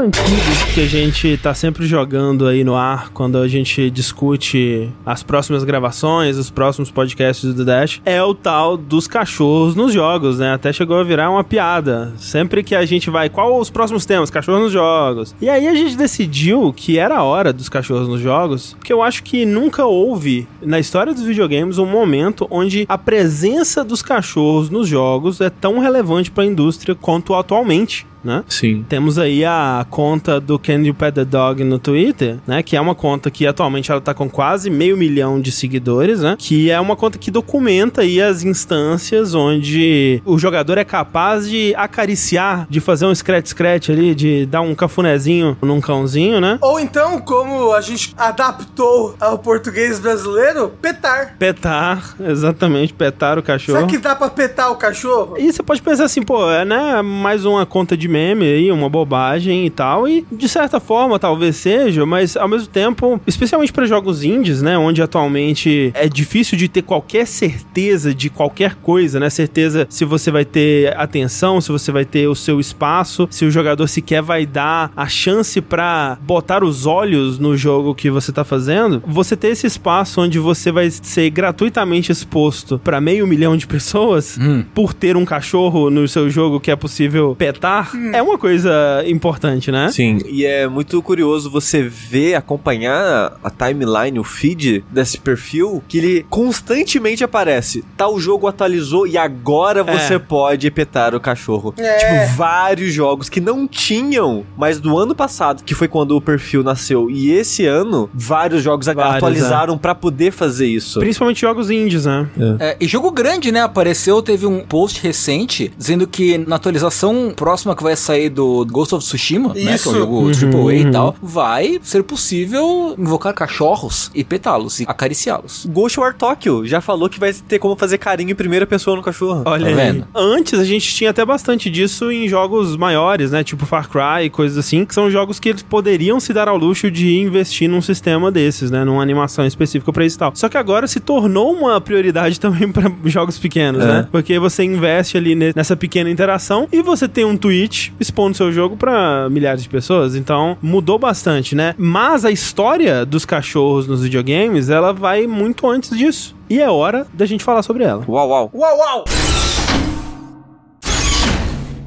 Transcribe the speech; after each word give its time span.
antigos 0.00 0.62
que 0.74 0.80
a 0.80 0.86
gente 0.86 1.36
tá 1.36 1.52
sempre 1.52 1.86
jogando 1.86 2.46
aí 2.46 2.64
no 2.64 2.74
ar 2.74 3.10
quando 3.10 3.36
a 3.36 3.46
gente 3.46 3.90
discute 3.90 4.90
as 5.04 5.22
próximas 5.22 5.62
gravações, 5.62 6.38
os 6.38 6.50
próximos 6.50 6.90
podcasts 6.90 7.52
do 7.54 7.64
Dash, 7.64 8.00
é 8.04 8.22
o 8.22 8.34
tal 8.34 8.76
dos 8.76 9.06
cachorros 9.06 9.74
nos 9.74 9.92
jogos, 9.92 10.38
né? 10.38 10.54
Até 10.54 10.72
chegou 10.72 10.98
a 10.98 11.04
virar 11.04 11.30
uma 11.30 11.44
piada. 11.44 12.14
Sempre 12.16 12.62
que 12.62 12.74
a 12.74 12.84
gente 12.86 13.10
vai, 13.10 13.28
qual 13.28 13.58
os 13.58 13.68
próximos 13.68 14.06
temas? 14.06 14.30
Cachorros 14.30 14.62
nos 14.62 14.72
jogos. 14.72 15.34
E 15.40 15.48
aí 15.48 15.68
a 15.68 15.74
gente 15.74 15.96
decidiu 15.96 16.72
que 16.72 16.98
era 16.98 17.18
a 17.18 17.22
hora 17.22 17.52
dos 17.52 17.68
cachorros 17.68 18.08
nos 18.08 18.20
jogos, 18.20 18.74
porque 18.78 18.92
eu 18.92 19.02
acho 19.02 19.22
que 19.22 19.44
nunca 19.44 19.84
houve 19.84 20.48
na 20.62 20.78
história 20.78 21.12
dos 21.12 21.22
videogames 21.22 21.78
um 21.78 21.86
momento 21.86 22.46
onde 22.50 22.86
a 22.88 22.96
presença 22.96 23.84
dos 23.84 24.00
cachorros 24.00 24.70
nos 24.70 24.88
jogos 24.88 25.40
é 25.40 25.50
tão 25.50 25.78
relevante 25.78 26.30
para 26.30 26.44
a 26.44 26.46
indústria 26.46 26.94
quanto 26.94 27.34
atualmente 27.34 28.06
né? 28.22 28.44
Sim. 28.48 28.84
Temos 28.88 29.18
aí 29.18 29.44
a 29.44 29.86
conta 29.88 30.40
do 30.40 30.58
Can 30.58 30.82
You 30.82 30.94
Pet 30.94 31.14
the 31.14 31.24
Dog 31.24 31.62
no 31.64 31.78
Twitter, 31.78 32.38
né? 32.46 32.62
Que 32.62 32.76
é 32.76 32.80
uma 32.80 32.94
conta 32.94 33.30
que 33.30 33.46
atualmente 33.46 33.90
ela 33.90 34.00
tá 34.00 34.14
com 34.14 34.28
quase 34.28 34.70
meio 34.70 34.96
milhão 34.96 35.40
de 35.40 35.52
seguidores, 35.52 36.20
né? 36.20 36.36
Que 36.38 36.70
é 36.70 36.80
uma 36.80 36.96
conta 36.96 37.18
que 37.18 37.30
documenta 37.30 38.02
aí 38.02 38.20
as 38.20 38.42
instâncias 38.44 39.34
onde 39.34 40.22
o 40.24 40.38
jogador 40.38 40.78
é 40.78 40.84
capaz 40.84 41.48
de 41.48 41.74
acariciar, 41.76 42.66
de 42.68 42.80
fazer 42.80 43.06
um 43.06 43.14
scratch-scratch 43.14 43.90
ali, 43.90 44.14
de 44.14 44.46
dar 44.46 44.60
um 44.60 44.74
cafunézinho 44.74 45.56
num 45.62 45.80
cãozinho, 45.80 46.40
né? 46.40 46.58
Ou 46.60 46.78
então, 46.80 47.20
como 47.20 47.72
a 47.72 47.80
gente 47.80 48.14
adaptou 48.16 49.14
ao 49.20 49.38
português 49.38 49.98
brasileiro, 49.98 50.72
petar. 50.80 51.36
Petar, 51.38 52.14
exatamente, 52.20 52.92
petar 52.92 53.38
o 53.38 53.42
cachorro. 53.42 53.78
Será 53.78 53.90
que 53.90 53.98
dá 53.98 54.14
pra 54.14 54.28
petar 54.28 54.70
o 54.70 54.76
cachorro? 54.76 55.36
E 55.38 55.52
você 55.52 55.62
pode 55.62 55.82
pensar 55.82 56.04
assim, 56.04 56.22
pô, 56.22 56.50
é 56.50 56.64
né, 56.64 57.02
mais 57.02 57.44
uma 57.44 57.64
conta 57.64 57.96
de 57.96 58.08
meme 58.10 58.44
aí, 58.44 58.70
uma 58.72 58.88
bobagem 58.88 59.64
e 59.66 59.70
tal, 59.70 60.06
e 60.08 60.26
de 60.30 60.48
certa 60.48 60.78
forma 60.80 61.18
talvez 61.18 61.56
seja, 61.56 62.04
mas 62.04 62.36
ao 62.36 62.48
mesmo 62.48 62.68
tempo, 62.68 63.20
especialmente 63.26 63.72
para 63.72 63.86
jogos 63.86 64.22
indies, 64.24 64.60
né, 64.60 64.76
onde 64.76 65.00
atualmente 65.00 65.92
é 65.94 66.08
difícil 66.08 66.58
de 66.58 66.68
ter 66.68 66.82
qualquer 66.82 67.26
certeza 67.26 68.14
de 68.14 68.28
qualquer 68.28 68.74
coisa, 68.76 69.18
né, 69.20 69.30
certeza 69.30 69.86
se 69.88 70.04
você 70.04 70.30
vai 70.30 70.44
ter 70.44 70.96
atenção, 70.98 71.60
se 71.60 71.70
você 71.70 71.90
vai 71.92 72.04
ter 72.04 72.26
o 72.28 72.34
seu 72.34 72.60
espaço, 72.60 73.26
se 73.30 73.44
o 73.44 73.50
jogador 73.50 73.86
sequer 73.88 74.22
vai 74.22 74.44
dar 74.44 74.90
a 74.96 75.06
chance 75.08 75.60
para 75.60 76.18
botar 76.22 76.62
os 76.64 76.86
olhos 76.86 77.38
no 77.38 77.56
jogo 77.56 77.94
que 77.94 78.10
você 78.10 78.32
tá 78.32 78.44
fazendo, 78.44 79.02
você 79.06 79.36
ter 79.36 79.48
esse 79.48 79.66
espaço 79.66 80.20
onde 80.20 80.38
você 80.38 80.72
vai 80.72 80.90
ser 80.90 81.30
gratuitamente 81.30 82.10
exposto 82.12 82.78
para 82.82 83.00
meio 83.00 83.26
milhão 83.26 83.56
de 83.56 83.66
pessoas 83.66 84.38
Hum. 84.40 84.64
por 84.74 84.92
ter 84.94 85.16
um 85.16 85.24
cachorro 85.24 85.90
no 85.90 86.06
seu 86.08 86.28
jogo 86.30 86.58
que 86.60 86.70
é 86.70 86.76
possível 86.76 87.34
petar, 87.36 87.90
é 88.12 88.22
uma 88.22 88.38
coisa 88.38 89.02
importante, 89.06 89.70
né? 89.70 89.90
Sim, 89.92 90.18
e 90.28 90.44
é 90.44 90.66
muito 90.68 91.00
curioso 91.02 91.50
você 91.50 91.82
ver, 91.82 92.34
acompanhar 92.34 93.38
a 93.42 93.50
timeline, 93.50 94.18
o 94.18 94.24
feed 94.24 94.84
desse 94.90 95.18
perfil, 95.18 95.82
que 95.88 95.98
ele 95.98 96.26
constantemente 96.28 97.24
aparece. 97.24 97.84
Tal 97.96 98.18
jogo 98.18 98.46
atualizou 98.46 99.06
e 99.06 99.16
agora 99.16 99.84
É. 99.86 99.98
você 99.98 100.18
pode 100.18 100.70
petar 100.70 101.14
o 101.14 101.20
cachorro. 101.20 101.74
É. 101.78 101.96
Tipo, 101.98 102.36
vários 102.36 102.92
jogos 102.92 103.28
que 103.28 103.40
não 103.40 103.66
tinham, 103.66 104.44
mas 104.56 104.78
do 104.80 104.98
ano 104.98 105.14
passado, 105.14 105.62
que 105.64 105.74
foi 105.74 105.88
quando 105.88 106.16
o 106.16 106.20
perfil 106.20 106.62
nasceu, 106.62 107.10
e 107.10 107.30
esse 107.30 107.66
ano, 107.66 108.10
vários 108.14 108.62
jogos 108.62 108.86
Vários, 108.86 109.16
atualizaram 109.16 109.78
pra 109.78 109.94
poder 109.94 110.32
fazer 110.32 110.66
isso. 110.66 110.98
Principalmente 111.00 111.40
jogos 111.40 111.70
indies, 111.70 112.06
né? 112.06 112.28
É, 112.58 112.76
e 112.80 112.86
jogo 112.86 113.10
grande, 113.10 113.52
né? 113.52 113.60
Apareceu, 113.62 114.20
teve 114.22 114.46
um 114.46 114.60
post 114.60 115.02
recente 115.02 115.72
dizendo 115.76 116.06
que 116.06 116.38
na 116.38 116.56
atualização 116.56 117.32
próxima 117.34 117.74
que 117.76 117.82
vai 117.82 117.89
sair 117.96 118.28
do 118.28 118.64
Ghost 118.66 118.94
of 118.94 119.04
Tsushima, 119.04 119.48
né? 119.48 119.54
Que 119.54 119.68
é 119.68 119.74
Isso. 119.74 119.90
um 119.90 119.94
jogo 119.94 120.30
AAA 120.30 120.74
e 120.76 120.90
tal, 120.90 121.14
vai 121.22 121.78
ser 121.82 122.02
possível 122.02 122.94
invocar 122.98 123.32
cachorros 123.34 124.10
e 124.14 124.22
petá-los 124.22 124.80
e 124.80 124.84
acariciá-los. 124.86 125.66
Ghost 125.70 125.98
War 125.98 126.14
Tokyo 126.14 126.66
já 126.66 126.80
falou 126.80 127.08
que 127.08 127.18
vai 127.18 127.32
ter 127.32 127.58
como 127.58 127.74
fazer 127.76 127.98
carinho 127.98 128.30
em 128.30 128.34
primeira 128.34 128.66
pessoa 128.66 128.96
no 128.96 129.02
cachorro. 129.02 129.42
Olha 129.46 129.74
Tá 129.74 129.82
aí. 129.82 130.04
Antes 130.14 130.58
a 130.58 130.64
gente 130.64 130.94
tinha 130.94 131.10
até 131.10 131.24
bastante 131.24 131.70
disso 131.70 132.10
em 132.10 132.28
jogos 132.28 132.76
maiores, 132.76 133.30
né? 133.30 133.42
Tipo 133.44 133.66
Far 133.66 133.88
Cry 133.88 134.26
e 134.26 134.30
coisas 134.30 134.58
assim, 134.58 134.84
que 134.84 134.94
são 134.94 135.10
jogos 135.10 135.38
que 135.40 135.48
eles 135.48 135.62
poderiam 135.62 136.20
se 136.20 136.32
dar 136.32 136.48
ao 136.48 136.56
luxo 136.56 136.90
de 136.90 137.18
investir 137.18 137.68
num 137.68 137.80
sistema 137.82 138.30
desses, 138.30 138.70
né? 138.70 138.84
Numa 138.84 139.02
animação 139.02 139.46
específica 139.46 139.92
pra 139.92 140.04
isso 140.04 140.16
e 140.16 140.18
tal. 140.18 140.32
Só 140.34 140.48
que 140.48 140.56
agora 140.56 140.86
se 140.86 141.00
tornou 141.00 141.52
uma 141.52 141.80
prioridade 141.80 142.38
também 142.40 142.70
pra 142.70 142.90
jogos 143.04 143.38
pequenos, 143.38 143.82
É. 143.82 143.86
né? 143.86 144.08
Porque 144.10 144.38
você 144.38 144.62
investe 144.64 145.16
ali 145.16 145.34
ne- 145.34 145.52
nessa 145.54 145.76
pequena 145.76 146.10
interação 146.10 146.68
e 146.72 146.82
você 146.82 147.08
tem 147.08 147.24
um 147.24 147.36
tweet 147.36 147.79
expondo 147.98 148.36
seu 148.36 148.52
jogo 148.52 148.76
pra 148.76 149.28
milhares 149.30 149.62
de 149.62 149.68
pessoas. 149.68 150.14
Então 150.14 150.56
mudou 150.60 150.98
bastante, 150.98 151.54
né? 151.54 151.74
Mas 151.78 152.24
a 152.24 152.30
história 152.30 153.04
dos 153.06 153.24
cachorros 153.24 153.86
nos 153.86 154.02
videogames, 154.02 154.68
ela 154.68 154.92
vai 154.92 155.26
muito 155.26 155.68
antes 155.68 155.96
disso. 155.96 156.36
E 156.48 156.60
é 156.60 156.68
hora 156.68 157.06
da 157.12 157.26
gente 157.26 157.44
falar 157.44 157.62
sobre 157.62 157.84
ela. 157.84 158.04
Uau, 158.08 158.28
uau. 158.28 158.50
Uau, 158.52 158.78
uau! 158.78 159.04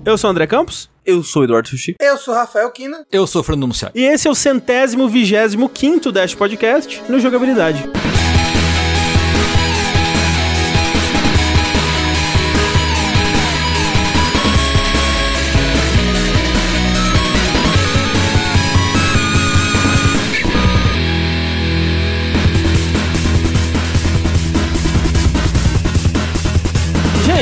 Eu 0.05 0.17
sou 0.17 0.29
o 0.29 0.31
André 0.31 0.47
Campos. 0.47 0.89
Eu 1.05 1.21
sou 1.21 1.41
o 1.41 1.45
Eduardo 1.45 1.67
Sushi. 1.69 1.95
Eu 1.99 2.17
sou 2.17 2.33
Rafael 2.33 2.69
Kina. 2.71 3.05
Eu 3.11 3.27
sou 3.27 3.41
o 3.41 3.43
Fernando 3.43 3.67
Muciari. 3.67 3.93
E 3.97 4.03
esse 4.05 4.27
é 4.27 4.31
o 4.31 4.35
centésimo 4.35 5.07
vigésimo 5.07 5.67
quinto 5.69 6.11
Dash 6.11 6.33
Podcast 6.33 7.03
no 7.09 7.19
Jogabilidade. 7.19 7.83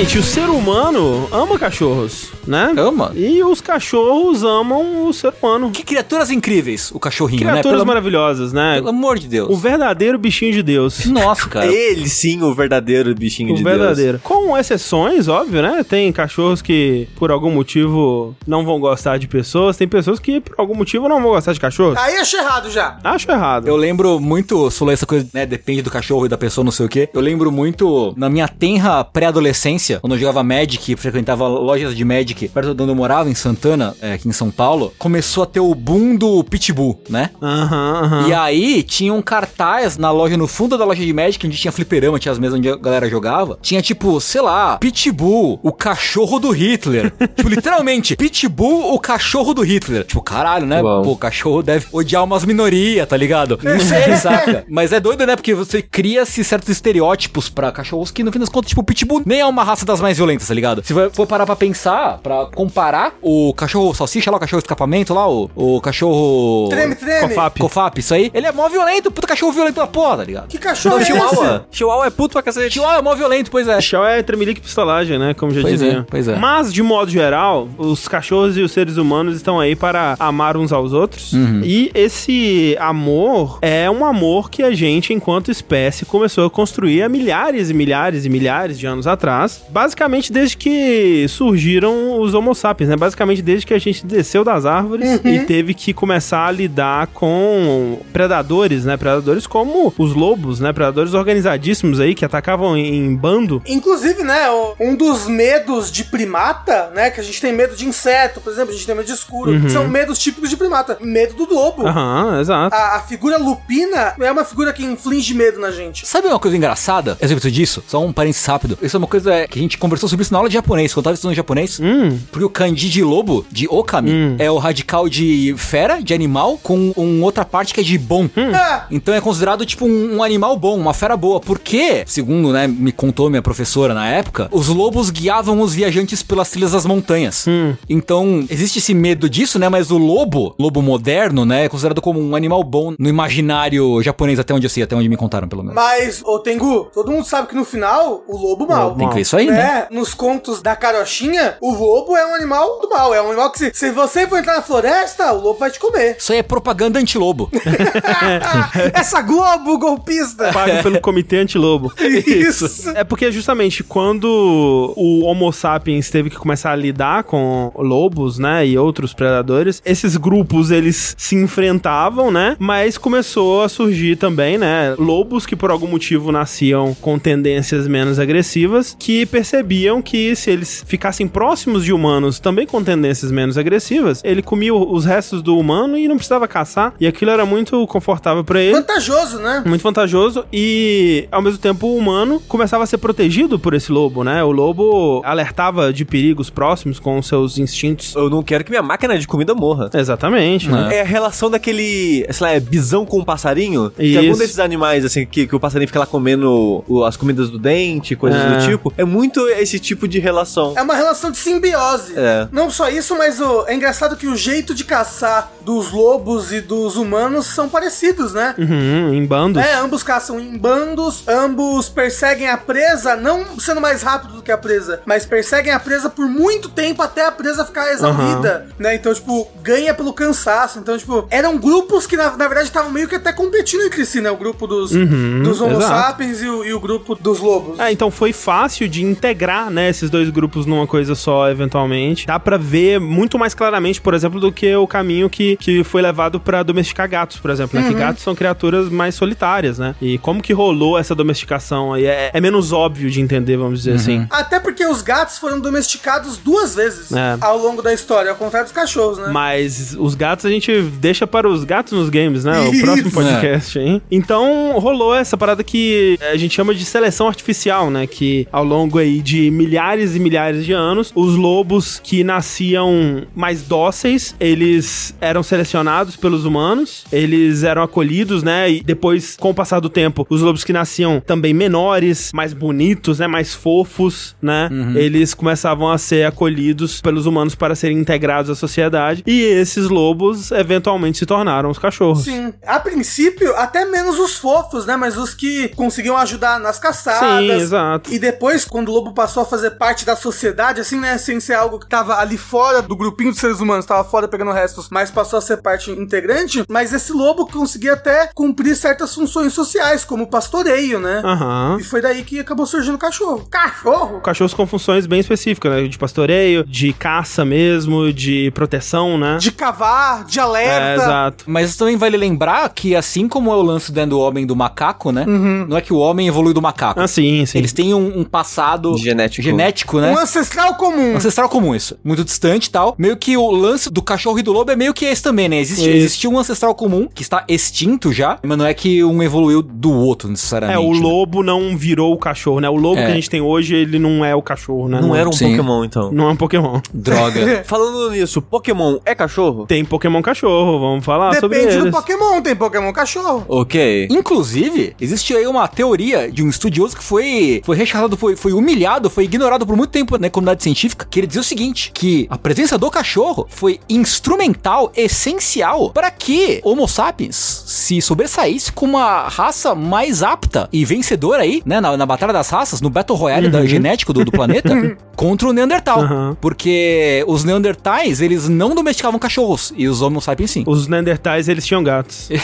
Gente, 0.01 0.17
o 0.17 0.23
ser 0.23 0.49
humano 0.49 1.29
ama 1.31 1.59
cachorros, 1.59 2.31
né? 2.47 2.73
Ama. 2.75 3.11
E 3.13 3.43
os 3.43 3.61
cachorros 3.61 4.43
amam 4.43 5.05
o 5.07 5.13
ser 5.13 5.31
humano. 5.39 5.69
Que 5.69 5.83
criaturas 5.83 6.31
incríveis, 6.31 6.89
o 6.91 6.99
cachorrinho, 6.99 7.45
né? 7.45 7.51
Criaturas 7.51 7.83
maravilhosas, 7.83 8.51
né? 8.51 8.77
pelo 8.77 8.89
amor 8.89 9.19
de 9.19 9.27
Deus. 9.27 9.47
O 9.47 9.55
verdadeiro 9.55 10.17
bichinho 10.17 10.53
de 10.53 10.63
Deus. 10.63 11.05
Nossa, 11.05 11.47
cara. 11.47 11.67
Ele 11.71 12.09
sim, 12.09 12.41
o 12.41 12.51
verdadeiro 12.51 13.13
bichinho 13.13 13.53
O 13.53 13.55
de 13.55 13.63
verdadeiro. 13.63 14.19
Com 14.23 14.57
exceções, 14.57 15.27
óbvio, 15.27 15.61
né? 15.61 15.85
Tem 15.87 16.11
cachorros 16.11 16.63
que, 16.63 17.07
por 17.17 17.29
algum 17.29 17.51
motivo, 17.51 18.35
não 18.47 18.65
vão 18.65 18.79
gostar 18.79 19.19
de 19.19 19.27
pessoas. 19.27 19.77
Tem 19.77 19.87
pessoas 19.87 20.17
que, 20.19 20.41
por 20.41 20.55
algum 20.57 20.73
motivo, 20.73 21.07
não 21.07 21.21
vão 21.21 21.33
gostar 21.33 21.53
de 21.53 21.59
cachorros. 21.59 21.99
Aí 21.99 22.15
achei 22.15 22.39
errado 22.39 22.71
já. 22.71 22.97
Acho 23.03 23.29
errado. 23.29 23.67
Eu 23.67 23.75
lembro 23.75 24.19
muito, 24.19 24.57
você 24.57 24.79
falou 24.79 24.93
essa 24.95 25.05
coisa, 25.05 25.27
né? 25.31 25.45
Depende 25.45 25.83
do 25.83 25.91
cachorro 25.91 26.25
e 26.25 26.29
da 26.29 26.39
pessoa, 26.39 26.65
não 26.65 26.71
sei 26.71 26.87
o 26.87 26.89
quê. 26.89 27.07
Eu 27.13 27.21
lembro 27.21 27.51
muito 27.51 28.15
na 28.17 28.31
minha 28.31 28.47
tenra 28.47 29.03
pré-adolescência, 29.03 29.90
quando 29.99 30.13
eu 30.13 30.19
jogava 30.19 30.43
Magic, 30.43 30.95
frequentava 30.95 31.47
lojas 31.47 31.95
de 31.95 32.05
Magic 32.05 32.47
perto 32.49 32.73
de 32.73 32.81
onde 32.81 32.91
eu 32.91 32.95
morava, 32.95 33.29
em 33.29 33.35
Santana, 33.35 33.95
é, 34.01 34.13
aqui 34.13 34.27
em 34.27 34.31
São 34.31 34.51
Paulo, 34.51 34.93
começou 34.97 35.43
a 35.43 35.45
ter 35.45 35.59
o 35.59 35.73
boom 35.73 36.15
do 36.15 36.43
Pitbull, 36.43 37.01
né? 37.09 37.31
Aham, 37.41 38.01
aham. 38.03 38.27
E 38.27 38.33
aí, 38.33 38.83
tinha 38.83 39.13
um 39.13 39.21
cartaz 39.21 39.97
na 39.97 40.11
loja, 40.11 40.37
no 40.37 40.47
fundo 40.47 40.77
da 40.77 40.85
loja 40.85 41.03
de 41.03 41.13
Magic, 41.13 41.45
onde 41.45 41.57
tinha 41.57 41.71
fliperama, 41.71 42.19
tinha 42.19 42.31
as 42.31 42.39
mesas 42.39 42.57
onde 42.57 42.69
a 42.69 42.75
galera 42.75 43.09
jogava. 43.09 43.57
Tinha, 43.61 43.81
tipo, 43.81 44.19
sei 44.21 44.41
lá, 44.41 44.77
Pitbull, 44.77 45.59
o 45.63 45.71
cachorro 45.71 46.39
do 46.39 46.51
Hitler. 46.51 47.11
tipo, 47.35 47.49
literalmente, 47.49 48.15
Pitbull, 48.15 48.93
o 48.93 48.99
cachorro 48.99 49.53
do 49.53 49.61
Hitler. 49.61 50.03
Tipo, 50.03 50.21
caralho, 50.21 50.65
né? 50.65 50.81
Uau. 50.81 51.03
Pô, 51.03 51.11
o 51.11 51.17
cachorro 51.17 51.61
deve 51.63 51.87
odiar 51.91 52.23
umas 52.23 52.45
minorias, 52.45 53.07
tá 53.07 53.17
ligado? 53.17 53.59
Não 53.61 53.79
sei, 53.79 54.15
saca? 54.17 54.65
Mas 54.69 54.91
é 54.91 54.99
doido, 54.99 55.25
né? 55.25 55.35
Porque 55.35 55.53
você 55.53 55.81
cria-se 55.81 56.43
certos 56.43 56.69
estereótipos 56.69 57.49
pra 57.49 57.71
cachorros 57.71 58.11
que, 58.11 58.23
no 58.23 58.31
fim 58.31 58.39
das 58.39 58.49
contas, 58.49 58.69
tipo, 58.69 58.83
Pitbull 58.83 59.21
nem 59.25 59.39
é 59.39 59.45
uma 59.45 59.63
raça 59.63 59.80
das 59.85 60.01
mais 60.01 60.17
violentas, 60.17 60.47
tá 60.47 60.53
ligado? 60.53 60.83
Se 60.85 60.93
for 61.11 61.27
parar 61.27 61.45
pra 61.45 61.55
pensar, 61.55 62.17
pra 62.19 62.45
comparar 62.53 63.13
o 63.21 63.53
cachorro 63.53 63.93
salsicha 63.93 64.29
lá, 64.31 64.37
o 64.37 64.39
cachorro 64.39 64.59
escapamento 64.59 65.13
lá, 65.13 65.27
o, 65.29 65.49
o 65.55 65.81
cachorro... 65.81 66.67
Treme, 66.69 66.95
treme. 66.95 67.27
Cofap. 67.29 67.59
Cofap, 67.59 67.99
isso 67.99 68.13
aí. 68.13 68.31
Ele 68.33 68.45
é 68.47 68.51
mó 68.51 68.67
violento, 68.69 69.11
puta 69.11 69.27
cachorro 69.27 69.51
violento 69.51 69.75
da 69.75 69.87
porra, 69.87 70.17
tá 70.17 70.23
ligado? 70.23 70.47
Que 70.47 70.57
cachorro 70.57 70.97
Deus. 70.97 71.09
é 71.09 71.13
esse? 71.13 71.19
Chihuahua. 71.29 71.65
Chihuahua 71.71 72.05
é 72.07 72.09
puto 72.09 72.33
pra 72.33 72.41
cacete. 72.41 72.73
Chihuahua 72.73 72.99
é 72.99 73.01
mó 73.01 73.15
violento, 73.15 73.49
pois 73.51 73.67
é. 73.67 73.79
Shell 73.81 74.05
é 74.05 74.23
tremelique 74.23 74.59
e 74.59 74.63
pistolagem, 74.63 75.17
né? 75.17 75.33
Como 75.33 75.51
já 75.53 75.61
Pois 75.61 75.79
dizia. 75.79 75.99
é, 75.99 76.05
pois 76.09 76.27
é. 76.27 76.35
Mas, 76.35 76.73
de 76.73 76.81
modo 76.83 77.09
geral, 77.11 77.67
os 77.77 78.07
cachorros 78.07 78.57
e 78.57 78.61
os 78.61 78.71
seres 78.71 78.97
humanos 78.97 79.35
estão 79.35 79.59
aí 79.59 79.75
para 79.75 80.15
amar 80.19 80.57
uns 80.57 80.71
aos 80.71 80.93
outros. 80.93 81.33
Uhum. 81.33 81.61
E 81.63 81.91
esse 81.93 82.75
amor 82.79 83.59
é 83.61 83.89
um 83.89 84.05
amor 84.05 84.49
que 84.49 84.63
a 84.63 84.73
gente, 84.73 85.13
enquanto 85.13 85.51
espécie, 85.51 86.05
começou 86.05 86.45
a 86.45 86.49
construir 86.49 87.01
há 87.03 87.09
milhares 87.09 87.69
e 87.69 87.73
milhares 87.73 88.25
e 88.25 88.29
milhares 88.29 88.77
de 88.79 88.85
anos 88.87 89.07
atrás. 89.07 89.60
Basicamente 89.69 90.31
desde 90.31 90.57
que 90.57 91.25
surgiram 91.29 92.19
os 92.19 92.33
Homo 92.33 92.53
sapiens, 92.53 92.89
né? 92.89 92.95
Basicamente 92.95 93.41
desde 93.41 93.65
que 93.65 93.73
a 93.73 93.79
gente 93.79 94.05
desceu 94.05 94.43
das 94.43 94.65
árvores 94.65 95.19
e 95.23 95.39
teve 95.39 95.73
que 95.73 95.93
começar 95.93 96.45
a 96.47 96.51
lidar 96.51 97.07
com 97.07 97.99
predadores, 98.13 98.85
né? 98.85 98.97
Predadores 98.97 99.47
como 99.47 99.93
os 99.97 100.13
lobos, 100.13 100.59
né? 100.59 100.71
Predadores 100.73 101.13
organizadíssimos 101.13 101.99
aí 101.99 102.13
que 102.15 102.25
atacavam 102.25 102.77
em, 102.77 103.15
bando. 103.15 103.61
Inclusive, 103.65 104.23
né, 104.23 104.41
um 104.79 104.95
dos 104.95 105.27
medos 105.27 105.91
de 105.91 106.03
primata, 106.05 106.89
né, 106.95 107.09
que 107.09 107.19
a 107.19 107.23
gente 107.23 107.39
tem 107.41 107.51
medo 107.53 107.75
de 107.75 107.85
inseto, 107.85 108.39
por 108.41 108.51
exemplo, 108.51 108.69
a 108.69 108.73
gente 108.73 108.85
tem 108.85 108.95
medo 108.95 109.05
de 109.05 109.13
escuro, 109.13 109.51
Uhum. 109.51 109.69
são 109.69 109.87
medos 109.87 110.17
típicos 110.17 110.49
de 110.49 110.55
primata. 110.57 110.97
Medo 111.01 111.33
do 111.45 111.53
lobo. 111.53 111.85
Aham, 111.85 112.39
exato. 112.39 112.73
A, 112.75 112.95
a 112.97 112.99
figura 113.01 113.37
lupina 113.37 114.13
é 114.19 114.31
uma 114.31 114.43
figura 114.45 114.71
que 114.73 114.83
inflige 114.83 115.33
medo 115.33 115.59
na 115.59 115.71
gente. 115.71 116.07
Sabe 116.07 116.27
uma 116.27 116.39
coisa 116.39 116.55
engraçada? 116.57 117.17
Respeito 117.19 117.51
disso? 117.51 117.83
Só 117.87 118.03
um 118.03 118.13
parênteses 118.13 118.45
rápido. 118.45 118.77
Isso 118.81 118.95
é 118.95 118.99
uma 118.99 119.07
coisa 119.07 119.33
é, 119.33 119.47
que 119.51 119.59
a 119.59 119.61
gente 119.61 119.77
conversou 119.77 120.09
sobre 120.09 120.23
isso 120.23 120.31
na 120.33 120.39
aula 120.39 120.49
de 120.49 120.55
japonês, 120.55 120.93
quando 120.93 120.97
eu 120.99 121.03
tava 121.03 121.13
estudando 121.13 121.35
japonês. 121.35 121.79
Hum. 121.79 122.17
Porque 122.31 122.45
o 122.45 122.49
kanji 122.49 122.89
de 122.89 123.03
lobo, 123.03 123.45
de 123.51 123.67
okami, 123.69 124.35
é 124.39 124.49
o 124.49 124.57
radical 124.57 125.07
de 125.09 125.53
fera, 125.57 126.01
de 126.01 126.13
animal, 126.13 126.57
com 126.63 126.93
um 126.97 127.21
outra 127.23 127.45
parte 127.45 127.73
que 127.73 127.81
é 127.81 127.83
de 127.83 127.97
bom. 127.97 128.27
Ah, 128.53 128.85
Então 128.89 129.13
é 129.13 129.21
considerado 129.21 129.65
tipo 129.65 129.85
um, 129.85 130.17
um 130.17 130.23
animal 130.23 130.57
bom, 130.57 130.77
uma 130.77 130.93
fera 130.93 131.15
boa. 131.15 131.39
Porque, 131.39 132.03
segundo 132.07 132.51
né, 132.51 132.67
me 132.67 132.91
contou 132.91 133.29
minha 133.29 133.41
professora 133.41 133.93
na 133.93 134.07
época, 134.07 134.47
os 134.51 134.67
lobos 134.69 135.09
guiavam 135.09 135.59
os 135.61 135.73
viajantes 135.73 136.23
pelas 136.23 136.49
trilhas 136.49 136.71
das 136.71 136.85
montanhas. 136.85 137.45
Então 137.89 138.45
existe 138.49 138.79
esse 138.79 138.93
medo 138.93 139.29
disso, 139.29 139.59
né? 139.59 139.69
Mas 139.69 139.91
o 139.91 139.97
lobo, 139.97 140.55
lobo 140.57 140.81
moderno, 140.81 141.45
né, 141.45 141.65
é 141.65 141.69
considerado 141.69 142.01
como 142.01 142.19
um 142.19 142.35
animal 142.35 142.63
bom 142.63 142.93
no 142.97 143.09
imaginário 143.09 144.01
japonês, 144.01 144.39
até 144.39 144.53
onde 144.53 144.65
eu 144.65 144.69
sei, 144.69 144.83
até 144.83 144.95
onde 144.95 145.09
me 145.09 145.17
contaram, 145.17 145.47
pelo 145.47 145.63
menos. 145.63 145.75
mas, 145.75 146.21
ô 146.23 146.39
Tengu, 146.39 146.85
todo 146.93 147.11
mundo 147.11 147.25
sabe 147.25 147.47
que 147.47 147.55
no 147.55 147.65
final, 147.65 148.23
o 148.27 148.37
lobo 148.37 148.67
mal. 148.67 148.95
Tem 148.95 149.07
que 149.09 149.15
ver 149.15 149.21
isso 149.21 149.35
aí, 149.35 149.40
né? 149.47 149.55
né? 149.55 149.87
Nos 149.91 150.13
contos 150.13 150.61
da 150.61 150.75
carochinha, 150.75 151.57
o 151.61 151.73
lobo 151.73 152.15
é 152.15 152.25
um 152.25 152.35
animal 152.35 152.79
do 152.79 152.89
mal. 152.89 153.13
É 153.13 153.21
um 153.21 153.27
animal 153.27 153.51
que 153.51 153.59
se, 153.59 153.71
se 153.73 153.91
você 153.91 154.27
for 154.27 154.39
entrar 154.39 154.55
na 154.55 154.61
floresta, 154.61 155.31
o 155.33 155.41
lobo 155.41 155.59
vai 155.59 155.71
te 155.71 155.79
comer. 155.79 156.17
Isso 156.17 156.31
aí 156.31 156.39
é 156.39 156.43
propaganda 156.43 156.99
anti-lobo. 156.99 157.49
Essa 158.93 159.21
Globo 159.21 159.77
golpista! 159.77 160.51
Pago 160.51 160.83
pelo 160.83 160.99
Comitê 160.99 161.37
Antilobo. 161.37 161.93
Isso. 161.99 162.89
É 162.95 163.03
porque 163.03 163.31
justamente 163.31 163.83
quando 163.83 164.93
o 164.95 165.23
Homo 165.23 165.51
sapiens 165.51 166.09
teve 166.09 166.29
que 166.29 166.35
começar 166.35 166.71
a 166.71 166.75
lidar 166.75 167.23
com 167.23 167.71
lobos, 167.75 168.37
né, 168.37 168.65
e 168.65 168.77
outros 168.77 169.13
predadores, 169.13 169.81
esses 169.85 170.17
grupos 170.17 170.71
eles 170.71 171.15
se 171.17 171.35
enfrentavam, 171.35 172.31
né, 172.31 172.55
mas 172.59 172.97
começou 172.97 173.63
a 173.63 173.69
surgir 173.69 174.15
também, 174.15 174.57
né, 174.57 174.95
lobos 174.97 175.45
que 175.45 175.55
por 175.55 175.71
algum 175.71 175.87
motivo 175.87 176.31
nasciam 176.31 176.93
com 176.95 177.17
tendências 177.17 177.87
menos 177.87 178.19
agressivas, 178.19 178.95
que 178.97 179.25
percebiam 179.31 180.01
que 180.01 180.35
se 180.35 180.51
eles 180.51 180.83
ficassem 180.85 181.27
próximos 181.27 181.83
de 181.85 181.93
humanos 181.93 182.39
também 182.39 182.67
com 182.67 182.83
tendências 182.83 183.31
menos 183.31 183.57
agressivas, 183.57 184.21
ele 184.23 184.41
comia 184.41 184.73
os 184.75 185.05
restos 185.05 185.41
do 185.41 185.57
humano 185.57 185.97
e 185.97 186.07
não 186.07 186.15
precisava 186.17 186.47
caçar, 186.47 186.93
e 186.99 187.07
aquilo 187.07 187.31
era 187.31 187.45
muito 187.45 187.85
confortável 187.87 188.43
pra 188.43 188.59
ele. 188.61 188.73
Vantajoso, 188.73 189.39
né? 189.39 189.63
Muito 189.65 189.81
vantajoso 189.81 190.43
e, 190.51 191.27
ao 191.31 191.41
mesmo 191.41 191.57
tempo, 191.59 191.87
o 191.87 191.97
humano 191.97 192.41
começava 192.47 192.83
a 192.83 192.87
ser 192.87 192.97
protegido 192.97 193.57
por 193.57 193.73
esse 193.73 193.91
lobo, 193.91 194.23
né? 194.23 194.43
O 194.43 194.51
lobo 194.51 195.21
alertava 195.23 195.93
de 195.93 196.03
perigos 196.05 196.49
próximos 196.49 196.99
com 196.99 197.17
os 197.17 197.27
seus 197.27 197.57
instintos. 197.57 198.13
Eu 198.15 198.29
não 198.29 198.43
quero 198.43 198.63
que 198.63 198.69
minha 198.69 198.81
máquina 198.83 199.17
de 199.17 199.27
comida 199.27 199.53
morra. 199.55 199.89
Exatamente, 199.93 200.69
né? 200.69 200.89
É 200.97 201.01
a 201.01 201.05
relação 201.05 201.49
daquele, 201.49 202.25
sei 202.31 202.45
lá, 202.47 202.51
é 202.53 202.59
bisão 202.59 203.05
com 203.05 203.19
o 203.19 203.25
passarinho? 203.25 203.89
Que 203.91 204.03
Isso. 204.03 204.19
algum 204.19 204.37
desses 204.37 204.59
animais, 204.59 205.05
assim, 205.05 205.25
que, 205.25 205.47
que 205.47 205.55
o 205.55 205.59
passarinho 205.59 205.87
fica 205.87 205.99
lá 205.99 206.05
comendo 206.05 206.83
o- 206.87 207.03
as 207.05 207.15
comidas 207.15 207.49
do 207.49 207.57
dente, 207.57 208.15
coisas 208.15 208.39
É. 208.41 208.57
do 208.57 208.65
tipo. 208.65 208.93
É 208.97 209.05
muito 209.05 209.20
esse 209.57 209.79
tipo 209.79 210.07
de 210.07 210.19
relação. 210.19 210.73
É 210.75 210.81
uma 210.81 210.95
relação 210.95 211.31
de 211.31 211.37
simbiose. 211.37 212.13
É. 212.15 212.47
Não 212.51 212.69
só 212.69 212.89
isso, 212.89 213.15
mas 213.17 213.39
o, 213.39 213.65
é 213.67 213.73
engraçado 213.73 214.15
que 214.15 214.27
o 214.27 214.35
jeito 214.35 214.73
de 214.73 214.83
caçar 214.83 215.51
dos 215.61 215.91
lobos 215.91 216.51
e 216.51 216.61
dos 216.61 216.95
humanos 216.95 217.47
são 217.47 217.69
parecidos, 217.69 218.33
né? 218.33 218.55
Uhum, 218.57 219.13
em 219.13 219.25
bandos. 219.25 219.63
É, 219.63 219.75
ambos 219.75 220.03
caçam 220.03 220.39
em 220.39 220.57
bandos, 220.57 221.23
ambos 221.27 221.89
perseguem 221.89 222.49
a 222.49 222.57
presa, 222.57 223.15
não 223.15 223.59
sendo 223.59 223.81
mais 223.81 224.01
rápido 224.01 224.33
do 224.33 224.41
que 224.41 224.51
a 224.51 224.57
presa, 224.57 225.01
mas 225.05 225.25
perseguem 225.25 225.73
a 225.73 225.79
presa 225.79 226.09
por 226.09 226.27
muito 226.27 226.69
tempo 226.69 227.01
até 227.01 227.25
a 227.25 227.31
presa 227.31 227.65
ficar 227.65 227.91
exaurida, 227.91 228.67
né? 228.77 228.95
Então, 228.95 229.13
tipo, 229.13 229.47
ganha 229.61 229.93
pelo 229.93 230.13
cansaço. 230.13 230.79
Então, 230.79 230.97
tipo, 230.97 231.27
eram 231.29 231.57
grupos 231.57 232.05
que 232.05 232.17
na, 232.17 232.35
na 232.35 232.47
verdade 232.47 232.67
estavam 232.67 232.91
meio 232.91 233.07
que 233.07 233.15
até 233.15 233.31
competindo 233.31 233.83
entre 233.83 234.05
si, 234.05 234.21
né? 234.21 234.31
O 234.31 234.37
grupo 234.37 234.67
dos, 234.67 234.91
dos 234.91 235.61
Homo 235.61 235.77
exato. 235.77 235.87
sapiens 235.87 236.41
e 236.41 236.47
o, 236.47 236.63
e 236.63 236.73
o 236.73 236.79
grupo 236.79 237.15
dos 237.15 237.39
lobos. 237.39 237.79
É, 237.79 237.91
então 237.91 238.09
foi 238.09 238.33
fácil 238.33 238.87
de 238.87 239.03
integrar, 239.11 239.69
né, 239.69 239.89
esses 239.89 240.09
dois 240.09 240.29
grupos 240.29 240.65
numa 240.65 240.87
coisa 240.87 241.13
só, 241.15 241.49
eventualmente. 241.49 242.25
Dá 242.27 242.39
pra 242.39 242.57
ver 242.57 242.99
muito 242.99 243.37
mais 243.37 243.53
claramente, 243.53 244.01
por 244.01 244.13
exemplo, 244.13 244.39
do 244.39 244.51
que 244.51 244.73
o 244.75 244.87
caminho 244.87 245.29
que, 245.29 245.55
que 245.57 245.83
foi 245.83 246.01
levado 246.01 246.39
pra 246.39 246.63
domesticar 246.63 247.09
gatos, 247.09 247.37
por 247.37 247.51
exemplo, 247.51 247.79
né? 247.79 247.87
Que 247.87 247.93
gatos 247.93 248.23
são 248.23 248.33
criaturas 248.35 248.89
mais 248.89 249.15
solitárias, 249.15 249.77
né? 249.79 249.95
E 250.01 250.17
como 250.17 250.41
que 250.41 250.53
rolou 250.53 250.97
essa 250.97 251.13
domesticação 251.13 251.93
aí? 251.93 252.05
É, 252.05 252.31
é 252.33 252.41
menos 252.41 252.71
óbvio 252.71 253.09
de 253.09 253.21
entender, 253.21 253.57
vamos 253.57 253.79
dizer 253.79 253.93
assim. 253.95 254.25
Até 254.29 254.59
porque 254.59 254.85
os 254.85 255.01
gatos 255.01 255.37
foram 255.37 255.59
domesticados 255.59 256.37
duas 256.37 256.75
vezes 256.75 257.11
É. 257.11 257.37
ao 257.41 257.57
longo 257.57 257.81
da 257.81 257.93
história, 257.93 258.31
ao 258.31 258.37
contrário 258.37 258.65
dos 258.65 258.73
cachorros, 258.73 259.17
né? 259.17 259.29
Mas 259.31 259.95
os 259.99 260.15
gatos 260.15 260.45
a 260.45 260.49
gente 260.49 260.81
deixa 260.99 261.27
para 261.27 261.47
os 261.49 261.63
gatos 261.63 261.93
nos 261.93 262.09
games, 262.09 262.43
né? 262.43 262.59
O 262.59 262.73
Isso. 262.73 262.81
próximo 262.85 263.11
podcast, 263.11 263.79
hein? 263.79 264.01
Então 264.09 264.71
rolou 264.79 265.15
essa 265.15 265.35
parada 265.37 265.63
que 265.63 266.17
a 266.31 266.37
gente 266.37 266.53
chama 266.55 266.73
de 266.73 266.85
seleção 266.85 267.27
artificial, 267.27 267.89
né? 267.89 268.07
Que 268.07 268.47
ao 268.51 268.63
longo 268.63 268.99
aí 269.01 269.21
de 269.21 269.51
milhares 269.51 270.15
e 270.15 270.19
milhares 270.19 270.65
de 270.65 270.73
anos, 270.73 271.11
os 271.15 271.35
lobos 271.35 271.99
que 272.03 272.23
nasciam 272.23 273.23
mais 273.35 273.63
dóceis, 273.63 274.35
eles 274.39 275.13
eram 275.19 275.43
selecionados 275.43 276.15
pelos 276.15 276.45
humanos, 276.45 277.05
eles 277.11 277.63
eram 277.63 277.83
acolhidos, 277.83 278.43
né? 278.43 278.71
E 278.71 278.83
depois, 278.83 279.35
com 279.35 279.49
o 279.49 279.53
passar 279.53 279.79
do 279.79 279.89
tempo, 279.89 280.25
os 280.29 280.41
lobos 280.41 280.63
que 280.63 280.73
nasciam 280.73 281.19
também 281.19 281.53
menores, 281.53 282.31
mais 282.33 282.53
bonitos, 282.53 283.19
né? 283.19 283.27
Mais 283.27 283.53
fofos, 283.53 284.35
né? 284.41 284.69
Eles 284.95 285.33
começavam 285.33 285.89
a 285.89 285.97
ser 285.97 286.25
acolhidos 286.25 287.01
pelos 287.01 287.25
humanos 287.25 287.55
para 287.55 287.75
serem 287.75 287.97
integrados 287.97 288.49
à 288.49 288.55
sociedade. 288.55 289.23
E 289.25 289.41
esses 289.41 289.89
lobos 289.89 290.51
eventualmente 290.51 291.17
se 291.17 291.25
tornaram 291.25 291.69
os 291.69 291.79
cachorros. 291.79 292.23
Sim. 292.23 292.53
A 292.65 292.79
princípio, 292.79 293.55
até 293.55 293.85
menos 293.85 294.19
os 294.19 294.35
fofos, 294.35 294.85
né? 294.85 294.95
Mas 294.95 295.17
os 295.17 295.33
que 295.33 295.69
conseguiam 295.69 296.17
ajudar 296.17 296.59
nas 296.59 296.79
caçadas. 296.79 297.39
Sim, 297.39 297.51
exato. 297.51 298.13
E 298.13 298.19
depois, 298.19 298.65
quando 298.65 298.90
o 298.91 298.93
lobo 298.93 299.13
passou 299.13 299.43
a 299.43 299.45
fazer 299.45 299.71
parte 299.71 300.05
da 300.05 300.15
sociedade, 300.15 300.81
assim, 300.81 300.99
né? 300.99 301.17
Sem 301.17 301.39
ser 301.39 301.53
algo 301.53 301.79
que 301.79 301.87
tava 301.87 302.17
ali 302.17 302.37
fora 302.37 302.81
do 302.81 302.95
grupinho 302.95 303.31
dos 303.31 303.39
seres 303.39 303.59
humanos, 303.59 303.85
tava 303.85 304.03
fora 304.03 304.27
pegando 304.27 304.51
restos, 304.51 304.89
mas 304.91 305.09
passou 305.09 305.39
a 305.39 305.41
ser 305.41 305.57
parte 305.61 305.91
integrante. 305.91 306.63
Mas 306.69 306.93
esse 306.93 307.11
lobo 307.13 307.47
conseguia 307.47 307.93
até 307.93 308.29
cumprir 308.35 308.75
certas 308.75 309.15
funções 309.15 309.53
sociais, 309.53 310.03
como 310.03 310.27
pastoreio, 310.27 310.99
né? 310.99 311.21
Aham. 311.23 311.77
E 311.79 311.83
foi 311.83 312.01
daí 312.01 312.23
que 312.23 312.39
acabou 312.39 312.65
surgindo 312.65 312.95
o 312.95 312.99
cachorro. 312.99 313.47
Cachorro? 313.49 314.19
Cachorros 314.21 314.53
com 314.53 314.67
funções 314.67 315.05
bem 315.05 315.19
específicas, 315.19 315.71
né? 315.71 315.87
De 315.87 315.97
pastoreio, 315.97 316.65
de 316.65 316.91
caça 316.93 317.45
mesmo, 317.45 318.11
de 318.11 318.51
proteção, 318.51 319.17
né? 319.17 319.37
De 319.39 319.51
cavar, 319.51 320.25
de 320.25 320.39
É, 320.39 320.41
alerta. 320.41 321.03
exato. 321.03 321.43
Mas 321.47 321.75
também 321.75 321.95
vale 321.95 322.17
lembrar 322.17 322.67
que, 322.69 322.95
assim 322.95 323.27
como 323.27 323.51
é 323.51 323.55
o 323.55 323.61
lance 323.61 323.91
dentro 323.91 324.11
do 324.11 324.19
homem 324.19 324.45
do 324.45 324.55
macaco, 324.55 325.11
né? 325.11 325.25
Não 325.25 325.77
é 325.77 325.81
que 325.81 325.93
o 325.93 325.97
homem 325.97 326.27
evolui 326.27 326.53
do 326.53 326.61
macaco. 326.61 326.99
Ah, 326.99 327.07
sim, 327.07 327.45
sim. 327.45 327.57
Eles 327.59 327.71
têm 327.71 327.93
um, 327.93 328.19
um 328.19 328.23
passado 328.23 328.70
Genético. 328.97 329.41
genético, 329.43 329.99
né? 329.99 330.11
Um 330.11 330.17
ancestral 330.17 330.75
comum. 330.75 331.15
Ancestral 331.15 331.49
comum, 331.49 331.75
isso. 331.75 331.97
Muito 332.03 332.23
distante 332.23 332.65
e 332.65 332.69
tal. 332.69 332.95
Meio 332.97 333.15
que 333.17 333.35
o 333.37 333.49
lance 333.51 333.89
do 333.89 334.01
cachorro 334.01 334.39
e 334.39 334.41
do 334.41 334.51
lobo 334.51 334.71
é 334.71 334.75
meio 334.75 334.93
que 334.93 335.05
esse 335.05 335.21
também, 335.23 335.47
né? 335.49 335.59
Existe, 335.59 335.87
Isso. 335.87 335.97
existiu 335.97 336.31
um 336.31 336.39
ancestral 336.39 336.73
comum 336.75 337.07
que 337.13 337.21
está 337.21 337.43
extinto 337.47 338.11
já, 338.11 338.39
mas 338.43 338.57
não 338.57 338.65
é 338.65 338.73
que 338.73 339.03
um 339.03 339.21
evoluiu 339.21 339.61
do 339.61 339.91
outro, 339.91 340.29
necessariamente. 340.29 340.81
É, 340.81 340.85
o 340.87 340.93
né? 340.93 340.99
lobo 340.99 341.43
não 341.43 341.77
virou 341.77 342.13
o 342.13 342.17
cachorro, 342.17 342.59
né? 342.59 342.69
O 342.69 342.75
lobo 342.75 342.99
É. 342.99 343.05
que 343.05 343.11
a 343.11 343.15
gente 343.15 343.29
tem 343.29 343.41
hoje, 343.41 343.75
ele 343.75 343.99
não 343.99 344.23
é 344.25 344.35
o 344.35 344.41
cachorro, 344.41 344.87
né? 344.87 344.99
Não 345.01 345.15
era 345.15 345.27
um 345.27 345.31
Sim. 345.31 345.51
Pokémon, 345.51 345.83
então. 345.85 346.11
Não 346.11 346.29
é 346.29 346.31
um 346.31 346.35
Pokémon. 346.35 346.79
Droga. 346.93 347.63
Falando 347.65 348.11
nisso, 348.11 348.41
Pokémon 348.41 348.97
é 349.05 349.13
cachorro? 349.15 349.65
Tem 349.65 349.83
Pokémon 349.85 350.21
cachorro, 350.21 350.79
vamos 350.79 351.05
falar 351.05 351.35
sobre 351.39 351.59
Depende 351.59 351.77
do 351.77 351.83
eles. 351.85 351.95
Pokémon, 351.95 352.41
tem 352.41 352.55
Pokémon 352.55 352.91
cachorro. 352.93 353.45
Ok. 353.47 354.07
Inclusive, 354.09 354.95
existe 354.99 355.35
aí 355.35 355.45
uma 355.45 355.67
teoria 355.67 356.31
de 356.31 356.43
um 356.43 356.49
estudioso 356.49 356.95
que 356.95 357.03
foi, 357.03 357.61
foi 357.65 357.75
rechaçado, 357.75 358.15
foi, 358.15 358.35
foi 358.35 358.53
humilhado, 358.61 359.09
foi 359.09 359.25
ignorado 359.25 359.65
por 359.65 359.75
muito 359.75 359.89
tempo 359.89 360.17
na 360.17 360.29
comunidade 360.29 360.63
científica, 360.63 361.05
que 361.09 361.19
ele 361.19 361.27
dizia 361.27 361.41
o 361.41 361.45
seguinte, 361.45 361.91
que 361.93 362.27
a 362.29 362.37
presença 362.37 362.77
do 362.77 362.89
cachorro 362.89 363.47
foi 363.49 363.79
instrumental, 363.89 364.91
essencial, 364.95 365.89
para 365.91 366.09
que 366.11 366.61
Homo 366.63 366.87
sapiens 366.87 367.63
se 367.65 368.01
sobressaísse 368.01 368.71
com 368.71 368.85
uma 368.85 369.27
raça 369.27 369.73
mais 369.75 370.23
apta 370.23 370.69
e 370.71 370.85
vencedora 370.85 371.43
aí, 371.43 371.61
né, 371.65 371.81
na, 371.81 371.97
na 371.97 372.05
batalha 372.05 372.33
das 372.33 372.49
raças, 372.49 372.81
no 372.81 372.89
Battle 372.89 373.17
Royale 373.17 373.49
da 373.49 373.65
genético 373.65 374.13
do, 374.13 374.23
do 374.23 374.31
planeta 374.31 374.71
contra 375.15 375.47
o 375.47 375.53
Neandertal. 375.53 376.01
Aham. 376.01 376.37
Porque 376.39 377.23
os 377.27 377.43
Neandertais, 377.43 378.21
eles 378.21 378.49
não 378.49 378.73
domesticavam 378.73 379.19
cachorros. 379.19 379.73
E 379.75 379.87
os 379.87 380.01
Homo 380.01 380.21
sapiens 380.21 380.51
sim. 380.51 380.63
Os 380.65 380.87
Neandertais, 380.87 381.47
eles 381.47 381.65
tinham 381.65 381.83
gatos. 381.83 382.29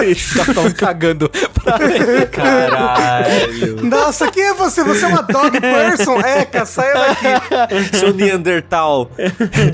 Eles 0.00 0.18
estavam 0.18 0.70
cagando 0.72 1.28
pra 1.28 1.78
Caralho. 2.30 3.84
Nossa, 3.84 4.30
quem 4.30 4.44
é 4.44 4.54
você? 4.54 4.82
Você 4.84 5.04
é 5.04 5.08
uma 5.08 5.22
dog 5.22 5.59
person? 5.60 6.20
Eca, 6.20 6.64
saia 6.64 6.94
daqui. 6.94 7.96
Seu 7.98 8.12
Neandertal. 8.14 9.10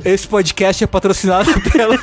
Esse 0.04 0.26
podcast 0.26 0.84
é 0.84 0.86
patrocinado 0.86 1.50
pela. 1.70 1.96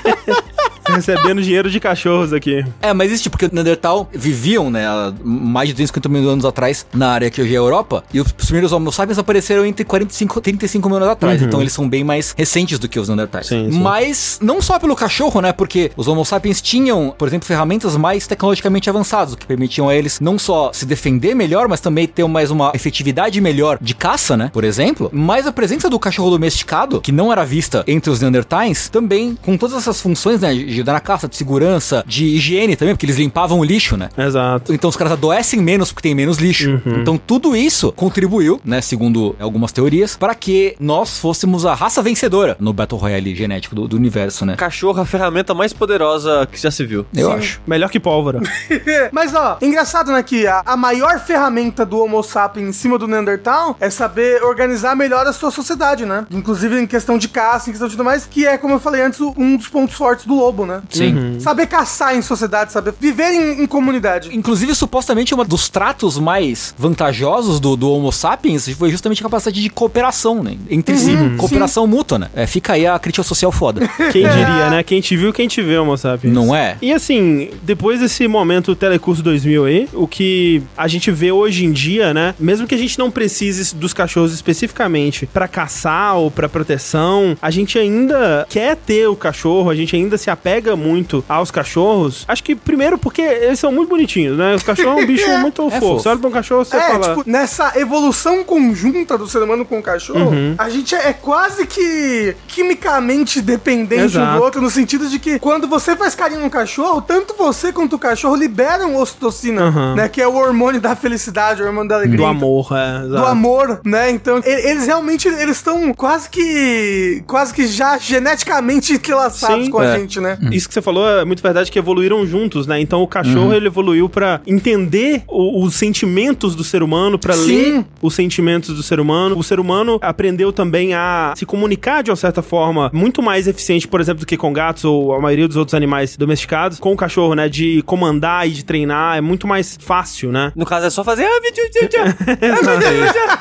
Recebendo 0.87 1.41
dinheiro 1.41 1.69
de 1.69 1.79
cachorros 1.79 2.33
aqui. 2.33 2.65
É, 2.81 2.93
mas 2.93 3.11
isso, 3.11 3.23
tipo, 3.23 3.33
porque 3.33 3.45
o 3.45 3.49
Neandertal 3.51 4.09
viviam, 4.13 4.69
né, 4.69 4.85
mais 5.23 5.69
de 5.69 5.73
250 5.73 6.09
mil 6.09 6.29
anos 6.29 6.45
atrás 6.45 6.85
na 6.93 7.09
área 7.09 7.29
que 7.29 7.41
hoje 7.41 7.53
é 7.53 7.57
a 7.57 7.59
Europa, 7.59 8.03
e 8.13 8.19
os 8.19 8.31
primeiros 8.31 8.71
Homo 8.71 8.91
sapiens 8.91 9.17
apareceram 9.17 9.65
entre 9.65 9.83
45 9.83 10.37
e 10.37 10.41
35 10.41 10.87
mil 10.87 10.97
anos 10.97 11.09
atrás, 11.09 11.41
então 11.41 11.61
eles 11.61 11.73
são 11.73 11.89
bem 11.89 12.03
mais 12.03 12.33
recentes 12.37 12.77
do 12.77 12.87
que 12.87 12.99
os 12.99 13.07
Neandertais. 13.07 13.47
Sim, 13.47 13.71
sim. 13.71 13.79
Mas 13.79 14.39
não 14.41 14.61
só 14.61 14.77
pelo 14.77 14.95
cachorro, 14.95 15.41
né, 15.41 15.51
porque 15.51 15.91
os 15.97 16.07
Homo 16.07 16.23
sapiens 16.23 16.61
tinham, 16.61 17.13
por 17.17 17.27
exemplo, 17.27 17.47
ferramentas 17.47 17.97
mais 17.97 18.27
tecnologicamente 18.27 18.89
avançadas, 18.89 19.33
o 19.33 19.37
que 19.37 19.45
permitiam 19.45 19.89
a 19.89 19.95
eles 19.95 20.19
não 20.19 20.37
só 20.37 20.71
se 20.73 20.85
defender 20.85 21.33
melhor, 21.33 21.67
mas 21.67 21.79
também 21.81 22.07
ter 22.07 22.23
mais 22.27 22.51
uma 22.51 22.71
efetividade 22.73 23.39
melhor 23.41 23.77
de 23.81 23.93
caça, 23.93 24.37
né, 24.37 24.49
por 24.53 24.63
exemplo. 24.63 25.09
Mas 25.11 25.47
a 25.47 25.51
presença 25.51 25.89
do 25.89 25.99
cachorro 25.99 26.29
domesticado, 26.29 27.01
que 27.01 27.11
não 27.11 27.31
era 27.31 27.43
vista 27.43 27.83
entre 27.87 28.09
os 28.11 28.21
Neandertais, 28.21 28.89
também 28.89 29.37
com 29.41 29.57
todas 29.57 29.75
essas 29.75 29.99
funções, 29.99 30.41
né, 30.41 30.53
de 30.73 30.79
ajudar 30.81 30.93
na 30.93 30.99
caça, 30.99 31.27
de 31.27 31.35
segurança, 31.35 32.03
de 32.05 32.25
higiene 32.25 32.75
também, 32.75 32.93
porque 32.93 33.05
eles 33.05 33.17
limpavam 33.17 33.59
o 33.59 33.63
lixo, 33.63 33.97
né. 33.97 34.09
Exato. 34.17 34.73
Então 34.73 34.89
os 34.89 34.95
caras 34.95 35.13
adoecem 35.13 35.61
menos 35.61 35.91
porque 35.91 36.09
tem 36.09 36.15
menos 36.15 36.37
lixo. 36.37 36.81
Uhum. 36.85 37.01
Então 37.01 37.17
tudo 37.17 37.55
isso 37.55 37.91
contribuiu, 37.91 38.59
né, 38.63 38.81
segundo 38.81 39.35
algumas 39.39 39.71
teorias, 39.71 40.15
para 40.15 40.35
que 40.35 40.75
nós 40.79 41.19
fôssemos 41.19 41.65
a 41.65 41.73
raça 41.73 42.01
vencedora 42.01 42.55
no 42.59 42.73
Battle 42.73 42.99
Royale 42.99 43.35
genético 43.35 43.75
do, 43.75 43.87
do 43.87 43.95
universo, 43.95 44.45
né? 44.45 44.55
Cachorro, 44.55 45.01
a 45.01 45.05
ferramenta 45.05 45.53
mais 45.53 45.73
poderosa 45.73 46.47
que 46.51 46.59
já 46.59 46.71
se 46.71 46.85
viu. 46.85 47.05
Eu 47.15 47.29
Sim. 47.29 47.37
acho. 47.37 47.61
Melhor 47.65 47.89
que 47.89 47.99
pólvora. 47.99 48.41
Mas 49.11 49.33
ó, 49.33 49.57
engraçado, 49.61 50.11
né, 50.11 50.21
que 50.23 50.47
a, 50.47 50.61
a 50.65 50.77
maior 50.77 51.19
ferramenta 51.19 51.85
do 51.85 51.99
Homo 51.99 52.21
sapiens 52.23 52.67
em 52.69 52.73
cima 52.73 52.97
do 52.97 53.07
Neandertal 53.07 53.77
é 53.79 53.89
saber 53.89 54.43
organizar 54.43 54.95
melhor 54.95 55.25
a 55.27 55.33
sua 55.33 55.51
sociedade, 55.51 56.05
né? 56.05 56.25
Inclusive 56.31 56.79
em 56.79 56.87
questão 56.87 57.17
de 57.17 57.27
caça, 57.27 57.69
em 57.69 57.73
questão 57.73 57.87
de 57.87 57.95
tudo 57.95 58.05
mais, 58.05 58.25
que 58.25 58.45
é, 58.45 58.57
como 58.57 58.75
eu 58.75 58.79
falei 58.79 59.01
antes, 59.01 59.19
um 59.21 59.55
dos 59.57 59.67
pontos 59.67 59.95
fortes 59.95 60.25
do 60.25 60.35
lobo, 60.35 60.62
né? 60.65 60.81
Sim. 60.89 61.39
Saber 61.39 61.67
caçar 61.67 62.15
em 62.15 62.21
sociedade, 62.21 62.71
saber 62.71 62.93
viver 62.99 63.31
em, 63.31 63.63
em 63.63 63.67
comunidade. 63.67 64.35
Inclusive, 64.35 64.75
supostamente, 64.75 65.33
um 65.33 65.43
dos 65.43 65.69
tratos 65.69 66.17
mais 66.17 66.73
vantajosos 66.77 67.59
do, 67.59 67.75
do 67.75 67.89
Homo 67.89 68.11
sapiens 68.11 68.67
foi 68.69 68.89
justamente 68.89 69.21
a 69.21 69.23
capacidade 69.23 69.61
de 69.61 69.69
cooperação, 69.69 70.43
né? 70.43 70.57
Entre 70.69 70.97
si. 70.97 71.11
Cooperação 71.37 71.85
mútua, 71.87 72.19
né? 72.19 72.29
É, 72.33 72.47
fica 72.47 72.73
aí 72.73 72.85
a 72.85 72.97
crítica 72.99 73.23
social 73.23 73.51
foda. 73.51 73.87
Quem 74.11 74.23
diria, 74.23 74.69
né? 74.69 74.83
Quem 74.83 75.01
te 75.01 75.15
viu, 75.15 75.33
quem 75.33 75.47
te 75.47 75.61
vê, 75.61 75.77
Homo 75.77 75.97
sapiens. 75.97 76.33
Não 76.33 76.55
é? 76.55 76.77
E 76.81 76.91
assim, 76.91 77.49
depois 77.63 77.99
desse 77.99 78.27
momento 78.27 78.75
Telecurso 78.75 79.23
2000 79.23 79.65
aí, 79.65 79.89
o 79.93 80.07
que 80.07 80.61
a 80.77 80.87
gente 80.87 81.11
vê 81.11 81.31
hoje 81.31 81.65
em 81.65 81.71
dia, 81.71 82.13
né? 82.13 82.35
Mesmo 82.39 82.67
que 82.67 82.75
a 82.75 82.77
gente 82.77 82.97
não 82.97 83.09
precise 83.09 83.75
dos 83.75 83.93
cachorros 83.93 84.33
especificamente 84.33 85.25
pra 85.25 85.47
caçar 85.47 86.15
ou 86.17 86.29
pra 86.29 86.47
proteção, 86.47 87.37
a 87.41 87.51
gente 87.51 87.77
ainda 87.77 88.45
quer 88.49 88.75
ter 88.75 89.07
o 89.07 89.15
cachorro, 89.15 89.69
a 89.69 89.75
gente 89.75 89.95
ainda 89.95 90.17
se 90.17 90.29
apega 90.29 90.52
muito 90.61 91.23
aos 91.27 91.51
cachorros. 91.51 92.25
Acho 92.27 92.43
que 92.43 92.55
primeiro 92.55 92.97
porque 92.97 93.21
eles 93.21 93.59
são 93.59 93.71
muito 93.71 93.89
bonitinhos, 93.89 94.37
né? 94.37 94.55
O 94.55 94.63
cachorro 94.63 94.99
é 94.99 95.03
um 95.03 95.05
bicho 95.07 95.27
muito 95.39 95.61
fofo. 95.63 95.79
fofo. 95.79 95.99
Você 95.99 96.09
olha 96.09 96.19
pra 96.19 96.29
um 96.29 96.31
cachorro, 96.31 96.65
você 96.65 96.77
é, 96.77 96.79
fala. 96.91 97.09
tipo, 97.15 97.23
nessa 97.29 97.73
evolução 97.75 98.43
conjunta 98.43 99.17
do 99.17 99.27
ser 99.27 99.39
humano 99.41 99.65
com 99.65 99.79
o 99.79 99.81
cachorro, 99.83 100.31
Uhum. 100.31 100.55
a 100.57 100.69
gente 100.69 100.93
é 100.95 101.13
quase 101.13 101.65
que 101.65 102.35
quimicamente 102.47 103.41
dependente 103.41 104.01
um 104.03 104.05
Exato. 104.05 104.37
do 104.37 104.43
outro, 104.43 104.61
no 104.61 104.69
sentido 104.69 105.07
de 105.07 105.19
que 105.19 105.39
quando 105.39 105.67
você 105.67 105.95
faz 105.95 106.15
carinho 106.15 106.41
no 106.41 106.49
cachorro, 106.49 107.01
tanto 107.01 107.35
você 107.37 107.71
quanto 107.71 107.95
o 107.95 107.99
cachorro 107.99 108.35
liberam 108.35 108.95
ocitocina, 108.95 109.65
Uhum. 109.69 109.95
né? 109.95 110.09
Que 110.09 110.21
é 110.21 110.27
o 110.27 110.35
hormônio 110.35 110.79
da 110.81 110.95
felicidade, 110.95 111.61
o 111.61 111.65
hormônio 111.65 111.89
da 111.89 111.95
alegria. 111.95 112.17
do 112.17 112.25
amor, 112.25 112.67
é. 112.71 112.99
do 113.01 113.07
exato. 113.15 113.25
amor, 113.27 113.81
né? 113.83 114.11
Então, 114.11 114.41
eles 114.45 114.85
realmente 114.85 115.27
eles 115.27 115.57
estão 115.57 115.93
quase 115.93 116.29
que 116.29 117.23
quase 117.27 117.53
que 117.53 117.65
já 117.67 117.97
geneticamente 117.97 118.93
entrelaçados 118.93 119.65
Sim. 119.65 119.71
com 119.71 119.79
a 119.79 119.85
É. 119.85 119.97
gente, 119.99 120.19
né? 120.19 120.37
Isso 120.51 120.67
que 120.67 120.73
você 120.73 120.81
falou 120.81 121.07
é 121.07 121.23
muito 121.25 121.41
verdade 121.43 121.71
que 121.71 121.77
evoluíram 121.79 122.25
juntos, 122.25 122.65
né? 122.67 122.79
Então 122.79 123.01
o 123.01 123.07
cachorro 123.07 123.47
Uhum. 123.47 123.53
ele 123.53 123.67
evoluiu 123.67 124.09
pra 124.09 124.41
entender 124.47 125.23
o- 125.27 125.63
os 125.63 125.75
sentimentos 125.75 126.55
do 126.55 126.63
ser 126.63 126.81
humano, 126.83 127.17
pra 127.19 127.33
Sim. 127.33 127.45
ler 127.47 127.85
os 128.01 128.13
sentimentos 128.15 128.75
do 128.75 128.83
ser 128.83 128.99
humano. 128.99 129.37
O 129.37 129.43
ser 129.43 129.59
humano 129.59 129.99
aprendeu 130.01 130.51
também 130.51 130.93
a 130.93 131.33
se 131.35 131.45
comunicar 131.45 132.01
de 132.03 132.09
uma 132.11 132.15
certa 132.17 132.41
forma 132.41 132.89
muito 132.93 133.21
mais 133.21 133.47
eficiente, 133.47 133.87
por 133.87 134.01
exemplo, 134.01 134.21
do 134.21 134.25
que 134.25 134.37
com 134.37 134.51
gatos 134.53 134.83
ou 134.85 135.13
a 135.13 135.19
maioria 135.19 135.47
dos 135.47 135.57
outros 135.57 135.73
animais 135.73 136.15
domesticados, 136.17 136.79
com 136.79 136.91
o 136.91 136.95
cachorro, 136.97 137.33
né? 137.35 137.47
De 137.49 137.81
comandar 137.83 138.47
e 138.47 138.51
de 138.51 138.63
treinar 138.65 139.17
é 139.17 139.21
muito 139.21 139.47
mais 139.47 139.77
fácil, 139.79 140.31
né? 140.31 140.51
No 140.55 140.65
caso 140.65 140.85
é 140.85 140.89
só 140.89 141.03
fazer. 141.03 141.23
Ah, 141.25 141.39
vídeo, 141.41 141.63
vídeo, 141.73 141.81
vídeo. 141.81 142.13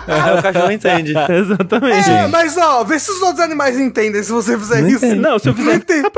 Ah. 0.08 0.32
Aí 0.32 0.38
o 0.38 0.42
cachorro 0.42 0.70
entende. 0.70 1.12
Exatamente. 1.32 2.10
É, 2.10 2.26
mas 2.28 2.56
ó, 2.56 2.84
vê 2.84 2.98
se 2.98 3.10
os 3.10 3.20
outros 3.22 3.40
animais 3.40 3.78
entendem 3.78 4.22
se 4.22 4.30
você 4.32 4.58
fizer 4.58 4.86
isso. 4.88 5.14
Não, 5.16 5.38
se 5.38 5.48
eu 5.48 5.54
fizer. 5.54 5.74
entendo. 5.76 6.10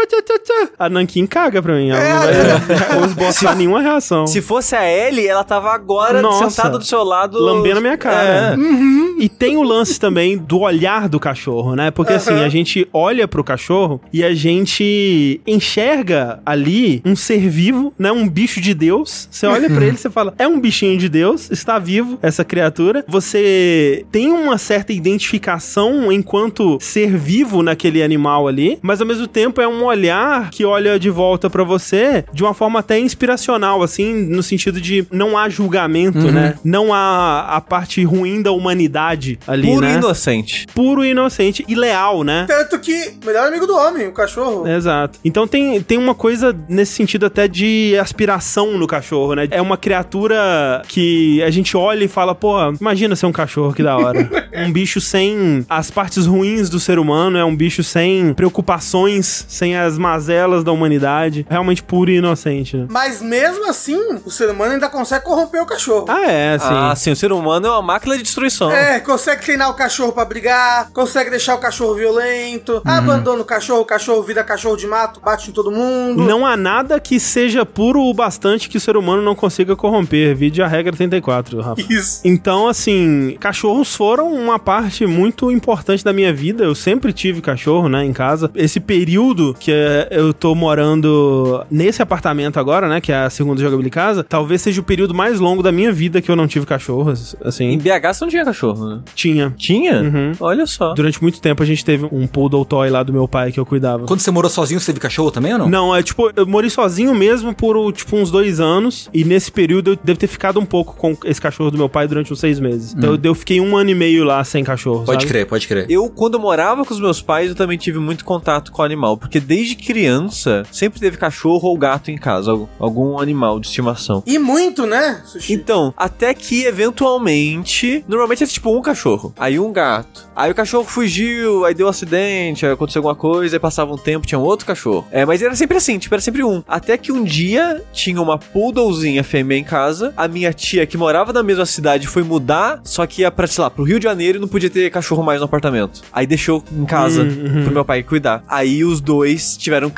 A 0.79 0.89
Nankin 0.89 1.27
caga 1.27 1.63
pra 1.63 1.75
mim. 1.75 1.91
Ela 1.91 2.01
É, 2.01 2.13
não 2.13 2.99
vai 2.99 3.05
esboçar 3.09 3.57
nenhuma 3.57 3.81
reação. 3.81 4.27
Se 4.27 4.41
fosse 4.41 4.75
a 4.75 4.85
Ellie, 4.91 5.27
ela 5.27 5.45
tava 5.45 5.73
agora 5.73 6.21
Nossa. 6.21 6.51
sentada 6.51 6.79
do 6.79 6.85
seu 6.85 7.03
lado. 7.05 7.39
lambendo 7.39 7.79
a 7.79 7.81
minha 7.81 7.97
cara. 7.97 8.55
É. 8.55 8.57
Uhum. 8.57 9.17
E 9.19 9.29
tem 9.29 9.57
o 9.57 9.63
lance 9.63 9.99
também 9.99 10.37
do 10.37 10.61
olhar 10.61 11.09
do 11.09 11.21
cachorro, 11.21 11.77
né? 11.77 11.91
Porque 11.91 12.13
assim, 12.15 12.43
a 12.43 12.49
gente 12.49 12.87
olha 12.93 13.29
pro 13.29 13.45
cachorro 13.45 14.01
e 14.13 14.25
a 14.25 14.35
gente 14.35 15.41
enxerga 15.47 16.41
ali 16.45 17.01
um 17.05 17.15
ser 17.15 17.49
vivo, 17.49 17.93
né? 17.99 18.11
Um 18.11 18.29
bicho 18.29 18.61
de 18.61 18.75
Deus. 18.75 19.29
Você 19.31 19.47
olha 19.47 19.71
pra 19.71 19.85
ele 19.85 19.95
e 19.95 19.99
você 19.99 20.11
fala, 20.11 20.35
é 20.39 20.47
um 20.49 20.59
bichinho 20.59 20.99
de 20.99 21.09
Deus, 21.09 21.51
está 21.51 21.79
vivo 21.79 22.19
essa 22.23 22.45
criatura. 22.45 23.05
Você 23.09 24.05
tem 24.11 24.33
uma 24.33 24.59
certa 24.59 24.93
identificação 24.93 26.11
enquanto 26.13 26.79
ser 26.81 27.17
vivo 27.17 27.63
naquele 27.63 28.03
animal 28.03 28.49
ali, 28.49 28.79
mas 28.83 29.01
ao 29.01 29.07
mesmo 29.07 29.27
tempo 29.27 29.61
é 29.61 29.69
um 29.69 29.85
olhar 29.85 30.51
que 30.51 30.64
olha 30.65 30.99
de 30.99 31.11
volta 31.11 31.49
pra 31.51 31.65
você 31.65 32.25
de 32.33 32.43
uma 32.43 32.55
forma 32.55 32.81
até 32.81 32.99
inspiracional, 32.99 33.83
assim, 33.83 34.13
no 34.13 34.43
sentido 34.43 34.81
de 34.81 35.07
não 35.11 35.37
há 35.37 35.49
julgamento, 35.49 36.31
né? 36.31 36.55
Não 36.65 36.93
há 36.93 37.57
a 37.57 37.61
parte 37.61 38.03
ruim 38.05 38.43
da 38.43 38.53
humanidade 38.53 39.39
ali, 39.47 39.69
Puro 39.69 39.81
né? 39.81 39.95
e 39.95 39.97
inocente. 39.97 40.67
Puro, 40.75 41.05
inocente 41.05 41.65
e 41.69 41.75
leal, 41.75 42.23
né? 42.23 42.47
Tanto 42.49 42.79
que, 42.79 43.13
melhor 43.25 43.49
amigo 43.49 43.67
do 43.67 43.77
homem, 43.77 44.09
o 44.09 44.13
cachorro. 44.13 44.67
Exato. 44.67 45.19
Então 45.25 45.47
tem, 45.47 45.81
tem 45.83 45.99
uma 45.99 46.15
coisa 46.15 46.55
nesse 46.69 46.93
sentido 46.93 47.27
até 47.27 47.47
de 47.49 47.97
aspiração 47.99 48.79
no 48.79 48.87
cachorro, 48.87 49.35
né? 49.35 49.49
É 49.51 49.61
uma 49.61 49.77
criatura 49.77 50.83
que 50.89 51.43
a 51.43 51.51
gente 51.51 51.77
olha 51.77 52.05
e 52.05 52.09
fala, 52.09 52.35
pô, 52.35 52.57
imagina 52.81 53.17
ser 53.17 53.27
um 53.27 53.33
cachorro, 53.33 53.73
que 53.73 53.83
da 53.83 53.97
hora. 53.97 54.29
um 54.57 54.73
bicho 54.73 55.01
sem 55.01 55.65
as 55.69 55.91
partes 55.91 56.27
ruins 56.27 56.69
do 56.71 56.79
ser 56.79 56.99
humano, 56.99 57.39
é 57.39 57.45
um 57.45 57.55
bicho 57.55 57.83
sem 57.83 58.35
preocupações, 58.35 59.45
sem 59.49 59.77
as 59.77 59.99
mazelas 59.99 60.44
da 60.65 60.73
humanidade. 60.73 61.47
Realmente 61.49 61.83
puro 61.83 62.11
e 62.11 62.17
inocente, 62.17 62.77
né? 62.77 62.87
Mas 62.91 63.21
mesmo 63.23 63.69
assim, 63.69 63.99
o 64.25 64.31
ser 64.31 64.51
humano 64.51 64.73
ainda 64.73 64.89
consegue 64.89 65.25
corromper 65.25 65.63
o 65.63 65.67
cachorro. 65.67 66.07
Ah, 66.09 66.31
é, 66.31 66.59
sim. 66.59 66.67
Ah, 66.69 66.95
sim, 66.97 67.11
o 67.11 67.17
ser 67.17 67.33
humano 67.33 67.67
é 67.67 67.71
uma 67.71 67.83
máquina 67.83 68.17
de 68.17 68.23
destruição. 68.23 68.71
É, 68.71 69.01
consegue 69.01 69.43
treinar 69.43 69.71
o 69.71 69.75
cachorro 69.75 70.13
pra 70.13 70.25
brigar, 70.25 70.91
consegue 70.93 71.31
deixar 71.31 71.55
o 71.55 71.59
cachorro 71.59 71.95
violento, 71.95 72.81
abandona 72.85 73.43
o 73.43 73.45
cachorro, 73.45 73.81
o 73.81 73.85
cachorro 73.85 74.23
vira 74.23 74.43
cachorro 74.45 74.77
de 74.77 74.87
mato, 74.87 75.21
bate 75.21 75.51
em 75.51 75.53
todo 75.53 75.71
mundo. 75.71 76.23
Não 76.25 76.47
há 76.47 76.57
nada 76.57 76.99
que 77.01 77.19
seja 77.19 77.65
puro 77.65 78.01
o 78.03 78.15
bastante 78.15 78.69
que 78.69 78.77
o 78.77 78.81
ser 78.81 78.97
humano 78.97 79.23
não 79.23 79.35
consiga 79.35 79.77
corromper. 79.77 80.35
Vide 80.35 80.63
a 80.63 80.67
regra 80.67 80.93
34, 80.93 81.61
Rafa. 81.61 81.83
Isso. 81.89 82.21
Então, 82.25 82.69
assim, 82.69 83.37
cachorros 83.41 83.95
foram 83.95 84.33
uma 84.33 84.59
parte 84.59 85.07
muito 85.07 85.51
importante 85.51 86.05
da 86.05 86.13
minha 86.13 86.33
vida. 86.33 86.65
Eu 86.65 86.75
sempre 86.75 87.13
tive 87.13 87.41
cachorro, 87.41 87.89
né, 87.89 88.05
em 88.05 88.13
casa. 88.13 88.51
Esse 88.55 88.81
período 88.81 89.55
que 89.59 89.71
eh, 89.73 90.09
eu 90.35 90.39
tô 90.41 90.55
morando 90.55 91.65
nesse 91.71 92.03
apartamento 92.03 92.59
agora, 92.59 92.89
né, 92.89 93.01
que 93.01 93.13
é 93.13 93.17
a 93.17 93.31
segunda 93.31 93.61
jogabilidade 93.61 93.85
casa, 93.95 94.25
talvez 94.25 94.63
seja 94.63 94.81
o 94.81 94.85
período 94.85 95.13
mais 95.15 95.39
longo 95.39 95.63
da 95.63 95.71
minha 95.71 95.93
vida 95.93 96.21
que 96.23 96.31
eu 96.31 96.35
não 96.35 96.47
tive 96.47 96.65
cachorros, 96.67 97.37
Em 97.41 97.47
assim. 97.49 97.79
BH 97.79 98.15
você 98.15 98.25
não 98.25 98.31
tinha 98.31 98.45
cachorro, 98.45 98.89
né? 98.89 99.01
Tinha. 99.15 99.55
Tinha? 99.59 100.01
Uhum. 100.01 100.33
Olha 100.41 100.67
só. 100.67 100.95
Durante 100.95 101.23
muito 101.23 101.41
tempo 101.41 101.63
a 101.63 101.67
gente 101.67 101.85
teve 101.85 102.09
um 102.11 102.27
poodle 102.27 102.65
toy 102.65 102.89
lá 102.89 103.03
do 103.03 103.13
meu 103.13 103.29
pai 103.29 103.53
que 103.53 103.61
eu 103.61 103.67
cuidava. 103.67 104.07
Quando 104.07 104.21
você 104.21 104.31
morou 104.31 104.51
sozinho, 104.51 104.81
você 104.81 104.87
teve 104.87 105.01
cachorro 105.01 105.31
também 105.31 105.53
ou 105.53 105.59
não? 105.59 105.69
Não, 105.69 105.95
é 105.95 106.03
tipo, 106.03 106.31
eu 106.35 106.47
morei 106.47 106.71
sozinho 106.71 107.15
mesmo 107.15 107.55
por 107.55 107.93
tipo 107.93 108.17
uns 108.17 108.31
dois 108.31 108.59
anos. 108.59 109.09
E 109.13 109.23
nesse 109.23 109.53
período 109.53 109.91
eu 109.93 109.99
devo 110.03 110.19
ter 110.19 110.27
ficado 110.27 110.59
um 110.59 110.65
pouco 110.65 110.97
com 110.97 111.15
esse 111.27 111.41
cachorro 111.41 111.71
do 111.71 111.77
meu 111.79 111.89
pai 111.89 112.09
durante 112.09 112.33
uns 112.33 112.41
seis 112.41 112.59
meses. 112.59 112.95
Então 112.97 113.11
eu- 113.15 113.21
eu 113.23 113.35
fiquei 113.35 113.61
um 113.61 113.77
ano 113.77 113.91
e 113.91 113.95
meio 113.95 114.25
lá 114.25 114.43
sem 114.45 114.65
cachorro. 114.65 115.05
Pode 115.05 115.23
sabe? 115.23 115.27
crer, 115.33 115.47
pode 115.47 115.69
crer. 115.69 115.87
Eu, 115.91 116.09
quando 116.09 116.35
eu 116.35 116.41
morava 116.41 116.85
com 116.87 116.95
os 116.95 117.01
meus 117.01 117.21
pais, 117.21 117.51
eu 117.51 117.55
também 117.55 117.77
tive 117.77 117.99
muito 117.99 118.25
contato 118.25 118.73
com 118.73 118.81
o 118.81 118.85
animal. 118.85 119.17
Porque 119.19 119.39
desde 119.39 119.75
criança, 119.77 120.24
sempre 120.31 121.01
teve 121.01 121.17
cachorro 121.17 121.69
ou 121.69 121.77
gato 121.79 122.11
em 122.11 122.17
casa, 122.19 122.51
al- 122.53 122.69
algum 122.79 123.19
animal 123.19 123.59
de 123.61 123.67
estimação. 123.67 124.23
E 124.27 124.39
muito, 124.39 124.87
né, 124.87 125.23
Sushi? 125.25 125.53
Então, 125.53 125.93
até 125.97 126.33
que 126.35 126.65
eventualmente, 126.65 128.05
normalmente 128.09 128.45
é 128.45 128.47
tipo 128.47 128.77
um 128.77 128.83
cachorro, 128.83 129.33
aí 129.39 129.59
um 129.59 129.73
gato. 129.73 130.29
Aí 130.35 130.51
o 130.51 130.55
cachorro 130.55 130.85
fugiu, 130.85 131.65
aí 131.65 131.75
deu 131.75 131.87
um 131.87 131.91
acidente, 131.91 132.67
aí 132.67 132.73
aconteceu 132.73 133.01
alguma 133.01 133.15
coisa, 133.15 133.57
aí 133.57 133.61
passava 133.61 133.93
um 133.93 133.97
tempo, 133.99 134.27
tinha 134.27 134.39
um 134.39 134.43
outro 134.43 134.67
cachorro. 134.67 135.07
É, 135.11 135.25
mas 135.25 135.41
era 135.43 135.55
sempre 135.55 135.77
assim, 135.77 135.99
tipo, 135.99 136.15
era 136.15 136.21
sempre 136.23 136.43
um. 136.43 136.63
Até 136.67 136.97
que 136.97 137.13
um 137.13 137.23
dia 137.23 137.83
tinha 137.93 138.21
uma 138.21 138.37
poodlezinha 138.39 139.23
fêmea 139.23 139.57
em 139.59 139.65
casa, 139.65 140.13
a 140.17 140.27
minha 140.27 140.53
tia 140.53 140.87
que 140.87 140.97
morava 140.97 141.33
na 141.33 141.43
mesma 141.43 141.65
cidade 141.67 142.07
foi 142.07 142.23
mudar, 142.23 142.81
só 142.85 143.07
que 143.07 143.23
ia 143.23 143.31
pra, 143.31 143.47
sei 143.47 143.63
lá, 143.63 143.71
pro 143.71 143.85
Rio 143.85 143.99
de 143.99 144.05
Janeiro 144.05 144.39
e 144.39 144.41
não 144.41 144.49
podia 144.49 144.71
ter 144.71 144.91
cachorro 144.91 145.23
mais 145.23 145.39
no 145.41 145.45
apartamento. 145.47 146.03
Aí 146.13 146.27
deixou 146.27 146.63
em 146.73 146.85
casa 146.85 147.23
Hum, 147.23 147.29
uhum. 147.59 147.65
pro 147.65 147.73
meu 147.75 147.85
pai 147.85 148.03
cuidar. 148.03 148.43
Aí 148.49 148.85
os 148.85 149.01
dois 149.01 149.57
tiveram 149.57 149.89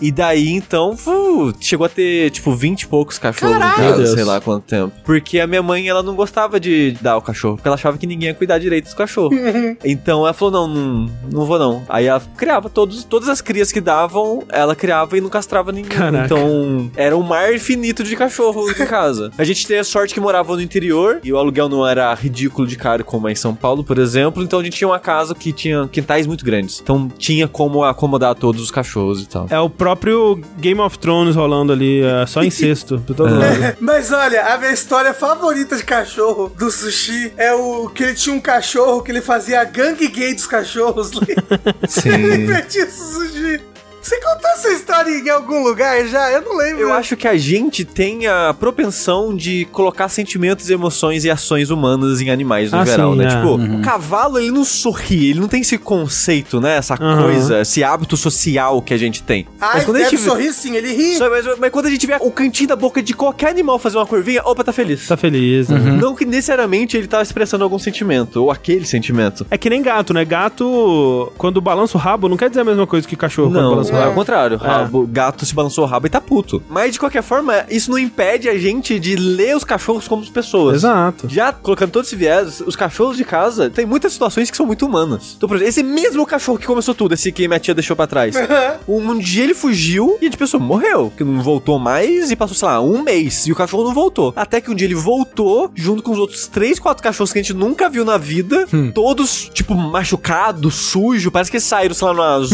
e 0.00 0.12
daí 0.12 0.50
então, 0.50 0.96
fu, 0.96 1.52
chegou 1.60 1.86
a 1.86 1.88
ter, 1.88 2.30
tipo, 2.30 2.52
20 2.52 2.82
e 2.82 2.86
poucos 2.86 3.18
cachorros 3.18 3.56
Caralho! 3.56 3.82
em 3.82 3.90
casa, 3.90 4.14
sei 4.14 4.24
lá 4.24 4.40
quanto 4.40 4.64
tempo. 4.64 4.94
Porque 5.04 5.40
a 5.40 5.46
minha 5.46 5.62
mãe, 5.62 5.88
ela 5.88 6.02
não 6.02 6.14
gostava 6.14 6.58
de 6.60 6.92
dar 7.00 7.16
o 7.16 7.22
cachorro, 7.22 7.56
porque 7.56 7.68
ela 7.68 7.76
achava 7.76 7.98
que 7.98 8.06
ninguém 8.06 8.28
ia 8.28 8.34
cuidar 8.34 8.58
direito 8.58 8.84
dos 8.84 8.94
cachorros. 8.94 9.38
então 9.84 10.20
ela 10.20 10.32
falou: 10.32 10.52
não, 10.52 10.68
não, 10.68 11.10
não 11.30 11.44
vou 11.46 11.58
não. 11.58 11.82
Aí 11.88 12.06
ela 12.06 12.22
criava 12.36 12.68
todos, 12.68 13.04
todas 13.04 13.28
as 13.28 13.40
crias 13.40 13.72
que 13.72 13.80
davam, 13.80 14.42
ela 14.48 14.74
criava 14.74 15.16
e 15.16 15.20
não 15.20 15.28
castrava 15.28 15.72
ninguém. 15.72 15.90
Caraca. 15.90 16.24
Então 16.24 16.90
era 16.96 17.16
um 17.16 17.22
mar 17.22 17.52
infinito 17.54 18.02
de 18.02 18.16
cachorro 18.16 18.70
em 18.70 18.74
casa. 18.86 19.30
A 19.36 19.44
gente 19.44 19.66
teve 19.66 19.80
a 19.80 19.84
sorte 19.84 20.14
que 20.14 20.20
morava 20.20 20.54
no 20.54 20.62
interior 20.62 21.20
e 21.22 21.32
o 21.32 21.38
aluguel 21.38 21.68
não 21.68 21.86
era 21.86 22.12
ridículo 22.14 22.66
de 22.66 22.76
caro 22.76 23.04
como 23.04 23.28
é 23.28 23.32
em 23.32 23.36
São 23.36 23.54
Paulo, 23.54 23.84
por 23.84 23.98
exemplo. 23.98 24.42
Então 24.42 24.60
a 24.60 24.64
gente 24.64 24.76
tinha 24.76 24.88
uma 24.88 24.98
casa 24.98 25.34
que 25.34 25.52
tinha 25.52 25.88
quintais 25.88 26.26
muito 26.26 26.44
grandes. 26.44 26.80
Então 26.80 27.08
tinha 27.18 27.46
como 27.46 27.84
acomodar 27.84 28.34
todos 28.34 28.62
os 28.62 28.70
cachorros 28.70 29.22
e 29.22 29.26
tal. 29.26 29.46
É 29.54 29.60
o 29.60 29.70
próprio 29.70 30.40
Game 30.58 30.80
of 30.80 30.98
Thrones 30.98 31.36
rolando 31.36 31.72
ali, 31.72 32.02
é 32.02 32.26
só 32.26 32.42
incesto 32.42 33.00
pra 33.06 33.14
todo 33.14 33.38
lado. 33.38 33.76
Mas 33.80 34.10
olha, 34.10 34.52
a 34.52 34.58
minha 34.58 34.72
história 34.72 35.14
favorita 35.14 35.76
de 35.76 35.84
cachorro 35.84 36.52
do 36.58 36.72
sushi 36.72 37.32
é 37.36 37.54
o 37.54 37.88
que 37.88 38.02
ele 38.02 38.14
tinha 38.14 38.34
um 38.34 38.40
cachorro 38.40 39.00
que 39.00 39.12
ele 39.12 39.20
fazia 39.20 39.60
a 39.60 39.64
gangue 39.64 40.08
gay 40.08 40.34
dos 40.34 40.46
cachorros. 40.46 41.12
Sim. 41.88 42.48
Feitiço 42.48 43.12
sushi. 43.14 43.73
Você 44.04 44.20
contou 44.20 44.50
essa 44.50 44.68
história 44.70 45.10
em 45.10 45.30
algum 45.30 45.62
lugar 45.64 46.06
já? 46.06 46.30
Eu 46.30 46.42
não 46.42 46.58
lembro. 46.58 46.82
Eu 46.82 46.92
acho 46.92 47.16
que 47.16 47.26
a 47.26 47.38
gente 47.38 47.86
tem 47.86 48.26
a 48.26 48.52
propensão 48.52 49.34
de 49.34 49.64
colocar 49.72 50.10
sentimentos, 50.10 50.68
emoções 50.68 51.24
e 51.24 51.30
ações 51.30 51.70
humanas 51.70 52.20
em 52.20 52.28
animais 52.28 52.70
no 52.70 52.80
Ah, 52.80 52.84
geral, 52.84 53.12
sim, 53.12 53.18
né? 53.20 53.24
é. 53.24 53.28
Tipo, 53.28 53.54
o 53.54 53.80
cavalo, 53.80 54.38
ele 54.38 54.50
não 54.50 54.62
sorri, 54.62 55.30
ele 55.30 55.40
não 55.40 55.48
tem 55.48 55.62
esse 55.62 55.78
conceito, 55.78 56.60
né? 56.60 56.76
Essa 56.76 56.96
Aham. 57.00 57.22
coisa, 57.22 57.60
esse 57.62 57.82
hábito 57.82 58.14
social 58.14 58.82
que 58.82 58.92
a 58.92 58.98
gente 58.98 59.22
tem. 59.22 59.46
Ai, 59.58 59.80
a 59.80 59.84
deve 59.84 60.04
gente 60.10 60.18
sorrir 60.18 60.52
sim, 60.52 60.76
ele 60.76 60.92
ri. 60.92 61.16
Só- 61.16 61.30
mas, 61.30 61.46
mas 61.58 61.70
quando 61.70 61.86
a 61.86 61.90
gente 61.90 62.06
vê 62.06 62.18
o 62.20 62.30
cantinho 62.30 62.68
da 62.68 62.76
boca 62.76 63.02
de 63.02 63.14
qualquer 63.14 63.48
animal 63.48 63.78
fazer 63.78 63.96
uma 63.96 64.04
curvinha, 64.06 64.42
opa, 64.44 64.62
tá 64.62 64.72
feliz. 64.72 65.06
Tá 65.06 65.16
feliz, 65.16 65.70
né? 65.70 65.78
Não 65.78 66.14
que 66.14 66.26
necessariamente 66.26 66.94
ele 66.94 67.06
tá 67.06 67.22
expressando 67.22 67.64
algum 67.64 67.78
sentimento, 67.78 68.36
ou 68.42 68.50
aquele 68.50 68.84
sentimento. 68.84 69.46
É 69.50 69.56
que 69.56 69.70
nem 69.70 69.80
gato, 69.80 70.12
né? 70.12 70.26
Gato, 70.26 71.32
quando 71.38 71.58
balança 71.58 71.96
o 71.96 72.00
rabo, 72.00 72.28
não 72.28 72.36
quer 72.36 72.50
dizer 72.50 72.60
a 72.60 72.64
mesma 72.64 72.86
coisa 72.86 73.08
que 73.08 73.16
cachorro 73.16 73.48
quando 73.50 73.62
Não, 73.62 73.70
balança 73.70 73.93
o 73.94 73.96
é 73.96 74.00
rabo. 74.00 74.10
ao 74.10 74.14
contrário. 74.14 74.56
Rabo, 74.58 75.06
Gato 75.06 75.44
se 75.46 75.54
balançou 75.54 75.84
o 75.84 75.86
rabo 75.86 76.06
e 76.06 76.10
tá 76.10 76.20
puto. 76.20 76.62
Mas 76.68 76.92
de 76.92 76.98
qualquer 76.98 77.22
forma, 77.22 77.64
isso 77.68 77.90
não 77.90 77.98
impede 77.98 78.48
a 78.48 78.58
gente 78.58 78.98
de 78.98 79.16
ler 79.16 79.56
os 79.56 79.64
cachorros 79.64 80.08
como 80.08 80.24
pessoas. 80.30 80.76
Exato. 80.76 81.28
Já 81.28 81.52
colocando 81.52 81.90
todo 81.90 82.04
esse 82.04 82.16
viés, 82.16 82.62
os 82.66 82.76
cachorros 82.76 83.16
de 83.16 83.24
casa 83.24 83.70
tem 83.70 83.86
muitas 83.86 84.12
situações 84.12 84.50
que 84.50 84.56
são 84.56 84.66
muito 84.66 84.86
humanas. 84.86 85.34
Então, 85.36 85.48
por 85.48 85.56
exemplo, 85.56 85.68
esse 85.68 85.82
mesmo 85.82 86.26
cachorro 86.26 86.58
que 86.58 86.66
começou 86.66 86.94
tudo, 86.94 87.14
esse 87.14 87.30
que 87.32 87.46
minha 87.46 87.60
tia 87.60 87.74
deixou 87.74 87.96
pra 87.96 88.06
trás. 88.06 88.34
um 88.88 89.18
dia 89.18 89.44
ele 89.44 89.54
fugiu 89.54 90.18
e 90.20 90.24
a 90.24 90.28
gente 90.28 90.38
pensou, 90.38 90.58
morreu, 90.60 91.12
que 91.16 91.24
não 91.24 91.42
voltou 91.42 91.78
mais 91.78 92.30
e 92.30 92.36
passou, 92.36 92.56
sei 92.56 92.68
lá, 92.68 92.80
um 92.80 93.02
mês. 93.02 93.46
E 93.46 93.52
o 93.52 93.56
cachorro 93.56 93.84
não 93.84 93.94
voltou. 93.94 94.32
Até 94.36 94.60
que 94.60 94.70
um 94.70 94.74
dia 94.74 94.86
ele 94.86 94.94
voltou, 94.94 95.70
junto 95.74 96.02
com 96.02 96.12
os 96.12 96.18
outros 96.18 96.46
três, 96.46 96.78
quatro 96.78 97.02
cachorros 97.02 97.32
que 97.32 97.38
a 97.38 97.42
gente 97.42 97.54
nunca 97.54 97.88
viu 97.88 98.04
na 98.04 98.18
vida, 98.18 98.66
todos, 98.94 99.50
tipo, 99.52 99.74
machucados, 99.74 100.74
sujos, 100.74 101.32
parece 101.32 101.50
que 101.50 101.56
eles 101.56 101.64
saíram, 101.64 101.94
sei 101.94 102.08
lá, 102.08 102.14
numa 102.14 102.46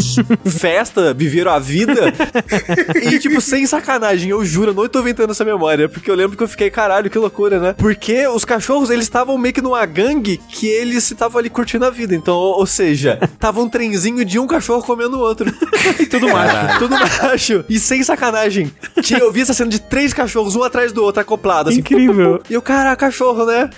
festa, 0.50 1.14
viveram 1.30 1.52
a 1.52 1.58
vida. 1.58 2.12
e, 3.02 3.18
tipo, 3.18 3.40
sem 3.40 3.64
sacanagem, 3.64 4.30
eu 4.30 4.44
juro, 4.44 4.70
eu 4.70 4.74
não 4.74 4.88
tô 4.88 5.00
inventando 5.00 5.30
essa 5.30 5.44
memória, 5.44 5.88
porque 5.88 6.10
eu 6.10 6.14
lembro 6.14 6.36
que 6.36 6.42
eu 6.42 6.48
fiquei, 6.48 6.70
caralho, 6.70 7.08
que 7.08 7.18
loucura, 7.18 7.58
né? 7.58 7.74
Porque 7.78 8.26
os 8.26 8.44
cachorros, 8.44 8.90
eles 8.90 9.04
estavam 9.04 9.38
meio 9.38 9.54
que 9.54 9.62
numa 9.62 9.84
gangue 9.86 10.40
que 10.48 10.66
eles 10.66 11.10
estavam 11.10 11.38
ali 11.38 11.48
curtindo 11.48 11.84
a 11.84 11.90
vida. 11.90 12.14
Então, 12.14 12.34
ou, 12.34 12.66
seja, 12.66 13.18
tava 13.38 13.60
um 13.60 13.68
trenzinho 13.68 14.24
de 14.24 14.38
um 14.38 14.46
cachorro 14.46 14.82
comendo 14.82 15.16
o 15.16 15.20
outro. 15.20 15.50
e 15.98 16.06
tudo 16.06 16.28
macho. 16.28 16.78
Tudo 16.78 16.96
macho. 16.98 17.64
E 17.68 17.78
sem 17.78 18.02
sacanagem. 18.02 18.72
Tinha, 19.00 19.20
eu 19.20 19.32
vi 19.32 19.42
essa 19.42 19.54
cena 19.54 19.70
de 19.70 19.80
três 19.80 20.12
cachorros, 20.12 20.56
um 20.56 20.62
atrás 20.62 20.92
do 20.92 21.02
outro, 21.02 21.20
acoplado, 21.20 21.70
assim. 21.70 21.78
Incrível. 21.78 22.42
E 22.50 22.56
o 22.56 22.62
cara, 22.62 22.94
cachorro, 22.96 23.46
né? 23.46 23.70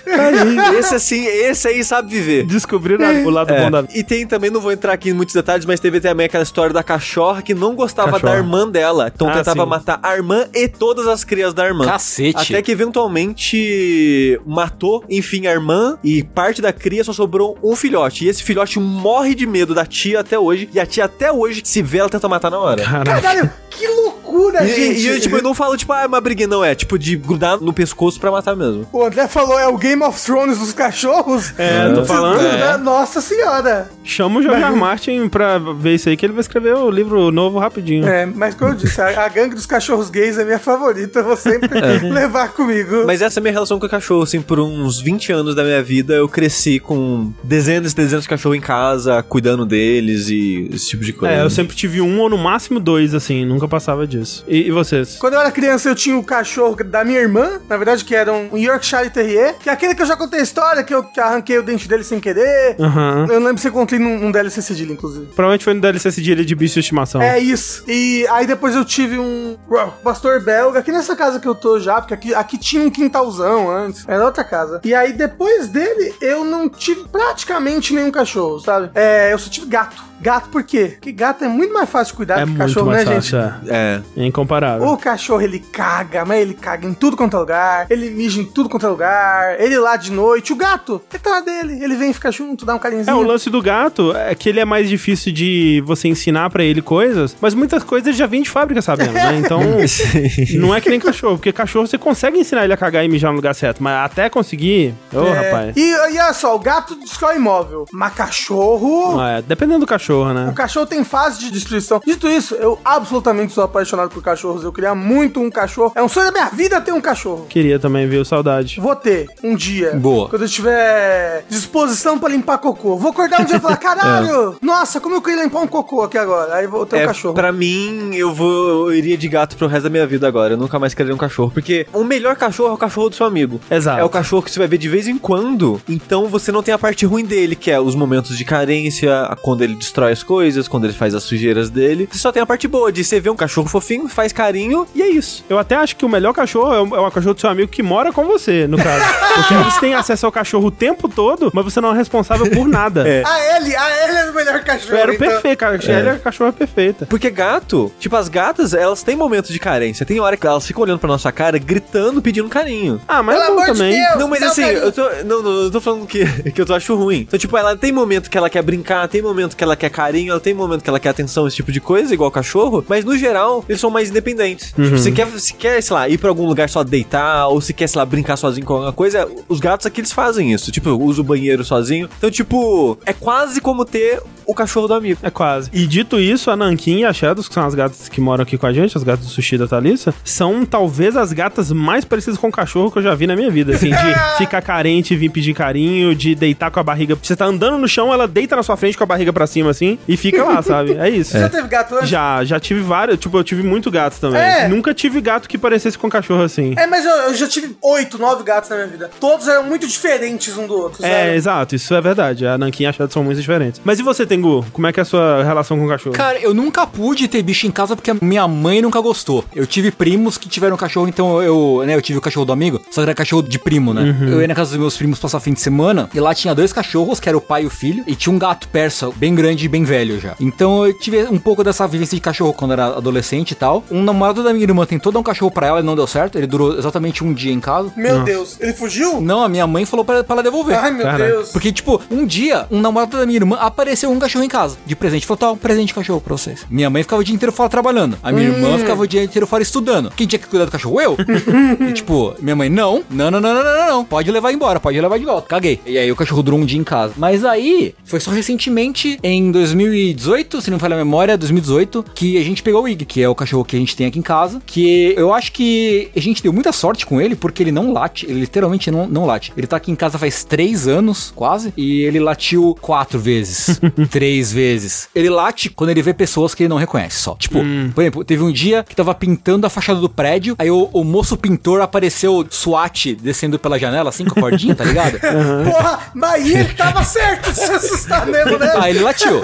Esse 0.77 0.95
assim, 0.95 1.25
esse 1.25 1.67
aí 1.67 1.83
sabe 1.83 2.09
viver. 2.09 2.45
Descobriram 2.45 3.05
o 3.25 3.29
lado 3.29 3.53
É, 3.53 3.63
bom 3.63 3.71
da 3.71 3.83
E 3.93 4.03
tem 4.03 4.25
também, 4.25 4.49
não 4.49 4.59
vou 4.59 4.71
entrar 4.71 4.93
aqui 4.93 5.09
em 5.09 5.13
muitos 5.13 5.35
detalhes, 5.35 5.65
mas 5.65 5.79
teve 5.79 5.99
também 5.99 6.25
aquela 6.25 6.43
história 6.43 6.73
da 6.73 6.83
cachorra 6.83 7.41
que 7.43 7.53
não 7.53 7.75
gostava 7.75 8.13
Cachorra. 8.13 8.31
da 8.33 8.37
irmã 8.39 8.67
dela. 8.67 9.11
Então 9.13 9.27
Ah, 9.29 9.33
tentava 9.33 9.63
sim. 9.63 9.69
matar 9.69 9.99
a 10.01 10.15
irmã 10.15 10.45
e 10.53 10.67
todas 10.67 11.07
as 11.07 11.23
crias 11.23 11.53
da 11.53 11.65
irmã. 11.65 11.85
Cacete. 11.85 12.53
Até 12.53 12.61
que 12.61 12.71
eventualmente 12.71 14.39
matou, 14.45 15.03
enfim, 15.09 15.47
a 15.47 15.51
irmã 15.51 15.97
e 16.03 16.23
parte 16.23 16.61
da 16.61 16.71
cria 16.73 17.03
só 17.03 17.13
sobrou 17.13 17.57
um 17.63 17.75
filhote. 17.75 18.25
E 18.25 18.29
esse 18.29 18.43
filhote 18.43 18.79
morre 18.79 19.35
de 19.35 19.45
medo 19.45 19.73
da 19.73 19.85
tia 19.85 20.19
até 20.21 20.37
hoje. 20.37 20.69
E 20.73 20.79
a 20.79 20.85
tia 20.85 21.05
até 21.05 21.31
hoje, 21.31 21.61
se 21.63 21.81
vê, 21.81 21.99
ela 21.99 22.09
tenta 22.09 22.27
matar 22.27 22.49
na 22.49 22.59
hora. 22.59 22.83
Caraca. 22.83 23.21
Caralho, 23.21 23.49
que 23.69 23.87
loucura, 23.87 24.63
E, 24.63 24.67
gente. 24.67 24.99
e 25.01 25.07
eu, 25.07 25.19
tipo, 25.19 25.35
eu 25.37 25.41
não 25.43 25.53
falo, 25.53 25.75
tipo, 25.77 25.91
ah, 25.93 26.01
é 26.03 26.05
uma 26.07 26.21
briguinha, 26.21 26.47
não. 26.47 26.63
É, 26.63 26.73
tipo, 26.75 26.97
de 26.97 27.15
grudar 27.15 27.59
no 27.59 27.73
pescoço 27.73 28.19
pra 28.19 28.31
matar 28.31 28.55
mesmo. 28.55 28.87
O 28.91 29.03
André 29.03 29.27
falou, 29.27 29.59
é 29.59 29.67
o 29.67 29.77
Game 29.77 30.01
of 30.03 30.19
Thrones 30.23 30.59
dos 30.59 30.73
cachorros? 30.73 31.53
É, 31.57 31.89
tô 31.93 32.05
falando. 32.05 32.41
né? 32.41 32.77
Nossa 32.77 33.19
senhora. 33.21 33.89
Chama 34.03 34.39
o. 34.39 34.43
R. 34.53 34.75
Martin 34.75 35.27
pra 35.27 35.57
ver 35.57 35.95
isso 35.95 36.09
aí, 36.09 36.17
que 36.17 36.25
ele 36.25 36.33
vai 36.33 36.41
escrever 36.41 36.75
o 36.75 36.89
livro 36.89 37.22
novo 37.31 37.59
rapidinho. 37.59 38.05
É, 38.07 38.25
mas 38.25 38.55
como 38.55 38.71
eu 38.71 38.75
disse, 38.75 39.01
a, 39.01 39.25
a 39.25 39.27
gangue 39.29 39.55
dos 39.55 39.65
cachorros 39.65 40.09
gays 40.09 40.37
é 40.37 40.45
minha 40.45 40.59
favorita, 40.59 41.19
eu 41.19 41.23
vou 41.23 41.37
sempre 41.37 41.79
levar 42.09 42.49
comigo. 42.53 43.03
Mas 43.05 43.21
essa 43.21 43.39
é 43.39 43.41
a 43.41 43.43
minha 43.43 43.53
relação 43.53 43.79
com 43.79 43.85
o 43.85 43.89
cachorro, 43.89 44.23
assim, 44.23 44.41
por 44.41 44.59
uns 44.59 44.99
20 44.99 45.31
anos 45.31 45.55
da 45.55 45.63
minha 45.63 45.81
vida, 45.81 46.13
eu 46.13 46.27
cresci 46.27 46.79
com 46.79 47.31
dezenas 47.43 47.91
e 47.91 47.95
dezenas 47.95 48.23
de 48.23 48.29
cachorro 48.29 48.55
em 48.55 48.61
casa, 48.61 49.23
cuidando 49.23 49.65
deles 49.65 50.29
e 50.29 50.69
esse 50.73 50.89
tipo 50.89 51.03
de 51.03 51.13
coisa. 51.13 51.35
É, 51.35 51.43
eu 51.43 51.49
sempre 51.49 51.75
tive 51.75 52.01
um 52.01 52.19
ou 52.19 52.29
no 52.29 52.37
máximo 52.37 52.79
dois, 52.79 53.13
assim, 53.13 53.45
nunca 53.45 53.67
passava 53.67 54.05
disso. 54.05 54.43
E, 54.47 54.67
e 54.67 54.71
vocês? 54.71 55.17
Quando 55.17 55.33
eu 55.33 55.39
era 55.39 55.51
criança, 55.51 55.89
eu 55.89 55.95
tinha 55.95 56.17
o 56.17 56.23
cachorro 56.23 56.75
da 56.83 57.03
minha 57.03 57.19
irmã, 57.19 57.59
na 57.69 57.77
verdade, 57.77 58.03
que 58.03 58.15
era 58.15 58.31
um 58.31 58.57
Yorkshire 58.57 59.09
Terrier, 59.09 59.55
que 59.59 59.69
é 59.69 59.71
aquele 59.71 59.95
que 59.95 60.01
eu 60.01 60.05
já 60.05 60.15
contei 60.15 60.39
a 60.39 60.43
história, 60.43 60.83
que 60.83 60.93
eu 60.93 61.03
que 61.03 61.19
arranquei 61.19 61.57
o 61.57 61.63
dente 61.63 61.87
dele 61.87 62.03
sem 62.03 62.19
querer. 62.19 62.75
Aham. 62.79 63.27
Eu 63.29 63.39
lembro 63.39 63.55
que 63.55 63.61
você 63.61 63.71
contei 63.71 63.99
num, 63.99 64.19
num 64.19 64.31
DLC 64.31 64.61
Cedilha, 64.61 64.93
inclusive. 64.93 65.27
Provavelmente 65.27 65.63
foi 65.63 65.73
no 65.73 65.81
DLC 65.81 66.11
Cedilha 66.11 66.43
de 66.43 66.55
bicho 66.55 66.75
de 66.75 66.79
estimação. 66.79 67.12
É 67.21 67.39
isso. 67.39 67.83
E 67.87 68.25
aí 68.29 68.47
depois 68.47 68.75
eu 68.75 68.85
tive 68.85 69.19
um 69.19 69.57
pastor 70.03 70.41
belga, 70.41 70.79
aqui 70.79 70.91
nessa 70.91 71.15
casa 71.15 71.39
que 71.39 71.47
eu 71.47 71.55
tô 71.55 71.79
já, 71.79 72.01
porque 72.01 72.13
aqui, 72.13 72.33
aqui 72.33 72.57
tinha 72.57 72.83
um 72.83 72.89
quintalzão 72.89 73.69
antes. 73.69 74.07
Era 74.07 74.25
outra 74.25 74.43
casa. 74.43 74.81
E 74.83 74.93
aí 74.93 75.13
depois 75.13 75.67
dele, 75.67 76.13
eu 76.21 76.43
não 76.43 76.69
tive 76.69 77.07
praticamente 77.07 77.93
nenhum 77.93 78.11
cachorro, 78.11 78.59
sabe? 78.59 78.91
É, 78.95 79.33
eu 79.33 79.37
só 79.37 79.49
tive 79.49 79.67
gato. 79.67 80.12
Gato 80.23 80.49
por 80.49 80.63
quê? 80.63 80.91
Porque 80.93 81.11
gato 81.11 81.43
é 81.43 81.47
muito 81.47 81.73
mais 81.73 81.89
fácil 81.89 82.13
de 82.13 82.17
cuidar 82.17 82.35
É 82.35 82.39
que 82.43 82.45
muito 82.47 82.57
cachorro, 82.59 82.87
mais 82.87 83.05
né, 83.05 83.15
fácil, 83.15 83.41
gente? 83.41 83.69
é. 83.69 84.01
É. 84.17 84.21
É 84.23 84.25
incomparável. 84.25 84.87
O 84.87 84.97
cachorro, 84.97 85.41
ele 85.41 85.59
caga, 85.59 86.23
mas 86.23 86.41
ele 86.41 86.53
caga 86.53 86.87
em 86.87 86.93
tudo 86.93 87.17
quanto 87.17 87.35
é 87.35 87.39
lugar. 87.39 87.87
Ele 87.89 88.09
mija 88.09 88.39
em 88.39 88.45
tudo 88.45 88.69
quanto 88.69 88.85
é 88.85 88.89
lugar. 88.89 89.59
Ele 89.59 89.77
lá 89.77 89.95
de 89.97 90.11
noite. 90.11 90.53
O 90.53 90.55
gato, 90.55 91.01
ele 91.11 91.21
tá 91.21 91.29
lá 91.29 91.39
dele. 91.41 91.83
Ele 91.83 91.95
vem 91.95 92.13
ficar 92.13 92.31
junto, 92.31 92.65
dá 92.65 92.73
um 92.73 92.77
É, 92.77 92.79
carinhozinho. 92.79 93.17
o 93.17 93.21
lance 93.21 93.49
do 93.49 93.61
gato 93.61 94.15
é 94.15 94.33
que 94.33 94.47
ele 94.47 94.59
é 94.61 94.65
mais 94.65 94.87
difícil 94.87 95.31
de 95.33 95.83
você 95.85 96.07
ensinar 96.07 96.49
pra 96.49 96.63
ele 96.63 96.81
coisas, 96.81 97.35
mas 97.41 97.53
muitas 97.53 97.83
coisas 97.83 98.07
ele 98.07 98.15
já 98.17 98.25
vem 98.25 98.41
de 98.43 98.49
fábrica 98.49 98.81
sabendo, 98.81 99.11
né? 99.13 99.35
Então, 99.43 99.59
não 100.59 100.73
é 100.73 100.79
que 100.79 100.89
nem 100.89 100.99
cachorro, 100.99 101.35
porque 101.37 101.51
cachorro 101.51 101.85
você 101.85 101.97
consegue 101.97 102.37
ensinar 102.39 102.63
ele 102.63 102.73
a 102.73 102.77
cagar 102.77 103.03
e 103.03 103.09
mijar 103.09 103.31
no 103.31 103.35
lugar 103.37 103.53
certo, 103.53 103.83
mas 103.83 103.93
até 104.05 104.29
conseguir, 104.29 104.93
ô 105.13 105.25
É. 105.27 105.31
rapaz. 105.33 105.75
E, 105.75 105.81
e 105.91 105.95
olha 106.19 106.33
só, 106.33 106.55
o 106.55 106.59
gato 106.59 106.95
destrói 106.95 107.35
imóvel. 107.35 107.85
Mas 107.91 108.13
cachorro. 108.13 109.21
É, 109.21 109.41
dependendo 109.41 109.79
do 109.81 109.85
cachorro, 109.87 110.12
O 110.21 110.33
né? 110.33 110.53
cachorro 110.55 110.85
tem 110.85 111.03
fase 111.03 111.39
de 111.39 111.51
destruição. 111.51 112.01
Dito 112.05 112.27
isso, 112.27 112.55
eu 112.55 112.79
absolutamente 112.83 113.53
sou 113.53 113.63
apaixonado 113.63 114.09
por 114.09 114.21
cachorros. 114.23 114.63
Eu 114.63 114.71
queria 114.71 114.93
muito 114.95 115.39
um 115.39 115.49
cachorro. 115.49 115.91
É 115.95 116.01
um 116.03 116.07
sonho 116.09 116.27
da 116.27 116.31
minha 116.31 116.49
vida 116.49 116.79
ter 116.81 116.91
um 116.91 117.01
cachorro. 117.01 117.45
Queria 117.49 117.79
também, 117.79 118.07
viu? 118.07 118.23
Saudade. 118.25 118.79
Vou 118.79 118.95
ter 118.95 119.27
um 119.43 119.55
dia. 119.55 119.93
Boa. 119.95 120.29
Quando 120.29 120.43
eu 120.43 120.49
tiver 120.49 121.45
disposição 121.49 122.17
pra 122.19 122.29
limpar 122.29 122.57
cocô. 122.57 122.97
Vou 122.97 123.11
acordar 123.11 123.41
um 123.41 123.45
dia 123.45 123.57
e 123.57 123.59
falar: 123.59 123.77
caralho, 123.77 124.55
nossa, 124.61 124.99
como 124.99 125.15
eu 125.15 125.21
queria 125.21 125.43
limpar 125.43 125.61
um 125.61 125.67
cocô 125.67 126.01
aqui 126.01 126.17
agora. 126.17 126.55
Aí 126.55 126.67
vou 126.67 126.85
ter 126.85 126.97
um 126.97 126.99
É, 126.99 127.05
cachorro. 127.05 127.33
pra 127.33 127.51
mim, 127.51 128.13
eu 128.15 128.33
vou 128.33 128.89
eu 128.89 128.93
iria 128.93 129.17
de 129.17 129.27
gato 129.27 129.55
pro 129.55 129.67
resto 129.67 129.83
da 129.83 129.89
minha 129.89 130.05
vida 130.07 130.27
agora. 130.27 130.53
Eu 130.53 130.57
nunca 130.57 130.77
mais 130.79 130.93
queria 130.93 131.13
um 131.13 131.17
cachorro. 131.17 131.51
Porque 131.51 131.87
o 131.93 132.03
melhor 132.03 132.35
cachorro 132.35 132.69
é 132.69 132.73
o 132.73 132.77
cachorro 132.77 133.09
do 133.09 133.15
seu 133.15 133.25
amigo. 133.25 133.59
Exato. 133.69 133.99
É 133.99 134.03
o 134.03 134.09
cachorro 134.09 134.41
que 134.43 134.51
você 134.51 134.59
vai 134.59 134.67
ver 134.67 134.77
de 134.77 134.89
vez 134.89 135.07
em 135.07 135.17
quando. 135.17 135.81
Então 135.87 136.27
você 136.27 136.51
não 136.51 136.61
tem 136.63 136.73
a 136.73 136.77
parte 136.77 137.05
ruim 137.05 137.25
dele, 137.25 137.55
que 137.55 137.71
é 137.71 137.79
os 137.79 137.95
momentos 137.95 138.37
de 138.37 138.45
carência, 138.45 139.11
quando 139.41 139.63
ele 139.63 139.75
destrói 139.75 140.02
as 140.11 140.23
coisas, 140.23 140.67
quando 140.67 140.85
ele 140.85 140.93
faz 140.93 141.13
as 141.15 141.23
sujeiras 141.23 141.69
dele. 141.69 142.07
Você 142.11 142.19
só 142.19 142.31
tem 142.31 142.41
a 142.41 142.45
parte 142.45 142.67
boa 142.67 142.91
de 142.91 143.03
você 143.03 143.19
ver 143.19 143.29
um 143.29 143.35
cachorro 143.35 143.67
fofinho, 143.67 144.07
faz 144.07 144.33
carinho 144.33 144.87
e 144.93 145.01
é 145.01 145.07
isso. 145.07 145.43
Eu 145.49 145.57
até 145.57 145.75
acho 145.75 145.95
que 145.95 146.05
o 146.05 146.09
melhor 146.09 146.33
cachorro 146.33 146.73
é 146.73 146.81
o, 146.81 146.95
é 146.95 146.99
o 147.07 147.11
cachorro 147.11 147.33
do 147.33 147.41
seu 147.41 147.49
amigo 147.49 147.71
que 147.71 147.83
mora 147.83 148.11
com 148.11 148.25
você, 148.25 148.67
no 148.67 148.77
caso. 148.77 149.03
Porque 149.35 149.53
você 149.55 149.79
tem 149.79 149.93
acesso 149.93 150.25
ao 150.25 150.31
cachorro 150.31 150.67
o 150.67 150.71
tempo 150.71 151.07
todo, 151.07 151.51
mas 151.53 151.65
você 151.65 151.81
não 151.81 151.93
é 151.93 151.97
responsável 151.97 152.49
por 152.49 152.67
nada. 152.67 153.07
É. 153.07 153.23
A 153.25 153.57
Ellie, 153.57 153.75
a 153.75 154.03
Ellie 154.03 154.17
é 154.17 154.31
o 154.31 154.33
melhor 154.33 154.63
cachorro. 154.63 154.95
Era 154.95 155.11
o 155.11 155.15
então. 155.15 155.27
perfeito, 155.27 155.59
cara. 155.59 155.79
Ela 155.83 156.09
é 156.11 156.15
a 156.15 156.19
cachorra 156.19 156.53
perfeita. 156.53 157.05
Porque 157.05 157.29
gato, 157.29 157.91
tipo, 157.99 158.15
as 158.15 158.29
gatas, 158.29 158.73
elas 158.73 159.03
têm 159.03 159.15
momentos 159.15 159.51
de 159.51 159.59
carência. 159.59 160.05
Tem 160.05 160.19
hora 160.19 160.37
que 160.37 160.45
elas 160.45 160.65
ficam 160.65 160.83
olhando 160.83 160.99
pra 160.99 161.07
nossa 161.07 161.31
cara, 161.31 161.57
gritando, 161.57 162.21
pedindo 162.21 162.49
carinho. 162.49 163.01
Ah, 163.07 163.23
mas 163.23 163.37
Pelo 163.37 163.51
é 163.51 163.55
bom 163.55 163.61
de 163.61 163.79
também. 163.79 163.99
Deus. 163.99 164.19
Não, 164.19 164.27
mas 164.27 164.43
assim, 164.43 164.61
carinho. 164.61 164.83
eu 164.83 164.91
tô. 164.91 165.09
Não, 165.25 165.41
não, 165.41 165.63
eu 165.63 165.71
tô 165.71 165.81
falando 165.81 166.05
que, 166.05 166.25
que 166.51 166.61
eu 166.61 166.65
tô 166.65 166.73
acho 166.73 166.95
ruim. 166.95 167.21
Então, 167.21 167.39
tipo, 167.39 167.57
ela 167.57 167.75
tem 167.75 167.91
momento 167.91 168.29
que 168.29 168.37
ela 168.37 168.49
quer 168.49 168.61
brincar, 168.61 169.07
tem 169.07 169.21
momento 169.21 169.55
que 169.55 169.63
ela 169.63 169.75
quer 169.75 169.89
carinho, 169.93 170.31
ela 170.31 170.39
tem 170.39 170.53
momento 170.53 170.83
que 170.83 170.89
ela 170.89 170.99
quer 170.99 171.09
atenção, 171.09 171.47
esse 171.47 171.55
tipo 171.55 171.71
de 171.71 171.79
coisa, 171.79 172.13
igual 172.13 172.29
cachorro, 172.29 172.83
mas 172.87 173.05
no 173.05 173.17
geral, 173.17 173.63
eles 173.69 173.79
são 173.79 173.89
mais 173.89 174.09
independentes. 174.09 174.73
Tipo, 174.73 174.97
se 174.97 175.11
quer, 175.11 175.27
se 175.39 175.53
quer, 175.53 175.81
sei 175.81 175.93
lá, 175.93 176.09
ir 176.09 176.17
pra 176.17 176.29
algum 176.29 176.45
lugar 176.45 176.69
só 176.69 176.83
deitar, 176.83 177.47
ou 177.47 177.61
se 177.61 177.73
quer, 177.73 177.87
sei 177.87 177.99
lá, 177.99 178.05
brincar 178.05 178.35
sozinho 178.35 178.65
com 178.65 178.73
alguma 178.73 178.91
coisa, 178.91 179.29
os 179.47 179.59
gatos 179.59 179.85
aqui 179.85 180.01
eles 180.01 180.11
fazem 180.11 180.51
isso. 180.51 180.71
Tipo, 180.71 180.89
usa 180.91 181.21
o 181.21 181.23
banheiro 181.23 181.63
sozinho. 181.63 182.09
Então, 182.17 182.29
tipo, 182.29 182.97
é 183.05 183.13
quase 183.13 183.61
como 183.61 183.85
ter 183.85 184.21
o 184.45 184.53
cachorro 184.53 184.87
do 184.87 184.93
amigo. 184.93 185.19
É 185.23 185.29
quase. 185.29 185.69
E 185.73 185.85
dito 185.85 186.19
isso, 186.19 186.49
a 186.51 186.55
Nankin 186.55 186.99
e 186.99 187.05
a 187.05 187.13
Shadows, 187.13 187.47
que 187.47 187.53
são 187.53 187.65
as 187.65 187.75
gatas 187.75 188.09
que 188.09 188.21
moram 188.21 188.43
aqui 188.43 188.57
com 188.57 188.65
a 188.65 188.73
gente, 188.73 188.97
as 188.97 189.03
gatas 189.03 189.25
do 189.25 189.31
sushi 189.31 189.57
da 189.57 189.67
Thalissa, 189.67 190.13
são 190.23 190.65
talvez 190.65 191.15
as 191.15 191.31
gatas 191.33 191.71
mais 191.71 192.05
parecidas 192.05 192.39
com 192.39 192.51
cachorro 192.51 192.91
que 192.91 192.99
eu 192.99 193.01
já 193.03 193.15
vi 193.15 193.27
na 193.27 193.35
minha 193.35 193.49
vida. 193.49 193.73
Assim, 193.73 193.89
de 193.89 194.13
ficar 194.37 194.61
carente, 194.61 195.15
vir 195.15 195.29
pedir 195.29 195.53
carinho, 195.53 196.15
de 196.15 196.35
deitar 196.35 196.71
com 196.71 196.79
a 196.79 196.83
barriga. 196.83 197.17
Você 197.21 197.35
tá 197.35 197.45
andando 197.45 197.77
no 197.77 197.87
chão, 197.87 198.13
ela 198.13 198.27
deita 198.27 198.55
na 198.55 198.63
sua 198.63 198.77
frente 198.77 198.97
com 198.97 199.03
a 199.03 199.07
barriga 199.07 199.31
pra 199.31 199.47
cima, 199.47 199.69
assim, 199.69 199.97
e 200.07 200.17
fica 200.17 200.43
lá, 200.43 200.61
sabe? 200.63 200.93
É 200.97 201.09
isso. 201.09 201.37
Já 201.37 201.49
teve 201.49 201.67
gato 201.67 201.95
antes? 201.95 202.09
Já, 202.09 202.43
já 202.43 202.59
tive 202.59 202.81
vários. 202.81 203.17
Tipo, 203.17 203.37
eu 203.37 203.43
tive 203.43 203.63
muito 203.63 203.89
gato 203.91 204.19
também. 204.19 204.41
É. 204.41 204.67
Nunca 204.67 204.93
tive 204.93 205.21
gato 205.21 205.47
que 205.47 205.57
parecesse 205.57 205.97
com 205.97 206.09
cachorro 206.09 206.43
assim. 206.43 206.73
É, 206.77 206.87
mas 206.87 207.05
eu, 207.05 207.11
eu 207.11 207.35
já 207.35 207.47
tive 207.47 207.75
oito, 207.81 208.17
nove 208.17 208.43
gatos 208.43 208.69
na 208.69 208.75
minha 208.77 208.87
vida. 208.87 209.11
Todos 209.19 209.47
eram 209.47 209.63
muito 209.63 209.87
diferentes 209.87 210.57
um 210.57 210.67
do 210.67 210.75
outro. 210.75 211.05
É, 211.05 211.09
sério. 211.09 211.33
exato, 211.35 211.75
isso 211.75 211.93
é 211.93 212.01
verdade. 212.01 212.45
A 212.45 212.57
Nankin 212.57 212.83
e 212.83 212.85
a 212.87 212.93
Shadow 212.93 213.11
são 213.11 213.23
muito 213.23 213.39
diferentes. 213.39 213.81
Mas 213.83 213.99
e 213.99 214.03
você, 214.03 214.25
Tengu? 214.33 214.65
Como 214.73 214.87
é 214.87 214.91
que 214.91 214.99
é 214.99 215.03
a 215.03 215.05
sua 215.05 215.43
relação 215.43 215.77
com 215.77 215.85
o 215.85 215.89
cachorro? 215.89 216.15
Cara, 216.15 216.39
eu 216.39 216.53
nunca 216.53 216.87
pude 216.87 217.27
ter 217.27 217.43
bicho 217.43 217.67
em 217.67 217.71
casa 217.71 217.95
porque 217.95 218.09
a 218.09 218.15
minha 218.19 218.47
mãe 218.47 218.81
nunca 218.81 218.99
gostou. 218.99 219.45
Eu 219.55 219.67
tive 219.67 219.91
primos 219.91 220.37
que 220.37 220.49
tiveram 220.49 220.75
cachorro, 220.75 221.07
então 221.07 221.41
eu, 221.41 221.83
né, 221.85 221.95
eu 221.95 222.01
tive 222.01 222.17
o 222.17 222.21
cachorro 222.21 222.45
do 222.45 222.51
amigo, 222.51 222.81
só 222.89 223.01
que 223.01 223.09
era 223.09 223.13
cachorro 223.13 223.43
de 223.43 223.59
primo, 223.59 223.93
né? 223.93 224.15
Eu 224.21 224.41
ia 224.41 224.47
na 224.47 224.55
casa 224.55 224.71
dos 224.71 224.79
meus 224.79 224.97
primos 224.97 225.19
passar 225.19 225.39
fim 225.39 225.53
de 225.53 225.61
semana 225.61 226.09
e 226.13 226.19
lá 226.19 226.33
tinha 226.33 226.55
dois 226.55 226.73
cachorros, 226.73 227.19
que 227.19 227.29
era 227.29 227.37
o 227.37 227.41
pai 227.41 227.63
e 227.63 227.65
o 227.65 227.69
filho, 227.69 228.03
e 228.07 228.15
tinha 228.15 228.33
um 228.33 228.39
gato 228.39 228.67
persa, 228.69 229.11
bem 229.15 229.35
grande 229.35 229.65
e 229.65 229.69
bem 229.69 229.83
velho 229.83 230.19
já. 230.19 230.35
Então 230.39 230.85
eu 230.85 230.97
tive 230.97 231.23
um 231.25 231.37
pouco 231.37 231.63
dessa 231.63 231.87
vivência 231.87 232.15
de 232.15 232.21
cachorro 232.21 232.53
quando 232.53 232.71
era 232.71 232.87
adolescente 232.87 233.51
e 233.51 233.55
tal. 233.55 233.83
Um 233.91 234.03
namorado 234.03 234.43
da 234.43 234.51
minha 234.51 234.65
irmã 234.65 234.85
tentou 234.85 235.11
dar 235.11 235.19
um 235.19 235.23
cachorro 235.23 235.51
pra 235.51 235.67
ela 235.67 235.79
e 235.79 235.83
não 235.83 235.95
deu 235.95 236.07
certo, 236.07 236.37
ele 236.37 236.47
durou 236.47 236.77
exatamente 236.77 237.23
um 237.23 237.33
dia 237.33 237.51
em 237.53 237.59
casa. 237.59 237.91
Meu 237.95 238.23
Deus, 238.23 238.57
ele 238.59 238.73
fugiu? 238.73 239.21
Não, 239.21 239.43
a 239.43 239.49
minha 239.49 239.67
mãe 239.67 239.85
falou 239.85 240.03
pra, 240.03 240.23
pra 240.23 240.35
ela 240.35 240.43
devolver. 240.43 240.77
Ai, 240.77 240.91
meu 240.91 241.03
Caraca. 241.03 241.23
Deus. 241.23 241.49
Porque, 241.51 241.71
tipo, 241.71 242.01
um 242.09 242.25
dia, 242.25 242.65
um 242.71 242.81
namorado 242.81 243.17
da 243.17 243.25
minha 243.25 243.37
irmã 243.37 243.57
apareceu 243.57 244.09
um 244.09 244.19
cachorro 244.23 244.43
em 244.43 244.49
casa. 244.49 244.77
De 244.85 244.95
presente, 244.95 245.25
falou, 245.25 245.53
um 245.53 245.57
presente 245.57 245.87
de 245.87 245.93
cachorro 245.93 246.21
pra 246.21 246.35
vocês. 246.35 246.65
Minha 246.69 246.89
mãe 246.89 247.03
ficava 247.03 247.21
o 247.21 247.25
dia 247.25 247.35
inteiro 247.35 247.51
fora 247.51 247.69
trabalhando. 247.69 248.17
A 248.23 248.31
minha 248.31 248.49
hum. 248.49 248.53
irmã 248.53 248.77
ficava 248.77 249.01
o 249.01 249.07
dia 249.07 249.23
inteiro 249.23 249.45
fora 249.45 249.63
estudando. 249.63 250.11
Quem 250.15 250.25
tinha 250.25 250.39
que 250.39 250.47
cuidar 250.47 250.65
do 250.65 250.71
cachorro? 250.71 250.99
Eu? 250.99 251.17
e, 251.87 251.93
tipo, 251.93 252.33
minha 252.39 252.55
mãe, 252.55 252.69
não, 252.69 253.03
não, 253.09 253.29
não, 253.29 253.41
não, 253.41 253.53
não, 253.53 253.63
não, 253.63 253.87
não, 253.87 254.05
Pode 254.05 254.31
levar 254.31 254.51
embora, 254.51 254.79
pode 254.79 254.99
levar 254.99 255.17
de 255.17 255.25
volta. 255.25 255.47
Caguei. 255.47 255.79
E 255.85 255.97
aí 255.97 256.11
o 256.11 256.15
cachorro 256.15 256.41
durou 256.41 256.59
um 256.59 256.65
dia 256.65 256.79
em 256.79 256.83
casa. 256.83 257.13
Mas 257.17 257.43
aí, 257.43 257.93
foi 258.03 258.19
só 258.19 258.31
recentemente, 258.31 259.19
em 259.23 259.51
2018, 259.51 260.61
se 260.61 260.71
não 260.71 260.79
falha 260.79 260.95
a 260.95 260.97
memória, 260.97 261.37
2018, 261.37 262.05
que 262.15 262.37
a 262.37 262.43
gente 262.43 262.63
pegou 262.63 262.83
o 262.83 262.87
Ig, 262.87 263.05
que 263.05 263.21
é 263.21 263.27
o 263.27 263.35
cachorro 263.35 263.65
que 263.65 263.75
a 263.75 263.79
gente 263.79 263.95
tem 263.95 264.07
aqui 264.07 264.19
em 264.19 264.23
casa. 264.23 264.61
Que 264.65 265.13
eu 265.17 265.33
acho 265.33 265.51
que 265.51 266.09
a 266.15 266.19
gente 266.19 266.41
deu 266.41 266.53
muita 266.53 266.71
sorte 266.71 267.05
com 267.05 267.19
ele, 267.19 267.35
porque 267.35 267.63
ele 267.63 267.71
não 267.71 267.91
late. 267.91 268.25
Ele 268.25 268.41
literalmente 268.41 268.89
não, 268.89 269.07
não 269.07 269.25
late. 269.25 269.51
Ele 269.57 269.67
tá 269.67 269.77
aqui 269.77 269.91
em 269.91 269.95
casa 269.95 270.17
faz 270.17 270.43
três 270.43 270.87
anos, 270.87 271.31
quase, 271.35 271.73
e 271.75 272.01
ele 272.03 272.19
latiu 272.19 272.77
quatro 272.81 273.19
vezes. 273.19 273.79
três 274.13 274.53
vezes. 274.53 275.09
Ele 275.15 275.27
late 275.27 275.69
quando 275.71 275.89
ele 275.89 276.01
vê 276.03 276.13
pessoas 276.13 276.53
que 276.53 276.61
ele 276.61 276.69
não 276.69 276.77
reconhece 276.77 277.17
só. 277.19 277.33
Tipo, 277.35 277.59
por 277.95 278.01
exemplo, 278.01 278.23
teve 278.23 278.43
um 278.43 278.51
dia 278.51 278.85
que 278.87 278.95
tava 278.95 279.13
pintando 279.15 279.65
a 279.65 279.69
fachada 279.71 279.99
do 279.99 280.07
prédio, 280.07 280.55
aí 280.59 280.69
o, 280.69 280.87
o 280.93 281.03
moço 281.03 281.35
pintor 281.35 281.81
apareceu 281.81 282.45
SWAT 282.47 283.15
descendo 283.15 283.57
pela 283.57 283.79
janela, 283.79 284.09
assim, 284.09 284.23
com 284.23 284.37
a 284.39 284.41
cordinha, 284.43 284.75
tá 284.75 284.83
ligado? 284.83 285.19
Porra, 285.65 285.99
mas 286.13 286.45
ele 286.47 286.73
tava 286.75 287.03
certo 287.03 287.51
de 287.51 287.57
se 287.57 287.71
assustar 287.71 288.27
mesmo, 288.27 288.59
né? 288.59 288.71
Aí 288.75 288.91
ele 288.91 288.99
latiu. 289.03 289.41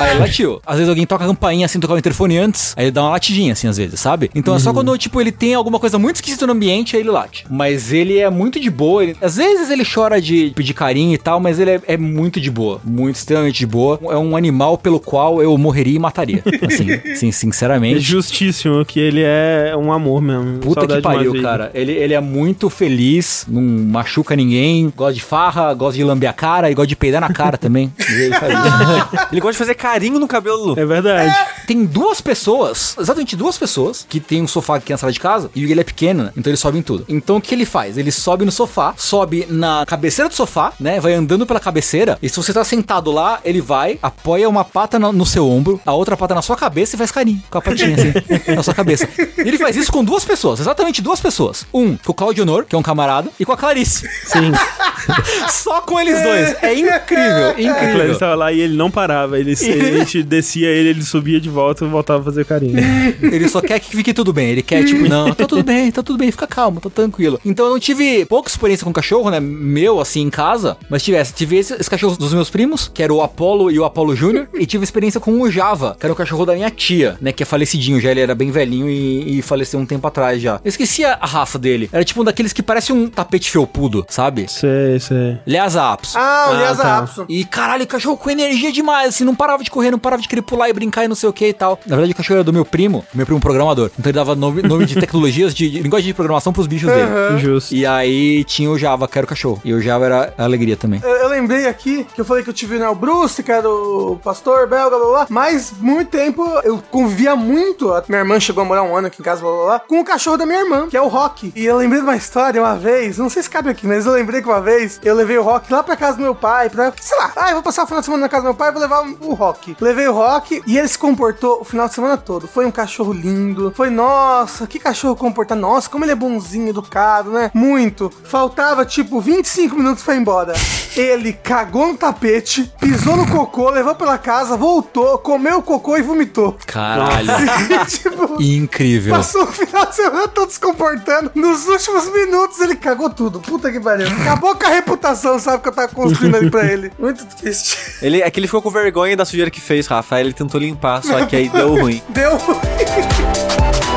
Aí 0.00 0.10
ele 0.12 0.20
latiu. 0.20 0.62
Às 0.64 0.76
vezes 0.76 0.88
alguém 0.88 1.04
toca 1.06 1.24
a 1.24 1.26
campainha 1.26 1.66
assim, 1.66 1.78
tocar 1.78 1.94
o 1.94 1.98
interfone 1.98 2.38
antes, 2.38 2.72
aí 2.76 2.84
ele 2.86 2.90
dá 2.90 3.02
uma 3.02 3.10
latidinha 3.10 3.52
assim, 3.52 3.68
às 3.68 3.76
vezes, 3.76 4.00
sabe? 4.00 4.30
Então 4.34 4.54
é 4.54 4.58
só 4.58 4.72
quando, 4.72 4.96
tipo, 4.96 5.20
ele 5.20 5.32
tem 5.32 5.54
alguma 5.54 5.78
coisa 5.78 5.98
muito 5.98 6.16
esquisita 6.16 6.46
no 6.46 6.52
ambiente, 6.54 6.96
aí 6.96 7.02
ele 7.02 7.10
late. 7.10 7.44
Mas 7.50 7.92
ele 7.92 8.18
é 8.18 8.30
muito 8.30 8.58
de 8.58 8.70
boa. 8.70 9.02
ele- 9.02 9.16
às 9.20 9.36
vezes 9.36 9.68
ele 9.70 9.84
chora 9.84 10.20
de 10.20 10.52
pedir 10.54 10.72
carinho 10.74 11.12
e 11.14 11.18
tal, 11.18 11.38
mas 11.40 11.58
ele 11.58 11.72
é, 11.72 11.80
é 11.88 11.96
muito 11.96 12.40
de 12.40 12.50
boa. 12.50 12.80
Muito, 12.84 13.16
extremamente 13.16 13.58
de 13.58 13.66
boa. 13.66 13.89
É 14.10 14.16
um 14.16 14.36
animal 14.36 14.76
pelo 14.78 15.00
qual 15.00 15.42
eu 15.42 15.56
morreria 15.56 15.96
e 15.96 15.98
mataria. 15.98 16.42
Assim, 16.66 16.86
sim, 17.14 17.28
É 17.28 17.32
sinceramente. 17.32 18.00
justíssimo 18.00 18.84
que 18.84 18.98
ele 19.00 19.22
é 19.24 19.74
um 19.76 19.92
amor 19.92 20.20
mesmo. 20.20 20.58
Puta 20.58 20.80
Saudade 20.80 21.00
que 21.02 21.08
pariu, 21.08 21.42
cara. 21.42 21.70
Ele, 21.74 21.92
ele 21.92 22.14
é 22.14 22.20
muito 22.20 22.68
feliz, 22.70 23.44
não 23.48 23.62
machuca 23.62 24.34
ninguém, 24.36 24.92
gosta 24.96 25.14
de 25.14 25.22
farra, 25.22 25.72
gosta 25.74 25.96
de 25.96 26.04
lamber 26.04 26.28
a 26.28 26.32
cara 26.32 26.70
e 26.70 26.74
gosta 26.74 26.86
de 26.88 26.96
peidar 26.96 27.20
na 27.20 27.32
cara 27.32 27.56
também. 27.58 27.92
Ele 28.08 28.34
faz 28.38 28.52
isso. 28.52 29.26
Ele 29.32 29.40
gosta 29.40 29.52
de 29.52 29.58
fazer 29.58 29.74
carinho 29.74 30.18
no 30.18 30.26
cabelo. 30.28 30.78
É 30.78 30.84
verdade. 30.84 31.34
Tem 31.66 31.84
duas 31.84 32.20
pessoas, 32.20 32.96
exatamente 32.98 33.36
duas 33.36 33.56
pessoas, 33.56 34.04
que 34.08 34.18
tem 34.20 34.42
um 34.42 34.46
sofá 34.46 34.76
aqui 34.76 34.92
na 34.92 34.98
sala 34.98 35.12
de 35.12 35.20
casa 35.20 35.50
e 35.54 35.70
ele 35.70 35.80
é 35.80 35.84
pequeno, 35.84 36.24
né? 36.24 36.32
Então 36.36 36.50
ele 36.50 36.56
sobe 36.56 36.78
em 36.78 36.82
tudo. 36.82 37.04
Então 37.08 37.36
o 37.36 37.40
que 37.40 37.54
ele 37.54 37.64
faz? 37.64 37.96
Ele 37.96 38.10
sobe 38.10 38.44
no 38.44 38.50
sofá, 38.52 38.94
sobe 38.96 39.46
na 39.48 39.84
cabeceira 39.86 40.28
do 40.28 40.34
sofá, 40.34 40.72
né? 40.80 40.98
Vai 41.00 41.14
andando 41.14 41.46
pela 41.46 41.60
cabeceira. 41.60 42.18
E 42.22 42.28
se 42.28 42.36
você 42.36 42.52
tá 42.52 42.64
sentado 42.64 43.10
lá, 43.12 43.40
ele 43.44 43.60
vai, 43.60 43.79
apoia 44.02 44.48
uma 44.48 44.64
pata 44.64 44.98
no, 44.98 45.12
no 45.12 45.26
seu 45.26 45.48
ombro, 45.48 45.80
a 45.84 45.92
outra 45.92 46.16
pata 46.16 46.34
na 46.34 46.42
sua 46.42 46.56
cabeça 46.56 46.96
e 46.96 46.98
faz 46.98 47.10
carinho 47.10 47.42
com 47.50 47.58
a 47.58 47.62
patinha 47.62 47.94
assim, 47.96 48.12
na 48.54 48.62
sua 48.62 48.74
cabeça. 48.74 49.08
E 49.38 49.40
ele 49.48 49.58
faz 49.58 49.76
isso 49.76 49.90
com 49.92 50.02
duas 50.04 50.24
pessoas, 50.24 50.60
exatamente 50.60 51.00
duas 51.02 51.20
pessoas. 51.20 51.66
Um, 51.72 51.96
com 51.96 52.12
o 52.12 52.14
Claudio 52.14 52.42
Honor, 52.42 52.64
que 52.64 52.74
é 52.74 52.78
um 52.78 52.82
camarada, 52.82 53.30
e 53.38 53.44
com 53.44 53.52
a 53.52 53.56
Clarice. 53.56 54.08
Sim. 54.26 54.52
Só 55.50 55.80
com 55.80 55.98
eles 56.00 56.22
dois. 56.22 56.56
É 56.62 56.74
incrível, 56.74 57.50
A 57.50 57.54
Clarice 57.54 57.68
incrível. 57.68 58.18
tava 58.18 58.34
lá 58.34 58.52
e 58.52 58.60
ele 58.60 58.76
não 58.76 58.90
parava. 58.90 59.38
Ele, 59.38 59.54
ele- 59.60 59.90
a 59.90 59.98
gente 60.04 60.22
descia 60.22 60.68
ele, 60.68 60.90
ele 60.90 61.02
subia 61.02 61.40
de 61.40 61.48
volta 61.48 61.84
e 61.84 61.88
voltava 61.88 62.20
a 62.20 62.24
fazer 62.24 62.44
carinho. 62.44 62.78
Ele 63.20 63.48
só 63.48 63.60
quer 63.60 63.78
que 63.80 63.94
fique 63.96 64.12
tudo 64.12 64.32
bem. 64.32 64.50
Ele 64.50 64.62
quer, 64.62 64.84
tipo, 64.84 65.08
não, 65.08 65.32
tá 65.34 65.46
tudo 65.46 65.62
bem, 65.64 65.90
tá 65.90 66.02
tudo 66.02 66.18
bem, 66.18 66.30
fica 66.30 66.46
calmo, 66.46 66.80
tá 66.80 66.90
tranquilo. 66.90 67.40
Então 67.44 67.66
eu 67.66 67.72
não 67.72 67.80
tive 67.80 68.24
pouca 68.26 68.48
experiência 68.50 68.84
com 68.84 68.92
cachorro, 68.92 69.30
né? 69.30 69.40
Meu, 69.40 70.00
assim, 70.00 70.20
em 70.22 70.30
casa. 70.30 70.76
Mas 70.88 71.02
tivesse, 71.02 71.32
tive 71.32 71.56
esse, 71.56 71.74
esse 71.74 71.88
cachorro 71.88 72.16
dos 72.16 72.32
meus 72.34 72.50
primos, 72.50 72.90
que 72.92 73.02
era 73.02 73.12
o 73.12 73.22
Apollo 73.22 73.69
e 73.70 73.78
o 73.78 73.84
Apollo 73.84 74.14
Júnior. 74.16 74.48
E 74.54 74.66
tive 74.66 74.84
experiência 74.84 75.20
com 75.20 75.40
o 75.40 75.50
Java, 75.50 75.96
que 75.98 76.06
era 76.06 76.12
o 76.12 76.16
cachorro 76.16 76.44
da 76.46 76.54
minha 76.54 76.70
tia, 76.70 77.16
né? 77.20 77.32
Que 77.32 77.42
é 77.42 77.46
falecidinho 77.46 78.00
já, 78.00 78.10
ele 78.10 78.20
era 78.20 78.34
bem 78.34 78.50
velhinho 78.50 78.88
e, 78.88 79.38
e 79.38 79.42
faleceu 79.42 79.78
um 79.80 79.86
tempo 79.86 80.06
atrás 80.06 80.40
já. 80.40 80.54
Eu 80.64 80.68
esqueci 80.68 81.04
a, 81.04 81.18
a 81.20 81.26
raça 81.26 81.58
dele. 81.58 81.88
Era 81.92 82.04
tipo 82.04 82.20
um 82.20 82.24
daqueles 82.24 82.52
que 82.52 82.62
parece 82.62 82.92
um 82.92 83.08
tapete 83.08 83.50
felpudo, 83.50 84.04
sabe? 84.08 84.46
Sei, 84.48 84.98
sei. 85.00 85.38
Lhasa 85.46 85.82
Apso. 85.92 86.16
Ah, 86.18 86.48
o 86.50 86.54
Ah, 86.54 86.60
Lhasa 86.60 86.82
tá. 86.82 86.98
Apson. 86.98 87.24
E 87.28 87.44
caralho, 87.44 87.84
o 87.84 87.86
cachorro 87.86 88.16
com 88.16 88.30
energia 88.30 88.72
demais, 88.72 89.08
assim, 89.08 89.24
não 89.24 89.34
parava 89.34 89.62
de 89.64 89.70
correr, 89.70 89.90
não 89.90 89.98
parava 89.98 90.22
de 90.22 90.28
querer 90.28 90.42
pular 90.42 90.68
e 90.68 90.72
brincar 90.72 91.04
e 91.04 91.08
não 91.08 91.14
sei 91.16 91.28
o 91.28 91.32
que 91.32 91.46
e 91.48 91.52
tal. 91.52 91.78
Na 91.86 91.96
verdade, 91.96 92.12
o 92.12 92.16
cachorro 92.16 92.36
era 92.38 92.44
do 92.44 92.52
meu 92.52 92.64
primo, 92.64 93.04
meu 93.14 93.26
primo 93.26 93.40
programador. 93.40 93.90
Então 93.98 94.10
ele 94.10 94.16
dava 94.16 94.34
nome, 94.34 94.62
nome 94.62 94.86
de 94.86 94.94
tecnologias, 95.00 95.54
de, 95.54 95.68
de 95.70 95.80
linguagem 95.80 96.08
de 96.08 96.14
programação 96.14 96.52
pros 96.52 96.66
bichos 96.66 96.90
dele. 96.90 97.38
Justo. 97.38 97.74
E 97.74 97.86
aí 97.86 98.44
tinha 98.44 98.70
o 98.70 98.78
Java, 98.78 99.06
que 99.08 99.18
era 99.18 99.24
o 99.24 99.28
cachorro. 99.28 99.60
E 99.64 99.72
o 99.72 99.80
Java 99.80 100.04
era 100.06 100.34
a 100.36 100.44
alegria 100.44 100.76
também. 100.76 101.00
Eu, 101.02 101.08
eu 101.10 101.28
lembrei 101.28 101.66
aqui 101.66 102.06
que 102.14 102.20
eu 102.20 102.24
falei 102.24 102.42
que 102.42 102.50
eu 102.50 102.54
tive 102.54 102.78
né, 102.78 102.88
o 102.88 102.94
Bruce, 102.94 103.42
que 103.42 103.50
era 103.60 103.70
o 103.70 104.18
pastor 104.22 104.66
belga, 104.66 104.98
blá 104.98 105.08
blá. 105.08 105.26
Mas 105.28 105.72
muito 105.78 106.10
tempo 106.10 106.44
eu 106.64 106.82
convivia 106.90 107.36
muito. 107.36 107.92
A 107.92 108.02
minha 108.08 108.20
irmã 108.20 108.40
chegou 108.40 108.62
a 108.62 108.66
morar 108.66 108.82
um 108.82 108.96
ano 108.96 109.06
aqui 109.06 109.20
em 109.20 109.24
casa, 109.24 109.40
blá 109.40 109.50
blá 109.50 109.64
blá, 109.64 109.80
com 109.80 110.00
o 110.00 110.04
cachorro 110.04 110.36
da 110.36 110.46
minha 110.46 110.60
irmã, 110.60 110.88
que 110.88 110.96
é 110.96 111.00
o 111.00 111.08
Rock. 111.08 111.52
E 111.54 111.64
eu 111.64 111.76
lembrei 111.76 112.00
de 112.00 112.06
uma 112.06 112.16
história 112.16 112.60
uma 112.60 112.76
vez, 112.76 113.18
não 113.18 113.30
sei 113.30 113.42
se 113.42 113.50
cabe 113.50 113.70
aqui, 113.70 113.86
mas 113.86 114.06
eu 114.06 114.12
lembrei 114.12 114.42
que 114.42 114.48
uma 114.48 114.60
vez 114.60 115.00
eu 115.04 115.14
levei 115.14 115.38
o 115.38 115.42
Rock 115.42 115.72
lá 115.72 115.82
pra 115.82 115.96
casa 115.96 116.16
do 116.16 116.22
meu 116.22 116.34
pai, 116.34 116.68
pra, 116.68 116.92
sei 117.00 117.18
lá, 117.18 117.32
ah, 117.36 117.48
eu 117.48 117.54
vou 117.54 117.62
passar 117.62 117.84
o 117.84 117.86
final 117.86 118.00
de 118.00 118.06
semana 118.06 118.22
na 118.22 118.28
casa 118.28 118.42
do 118.42 118.46
meu 118.46 118.54
pai, 118.54 118.72
vou 118.72 118.80
levar 118.80 119.02
o 119.02 119.34
Rock. 119.34 119.76
Levei 119.80 120.08
o 120.08 120.12
Rock 120.12 120.62
e 120.66 120.78
ele 120.78 120.88
se 120.88 120.98
comportou 120.98 121.60
o 121.60 121.64
final 121.64 121.88
de 121.88 121.94
semana 121.94 122.16
todo. 122.16 122.48
Foi 122.48 122.66
um 122.66 122.70
cachorro 122.70 123.12
lindo. 123.12 123.72
Foi, 123.74 123.90
nossa, 123.90 124.66
que 124.66 124.78
cachorro 124.78 125.16
comportado. 125.16 125.60
Nossa, 125.60 125.88
como 125.88 126.04
ele 126.04 126.12
é 126.12 126.16
bonzinho, 126.16 126.68
educado, 126.68 127.30
né? 127.30 127.50
Muito. 127.54 128.10
Faltava, 128.24 128.84
tipo, 128.84 129.20
25 129.20 129.76
minutos 129.76 130.02
pra 130.02 130.14
ir 130.14 130.20
embora. 130.20 130.52
Ele 130.96 131.32
cagou 131.32 131.88
no 131.88 131.96
tapete, 131.96 132.72
pisou 132.80 133.16
no 133.16 133.26
cocô, 133.26 133.49
levou 133.70 133.94
pela 133.94 134.18
casa, 134.18 134.56
voltou, 134.56 135.18
comeu 135.18 135.58
o 135.58 135.62
cocô 135.62 135.96
e 135.96 136.02
vomitou. 136.02 136.56
Caralho. 136.66 137.30
tipo, 137.88 138.42
Incrível. 138.42 139.16
Passou 139.16 139.44
o 139.44 139.46
final 139.46 139.86
de 139.86 139.96
semana 139.96 140.28
todo 140.28 140.50
se 140.50 140.60
comportando. 140.60 141.30
Nos 141.34 141.66
últimos 141.66 142.12
minutos 142.12 142.60
ele 142.60 142.76
cagou 142.76 143.10
tudo. 143.10 143.40
Puta 143.40 143.70
que 143.70 143.80
pariu. 143.80 144.06
Acabou 144.06 144.54
com 144.54 144.66
a 144.66 144.70
reputação, 144.70 145.38
sabe, 145.38 145.62
que 145.62 145.68
eu 145.68 145.72
tava 145.72 145.88
construindo 145.88 146.36
ali 146.36 146.50
pra 146.50 146.64
ele. 146.64 146.92
Muito 146.98 147.24
triste. 147.36 147.78
Ele, 148.02 148.22
é 148.22 148.30
que 148.30 148.38
ele 148.38 148.46
ficou 148.46 148.62
com 148.62 148.70
vergonha 148.70 149.16
da 149.16 149.24
sujeira 149.24 149.50
que 149.50 149.60
fez, 149.60 149.86
Rafa. 149.86 150.16
Aí 150.16 150.22
ele 150.22 150.32
tentou 150.32 150.60
limpar, 150.60 151.02
só 151.02 151.24
que 151.26 151.36
aí 151.36 151.48
deu 151.48 151.74
ruim. 151.74 152.02
Deu. 152.10 152.32
Indo 152.32 153.89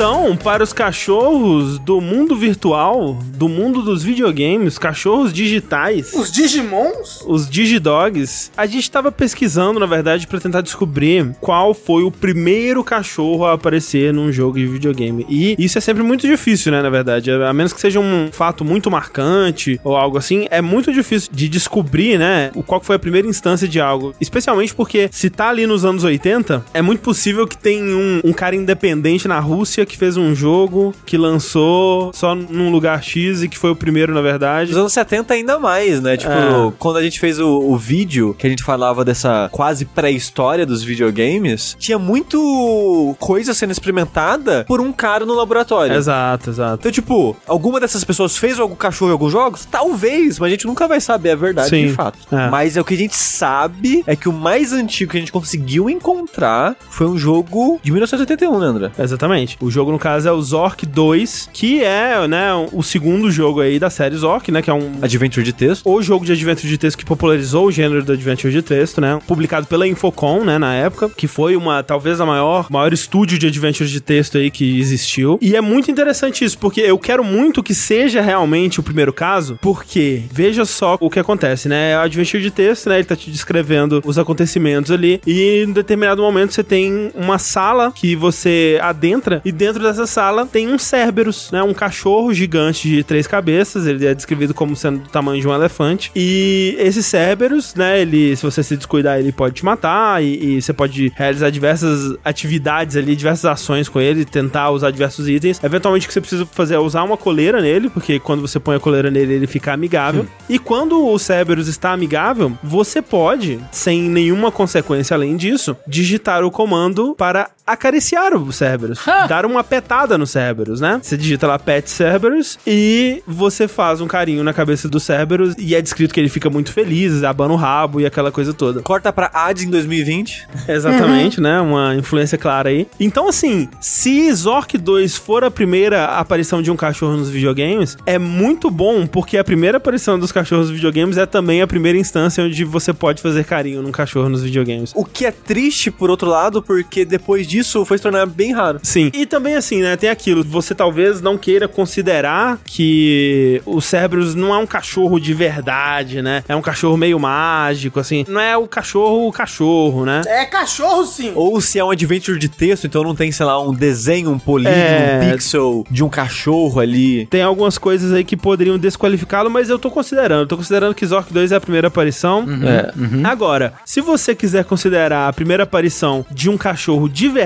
então 0.00 0.34
para 0.34 0.64
os 0.64 0.72
cachorros 0.72 1.78
do 1.78 2.00
mundo 2.00 2.34
virtual, 2.34 3.18
do 3.34 3.50
mundo 3.50 3.82
dos 3.82 4.02
videogames, 4.02 4.78
cachorros 4.78 5.30
digitais. 5.30 6.14
Os 6.14 6.32
Digimons? 6.32 7.22
Os 7.26 7.46
Digidogs, 7.46 8.50
a 8.56 8.64
gente 8.64 8.84
estava 8.84 9.12
pesquisando, 9.12 9.78
na 9.78 9.84
verdade, 9.84 10.26
para 10.26 10.40
tentar 10.40 10.62
descobrir 10.62 11.36
qual 11.38 11.74
foi 11.74 12.02
o 12.02 12.10
primeiro 12.10 12.82
cachorro 12.82 13.44
a 13.44 13.52
aparecer 13.52 14.10
num 14.10 14.32
jogo 14.32 14.56
de 14.56 14.66
videogame. 14.66 15.26
E 15.28 15.54
isso 15.58 15.76
é 15.76 15.82
sempre 15.82 16.02
muito 16.02 16.26
difícil, 16.26 16.72
né, 16.72 16.80
na 16.80 16.88
verdade. 16.88 17.30
A 17.30 17.52
menos 17.52 17.74
que 17.74 17.80
seja 17.80 18.00
um 18.00 18.30
fato 18.32 18.64
muito 18.64 18.90
marcante 18.90 19.78
ou 19.84 19.94
algo 19.98 20.16
assim, 20.16 20.46
é 20.50 20.62
muito 20.62 20.94
difícil 20.94 21.28
de 21.30 21.46
descobrir, 21.46 22.18
né, 22.18 22.50
o 22.54 22.62
qual 22.62 22.80
foi 22.80 22.96
a 22.96 22.98
primeira 22.98 23.28
instância 23.28 23.68
de 23.68 23.78
algo. 23.78 24.14
Especialmente 24.18 24.74
porque 24.74 25.10
se 25.12 25.28
tá 25.28 25.50
ali 25.50 25.66
nos 25.66 25.84
anos 25.84 26.04
80, 26.04 26.64
é 26.72 26.80
muito 26.80 27.02
possível 27.02 27.46
que 27.46 27.58
tenha 27.58 27.94
um, 27.94 28.22
um 28.24 28.32
cara 28.32 28.56
independente 28.56 29.28
na 29.28 29.38
Rússia 29.38 29.89
que 29.90 29.96
fez 29.96 30.16
um 30.16 30.34
jogo 30.34 30.94
que 31.04 31.16
lançou 31.18 32.12
só 32.14 32.34
num 32.34 32.70
lugar 32.70 33.02
X 33.02 33.42
e 33.42 33.48
que 33.48 33.58
foi 33.58 33.70
o 33.70 33.76
primeiro, 33.76 34.14
na 34.14 34.20
verdade. 34.20 34.70
Nos 34.70 34.78
anos 34.78 34.92
70 34.92 35.34
ainda 35.34 35.58
mais, 35.58 36.00
né? 36.00 36.16
Tipo, 36.16 36.30
É. 36.32 36.72
quando 36.78 36.96
a 36.96 37.02
gente 37.02 37.18
fez 37.20 37.38
o, 37.38 37.48
o 37.48 37.76
vídeo, 37.76 38.34
que 38.38 38.46
a 38.46 38.50
gente 38.50 38.62
falava 38.62 39.04
dessa 39.04 39.48
quase 39.52 39.84
pré-história 39.84 40.64
dos 40.64 40.82
videogames, 40.82 41.76
tinha 41.78 41.98
muito 41.98 43.14
coisa 43.18 43.52
sendo 43.54 43.70
experimentada 43.72 44.64
por 44.66 44.80
um 44.80 44.92
cara 44.92 45.24
no 45.26 45.34
laboratório. 45.34 45.94
Exato, 45.96 46.50
exato. 46.50 46.76
Então, 46.80 46.92
tipo, 46.92 47.36
alguma 47.46 47.80
dessas 47.80 48.04
pessoas 48.04 48.36
fez 48.36 48.58
algum 48.58 48.74
cachorro 48.74 49.10
em 49.10 49.12
alguns 49.12 49.32
jogos? 49.32 49.64
Talvez, 49.64 50.38
mas 50.38 50.48
a 50.48 50.50
gente 50.50 50.66
nunca 50.66 50.86
vai 50.86 51.00
saber 51.00 51.30
a 51.32 51.36
verdade 51.36 51.68
Sim, 51.70 51.86
de 51.88 51.92
fato. 51.92 52.18
é. 52.32 52.48
Mas 52.50 52.76
é 52.76 52.80
o 52.80 52.84
que 52.84 52.94
a 52.94 52.96
gente 52.96 53.16
sabe 53.16 54.02
é 54.06 54.14
que 54.16 54.28
o 54.28 54.32
mais 54.32 54.72
antigo 54.72 55.10
que 55.12 55.16
a 55.16 55.20
gente 55.20 55.32
conseguiu 55.32 55.88
encontrar 55.90 56.76
foi 56.90 57.06
um 57.06 57.16
jogo 57.16 57.80
de 57.82 57.90
1981, 57.90 58.58
né, 58.58 58.66
André? 58.66 58.90
Exatamente. 58.98 59.56
O 59.60 59.70
jogo, 59.70 59.79
no 59.88 59.98
caso, 59.98 60.28
é 60.28 60.32
o 60.32 60.42
Zork 60.42 60.84
2, 60.84 61.50
que 61.52 61.82
é, 61.82 62.26
né, 62.26 62.50
o 62.72 62.82
segundo 62.82 63.30
jogo 63.30 63.60
aí 63.60 63.78
da 63.78 63.88
série 63.88 64.16
Zork, 64.16 64.50
né, 64.50 64.60
que 64.62 64.70
é 64.70 64.74
um... 64.74 64.98
Adventure 65.00 65.44
de 65.44 65.52
texto. 65.52 65.88
O 65.88 66.02
jogo 66.02 66.24
de 66.24 66.32
adventure 66.32 66.68
de 66.68 66.78
texto 66.78 66.98
que 66.98 67.04
popularizou 67.04 67.66
o 67.66 67.72
gênero 67.72 68.02
do 68.02 68.12
adventure 68.12 68.52
de 68.52 68.62
texto, 68.62 69.00
né? 69.00 69.18
Publicado 69.26 69.66
pela 69.66 69.86
Infocom, 69.86 70.44
né, 70.44 70.58
na 70.58 70.74
época, 70.74 71.08
que 71.08 71.26
foi 71.26 71.56
uma, 71.56 71.82
talvez 71.82 72.20
a 72.20 72.26
maior, 72.26 72.66
maior 72.70 72.92
estúdio 72.92 73.38
de 73.38 73.46
adventure 73.46 73.88
de 73.88 74.00
texto 74.00 74.38
aí 74.38 74.50
que 74.50 74.78
existiu. 74.80 75.38
E 75.40 75.54
é 75.54 75.60
muito 75.60 75.90
interessante 75.90 76.44
isso, 76.44 76.58
porque 76.58 76.80
eu 76.80 76.98
quero 76.98 77.22
muito 77.22 77.62
que 77.62 77.74
seja 77.74 78.20
realmente 78.20 78.80
o 78.80 78.82
primeiro 78.82 79.12
caso, 79.12 79.58
porque 79.62 80.22
veja 80.32 80.64
só 80.64 80.96
o 81.00 81.08
que 81.08 81.20
acontece, 81.20 81.68
né? 81.68 81.96
O 81.96 82.00
adventure 82.00 82.42
de 82.42 82.50
texto, 82.50 82.88
né, 82.88 82.96
ele 82.96 83.04
tá 83.04 83.14
te 83.14 83.30
descrevendo 83.30 84.02
os 84.04 84.18
acontecimentos 84.18 84.90
ali, 84.90 85.20
e 85.26 85.64
em 85.66 85.72
determinado 85.72 86.22
momento 86.22 86.52
você 86.52 86.64
tem 86.64 87.12
uma 87.14 87.38
sala 87.38 87.92
que 87.92 88.16
você 88.16 88.78
adentra, 88.82 89.40
e 89.44 89.52
dentro 89.52 89.69
dessa 89.78 90.06
sala 90.06 90.46
tem 90.46 90.68
um 90.68 90.78
Cerberus, 90.78 91.50
né? 91.52 91.62
Um 91.62 91.74
cachorro 91.74 92.32
gigante 92.32 92.88
de 92.88 93.04
três 93.04 93.26
cabeças, 93.26 93.86
ele 93.86 94.06
é 94.06 94.14
descrevido 94.14 94.52
como 94.54 94.74
sendo 94.74 95.00
do 95.00 95.08
tamanho 95.08 95.40
de 95.40 95.46
um 95.46 95.54
elefante. 95.54 96.10
E 96.14 96.74
esse 96.78 97.02
Cerberus, 97.02 97.74
né? 97.74 98.00
Ele, 98.00 98.34
se 98.36 98.42
você 98.42 98.62
se 98.62 98.76
descuidar, 98.76 99.18
ele 99.18 99.32
pode 99.32 99.54
te 99.54 99.64
matar 99.64 100.22
e, 100.22 100.56
e 100.56 100.62
você 100.62 100.72
pode 100.72 101.12
realizar 101.14 101.50
diversas 101.50 102.16
atividades 102.24 102.96
ali, 102.96 103.14
diversas 103.14 103.44
ações 103.44 103.88
com 103.88 104.00
ele, 104.00 104.24
tentar 104.24 104.70
usar 104.70 104.90
diversos 104.90 105.28
itens. 105.28 105.62
Eventualmente 105.62 106.06
o 106.06 106.08
que 106.08 106.14
você 106.14 106.20
precisa 106.20 106.46
fazer 106.46 106.74
é 106.74 106.78
usar 106.78 107.02
uma 107.02 107.16
coleira 107.16 107.60
nele, 107.60 107.88
porque 107.90 108.18
quando 108.18 108.40
você 108.40 108.58
põe 108.58 108.76
a 108.76 108.80
coleira 108.80 109.10
nele, 109.10 109.34
ele 109.34 109.46
fica 109.46 109.72
amigável. 109.72 110.26
E 110.48 110.58
quando 110.58 111.06
o 111.06 111.18
Cerberus 111.18 111.68
está 111.68 111.92
amigável, 111.92 112.56
você 112.62 113.02
pode, 113.02 113.58
sem 113.70 114.02
nenhuma 114.02 114.50
consequência 114.50 115.14
além 115.14 115.36
disso, 115.36 115.76
digitar 115.86 116.44
o 116.44 116.50
comando 116.50 117.14
para 117.16 117.50
acariciar 117.72 118.34
o 118.34 118.52
Cerberus, 118.52 119.00
dar 119.28 119.46
uma 119.46 119.62
petada 119.62 120.16
no 120.16 120.26
Cerberus, 120.26 120.80
né? 120.80 121.00
Você 121.02 121.16
digita 121.16 121.46
lá 121.46 121.58
Pet 121.58 121.88
Cerberus 121.90 122.58
e 122.66 123.22
você 123.26 123.66
faz 123.68 124.00
um 124.00 124.06
carinho 124.06 124.42
na 124.42 124.52
cabeça 124.52 124.88
do 124.88 124.98
Cerberus 124.98 125.54
e 125.58 125.74
é 125.74 125.80
descrito 125.80 126.12
que 126.12 126.20
ele 126.20 126.28
fica 126.28 126.50
muito 126.50 126.72
feliz, 126.72 127.22
abana 127.22 127.54
o 127.54 127.56
rabo 127.56 128.00
e 128.00 128.06
aquela 128.06 128.30
coisa 128.32 128.52
toda. 128.52 128.82
Corta 128.82 129.12
pra 129.12 129.30
Hades 129.32 129.64
em 129.64 129.70
2020. 129.70 130.48
Exatamente, 130.68 131.40
né? 131.40 131.60
Uma 131.60 131.94
influência 131.94 132.36
clara 132.36 132.68
aí. 132.70 132.88
Então, 132.98 133.28
assim, 133.28 133.68
se 133.80 134.32
Zork 134.32 134.76
2 134.76 135.16
for 135.16 135.44
a 135.44 135.50
primeira 135.50 136.06
aparição 136.06 136.62
de 136.62 136.70
um 136.70 136.76
cachorro 136.76 137.16
nos 137.16 137.30
videogames, 137.30 137.96
é 138.06 138.18
muito 138.18 138.70
bom, 138.70 139.06
porque 139.06 139.38
a 139.38 139.44
primeira 139.44 139.78
aparição 139.78 140.18
dos 140.18 140.32
cachorros 140.32 140.66
nos 140.66 140.74
videogames 140.74 141.16
é 141.16 141.26
também 141.26 141.62
a 141.62 141.66
primeira 141.66 141.98
instância 141.98 142.44
onde 142.44 142.64
você 142.64 142.92
pode 142.92 143.22
fazer 143.22 143.44
carinho 143.44 143.82
num 143.82 143.92
cachorro 143.92 144.28
nos 144.28 144.42
videogames. 144.42 144.92
O 144.94 145.04
que 145.04 145.24
é 145.24 145.30
triste, 145.30 145.90
por 145.90 146.10
outro 146.10 146.28
lado, 146.28 146.62
porque 146.62 147.04
depois 147.04 147.46
disso 147.46 147.59
foi 147.84 147.98
se 147.98 148.02
tornar 148.02 148.26
bem 148.26 148.52
raro. 148.52 148.78
Sim. 148.82 149.10
E 149.14 149.26
também 149.26 149.54
assim, 149.56 149.80
né, 149.82 149.96
tem 149.96 150.08
aquilo, 150.10 150.42
você 150.44 150.74
talvez 150.74 151.20
não 151.20 151.36
queira 151.38 151.66
considerar 151.68 152.58
que 152.64 153.60
o 153.66 153.80
Cerberus 153.80 154.34
não 154.34 154.54
é 154.54 154.58
um 154.58 154.66
cachorro 154.66 155.18
de 155.18 155.34
verdade, 155.34 156.22
né? 156.22 156.42
É 156.48 156.54
um 156.56 156.62
cachorro 156.62 156.96
meio 156.96 157.18
mágico, 157.18 158.00
assim. 158.00 158.24
Não 158.28 158.40
é 158.40 158.56
o 158.56 158.66
cachorro 158.66 159.28
o 159.28 159.32
cachorro, 159.32 160.04
né? 160.04 160.22
É 160.26 160.44
cachorro, 160.46 161.04
sim. 161.04 161.32
Ou 161.34 161.60
se 161.60 161.78
é 161.78 161.84
um 161.84 161.90
adventure 161.90 162.38
de 162.38 162.48
texto, 162.48 162.86
então 162.86 163.02
não 163.02 163.14
tem, 163.14 163.30
sei 163.32 163.46
lá, 163.46 163.60
um 163.62 163.72
desenho, 163.74 164.30
um 164.30 164.38
polígono, 164.38 164.74
É. 164.76 165.20
um 165.22 165.30
pixel 165.32 165.84
de 165.90 166.02
um 166.04 166.08
cachorro 166.08 166.80
ali. 166.80 167.26
Tem 167.26 167.42
algumas 167.42 167.78
coisas 167.78 168.12
aí 168.12 168.24
que 168.24 168.36
poderiam 168.36 168.78
desqualificá-lo, 168.78 169.50
mas 169.50 169.68
eu 169.68 169.78
tô 169.78 169.90
considerando. 169.90 170.46
Tô 170.48 170.56
considerando 170.56 170.94
que 170.94 171.04
Zork 171.06 171.32
2 171.32 171.52
é 171.52 171.56
a 171.56 171.60
primeira 171.60 171.88
aparição. 171.88 172.46
É. 172.62 172.92
Agora, 173.26 173.74
se 173.84 174.00
você 174.00 174.34
quiser 174.34 174.64
considerar 174.64 175.28
a 175.28 175.32
primeira 175.32 175.64
aparição 175.64 176.24
de 176.30 176.48
um 176.48 176.56
cachorro 176.56 177.08
de 177.08 177.28
verdade 177.28 177.39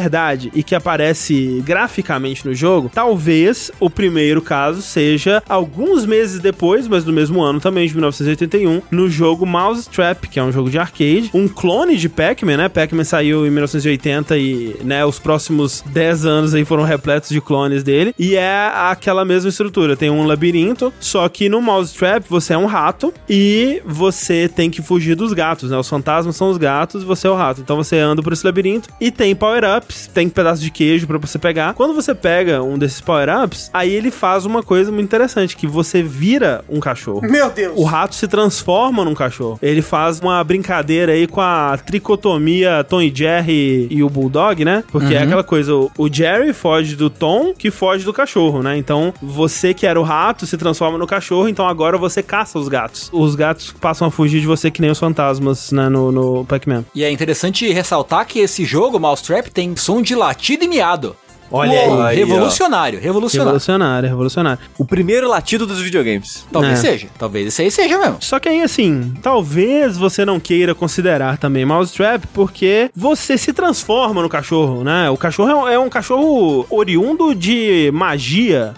e 0.53 0.63
que 0.63 0.75
aparece 0.75 1.63
graficamente 1.65 2.47
no 2.47 2.55
jogo, 2.55 2.91
talvez 2.93 3.71
o 3.79 3.89
primeiro 3.89 4.43
caso 4.43 4.83
seja 4.83 5.43
alguns 5.49 6.05
meses 6.05 6.41
depois, 6.41 6.89
mas 6.89 7.05
no 7.05 7.13
mesmo 7.13 7.41
ano 7.41 7.61
também, 7.61 7.87
de 7.87 7.95
1981, 7.95 8.83
no 8.91 9.09
jogo 9.09 9.47
Mousetrap, 9.47 10.27
que 10.29 10.39
é 10.39 10.43
um 10.43 10.53
jogo 10.53 10.69
de 10.69 10.79
arcade, 10.79 11.31
um 11.33 11.47
clone 11.47 11.97
de 11.97 12.09
Pac-Man, 12.09 12.57
né? 12.57 12.69
Pac-Man 12.69 13.05
saiu 13.05 13.47
em 13.47 13.51
1980 13.51 14.37
e, 14.37 14.77
né, 14.83 15.05
os 15.05 15.19
próximos 15.19 15.83
10 15.87 16.27
anos 16.27 16.55
aí 16.55 16.65
foram 16.65 16.83
repletos 16.83 17.31
de 17.31 17.41
clones 17.41 17.83
dele, 17.83 18.15
e 18.19 18.35
é 18.35 18.71
aquela 18.75 19.25
mesma 19.25 19.49
estrutura, 19.49 19.97
tem 19.97 20.11
um 20.11 20.27
labirinto, 20.27 20.93
só 20.99 21.29
que 21.29 21.49
no 21.49 21.63
Mousetrap 21.63 22.25
você 22.29 22.55
é 22.55 22.59
um 22.59 22.67
rato 22.67 23.15
e 23.29 23.81
você 23.87 24.49
tem 24.49 24.71
que 24.71 24.83
fugir 24.83 25.15
dos 25.15 25.33
gatos, 25.33 25.71
né? 25.71 25.77
Os 25.77 25.89
fantasmas 25.89 26.37
são 26.37 26.51
os 26.51 26.59
gatos 26.59 27.05
você 27.05 27.27
é 27.27 27.31
o 27.31 27.35
rato. 27.35 27.61
Então 27.61 27.77
você 27.77 27.99
anda 27.99 28.23
por 28.23 28.33
esse 28.33 28.45
labirinto 28.45 28.89
e 29.01 29.11
tem 29.11 29.35
power-ups, 29.85 30.11
tem 30.13 30.29
pedaço 30.29 30.63
de 30.63 30.71
queijo 30.71 31.07
pra 31.07 31.19
você 31.19 31.39
pegar. 31.39 31.75
Quando 31.75 31.95
você 31.95 32.15
pega 32.15 32.63
um 32.63 32.79
desses 32.79 33.01
power-ups, 33.01 33.71
aí 33.73 33.93
ele 33.95 34.11
faz 34.11 34.45
uma 34.47 34.63
coisa 34.63 34.91
muito 34.91 35.05
interessante, 35.07 35.57
que 35.57 35.67
você 35.67 36.03
vira 36.03 36.65
um 36.69 36.81
cachorro. 36.81 37.21
Meu 37.23 37.51
Deus. 37.51 37.75
O 37.77 37.85
rato 37.85 38.15
se 38.15 38.27
transforma 38.27 39.05
num 39.05 39.15
cachorro. 39.15 39.59
Ele 39.63 39.83
faz 39.83 40.21
uma 40.21 40.43
brincadeira 40.43 41.13
aí 41.13 41.27
com 41.27 41.41
a 41.41 41.77
tricotomia 41.79 42.85
Tom 42.89 43.01
e 43.03 43.13
Jerry 43.15 43.87
e 43.91 44.03
o 44.03 44.09
Bulldog, 44.09 44.65
né? 44.65 44.85
Porque 44.91 45.15
é 45.15 45.23
aquela 45.23 45.45
coisa, 45.45 45.75
o- 45.75 45.91
o 45.99 46.13
Jerry 46.13 46.53
foge 46.53 46.97
do 46.97 47.11
Tom, 47.11 47.53
que 47.57 47.71
foge 47.71 48.05
do 48.05 48.13
cachorro, 48.13 48.63
né? 48.63 48.77
Então, 48.77 49.13
você 49.23 49.75
que 49.75 49.87
era 49.87 50.01
o 50.01 50.03
rato 50.03 50.47
se 50.47 50.57
transforma 50.57 50.99
no 50.99 51.07
cachorro, 51.07 51.49
então 51.49 51.67
agora 51.67 51.99
você 51.99 52.23
caça 52.23 52.59
os 52.59 52.69
gatos. 52.69 53.11
Os 53.13 53.35
gatos 53.35 53.73
passam 53.81 54.09
a 54.09 54.11
fugir 54.11 54.41
de 54.41 54.47
você 54.47 54.71
que 54.71 54.81
nem 54.81 54.91
os 54.91 54.99
fantasmas, 54.99 55.71
né? 55.73 55.89
No, 55.89 56.11
no 56.13 56.45
Pac-Man. 56.45 56.85
E 56.95 57.05
é 57.05 57.11
interessante 57.11 57.71
ressaltar 57.73 58.27
que 58.27 58.39
esse 58.39 58.65
jogo, 58.65 58.99
Mousetrap, 58.99 59.49
tem 59.49 59.74
som 59.81 60.01
de 60.03 60.15
latido 60.15 60.65
e 60.65 60.69
miado. 60.69 61.17
Olha 61.51 61.89
Uou. 61.89 62.03
aí. 62.03 62.17
Revolucionário, 62.17 62.99
revolucionário. 62.99 63.47
Revolucionário, 63.53 64.09
revolucionário. 64.09 64.59
O 64.77 64.85
primeiro 64.85 65.29
latido 65.29 65.67
dos 65.67 65.81
videogames. 65.81 66.45
Talvez 66.51 66.79
É. 66.79 66.83
seja. 66.91 67.07
Talvez 67.17 67.47
esse 67.47 67.63
aí 67.63 67.71
seja 67.71 67.99
mesmo. 67.99 68.17
Só 68.21 68.41
que 68.41 68.49
aí, 68.49 68.61
assim, 68.63 69.15
talvez 69.23 69.97
você 69.97 70.25
não 70.25 70.41
queira 70.41 70.75
considerar 70.75 71.39
também 71.39 71.65
Mousetrap, 71.65 72.25
porque 72.33 72.91
você 72.97 73.39
se 73.39 73.53
transforma 73.53 74.21
no 74.23 74.29
cachorro, 74.29 74.83
né? 74.83 75.09
O 75.11 75.17
cachorro 75.17 75.51
é 75.51 75.55
um, 75.55 75.69
é 75.69 75.79
um 75.79 75.89
cachorro 75.89 76.67
oriundo 76.71 77.35
de 77.35 77.91
magia. 77.93 78.75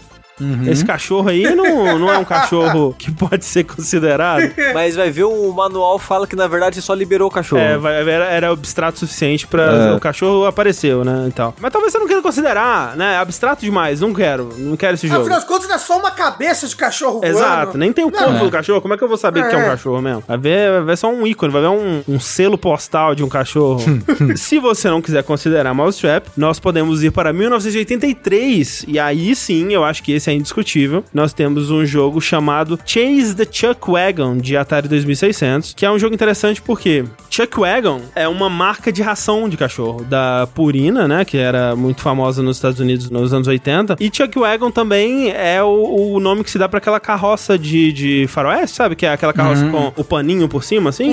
Esse 0.67 0.85
cachorro 0.85 1.29
aí 1.29 1.55
não, 1.55 1.99
não 1.99 2.13
é 2.13 2.19
um 2.19 2.25
cachorro 2.25 2.95
que 2.99 3.11
pode 3.11 3.45
ser 3.45 3.65
considerado. 3.65 4.43
Mas 4.75 4.95
vai 4.97 5.11
ver, 5.11 5.25
o 5.25 5.53
manual 5.53 5.99
fala 5.99 6.27
que 6.27 6.37
na 6.37 6.47
verdade 6.47 6.81
só 6.83 6.93
liberou 6.95 7.29
o 7.29 7.31
cachorro. 7.31 7.63
É, 7.63 7.79
vai- 7.79 7.97
era, 8.09 8.25
era 8.27 8.51
abstrato 8.51 8.97
o 8.97 8.99
suficiente 9.01 9.47
pra. 9.47 9.63
É. 9.65 9.93
O 9.95 10.01
cachorro 10.01 10.45
apareceu, 10.47 11.05
né? 11.05 11.27
E 11.29 11.33
tal. 11.33 11.55
Mas 11.61 11.73
talvez 11.73 11.93
você 11.93 11.99
não 11.99 12.07
queira 12.07 12.21
considerar, 12.23 12.97
né? 12.97 13.17
Abstrato 13.19 13.63
demais. 13.65 14.01
Não 14.01 14.13
quero. 14.13 14.51
Não 14.59 14.77
quero 14.77 14.95
esse 14.95 15.09
jogo. 15.09 15.21
Afinal 15.23 15.41
de 15.41 15.47
contas, 15.47 15.71
é 15.71 15.79
só 15.79 15.99
uma 15.99 16.11
cabeça 16.11 16.67
de 16.69 16.77
cachorro 16.77 17.21
voando. 17.21 17.27
Exato, 17.39 17.79
nem 17.79 17.93
tem 17.93 18.05
o 18.05 18.11
corpo 18.11 18.31
Não. 18.33 18.45
do 18.45 18.51
cachorro. 18.51 18.81
Como 18.81 18.93
é 18.95 18.97
que 18.99 19.05
eu 19.05 19.09
vou 19.09 19.17
saber 19.17 19.49
que 19.49 19.55
é 19.55 19.59
um 19.59 19.63
É. 19.63 19.65
cachorro 19.71 20.03
mesmo? 20.03 20.23
Vai 20.27 20.39
ver, 20.39 20.71
vai 20.73 20.83
ver 20.83 20.97
só 20.99 21.09
um 21.11 21.27
ícone, 21.27 21.53
vai 21.53 21.63
ver 21.63 21.69
um, 21.69 22.03
um 22.09 22.21
selo 22.21 22.59
postal 22.59 23.15
de 23.15 23.25
um 23.25 23.29
cachorro. 23.29 23.81
Se 24.37 24.59
você 24.59 24.89
não 24.91 25.01
quiser 25.01 25.23
considerar 25.23 25.73
Mousetrap, 25.73 26.27
nós 26.37 26.59
podemos 26.61 27.03
ir 27.03 27.11
para 27.11 27.33
1983. 27.33 28.85
E 28.89 28.99
aí 28.99 29.35
sim, 29.35 29.73
eu 29.73 29.85
acho 29.85 30.03
que 30.03 30.13
esse 30.13 30.26
é 30.31 30.35
indiscutível. 30.35 31.05
Nós 31.13 31.33
temos 31.33 31.71
um 31.71 31.85
jogo 31.85 32.21
chamado 32.21 32.79
Chase 32.85 33.35
the 33.35 33.47
Chuck 33.51 33.91
Wagon 33.91 34.39
de 34.39 34.57
Atari 34.57 34.89
2600, 34.89 35.75
que 35.75 35.85
é 35.85 35.91
um 35.91 35.99
jogo 35.99 36.15
interessante 36.15 36.61
porque 36.63 37.05
Chuck 37.31 37.59
Wagon 37.61 38.01
é 38.15 38.27
uma 38.27 38.49
marca 38.49 38.91
de 38.93 39.03
ração 39.03 39.49
de 39.49 39.57
cachorro 39.57 40.05
da 40.05 40.49
Purina, 40.55 41.07
né? 41.07 41.25
Que 41.25 41.37
era 41.37 41.77
muito 41.77 42.01
famosa 42.01 42.43
nos 42.43 42.57
Estados 42.57 42.81
Unidos 42.81 43.11
nos 43.11 43.33
anos 43.33 43.47
80. 43.47 43.97
E 44.01 44.11
Chuck 44.13 44.39
Wagon 44.39 44.71
também 44.71 45.31
é 45.31 45.63
o, 45.63 46.15
o 46.15 46.21
nome 46.21 46.43
que 46.43 46.51
se 46.51 46.59
dá 46.59 46.69
pra 46.69 46.79
aquela 46.79 46.99
carroça 46.99 47.59
de, 47.59 47.93
de 47.93 48.27
faroeste, 48.29 48.77
sabe? 48.77 48.97
Que 48.97 49.07
é 49.07 49.13
aquela 49.13 49.33
carroça 49.33 49.69
com 49.69 49.93
o 49.97 50.05
paninho 50.05 50.49
por 50.49 50.65
cima, 50.65 50.91
assim. 50.91 51.13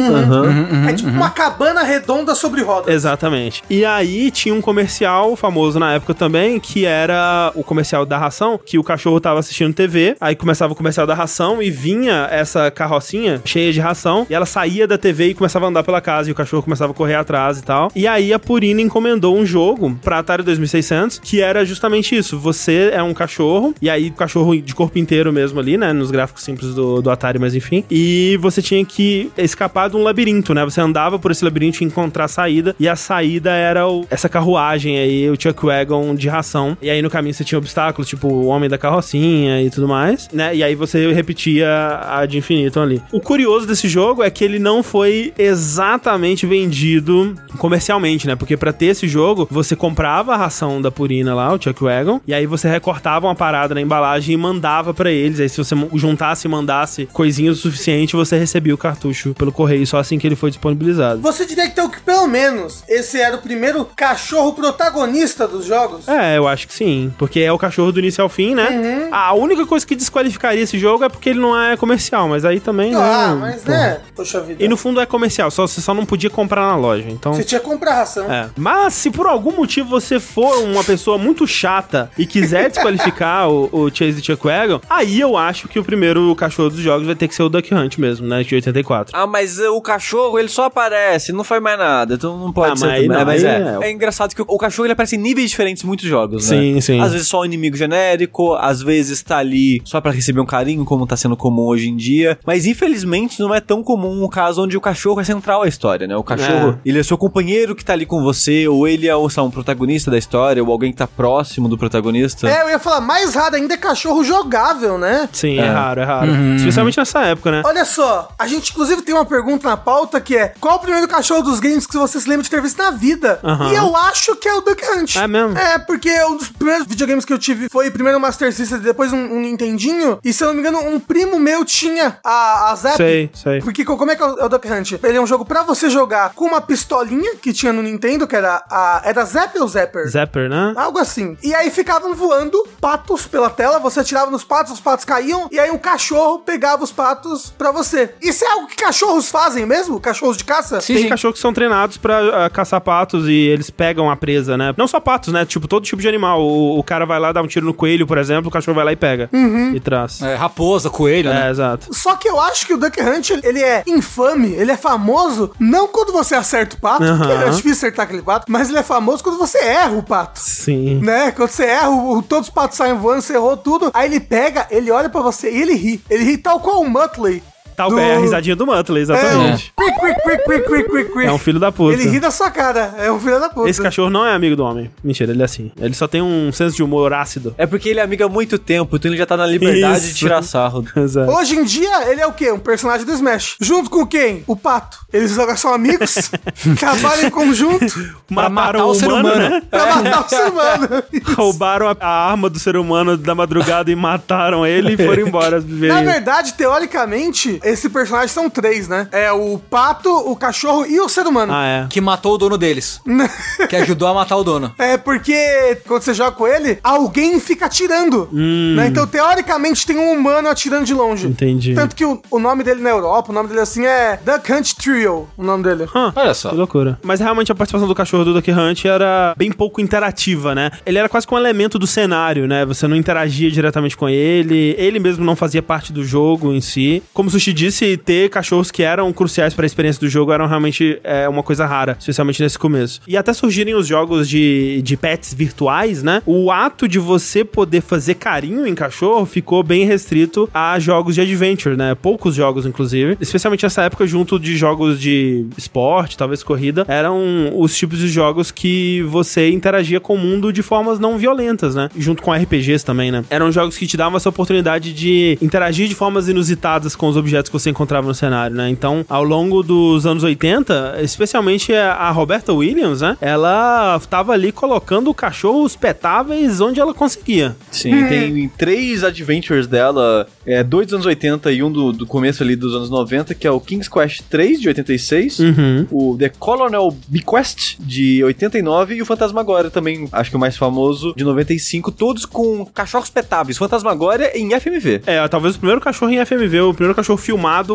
É 0.88 0.94
tipo 0.94 1.10
uma 1.10 1.30
cabana 1.30 1.84
redonda 1.84 2.34
sobre 2.36 2.62
rodas. 2.62 2.94
Exatamente. 2.94 3.64
E 3.70 3.84
aí 3.84 4.32
tinha 4.32 4.56
um 4.56 4.62
comercial 4.62 5.36
famoso 5.36 5.80
na 5.80 5.94
época 5.94 6.14
também, 6.14 6.60
que 6.60 6.86
era 6.86 7.52
o 7.56 7.64
comercial 7.64 8.06
da 8.06 8.18
ração, 8.18 8.60
que 8.64 8.78
o 8.80 8.84
cachorro 8.84 9.03
tava 9.20 9.40
assistindo 9.40 9.74
TV, 9.74 10.16
aí 10.20 10.36
começava 10.36 10.74
o 10.74 10.76
comercial 10.76 11.06
da 11.08 11.14
ração 11.14 11.62
e 11.62 11.70
vinha 11.70 12.28
essa 12.32 12.70
carrocinha 12.72 13.42
cheia 13.46 13.72
de 13.72 13.80
ração, 13.80 14.26
e 14.30 14.34
ela 14.34 14.46
saía 14.46 14.88
da 14.88 14.98
TV 14.98 15.30
e 15.30 15.34
começava 15.34 15.66
a 15.66 15.70
andar 15.70 15.84
pela 15.84 16.02
casa, 16.02 16.30
e 16.30 16.32
o 16.32 16.36
cachorro 16.36 16.64
começava 16.64 16.92
a 16.92 16.96
correr 16.96 17.16
atrás 17.16 17.60
e 17.60 17.64
tal. 17.64 17.92
E 17.96 18.08
aí 18.08 18.34
a 18.34 18.40
Purina 18.40 18.82
encomendou 18.82 19.38
um 19.38 19.46
jogo 19.46 19.98
pra 20.04 20.20
Atari 20.20 20.44
2600, 20.44 21.20
que 21.20 21.42
era 21.42 21.66
justamente 21.66 22.16
isso. 22.16 22.38
Você 22.40 22.92
é 22.94 23.02
um 23.04 23.14
cachorro, 23.14 23.74
e 23.82 23.90
aí 23.90 24.10
cachorro 24.12 24.56
de 24.60 24.74
corpo 24.76 24.98
inteiro 24.98 25.32
mesmo 25.34 25.60
ali, 25.60 25.78
né, 25.78 25.94
nos 25.94 26.12
gráficos 26.12 26.44
simples 26.44 26.74
do, 26.74 27.02
do 27.02 27.10
Atari, 27.10 27.40
mas 27.40 27.56
enfim. 27.56 27.84
E 27.90 28.38
você 28.42 28.62
tinha 28.62 28.84
que 28.86 29.32
escapar 29.38 29.90
de 29.90 29.96
um 29.98 30.04
labirinto, 30.04 30.54
né? 30.54 30.64
Você 30.64 30.82
andava 30.82 31.18
por 31.20 31.32
esse 31.32 31.44
labirinto 31.44 31.84
e 31.84 31.86
encontrar 31.86 32.26
a 32.26 32.28
saída, 32.28 32.76
e 32.80 32.88
a 32.88 32.96
saída 32.96 33.52
era 33.52 33.88
o- 33.88 34.06
essa 34.10 34.28
carruagem 34.30 34.98
aí, 34.98 35.30
o 35.30 35.36
Chuck 35.40 35.66
Wagon 35.66 36.16
de 36.16 36.28
ração. 36.30 36.78
E 36.82 36.90
aí 36.90 37.02
no 37.02 37.10
caminho 37.10 37.34
você 37.34 37.44
tinha 37.44 37.58
obstáculos, 37.58 38.08
tipo 38.08 38.28
o 38.28 38.46
homem 38.48 38.70
da 38.70 38.78
carrocinha 38.94 39.62
e 39.62 39.70
tudo 39.70 39.88
mais, 39.88 40.30
né? 40.32 40.56
E 40.56 40.64
aí 40.64 40.76
você 40.76 41.12
repetia 41.12 41.68
a 42.04 42.26
de 42.26 42.38
infinito 42.38 42.80
ali. 42.80 43.02
O 43.12 43.20
curioso 43.20 43.66
desse 43.66 43.88
jogo 43.88 44.22
é 44.22 44.30
que 44.30 44.44
ele 44.44 44.60
não 44.60 44.84
foi 44.84 45.34
exatamente 45.38 46.46
vendido 46.46 47.36
comercialmente, 47.58 48.28
né? 48.28 48.36
Porque 48.36 48.56
pra 48.56 48.72
ter 48.72 48.88
esse 48.88 49.08
jogo, 49.08 49.48
você 49.50 49.76
comprava 49.76 50.34
a 50.34 50.38
ração 50.38 50.82
da 50.82 50.92
Purina 50.92 51.34
lá, 51.34 51.54
o 51.54 51.62
Chuck 51.62 51.84
Wagon, 51.84 52.22
e 52.28 52.34
aí 52.34 52.46
você 52.46 52.70
recortava 52.70 53.28
uma 53.28 53.36
parada 53.36 53.74
na 53.74 53.82
embalagem 53.82 54.36
e 54.36 54.38
mandava 54.38 54.94
pra 54.94 55.12
eles. 55.12 55.40
Aí 55.40 55.50
se 55.50 55.58
você 55.58 55.76
juntasse 55.96 56.48
e 56.48 56.50
mandasse 56.50 57.08
coisinhas 57.12 57.58
o 57.58 57.62
suficiente, 57.62 58.16
você 58.16 58.38
recebia 58.38 58.74
o 58.74 58.78
cartucho 58.78 59.34
pelo 59.34 59.52
correio, 59.52 59.88
só 59.88 59.98
assim 59.98 60.20
que 60.20 60.28
ele 60.28 60.36
foi 60.36 60.52
disponibilizado. 60.52 61.22
Você 61.22 61.46
diria 61.46 61.66
então 61.66 61.90
que 61.90 62.00
pelo 62.02 62.28
menos 62.28 62.84
esse 62.88 63.20
era 63.20 63.36
o 63.36 63.40
primeiro 63.40 63.86
cachorro 63.96 64.54
protagonista 64.54 65.48
dos 65.48 65.66
jogos? 65.66 66.08
É, 66.08 66.38
eu 66.38 66.48
acho 66.48 66.68
que 66.68 66.74
sim. 66.74 67.12
Porque 67.18 67.40
é 67.40 67.52
o 67.52 67.58
cachorro 67.58 67.92
do 67.92 68.00
início 68.00 68.22
ao 68.22 68.30
fim, 68.30 68.54
né? 68.54 68.70
A 69.12 69.34
única 69.34 69.66
coisa 69.66 69.86
que 69.86 69.96
desqualificaria 69.96 70.62
esse 70.64 70.78
jogo 70.78 71.04
é 71.04 71.10
porque 71.10 71.30
ele 71.30 71.40
não 71.40 71.60
é 71.60 71.76
comercial, 71.78 72.28
mas 72.28 72.46
aí 72.46 72.60
também. 72.60 72.94
Ah, 72.96 73.34
né, 73.36 73.38
mas 73.40 73.64
pô. 73.64 73.72
né? 73.72 74.00
Poxa 74.16 74.40
vida. 74.42 74.64
E 74.64 74.68
no 74.68 74.78
fundo 74.78 75.00
é 75.00 75.06
comercial, 75.06 75.50
só, 75.52 75.66
você 75.68 75.82
só 75.82 75.94
não 75.94 76.06
podia 76.06 76.30
comprar 76.30 76.62
na 76.68 76.76
loja. 76.76 77.06
Então. 77.10 77.34
Você 77.34 77.44
tinha 77.44 77.60
que 77.60 77.66
comprar 77.66 77.96
ração. 77.96 78.32
É. 78.32 78.50
Mas 78.58 78.94
se 78.94 79.10
por 79.12 79.28
algum 79.28 79.52
motivo 79.52 79.90
você 79.90 80.20
for 80.20 80.60
uma 80.64 80.84
pessoa 80.84 81.18
muito 81.18 81.46
chata 81.48 82.10
e 82.18 82.26
quiser 82.26 82.70
desqualificar 82.70 83.50
o, 83.52 83.70
o 83.72 83.90
Chase 83.94 84.16
the 84.16 84.22
Chuck 84.24 84.46
Wagon, 84.46 84.80
aí 84.90 85.20
eu 85.20 85.38
acho 85.38 85.68
que 85.68 85.80
o 85.80 85.84
primeiro 85.84 86.34
cachorro 86.36 86.70
dos 86.70 86.80
jogos 86.80 87.06
vai 87.06 87.16
ter 87.16 87.28
que 87.28 87.36
ser 87.36 87.44
o 87.44 87.50
Duck 87.50 87.74
Hunt 87.74 87.98
mesmo, 87.98 88.28
né? 88.28 88.44
De 88.44 88.56
84. 88.56 89.16
Ah, 89.18 89.28
mas 89.28 89.60
uh, 89.60 89.74
o 89.74 89.82
cachorro, 89.82 90.38
ele 90.40 90.50
só 90.50 90.66
aparece, 90.66 91.32
não 91.32 91.44
faz 91.44 91.62
mais 91.62 91.78
nada, 91.78 92.16
então 92.16 92.38
não 92.38 92.52
pode 92.52 92.74
Ah, 92.74 92.76
ser 92.76 92.86
mas 92.86 93.02
também. 93.04 93.18
não, 93.18 93.26
mas 93.26 93.44
é. 93.44 93.78
é. 93.82 93.88
É 93.88 93.92
engraçado 93.92 94.34
que 94.36 94.42
o, 94.42 94.46
o 94.48 94.58
cachorro, 94.58 94.86
ele 94.86 94.94
aparece 94.94 95.16
em 95.16 95.20
níveis 95.20 95.50
diferentes 95.50 95.84
em 95.84 95.88
muitos 95.88 96.06
jogos, 96.08 96.50
né? 96.50 96.58
Sim, 96.58 96.82
sim. 96.82 97.00
Às 97.02 97.12
vezes 97.14 97.28
só 97.28 97.42
um 97.42 97.46
inimigo 97.46 97.76
genérico, 97.78 98.54
às 98.56 98.73
vezes 98.82 99.22
tá 99.22 99.38
ali 99.38 99.82
só 99.86 100.00
pra 100.02 100.12
receber 100.12 100.40
um 100.40 100.46
carinho, 100.46 100.86
como 100.86 101.06
tá 101.08 101.16
sendo 101.18 101.36
comum 101.38 101.64
hoje 101.68 101.90
em 101.90 101.96
dia. 101.96 102.38
Mas 102.46 102.66
infelizmente 102.66 103.40
não 103.40 103.54
é 103.54 103.60
tão 103.60 103.84
comum 103.84 104.24
o 104.24 104.30
caso 104.30 104.64
onde 104.64 104.78
o 104.78 104.82
cachorro 104.82 105.20
é 105.22 105.24
central 105.24 105.64
à 105.64 105.68
história, 105.68 106.08
né? 106.08 106.16
O 106.16 106.24
cachorro, 106.24 106.80
ele 106.86 107.00
é 107.00 107.04
seu 107.04 107.18
companheiro 107.18 107.76
que 107.76 107.84
tá 107.84 107.94
ali 107.94 108.06
com 108.06 108.22
você, 108.24 108.68
ou 108.68 108.88
ele 108.88 109.08
é 109.08 109.16
o, 109.16 109.30
sei 109.30 109.42
lá, 109.42 109.48
um 109.48 109.52
protagonista 109.52 110.10
da 110.12 110.18
história, 110.18 110.64
ou 110.64 110.72
alguém 110.72 110.92
que 110.92 110.98
tá 110.98 111.08
próximo 111.08 111.68
do 111.68 111.78
protagonista. 111.78 112.48
É, 112.50 112.64
eu 112.64 112.70
ia 112.70 112.80
falar, 112.80 113.02
mais 113.02 113.36
raro 113.36 113.56
ainda 113.56 113.74
é 113.74 113.78
cachorro 113.78 114.24
jogável, 114.24 114.98
né? 114.98 115.28
Sim, 115.32 115.60
é, 115.60 115.66
É. 115.66 115.70
raro, 115.70 116.02
é 116.02 116.04
raro. 116.04 116.32
Especialmente 116.56 116.98
nessa 116.98 117.22
época, 117.22 117.52
né? 117.52 117.62
Olha 117.66 117.86
só, 117.86 118.30
a 118.38 118.48
gente 118.48 118.72
inclusive 118.72 119.02
tem 119.02 119.14
uma 119.16 119.26
pergunta 119.26 119.68
na 119.70 119.78
pauta 119.78 120.20
que 120.22 120.36
é: 120.38 120.54
qual 120.60 120.76
o 120.76 120.80
primeiro 120.80 121.08
cachorro 121.08 121.42
dos 121.42 121.60
games 121.60 121.86
que 121.88 121.98
você 121.98 122.20
se 122.20 122.28
lembra 122.30 122.44
de 122.44 122.50
ter 122.50 122.62
visto 122.62 122.78
na 122.78 122.92
vida? 122.92 123.40
Aham. 123.44 123.72
E 123.72 123.76
eu 123.76 123.96
acho 123.96 124.36
que 124.36 124.48
é 124.48 124.54
o 124.56 124.62
Duck 124.62 124.82
Hunt. 124.92 125.16
É 125.16 125.28
mesmo? 125.28 125.58
É, 125.58 125.78
porque 125.80 126.10
um 126.26 126.38
dos 126.38 126.50
primeiros 126.50 126.86
videogames 126.88 127.26
que 127.26 127.34
eu 127.34 127.40
tive 127.40 127.68
foi 127.70 127.90
primeiro 127.92 128.20
Master 128.20 128.53
System, 128.54 128.80
depois 128.80 129.12
um, 129.14 129.18
um 129.18 129.40
Nintendinho. 129.42 130.20
E 130.24 130.32
se 130.34 130.44
eu 130.44 130.48
não 130.48 130.54
me 130.56 130.60
engano, 130.62 130.80
um 130.80 131.00
primo 131.00 131.40
meu 131.40 131.64
tinha 131.66 132.18
a, 132.24 132.72
a 132.72 132.76
Zap. 132.76 132.98
Sei, 132.98 133.30
sei. 133.34 133.60
Porque 133.62 133.84
co- 133.86 133.98
como 133.98 134.12
é 134.12 134.16
que 134.16 134.22
é 134.24 134.26
o, 134.26 134.40
é 134.40 134.46
o 134.46 134.50
Duck 134.50 134.68
Hunt? 134.72 134.94
Ele 135.04 135.18
é 135.18 135.22
um 135.22 135.28
jogo 135.28 135.46
pra 135.46 135.64
você 135.64 135.90
jogar 135.90 136.34
com 136.34 136.46
uma 136.46 136.62
pistolinha 136.62 137.36
que 137.36 137.54
tinha 137.54 137.72
no 137.74 137.82
Nintendo, 137.82 138.28
que 138.28 138.36
era 138.36 138.64
a. 138.70 139.02
Era 139.06 139.24
Zap 139.26 139.58
ou 139.60 139.68
Zapper? 139.68 140.08
Zapper, 140.10 140.50
né? 140.50 140.74
Algo 140.76 141.00
assim. 141.00 141.38
E 141.44 141.54
aí 141.54 141.70
ficavam 141.72 142.14
voando 142.14 142.62
patos 142.80 143.26
pela 143.28 143.50
tela, 143.50 143.80
você 143.80 144.00
atirava 144.02 144.30
nos 144.32 144.44
patos, 144.44 144.74
os 144.74 144.80
patos 144.82 145.06
caíam, 145.06 145.48
e 145.52 145.60
aí 145.60 145.72
um 145.72 145.78
cachorro 145.78 146.40
pegava 146.40 146.84
os 146.84 146.92
patos 146.92 147.54
pra 147.58 147.72
você. 147.72 148.14
Isso 148.22 148.44
é 148.44 148.48
algo 148.52 148.68
que 148.68 148.76
cachorros 148.76 149.30
fazem 149.30 149.66
mesmo? 149.66 150.00
Cachorros 150.00 150.38
de 150.38 150.44
caça? 150.44 150.82
Sim, 150.82 150.94
Tem 150.94 151.04
sim. 151.04 151.10
cachorros 151.10 151.36
que 151.36 151.42
são 151.42 151.54
treinados 151.54 151.98
pra 151.98 152.46
ah, 152.46 152.50
caçar 152.50 152.82
patos 152.82 153.28
e 153.28 153.34
eles 153.34 153.70
pegam 153.70 154.10
a 154.10 154.16
presa, 154.16 154.58
né? 154.58 154.74
Não 154.78 154.88
só 154.88 155.00
patos, 155.00 155.34
né? 155.34 155.46
Tipo, 155.46 155.68
todo 155.68 155.84
tipo 155.84 156.02
de 156.02 156.08
animal. 156.08 156.42
O, 156.42 156.80
o 156.80 156.84
cara 156.84 157.06
vai 157.06 157.20
lá 157.20 157.32
dar 157.32 157.42
um 157.42 157.48
tiro 157.48 157.66
no 157.66 157.74
coelho, 157.74 158.06
por 158.08 158.18
exemplo, 158.18 158.43
o 158.48 158.52
cachorro 158.52 158.76
vai 158.76 158.86
lá 158.86 158.92
e 158.92 158.96
pega. 158.96 159.30
E 159.74 159.80
traz. 159.80 160.22
É, 160.22 160.34
É, 160.34 160.36
raposa, 160.36 160.90
coelho, 160.90 161.30
né? 161.32 161.50
exato. 161.50 161.94
Só 161.94 162.16
que 162.16 162.28
eu 162.28 162.40
acho 162.42 162.66
que 162.66 162.74
o 162.74 162.78
Duck 162.78 163.00
Hunt, 163.02 163.30
ele 163.44 163.62
é 163.62 163.84
infame, 163.88 164.52
ele 164.54 164.72
é 164.72 164.78
famoso, 164.78 165.52
não 165.60 165.88
quando 165.88 166.12
você 166.12 166.36
acerta 166.36 166.76
o 166.76 166.80
pato, 166.80 167.04
Aham. 167.04 167.18
porque 167.18 167.32
é 167.32 167.50
difícil 167.50 167.72
acertar 167.74 168.06
aquele 168.06 168.22
pato, 168.22 168.52
mas 168.52 168.70
ele 168.70 168.78
é 168.80 168.84
famoso 168.84 169.24
quando 169.24 169.38
você 169.38 169.58
erra 169.60 169.92
o 169.98 170.04
pato. 170.04 170.40
Sim. 170.40 171.00
Né? 171.02 171.32
Quando 171.32 171.50
você 171.50 171.66
erra, 171.66 171.90
o- 171.90 172.18
o- 172.18 172.22
todos 172.24 172.48
os 172.48 172.54
patos 172.54 172.78
saem 172.78 172.94
voando, 172.96 173.22
você 173.22 173.34
errou 173.36 173.56
tudo. 173.58 173.92
Aí 173.94 174.08
ele 174.10 174.20
pega, 174.20 174.68
ele 174.72 174.90
olha 174.92 175.10
pra 175.10 175.22
você 175.22 175.52
e 175.52 175.62
ele 175.62 175.74
ri. 175.76 176.02
Ele 176.10 176.24
ri 176.24 176.38
tal 176.38 176.60
qual 176.60 176.82
o 176.82 176.90
Muttley. 176.90 177.44
Tal 177.76 177.90
do- 177.90 178.00
é 178.00 178.16
a 178.16 178.20
risadinha 178.20 178.56
do 178.56 178.66
Muttley, 178.66 179.00
É, 179.00 179.04
exatamente. 179.04 179.74
o 179.78 179.84
quick, 179.84 181.04
quick. 181.12 181.26
É, 181.26 181.32
um 181.32 181.38
filho 181.38 181.60
da 181.60 181.72
puta. 181.72 181.94
Ele 181.94 182.10
ri 182.10 182.20
da 182.20 182.32
sua 182.32 182.50
cara, 182.52 182.94
é 182.98 183.12
um 183.12 183.20
filho 183.20 183.40
da 183.40 183.50
puta. 183.50 183.70
Esse 183.70 183.82
cachorro 183.82 184.10
não 184.10 184.26
é 184.26 184.34
amigo 184.34 184.56
do 184.56 184.64
homem. 184.64 184.90
Mentira, 185.04 185.32
ele 185.32 185.42
é 185.42 185.46
assim. 185.46 185.72
Ele 185.80 185.94
só 185.94 186.08
tem 186.08 186.22
um 186.22 186.52
senso 186.52 186.76
de 186.76 186.84
humor 186.84 187.14
ácido. 187.14 187.54
É 187.58 187.66
porque 187.66 187.90
ele 187.90 188.00
é 188.00 188.04
amigo 188.04 188.24
há 188.24 188.30
muito 188.30 188.58
tempo, 188.58 188.96
então 188.96 189.10
ele 189.10 189.18
já 189.18 189.26
tá 189.26 189.36
na 189.38 189.46
liberdade 189.46 190.02
de 190.02 190.08
Isso. 190.08 190.18
tirar 190.18 190.42
sarro. 190.44 190.86
Exato. 190.96 191.32
Hoje 191.32 191.56
em 191.56 191.64
dia, 191.64 192.10
ele 192.10 192.22
é 192.22 192.28
o 192.28 192.34
quê? 192.34 192.52
Um 192.52 192.60
personagem 192.60 193.06
do 193.06 193.12
Smash. 193.14 193.56
Junto 193.60 193.90
com 193.90 194.06
quem? 194.06 194.44
O 194.48 194.56
Pato. 194.56 194.98
Eles 195.12 195.38
agora 195.38 195.58
são 195.58 195.74
amigos, 195.74 196.32
trabalham 196.80 197.28
em 197.28 197.30
conjunto 197.30 197.86
Pra 198.34 198.50
matar 198.50 198.80
Mataram 198.80 198.88
o 198.90 198.96
ser 198.96 199.08
humano. 199.12 199.36
né? 199.50 199.62
pra 199.70 199.96
matar 199.96 200.26
o 200.26 200.30
ser 200.30 200.42
humano. 200.48 201.04
Roubaram 201.38 201.88
a, 201.90 201.96
a 202.00 202.30
arma 202.32 202.50
do 202.50 202.58
ser 202.60 202.76
humano 202.76 203.16
da 203.16 203.36
madrugada 203.36 203.92
e 203.92 203.96
mataram 203.96 204.66
ele 204.66 204.94
e 204.94 204.98
foram 204.98 205.28
embora 205.28 205.60
viver. 205.60 205.90
Na 205.90 206.02
verdade, 206.02 206.54
teoricamente, 206.54 207.60
esse 207.64 207.90
personagem 207.90 208.28
são 208.30 208.50
três, 208.50 208.88
né? 208.88 209.08
É 209.12 209.32
o 209.32 209.58
pato, 209.58 210.10
o 210.10 210.36
cachorro 210.36 210.86
e 210.86 211.00
o 211.00 211.10
ser 211.10 211.26
humano. 211.26 211.54
Ah, 211.54 211.66
é. 211.66 211.88
Que 211.90 212.02
matou 212.02 212.36
o 212.36 212.38
dono 212.38 212.58
deles. 212.58 213.02
que 213.70 213.76
ajudou 213.76 214.08
a 214.08 214.14
matar 214.14 214.38
o 214.38 214.44
dono. 214.44 214.74
É 214.78 214.98
porque 214.98 215.78
quando 215.88 216.02
você 216.02 216.14
joga 216.14 216.32
com 216.32 216.48
ele, 216.48 216.80
alguém 216.84 217.40
fica 217.40 217.66
atirando. 217.66 218.28
né? 218.32 218.88
Então, 218.88 219.06
teoricamente, 219.08 219.86
tem 219.86 219.98
um 219.98 220.12
humano 220.12 220.50
atirando 220.50 220.86
de 220.86 220.94
longe. 220.94 221.28
Entendi. 221.28 221.74
Tanto 221.74 221.96
que 221.96 222.06
o, 222.06 222.22
o 222.30 222.40
nome 222.40 222.64
dele 222.64 222.82
na 222.82 222.90
Europa, 222.90 223.32
o 223.32 223.34
nome 223.34 223.50
dele 223.50 223.62
assim 223.62 223.86
é 223.86 224.20
Duck 224.24 224.52
Hunt 224.52 224.74
Trio, 224.74 225.28
o 225.38 225.44
nome 225.44 225.64
dele. 225.64 225.86
Hã, 225.96 226.12
Olha 226.16 226.34
só. 226.34 226.50
Que 226.50 226.56
loucura. 226.56 227.00
Mas 227.04 227.20
realmente 227.20 227.52
a 227.52 227.56
participação 227.56 227.88
do 227.88 227.96
cachorro 227.96 228.26
do 228.26 228.34
Duck 228.34 228.52
Hunt 228.52 228.86
era 228.86 229.34
bem 229.38 229.52
pouco 229.52 229.82
interativa, 229.82 230.54
né? 230.54 230.72
Ele 230.86 230.98
era 230.98 231.08
quase 231.10 231.26
que 231.28 231.34
um 231.34 231.38
elemento 231.38 231.80
do 231.80 231.88
cenário, 231.88 232.48
né? 232.48 232.66
Você 232.66 232.88
não 232.88 232.96
interagia 232.96 233.50
diretamente 233.50 233.96
com 233.96 234.10
ele, 234.10 234.76
ele 234.78 235.00
mesmo 235.00 235.24
não 235.24 235.36
fazia 235.36 235.62
parte 235.62 235.94
do 235.94 236.04
jogo 236.04 236.54
em 236.54 236.62
si. 236.62 237.02
Como 237.14 237.30
o 237.30 237.32
Sushi 237.32 237.53
disse, 237.54 237.98
ter 237.98 238.30
cachorros 238.30 238.72
que 238.72 238.84
eram 238.84 239.12
cruciais 239.14 239.54
para 239.54 239.66
a 239.66 239.68
experiência 239.68 240.00
do 240.00 240.10
jogo 240.10 240.32
eram 240.32 240.48
realmente 240.48 241.00
é, 241.04 241.28
uma 241.28 241.44
coisa 241.44 241.66
rara, 241.66 241.96
especialmente 242.00 242.42
nesse 242.42 242.58
começo. 242.58 243.02
E 243.08 243.18
até 243.18 243.34
surgirem 243.34 243.76
os 243.76 243.88
jogos 243.88 244.28
de, 244.28 244.82
de 244.82 244.98
pets 244.98 245.34
virtuais, 245.34 246.04
né? 246.04 246.22
O 246.26 246.52
ato 246.52 246.88
de 246.88 247.00
você 247.00 247.44
poder 247.44 247.82
fazer 247.82 248.16
carinho 248.16 248.66
em 248.66 248.76
cachorro 248.76 249.26
ficou 249.26 249.64
bem 249.64 249.86
restrito 249.86 250.50
a 250.54 250.80
jogos 250.80 251.16
de 251.16 251.22
adventure, 251.22 251.76
né? 251.76 251.96
Poucos 251.96 252.36
jogos, 252.36 252.66
inclusive. 252.66 253.18
Especialmente 253.20 253.64
nessa 253.64 253.84
época, 253.84 254.06
junto 254.08 254.40
de 254.40 254.56
jogos 254.56 255.00
de 255.00 255.46
esporte, 255.58 256.18
talvez 256.18 256.44
corrida, 256.44 256.86
eram 256.88 257.52
os 257.56 257.76
tipos 257.76 258.00
de 258.00 258.08
jogos 258.08 258.52
que 258.52 259.02
você 259.04 259.50
interagia 259.50 260.00
com 260.00 260.16
o 260.16 260.18
mundo 260.18 260.52
de 260.52 260.62
formas 260.62 261.00
não 261.00 261.18
violentas, 261.18 261.76
né? 261.76 261.90
Junto 261.98 262.22
com 262.22 262.32
RPGs 262.32 262.86
também, 262.86 263.12
né? 263.12 263.24
Eram 263.30 263.52
jogos 263.52 263.78
que 263.78 263.88
te 263.88 263.98
davam 263.98 264.18
essa 264.18 264.30
oportunidade 264.30 264.94
de 264.94 265.38
interagir 265.42 265.88
de 265.88 265.96
formas 265.96 266.28
inusitadas 266.28 266.96
com 266.96 267.08
os 267.08 267.18
objetos 267.18 267.43
que 267.50 267.58
você 267.60 267.70
encontrava 267.70 268.08
no 268.08 268.14
cenário, 268.14 268.56
né? 268.56 268.70
Então, 268.70 269.06
ao 269.10 269.24
longo 269.24 269.64
dos 269.64 270.06
anos 270.06 270.24
80, 270.24 270.98
especialmente 271.02 271.74
a 271.74 272.10
Roberta 272.12 272.54
Williams, 272.54 273.02
né? 273.02 273.18
Ela 273.22 274.00
tava 274.10 274.34
ali 274.34 274.52
colocando 274.52 275.14
cachorros 275.14 275.76
petáveis 275.76 276.60
onde 276.62 276.80
ela 276.80 276.94
conseguia. 276.94 277.56
Sim, 277.72 278.08
tem 278.08 278.50
três 278.58 279.04
adventures 279.04 279.68
dela, 279.68 280.28
é, 280.46 280.64
dois 280.64 280.88
dos 280.88 280.94
anos 280.96 281.06
80 281.06 281.52
e 281.52 281.64
um 281.64 281.72
do, 281.72 281.92
do 281.92 282.06
começo 282.06 282.44
ali 282.44 282.56
dos 282.56 282.74
anos 282.76 282.90
90, 282.90 283.34
que 283.34 283.48
é 283.48 283.52
o 283.52 283.60
King's 283.60 283.88
Quest 283.88 284.22
3 284.30 284.60
de 284.62 284.68
86, 284.68 285.40
Uhum. 285.40 285.88
o 285.92 286.18
The 286.18 286.30
Colonel 286.30 286.96
Bequest 287.08 287.78
de 287.80 288.24
89 288.24 288.96
e 288.96 289.02
o 289.02 289.06
Fantasmagoria 289.06 289.70
também, 289.70 290.08
acho 290.12 290.30
que 290.30 290.36
o 290.36 290.40
mais 290.40 290.56
famoso, 290.58 291.14
de 291.16 291.24
95, 291.24 291.92
todos 291.92 292.26
com 292.26 292.66
cachorros 292.66 293.10
petáveis. 293.10 293.58
Fantasmagoria 293.58 294.38
em 294.38 294.50
FMV. 294.60 295.02
É, 295.06 295.26
talvez 295.28 295.56
o 295.56 295.60
primeiro 295.60 295.82
cachorro 295.82 296.12
em 296.12 296.24
FMV, 296.26 296.62
o 296.62 296.74
primeiro 296.74 296.96
cachorro 296.96 297.18
filmado 297.18 297.33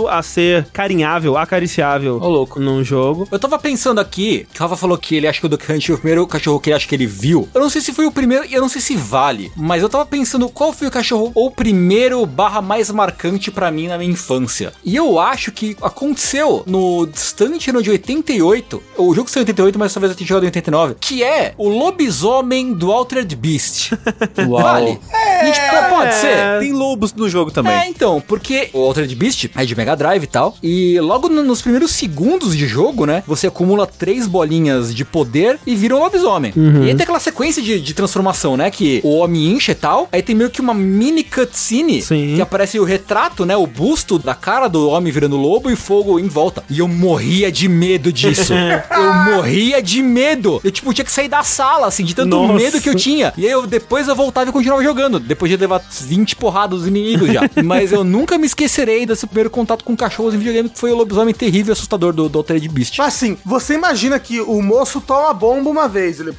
a 0.09 0.23
ser 0.23 0.67
carinhável, 0.73 1.37
acariciável 1.37 2.17
Ô, 2.17 2.29
louco. 2.29 2.61
num 2.61 2.83
jogo. 2.85 3.29
Eu 3.31 3.39
tava 3.39 3.59
pensando 3.59 4.01
aqui, 4.01 4.47
que 4.53 4.61
o 4.61 4.63
Rafa 4.63 4.77
falou 4.77 4.97
que 4.99 5.17
ele 5.17 5.27
acha 5.27 5.41
que 5.41 5.47
o 5.47 5.49
Duck 5.49 5.71
Hunt 5.71 5.87
foi 5.87 5.95
o 5.95 5.99
primeiro 5.99 6.27
cachorro 6.27 6.61
que 6.61 6.71
ele 6.71 6.77
acha 6.77 6.87
que 6.87 6.95
ele 6.95 7.07
viu. 7.07 7.49
Eu 7.55 7.61
não 7.61 7.71
sei 7.71 7.81
se 7.81 7.93
foi 7.93 8.07
o 8.07 8.13
primeiro 8.13 8.45
e 8.47 8.55
eu 8.55 8.61
não 8.61 8.69
sei 8.69 8.81
se 8.81 8.97
vale, 8.97 9.51
mas 9.57 9.83
eu 9.83 9.89
tava 9.89 10.07
pensando 10.07 10.49
qual 10.49 10.73
foi 10.73 10.89
o 10.89 10.91
cachorro 10.91 11.33
ou 11.35 11.47
o 11.47 11.51
primeiro 11.51 12.25
barra 12.27 12.61
mais 12.61 12.91
marcante 12.91 13.51
pra 13.51 13.71
mim 13.71 13.89
na 13.89 13.99
minha 13.99 14.11
infância. 14.11 14.73
E 14.85 14.95
eu 14.95 15.19
acho 15.19 15.53
que 15.53 15.77
aconteceu 15.83 16.63
no 16.67 17.07
distante 17.07 17.71
ano 17.71 17.83
de 17.83 17.91
88, 17.91 18.83
o 18.97 19.15
jogo 19.15 19.29
saiu 19.29 19.43
em 19.43 19.45
88, 19.45 19.79
mas 19.79 19.93
talvez 19.93 20.11
eu 20.13 20.17
tenha 20.17 20.29
jogado 20.29 20.45
em 20.45 20.47
89, 20.47 20.97
que 21.01 21.23
é 21.23 21.55
o 21.57 21.69
lobisomem 21.69 22.73
do 22.73 22.93
Altered 22.93 23.35
Beast. 23.37 23.93
Vale? 24.49 25.01
Gente, 25.45 25.61
pô, 25.61 25.97
pode 25.97 26.15
ser? 26.15 26.59
Tem 26.61 26.73
lobos 26.73 27.13
no 27.13 27.29
jogo 27.29 27.51
também. 27.51 27.73
É, 27.73 27.89
então, 27.89 28.23
porque 28.27 28.71
o 28.73 28.81
Altered 28.83 29.15
Beast 29.15 29.48
é 29.57 29.65
de 29.65 29.77
Mega 29.77 29.95
Drive 29.97 30.23
e 30.25 30.27
tal, 30.27 30.57
e 30.63 30.99
logo 31.01 31.29
no- 31.29 31.43
nos 31.43 31.63
primeiros 31.63 31.91
segundos 31.93 32.57
de 32.57 32.67
jogo, 32.67 33.07
né, 33.07 33.23
você 33.27 33.47
acumula 33.47 33.87
três 33.87 34.27
bolinhas 34.27 34.95
de 34.95 35.05
poder 35.05 35.59
e 35.67 35.75
vira 35.75 35.95
um 35.97 35.99
lobisomem. 36.01 36.53
E 36.57 36.89
aí 36.89 36.95
tem 36.95 37.03
aquela 37.03 37.21
sequência 37.21 37.63
de, 37.63 37.81
de 37.81 37.95
transformação, 37.95 38.57
né, 38.57 38.71
que 38.71 39.01
o 39.05 39.17
homem 39.19 39.47
incha 39.53 39.73
e 39.73 39.75
tal, 39.75 40.09
aí 40.13 40.23
tem 40.23 40.35
meio 40.35 40.51
que 40.51 40.61
uma 40.61 40.75
mini 40.75 41.23
cutscene, 41.23 42.03
Sim. 42.03 42.35
que 42.37 42.43
aparece 42.43 42.79
o 42.79 42.85
retrato, 42.85 43.45
né, 43.45 43.57
o 43.57 43.67
busto 43.67 44.19
da 44.19 44.35
cara 44.35 44.69
do 44.69 44.89
homem 44.89 45.13
virando 45.13 45.37
lobo 45.37 45.71
e 45.71 45.77
fogo 45.77 46.19
em 46.19 46.29
volta. 46.29 46.63
E 46.71 46.79
eu 46.81 46.89
morria 46.89 47.51
de 47.51 47.69
medo 47.69 48.13
disso. 48.13 48.53
eu 48.55 49.35
morria 49.35 49.83
de 49.83 50.03
medo. 50.03 50.61
Eu, 50.65 50.71
tipo, 50.71 50.93
tinha 50.93 51.05
que 51.05 51.13
sair 51.13 51.29
da 51.29 51.43
sala, 51.43 51.87
assim, 51.87 52.05
de 52.05 52.15
tanto 52.15 52.29
Nossa. 52.37 52.55
medo 52.55 52.81
que 52.81 52.89
eu 52.89 52.95
tinha. 52.95 53.33
E 53.37 53.45
aí 53.47 53.51
eu 53.53 53.67
depois 53.67 54.09
eu 54.09 54.15
voltava 54.17 54.49
e 54.51 54.53
continuava 54.53 54.83
jogando, 54.83 55.19
depois 55.21 55.51
de 55.51 55.57
levar 55.57 55.83
20 56.01 56.37
porradas 56.37 56.81
dos 56.81 56.89
inimigos 56.89 57.33
já. 57.33 57.43
Mas 57.65 57.93
eu 57.93 58.05
nunca 58.05 58.37
me 58.39 58.47
esquecerei 58.47 59.07
desse 59.07 59.27
primeiro 59.39 59.51
contato 59.51 59.85
com 59.85 59.97
cachorros 59.97 60.35
em 60.35 60.39
videogame, 60.39 60.69
que 60.69 60.79
foi 60.79 60.91
o 60.91 60.97
lobisomem 60.97 61.33
terrível 61.33 61.71
e 61.71 61.73
assustador 61.73 62.13
do, 62.13 62.29
do 62.29 62.39
Altered 62.39 62.69
Beast. 62.69 62.99
Mas 62.99 63.07
assim, 63.15 63.39
você 63.45 63.75
imagina 63.75 64.19
que 64.19 64.41
o 64.41 64.61
moço 64.61 65.01
toma 65.01 65.33
bomba 65.33 65.71
uma 65.71 65.87
vez, 65.87 66.19
ele. 66.19 66.35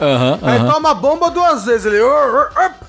Aham, 0.00 0.38
Aí 0.42 0.56
aham. 0.58 0.70
toma 0.72 0.94
bomba 0.94 1.30
duas 1.30 1.64
vezes, 1.64 1.84
ele. 1.86 1.98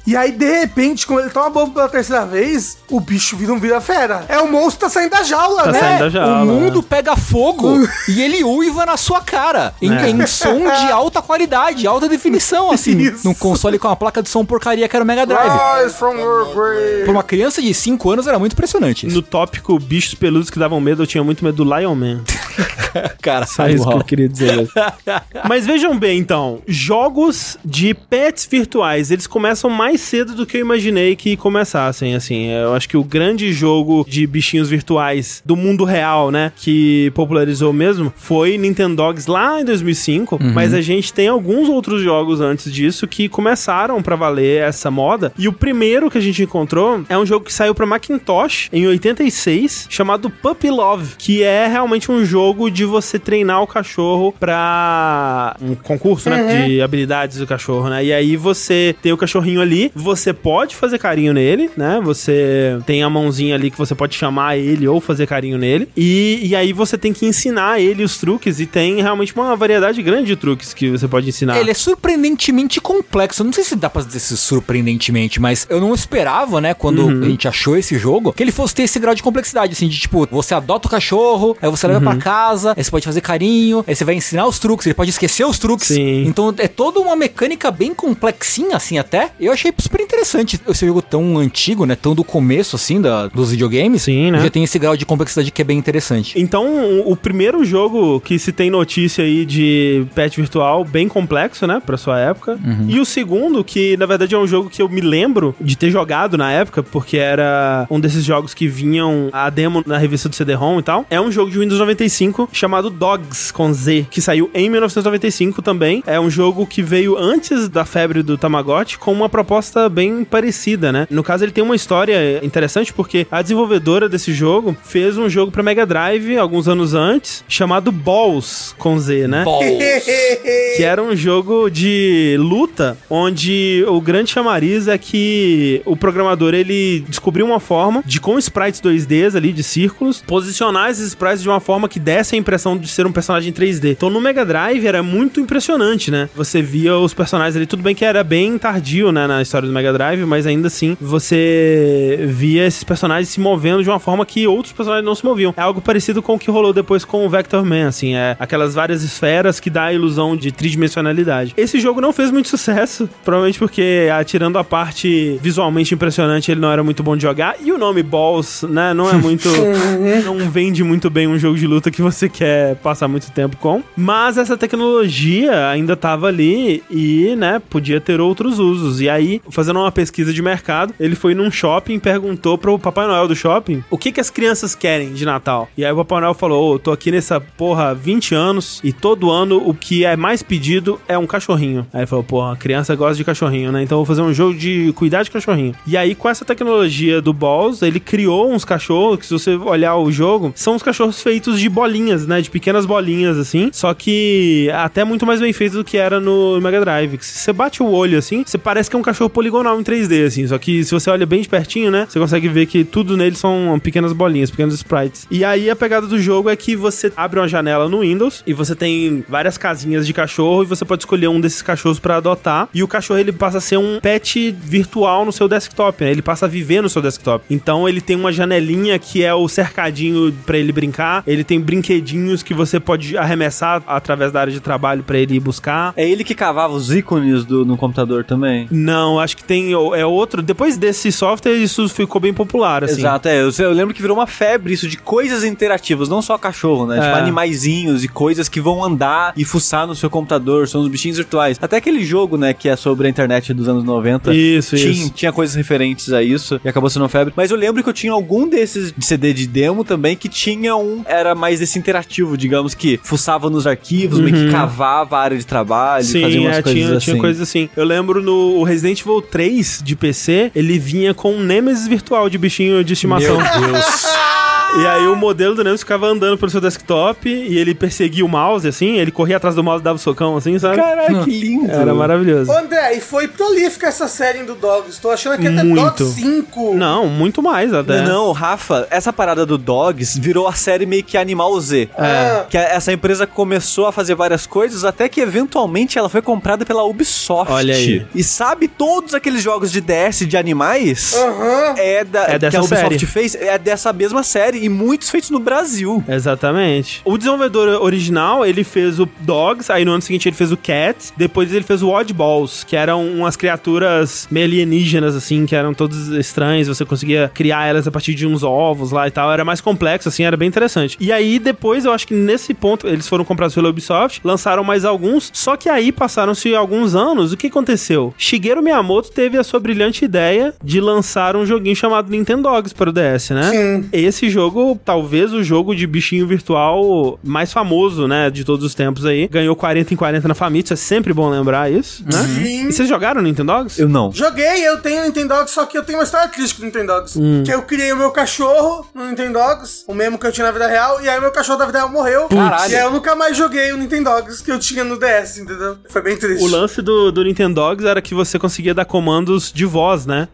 E 0.07 0.15
aí, 0.15 0.31
de 0.31 0.59
repente, 0.59 1.05
quando 1.05 1.21
ele 1.21 1.29
toma 1.29 1.49
bomba 1.49 1.73
pela 1.73 1.89
terceira 1.89 2.25
vez, 2.25 2.77
o 2.89 2.99
bicho 2.99 3.35
vira 3.35 3.51
um 3.53 3.59
vira-fera. 3.59 4.25
É 4.29 4.39
o 4.39 4.49
monstro 4.49 4.71
que 4.73 4.79
tá 4.85 4.89
saindo 4.89 5.11
da 5.11 5.23
jaula, 5.23 5.63
Tá 5.63 5.71
né? 5.71 5.79
saindo 5.79 5.99
da 5.99 6.09
jaula. 6.09 6.41
O 6.43 6.45
mundo 6.45 6.81
pega 6.81 7.15
fogo 7.17 7.77
e 8.07 8.21
ele 8.21 8.43
uiva 8.43 8.85
na 8.85 8.95
sua 8.97 9.19
cara. 9.21 9.73
Em, 9.81 9.93
É. 9.93 10.09
em 10.09 10.25
som 10.25 10.57
de 10.59 10.89
alta 10.91 11.21
qualidade, 11.21 11.85
alta 11.85 12.07
definição, 12.07 12.71
assim. 12.71 12.97
Isso. 12.97 13.27
Num 13.27 13.33
console 13.33 13.77
com 13.77 13.87
uma 13.87 13.95
placa 13.95 14.23
de 14.23 14.29
som 14.29 14.45
porcaria 14.45 14.87
que 14.87 14.95
era 14.95 15.03
o 15.03 15.07
Mega 15.07 15.25
Drive. 15.25 15.51
Rise 15.83 15.95
from 15.95 16.13
your 16.17 16.53
grave. 16.55 17.03
Pra 17.03 17.11
uma 17.11 17.23
criança 17.23 17.61
de 17.61 17.73
5 17.73 18.09
anos 18.11 18.25
era 18.27 18.39
muito 18.39 18.53
impressionante. 18.53 19.05
No 19.13 19.21
tópico 19.21 19.77
bichos 19.79 20.13
peludos 20.13 20.49
que 20.49 20.59
davam 20.59 20.79
medo, 20.79 21.03
eu 21.03 21.07
tinha 21.07 21.23
muito 21.23 21.43
medo 21.43 21.63
do 21.63 21.75
Lion 21.77 21.95
Man. 21.95 22.21
Cara, 23.21 23.45
Só 23.45 23.67
isso 23.67 23.87
que 23.87 23.93
eu 23.93 24.03
queria 24.03 24.29
dizer. 24.29 24.67
Mas 25.47 25.65
vejam 25.65 25.97
bem, 25.97 26.19
então, 26.19 26.59
jogos 26.67 27.57
de 27.63 27.93
pets 27.93 28.47
virtuais, 28.49 29.11
eles 29.11 29.27
começam 29.27 29.69
mais 29.69 30.01
cedo 30.01 30.33
do 30.33 30.45
que 30.45 30.57
eu 30.57 30.61
imaginei 30.61 31.15
que 31.15 31.35
começassem, 31.37 32.15
assim. 32.15 32.47
Eu 32.47 32.73
acho 32.73 32.89
que 32.89 32.97
o 32.97 33.03
grande 33.03 33.51
jogo 33.51 34.05
de 34.07 34.25
bichinhos 34.25 34.69
virtuais 34.69 35.41
do 35.45 35.55
mundo 35.55 35.83
real, 35.83 36.31
né, 36.31 36.51
que 36.55 37.11
popularizou 37.13 37.71
mesmo, 37.71 38.11
foi 38.15 38.57
Nintendogs 38.57 39.27
lá 39.27 39.61
em 39.61 39.65
2005, 39.65 40.39
mas 40.53 40.73
a 40.73 40.81
gente 40.81 41.13
tem 41.13 41.27
alguns 41.27 41.69
outros 41.69 42.01
jogos 42.01 42.41
antes 42.41 42.71
disso 42.71 43.07
que 43.07 43.29
começaram 43.29 44.01
pra 44.01 44.15
valer 44.15 44.63
essa 44.63 44.89
moda, 44.89 45.31
e 45.37 45.47
o 45.47 45.53
primeiro 45.53 46.09
que 46.09 46.17
a 46.17 46.21
gente 46.21 46.41
encontrou 46.43 47.03
é 47.07 47.17
um 47.17 47.25
jogo 47.25 47.45
que 47.45 47.53
saiu 47.53 47.75
pra 47.75 47.85
Macintosh 47.85 48.69
em 48.71 48.87
86, 49.07 49.87
chamado 49.89 50.29
Puppy 50.29 50.69
Love, 50.69 51.15
que 51.17 51.43
é 51.43 51.67
realmente 51.67 52.11
um 52.11 52.23
jogo 52.25 52.69
de 52.69 52.85
você 52.85 53.17
treinar 53.17 53.61
o 53.61 53.67
cachorro 53.67 54.33
pra 54.39 55.55
um 55.61 55.75
concurso, 55.75 56.29
né, 56.29 56.65
de 56.65 56.81
habilidades 56.81 57.37
do 57.37 57.47
cachorro, 57.47 57.89
né? 57.89 58.03
E 58.03 58.13
aí 58.13 58.35
você 58.35 58.95
tem 59.01 59.11
o 59.11 59.17
cachorrinho 59.17 59.61
ali, 59.61 59.91
você 59.95 60.33
pode 60.33 60.75
fazer 60.75 60.97
carinho 60.99 61.33
nele, 61.33 61.69
né? 61.75 61.99
Você 62.03 62.79
tem 62.85 63.03
a 63.03 63.09
mãozinha 63.09 63.55
ali 63.55 63.69
que 63.71 63.77
você 63.77 63.95
pode 63.95 64.15
chamar 64.15 64.57
ele 64.57 64.87
ou 64.87 64.99
fazer 65.01 65.27
carinho 65.27 65.57
nele. 65.57 65.87
E, 65.95 66.39
e 66.43 66.55
aí 66.55 66.73
você 66.73 66.97
tem 66.97 67.13
que 67.13 67.25
ensinar 67.25 67.79
ele 67.79 68.03
os 68.03 68.17
truques 68.17 68.59
e 68.59 68.65
tem 68.65 69.01
realmente 69.01 69.33
uma 69.35 69.55
variedade 69.55 70.01
grande 70.01 70.27
de 70.27 70.35
truques 70.35 70.73
que 70.73 70.89
você 70.89 71.07
pode 71.07 71.27
ensinar. 71.29 71.57
Ele 71.59 71.71
é 71.71 71.73
surpreendentemente 71.73 72.79
complexo. 72.81 73.41
Eu 73.41 73.45
não 73.45 73.53
sei 73.53 73.63
se 73.63 73.75
dá 73.75 73.89
pra 73.89 74.01
dizer 74.01 74.19
surpreendentemente, 74.19 75.39
mas 75.41 75.65
eu 75.69 75.79
não 75.79 75.93
esperava, 75.93 76.59
né, 76.61 76.73
quando 76.73 76.99
Uhum. 76.99 77.23
a 77.23 77.29
gente 77.29 77.47
achou 77.47 77.77
esse 77.77 77.97
jogo, 77.97 78.33
que 78.33 78.43
ele 78.43 78.51
fosse 78.51 78.75
ter 78.79 78.83
esse 78.83 78.97
grau 78.97 79.13
de 79.13 79.21
complexidade, 79.21 79.73
assim, 79.73 79.89
de 79.89 79.99
tipo, 79.99 80.25
você 80.31 80.53
adota 80.53 80.87
o 80.87 80.91
cachorro, 80.91 81.57
aí 81.61 81.69
você 81.69 81.85
leva 81.85 81.99
Uhum. 81.99 82.05
pra 82.05 82.15
casa, 82.15 82.73
aí 82.77 82.81
você 82.83 82.89
pode 82.89 83.03
fazer 83.05 83.19
carinho, 83.19 83.83
aí 83.85 83.93
você 83.93 84.05
vai 84.05 84.15
ensinar 84.15 84.45
os 84.45 84.57
truques, 84.57 84.87
ele 84.87 84.93
pode 84.93 85.09
esquecer 85.09 85.43
os 85.45 85.59
truques. 85.59 85.87
Sim. 85.89 86.23
Então 86.25 86.53
é 86.57 86.65
toda 86.67 86.97
uma 87.01 87.13
mecânica 87.13 87.69
bem 87.71 87.93
complexinha, 87.93 88.77
assim, 88.77 88.97
até. 88.97 89.31
Eu 89.37 89.51
achei 89.51 89.73
super 89.79 89.99
interessante 89.99 90.57
esse 90.65 90.85
jogo 90.85 91.01
tão 91.01 91.37
antigo, 91.37 91.85
né, 91.85 91.93
tão 91.93 92.15
do 92.15 92.23
começo, 92.23 92.77
assim, 92.77 93.01
da, 93.01 93.27
dos 93.27 93.51
videogames. 93.51 94.03
Sim, 94.03 94.31
né? 94.31 94.39
Já 94.39 94.49
tem 94.49 94.63
esse 94.63 94.79
grau 94.79 94.95
de 94.95 95.05
complexidade 95.05 95.51
que 95.51 95.61
é 95.61 95.65
bem 95.65 95.77
interessante. 95.77 96.39
Então, 96.39 97.01
o- 97.05 97.17
primeiro 97.17 97.65
jogo 97.65 98.21
que 98.21 98.39
se 98.39 98.53
tem 98.53 98.69
notícia 98.69 99.25
aí 99.25 99.45
de 99.45 100.05
pet 100.15 100.39
virtual, 100.39 100.85
bem 100.85 101.09
complexo, 101.09 101.67
né, 101.67 101.81
pra 101.85 101.97
sua 101.97 102.17
época. 102.17 102.57
E 102.87 102.97
o 102.97 103.03
segundo, 103.03 103.61
que 103.61 103.97
na 103.97 104.05
verdade 104.05 104.33
é 104.33 104.37
um 104.37 104.47
jogo 104.47 104.69
que 104.69 104.81
eu 104.81 104.87
me 104.87 105.01
lembro 105.01 105.53
de 105.59 105.75
ter 105.75 105.91
jogado 105.91 106.37
na 106.37 106.49
época, 106.49 106.81
porque 106.81 107.17
era 107.17 107.85
um 107.89 107.99
desses 107.99 108.23
jogos 108.23 108.53
que 108.53 108.68
vinham 108.69 109.29
a 109.31 109.49
demo 109.49 109.83
na 109.85 109.97
revista 109.97 110.29
do 110.29 110.35
CD-ROM 110.35 110.79
e 110.79 110.83
tal, 110.83 111.05
é 111.09 111.19
um 111.19 111.31
jogo 111.31 111.51
de 111.51 111.59
Windows 111.59 111.79
95 111.79 112.49
chamado 112.51 112.89
Dogs, 112.89 113.51
com 113.51 113.73
Z, 113.73 114.07
que 114.09 114.21
saiu 114.21 114.49
em 114.53 114.69
1995 114.69 115.61
também. 115.61 116.03
É 116.05 116.19
um 116.19 116.29
jogo 116.29 116.65
que 116.65 116.81
veio 116.81 117.17
antes 117.17 117.67
da 117.67 117.85
febre 117.85 118.23
do 118.23 118.37
Tamagotchi 118.37 118.97
com 118.97 119.11
uma 119.11 119.29
proposta 119.29 119.89
bem 119.89 120.23
parecida, 120.23 120.91
né? 120.91 121.07
No 121.09 121.23
caso, 121.23 121.43
ele 121.43 121.51
tem 121.51 121.63
uma 121.63 121.75
história 121.75 122.43
interessante 122.43 122.93
porque 122.93 123.25
a 123.31 123.41
desenvolvedora 123.41 124.07
desse 124.07 124.33
jogo 124.33 124.75
fez 124.83 125.17
um 125.17 125.29
jogo 125.29 125.51
pra 125.51 125.63
Mega 125.63 125.85
Drive 125.85 126.37
alguns 126.37 126.67
anos 126.67 126.93
antes, 126.93 127.43
chamado 127.47 127.91
Balls, 127.91 128.75
com 128.77 128.97
Z, 128.99 129.27
né? 129.27 129.43
Balls. 129.43 129.69
Que 130.75 130.83
era 130.83 131.03
um 131.03 131.15
jogo 131.15 131.69
de 131.69 132.37
luta, 132.39 132.97
onde 133.09 133.83
o 133.87 133.99
grande 133.99 134.31
chamariz 134.31 134.87
é 134.87 134.97
que 134.97 135.81
o 135.85 135.95
programador 135.95 136.53
ele 136.53 137.03
descobriu 137.07 137.45
uma 137.45 137.59
forma 137.59 138.01
de, 138.05 138.21
com 138.21 138.37
sprites 138.59 138.81
2Ds 138.81 139.35
ali, 139.35 139.53
de 139.53 139.63
círculos, 139.63 140.21
posicionar 140.21 140.89
esses 140.89 141.07
sprites 141.07 141.41
de 141.41 141.47
uma 141.47 141.61
forma 141.61 141.87
que 141.87 141.99
desse 141.99 142.35
a 142.35 142.37
impressão 142.37 142.77
de 142.77 142.87
ser 142.89 143.07
um 143.07 143.11
personagem 143.11 143.53
3D. 143.53 143.91
Então 143.91 144.09
no 144.09 144.19
Mega 144.19 144.45
Drive 144.45 144.85
era 144.85 145.01
muito 145.01 145.39
impressionante, 145.39 146.11
né? 146.11 146.29
Você 146.35 146.61
via 146.61 146.97
os 146.97 147.13
personagens 147.13 147.55
ali, 147.55 147.65
tudo 147.65 147.81
bem 147.81 147.95
que 147.95 148.03
era 148.03 148.23
bem 148.23 148.57
tardio, 148.57 149.11
né, 149.11 149.27
na 149.27 149.41
história 149.41 149.67
do 149.67 149.73
Mega 149.73 149.93
Drive, 149.93 150.25
mas 150.25 150.45
ainda 150.45 150.67
assim 150.67 150.97
você 150.99 152.19
via 152.27 152.65
esses 152.65 152.83
personagens 152.83 153.29
se 153.29 153.39
movendo 153.39 153.81
de 153.81 153.89
uma 153.89 153.99
forma 153.99 154.25
que 154.25 154.45
outros 154.45 154.73
personagens 154.73 155.05
não 155.05 155.15
se 155.15 155.23
moviam. 155.23 155.53
É 155.55 155.61
algo 155.61 155.79
parecido 155.79 156.21
com 156.21 156.35
o 156.35 156.39
que 156.39 156.51
rolou 156.51 156.73
depois 156.73 157.05
com 157.05 157.25
o 157.25 157.29
Vector 157.29 157.63
Man, 157.63 157.87
assim, 157.87 158.15
é 158.15 158.35
aquelas 158.39 158.73
várias 158.73 159.03
esferas 159.03 159.59
que 159.59 159.69
dá 159.69 159.85
a 159.85 159.93
ilusão 159.93 160.35
de 160.35 160.51
tridimensionalidade. 160.51 161.53
Esse 161.55 161.79
jogo 161.79 162.01
não 162.01 162.11
fez 162.11 162.29
muito 162.29 162.49
sucesso, 162.49 163.09
provavelmente 163.23 163.57
porque, 163.57 164.07
tirando 164.25 164.57
a 164.57 164.63
parte 164.63 165.39
visualmente 165.41 165.93
impressionante, 165.93 166.51
ele 166.51 166.59
não 166.59 166.71
era 166.71 166.83
muito 166.83 167.01
bom 167.01 167.15
de 167.15 167.23
jogar, 167.23 167.55
e 167.63 167.71
o 167.71 167.77
nome 167.77 168.03
Balls, 168.03 168.48
né, 168.63 168.93
não 168.93 169.09
é 169.09 169.13
muito... 169.13 169.49
não 170.25 170.49
vende 170.49 170.83
muito 170.83 171.09
bem 171.09 171.27
um 171.27 171.37
jogo 171.37 171.57
de 171.57 171.67
luta 171.67 171.91
que 171.91 172.01
você 172.01 172.27
quer 172.29 172.75
passar 172.77 173.07
muito 173.07 173.31
tempo 173.31 173.57
com, 173.57 173.83
mas 173.95 174.37
essa 174.37 174.57
tecnologia 174.57 175.69
ainda 175.69 175.95
tava 175.95 176.27
ali 176.27 176.83
e, 176.89 177.35
né, 177.35 177.61
podia 177.69 177.99
ter 177.99 178.19
outros 178.19 178.59
usos. 178.59 179.01
E 179.01 179.09
aí, 179.09 179.41
fazendo 179.49 179.79
uma 179.79 179.91
pesquisa 179.91 180.33
de 180.33 180.41
mercado, 180.41 180.93
ele 180.99 181.15
foi 181.15 181.33
num 181.33 181.51
shopping 181.51 181.95
e 181.95 181.99
perguntou 181.99 182.57
pro 182.57 182.79
Papai 182.79 183.07
Noel 183.07 183.27
do 183.27 183.35
shopping 183.35 183.83
o 183.89 183.97
que 183.97 184.11
que 184.11 184.19
as 184.19 184.29
crianças 184.29 184.75
querem 184.75 185.13
de 185.13 185.25
Natal. 185.25 185.69
E 185.77 185.85
aí 185.85 185.91
o 185.91 185.97
Papai 185.97 186.21
Noel 186.21 186.33
falou: 186.33 186.71
Ô, 186.71 186.75
oh, 186.75 186.79
tô 186.79 186.91
aqui 186.91 187.11
nessa 187.11 187.39
porra 187.39 187.89
há 187.89 187.93
20 187.93 188.35
anos 188.35 188.79
e 188.83 188.91
todo 188.93 189.29
ano 189.29 189.61
o 189.65 189.73
que 189.73 190.05
é 190.05 190.15
mais 190.15 190.41
pedido 190.41 190.99
é 191.07 191.17
um 191.17 191.27
cachorrinho. 191.27 191.85
Aí 191.93 192.01
ele 192.01 192.07
falou: 192.07 192.23
porra, 192.23 192.53
a 192.53 192.55
criança 192.55 192.95
gosta 192.95 193.15
de 193.15 193.23
cachorrinho, 193.23 193.71
né? 193.71 193.83
Então 193.83 193.97
eu 193.97 194.05
vou 194.05 194.05
fazer 194.05 194.21
um 194.21 194.33
jogo 194.33 194.57
de 194.57 194.93
cuidar 194.93 195.23
de 195.23 195.31
cachorrinho. 195.31 195.75
E 195.85 195.97
aí, 195.97 196.15
com 196.15 196.29
essa 196.29 196.45
tecnologia 196.45 197.21
do 197.21 197.33
Balls, 197.33 197.81
ele 197.81 197.99
criou 197.99 198.38
uns 198.47 198.65
cachorros 198.65 199.19
que, 199.19 199.25
se 199.25 199.33
você 199.33 199.55
olhar 199.55 199.95
o 199.95 200.11
jogo, 200.11 200.51
são 200.55 200.75
uns 200.75 200.83
cachorros 200.83 201.21
feitos 201.21 201.59
de 201.59 201.69
bolinhas, 201.69 202.27
né? 202.27 202.41
De 202.41 202.49
pequenas 202.49 202.85
bolinhas, 202.85 203.37
assim. 203.37 203.69
Só 203.71 203.93
que 203.93 204.69
até 204.73 205.03
muito 205.03 205.25
mais 205.25 205.39
bem 205.39 205.51
feito 205.53 205.77
do 205.77 205.83
que 205.83 205.97
era 205.97 206.19
no 206.19 206.59
Mega 206.61 206.79
Drive. 206.79 207.17
Que 207.17 207.25
se 207.25 207.39
você 207.39 207.53
bate 207.53 207.81
o 207.81 207.87
olho 207.87 208.17
assim, 208.17 208.43
você 208.45 208.57
parece 208.57 208.89
que 208.89 208.95
é 208.95 208.99
um 208.99 209.03
cachorro 209.03 209.29
poligonal 209.29 209.79
em 209.79 209.83
3D, 209.83 210.25
assim. 210.25 210.47
Só 210.47 210.57
que 210.57 210.83
se 210.83 210.91
você 210.91 211.09
olha 211.09 211.25
bem 211.25 211.41
de 211.41 211.49
pertinho, 211.49 211.91
né? 211.91 212.07
Você 212.09 212.19
consegue 212.19 212.47
ver 212.47 212.65
que 212.65 212.83
tudo 212.83 213.17
nele 213.17 213.35
são 213.35 213.79
pequenas 213.81 214.13
bolinhas, 214.13 214.51
pequenos 214.51 214.75
sprites. 214.75 215.27
E 215.29 215.43
aí 215.43 215.69
a 215.69 215.75
pegada 215.75 216.07
do 216.07 216.19
jogo 216.19 216.49
é 216.49 216.55
que 216.55 216.75
você 216.75 217.11
abre 217.15 217.39
uma 217.39 217.47
janela 217.47 217.87
no 217.87 218.01
Windows 218.01 218.43
e 218.45 218.53
você 218.53 218.75
tem 218.75 219.23
várias 219.27 219.57
casinhas 219.57 220.05
de 220.05 220.13
cachorro 220.13 220.63
e 220.63 220.65
você 220.65 220.85
pode 220.85 221.01
escolher 221.01 221.27
um 221.27 221.39
desses 221.39 221.61
cachorros 221.61 221.99
para 221.99 222.17
adotar. 222.17 222.69
E 222.73 222.83
o 222.83 222.87
cachorro 222.87 223.19
ele 223.19 223.31
passa 223.31 223.59
a 223.59 223.61
ser 223.61 223.77
um 223.77 223.99
pet 223.99 224.51
virtual 224.51 225.25
no 225.25 225.31
seu 225.31 225.47
desktop, 225.47 226.03
né? 226.03 226.11
Ele 226.11 226.21
passa 226.21 226.45
a 226.45 226.49
viver 226.49 226.81
no 226.81 226.89
seu 226.89 227.01
desktop. 227.01 227.43
Então 227.49 227.87
ele 227.87 228.01
tem 228.01 228.15
uma 228.15 228.28
janelinha 228.31 228.97
que 228.99 229.23
é 229.23 229.33
o 229.33 229.47
cercadinho 229.47 230.31
para 230.45 230.57
ele 230.57 230.71
brincar. 230.71 231.23
Ele 231.25 231.43
tem 231.43 231.59
brinquedinhos 231.59 232.43
que 232.43 232.53
você 232.53 232.79
pode 232.79 233.17
arremessar 233.17 233.81
através 233.87 234.31
da 234.31 234.41
área 234.41 234.53
de 234.53 234.59
trabalho 234.59 235.03
para 235.03 235.17
ele 235.17 235.35
ir 235.35 235.39
buscar. 235.39 235.93
É 235.95 236.07
ele 236.07 236.23
que 236.23 236.35
cavava 236.35 236.73
os 236.73 236.93
ícones 236.93 237.45
do, 237.45 237.65
no 237.65 237.77
computador 237.77 238.23
também? 238.23 238.67
Não, 238.71 239.19
acho 239.19 239.35
que 239.37 239.43
tem. 239.43 239.71
É 239.73 240.05
outro. 240.05 240.41
Depois 240.41 240.77
desse 240.77 241.11
software, 241.11 241.53
isso 241.53 241.87
ficou 241.89 242.19
bem 242.21 242.33
popular, 242.33 242.83
assim. 242.83 242.99
Exato, 242.99 243.27
é. 243.27 243.41
Eu, 243.41 243.51
eu 243.59 243.71
lembro 243.71 243.93
que 243.93 244.01
virou 244.01 244.17
uma 244.17 244.27
febre 244.27 244.73
isso 244.73 244.87
de 244.87 244.97
coisas 244.97 245.43
interativas, 245.43 246.09
não 246.09 246.21
só 246.21 246.37
cachorro, 246.37 246.85
né? 246.85 246.95
Tipo, 246.95 247.05
É. 247.05 247.09
Tipo, 247.09 247.21
animaizinhos 247.23 248.03
e 248.03 248.07
coisas 248.07 248.47
que 248.47 248.61
vão 248.61 248.83
andar 248.83 249.33
e 249.35 249.43
fuçar 249.43 249.87
no 249.87 249.95
seu 249.95 250.09
computador, 250.09 250.67
são 250.67 250.81
os 250.81 250.87
bichinhos 250.87 251.17
virtuais. 251.17 251.57
Até 251.61 251.77
aquele 251.77 252.03
jogo, 252.03 252.37
né, 252.37 252.53
que 252.53 252.69
é 252.69 252.75
sobre 252.75 253.07
a 253.07 253.09
internet 253.09 253.53
dos 253.53 253.67
anos 253.67 253.83
90. 253.83 254.33
Isso, 254.33 254.75
tinha, 254.75 254.91
isso. 254.91 255.09
tinha 255.11 255.31
coisas 255.31 255.55
referentes 255.55 256.11
a 256.13 256.21
isso 256.21 256.59
e 256.63 256.69
acabou 256.69 256.89
sendo 256.89 257.03
uma 257.03 257.09
febre. 257.09 257.33
Mas 257.35 257.51
eu 257.51 257.57
lembro 257.57 257.81
que 257.83 257.89
eu 257.89 257.93
tinha 257.93 258.15
algum 258.19 258.47
desses 258.47 258.93
de 258.95 259.05
CD 259.05 259.33
de 259.33 259.47
demo 259.47 259.83
também 259.83 260.15
que 260.15 260.27
tinha 260.27 260.75
um. 260.75 261.03
Era 261.05 261.33
mais 261.33 261.61
esse 261.61 261.79
interativo, 261.79 262.37
digamos, 262.37 262.73
que 262.73 262.99
fuçava 263.01 263.49
nos 263.49 263.65
arquivos, 263.65 264.19
meio 264.19 264.35
que 264.35 264.51
cavava 264.51 265.17
a 265.17 265.21
área 265.21 265.37
de 265.37 265.45
trabalho, 265.45 266.03
fazia 266.05 266.29
Sim, 266.29 266.39
umas 266.39 266.57
é, 266.57 266.61
coisas 266.61 266.73
tinha, 266.73 266.97
assim. 266.97 267.05
tinha 267.11 267.17
coisas 267.17 267.41
assim. 267.41 267.69
Eu 267.75 267.85
lembro 267.85 268.21
no 268.21 268.61
Resident 268.63 269.01
Evil 269.01 269.21
3 269.21 269.81
de 269.83 269.95
PC, 269.95 270.51
ele 270.53 270.77
vinha 270.77 271.13
com 271.13 271.33
um 271.33 271.43
Nemesis 271.43 271.87
virtual 271.87 272.29
de 272.29 272.37
bichinho 272.37 272.83
de 272.83 272.93
estimação. 272.93 273.37
Meu 273.37 273.71
Deus. 273.71 274.05
E 274.77 274.85
aí 274.85 275.07
o 275.07 275.15
modelo 275.15 275.55
do 275.55 275.63
Nemesis 275.63 275.81
ficava 275.81 276.05
andando 276.07 276.37
pelo 276.37 276.49
seu 276.51 276.61
desktop 276.61 277.27
e 277.27 277.57
ele 277.57 277.73
perseguia 277.73 278.23
o 278.23 278.27
mouse, 278.29 278.67
assim, 278.67 278.97
ele 278.97 279.11
corria 279.11 279.37
atrás 279.37 279.55
do 279.55 279.63
mouse 279.63 279.81
e 279.81 279.83
dava 279.83 279.95
um 279.95 279.99
socão, 279.99 280.37
assim, 280.37 280.57
sabe? 280.59 280.77
Caralho, 280.77 281.23
que 281.23 281.31
lindo. 281.31 281.71
Era 281.71 281.93
maravilhoso. 281.93 282.51
Ô, 282.51 282.57
André, 282.57 282.93
e 282.95 283.01
foi 283.01 283.27
prolífica 283.27 283.87
essa 283.87 284.07
série 284.07 284.43
do 284.43 284.53
Dogs. 284.55 285.01
Tô 285.01 285.09
achando 285.09 285.39
que 285.39 285.47
até 285.47 285.63
Muito. 285.63 286.03
Dogs 286.03 286.13
5. 286.21 286.75
Não, 286.75 287.07
muito 287.07 287.41
mais 287.41 287.73
até. 287.73 288.01
Não, 288.01 288.27
não, 288.27 288.31
Rafa, 288.31 288.87
essa 288.91 289.11
parada 289.11 289.45
do 289.45 289.57
Dogs 289.57 290.19
virou 290.19 290.47
a 290.47 290.53
série 290.53 290.85
meio 290.85 291.03
que 291.03 291.17
Animal 291.17 291.59
Z. 291.59 291.89
É. 291.97 292.45
Que 292.49 292.57
essa 292.57 292.93
empresa 292.93 293.25
começou 293.25 293.87
a 293.87 293.91
fazer 293.91 294.13
várias 294.15 294.45
coisas 294.45 294.85
até 294.85 295.09
que 295.09 295.19
eventualmente 295.19 295.97
ela 295.97 296.09
foi 296.09 296.21
comprada 296.21 296.65
pela 296.65 296.83
Ubisoft. 296.83 297.51
Olha 297.51 297.73
aí. 297.75 298.05
E 298.13 298.23
sabe, 298.23 298.67
todos 298.67 299.13
aqueles 299.13 299.41
jogos 299.41 299.71
de 299.71 299.81
DS 299.81 300.27
de 300.27 300.37
animais 300.37 301.13
Aham. 301.15 301.73
é, 301.77 302.03
da, 302.03 302.23
É 302.25 302.39
dessa 302.39 302.51
que 302.51 302.57
a 302.57 302.61
Ubisoft 302.61 302.99
série. 302.99 303.05
fez, 303.05 303.35
é 303.35 303.57
dessa 303.57 303.91
mesma 303.91 304.21
série 304.23 304.58
e 304.59 304.69
muitos 304.69 305.09
feitos 305.09 305.29
no 305.29 305.39
Brasil. 305.39 306.03
Exatamente. 306.07 307.01
O 307.05 307.17
desenvolvedor 307.17 307.81
original, 307.81 308.45
ele 308.45 308.63
fez 308.63 308.99
o 308.99 309.07
Dogs, 309.21 309.71
aí 309.71 309.85
no 309.85 309.91
ano 309.91 310.01
seguinte 310.01 310.27
ele 310.27 310.35
fez 310.35 310.51
o 310.51 310.57
Cat, 310.57 311.13
depois 311.17 311.53
ele 311.53 311.63
fez 311.63 311.81
o 311.81 311.89
Oddballs, 311.89 312.63
que 312.63 312.75
eram 312.75 313.05
umas 313.07 313.35
criaturas 313.35 314.27
meio 314.29 314.45
alienígenas, 314.45 315.15
assim, 315.15 315.45
que 315.45 315.55
eram 315.55 315.73
todas 315.73 316.07
estranhas, 316.09 316.67
você 316.67 316.85
conseguia 316.85 317.31
criar 317.33 317.65
elas 317.65 317.87
a 317.87 317.91
partir 317.91 318.15
de 318.15 318.25
uns 318.25 318.43
ovos 318.43 318.91
lá 318.91 319.07
e 319.07 319.11
tal, 319.11 319.31
era 319.31 319.45
mais 319.45 319.61
complexo, 319.61 320.09
assim, 320.09 320.23
era 320.23 320.35
bem 320.35 320.47
interessante. 320.47 320.97
E 320.99 321.11
aí 321.11 321.39
depois, 321.39 321.85
eu 321.85 321.91
acho 321.91 322.07
que 322.07 322.13
nesse 322.13 322.53
ponto, 322.53 322.87
eles 322.87 323.07
foram 323.07 323.23
comprados 323.23 323.55
pela 323.55 323.69
Ubisoft, 323.69 324.21
lançaram 324.23 324.63
mais 324.63 324.85
alguns, 324.85 325.29
só 325.33 325.55
que 325.55 325.69
aí 325.69 325.91
passaram-se 325.91 326.55
alguns 326.55 326.95
anos, 326.95 327.31
o 327.31 327.37
que 327.37 327.47
aconteceu? 327.47 328.13
Shigeru 328.17 328.61
Miyamoto 328.61 329.11
teve 329.11 329.37
a 329.37 329.43
sua 329.43 329.59
brilhante 329.59 330.05
ideia 330.05 330.53
de 330.63 330.81
lançar 330.81 331.35
um 331.35 331.45
joguinho 331.45 331.75
chamado 331.75 332.09
Nintendogs 332.09 332.73
para 332.73 332.89
o 332.89 332.93
DS, 332.93 333.29
né? 333.31 333.51
Sim. 333.51 333.89
Esse 333.91 334.29
jogo, 334.29 334.48
talvez 334.83 335.33
o 335.33 335.43
jogo 335.43 335.75
de 335.75 335.85
bichinho 335.87 336.27
virtual 336.27 337.19
mais 337.23 337.51
famoso, 337.51 338.07
né, 338.07 338.29
de 338.29 338.43
todos 338.43 338.65
os 338.65 338.73
tempos 338.73 339.05
aí. 339.05 339.27
Ganhou 339.27 339.55
40 339.55 339.93
em 339.93 339.97
40 339.97 340.27
na 340.27 340.35
Famitsu, 340.35 340.73
é 340.73 340.75
sempre 340.75 341.13
bom 341.13 341.29
lembrar 341.29 341.71
isso, 341.71 342.03
né? 342.05 342.11
Sim. 342.11 342.67
E 342.67 342.71
vocês 342.73 342.87
jogaram 342.87 343.21
Nintendogs? 343.21 343.79
Eu 343.79 343.89
não. 343.89 344.11
Joguei, 344.11 344.67
eu 344.67 344.79
tenho 344.81 345.03
Nintendogs, 345.03 345.51
só 345.51 345.65
que 345.65 345.77
eu 345.77 345.83
tenho 345.83 345.97
uma 345.97 346.03
história 346.03 346.27
triste 346.27 346.55
com 346.55 346.63
o 346.63 346.65
Nintendogs. 346.65 347.17
Hum. 347.17 347.43
Que 347.43 347.53
eu 347.53 347.61
criei 347.63 347.91
o 347.91 347.97
meu 347.97 348.11
cachorro 348.11 348.85
no 348.93 349.05
Nintendogs, 349.05 349.83
o 349.87 349.93
mesmo 349.93 350.17
que 350.17 350.25
eu 350.25 350.31
tinha 350.31 350.45
na 350.45 350.51
vida 350.51 350.67
real, 350.67 351.01
e 351.01 351.09
aí 351.09 351.17
o 351.17 351.21
meu 351.21 351.31
cachorro 351.31 351.57
da 351.57 351.65
vida 351.65 351.79
real 351.79 351.89
morreu. 351.89 352.27
Caralho. 352.27 352.71
E 352.71 352.75
aí 352.75 352.83
eu 352.83 352.91
nunca 352.91 353.15
mais 353.15 353.35
joguei 353.35 353.71
o 353.71 353.77
Nintendogs 353.77 354.41
que 354.41 354.51
eu 354.51 354.59
tinha 354.59 354.83
no 354.83 354.97
DS, 354.97 355.37
entendeu? 355.37 355.77
Foi 355.89 356.01
bem 356.01 356.17
triste. 356.17 356.43
O 356.43 356.47
lance 356.47 356.81
do, 356.81 357.11
do 357.11 357.23
Nintendogs 357.23 357.85
era 357.85 358.01
que 358.01 358.13
você 358.13 358.37
conseguia 358.37 358.73
dar 358.73 358.85
comandos 358.85 359.51
de 359.51 359.65
voz, 359.65 360.05
né? 360.05 360.27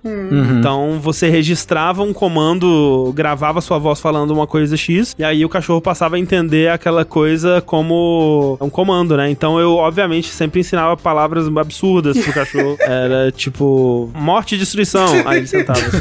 Então 0.60 1.00
você 1.00 1.30
registrava 1.30 2.04
um 2.04 2.14
comando, 2.14 3.12
gravava 3.16 3.62
sua 3.62 3.78
voz 3.78 4.00
falando 4.06 4.30
uma 4.30 4.46
coisa 4.46 4.78
X, 4.78 5.16
e 5.18 5.24
aí 5.24 5.44
o 5.44 5.50
cachorro 5.50 5.82
passava 5.82 6.16
a 6.16 6.20
entender 6.20 6.70
aquela 6.70 7.04
coisa 7.04 7.60
como 7.60 8.56
um 8.62 8.70
comando, 8.70 9.18
né? 9.18 9.32
Então 9.32 9.60
eu, 9.60 9.72
obviamente, 9.78 10.28
sempre 10.28 10.60
ensinava 10.60 10.96
palavras 10.96 11.48
absurdas 11.48 12.16
pro 12.16 12.32
cachorro. 12.32 12.78
Era 12.86 13.32
tipo, 13.32 14.12
morte 14.14 14.54
e 14.54 14.60
destruição. 14.60 15.08
Aí 15.26 15.40
ele 15.40 15.48
sentava 15.48 15.80
assim. 15.80 15.98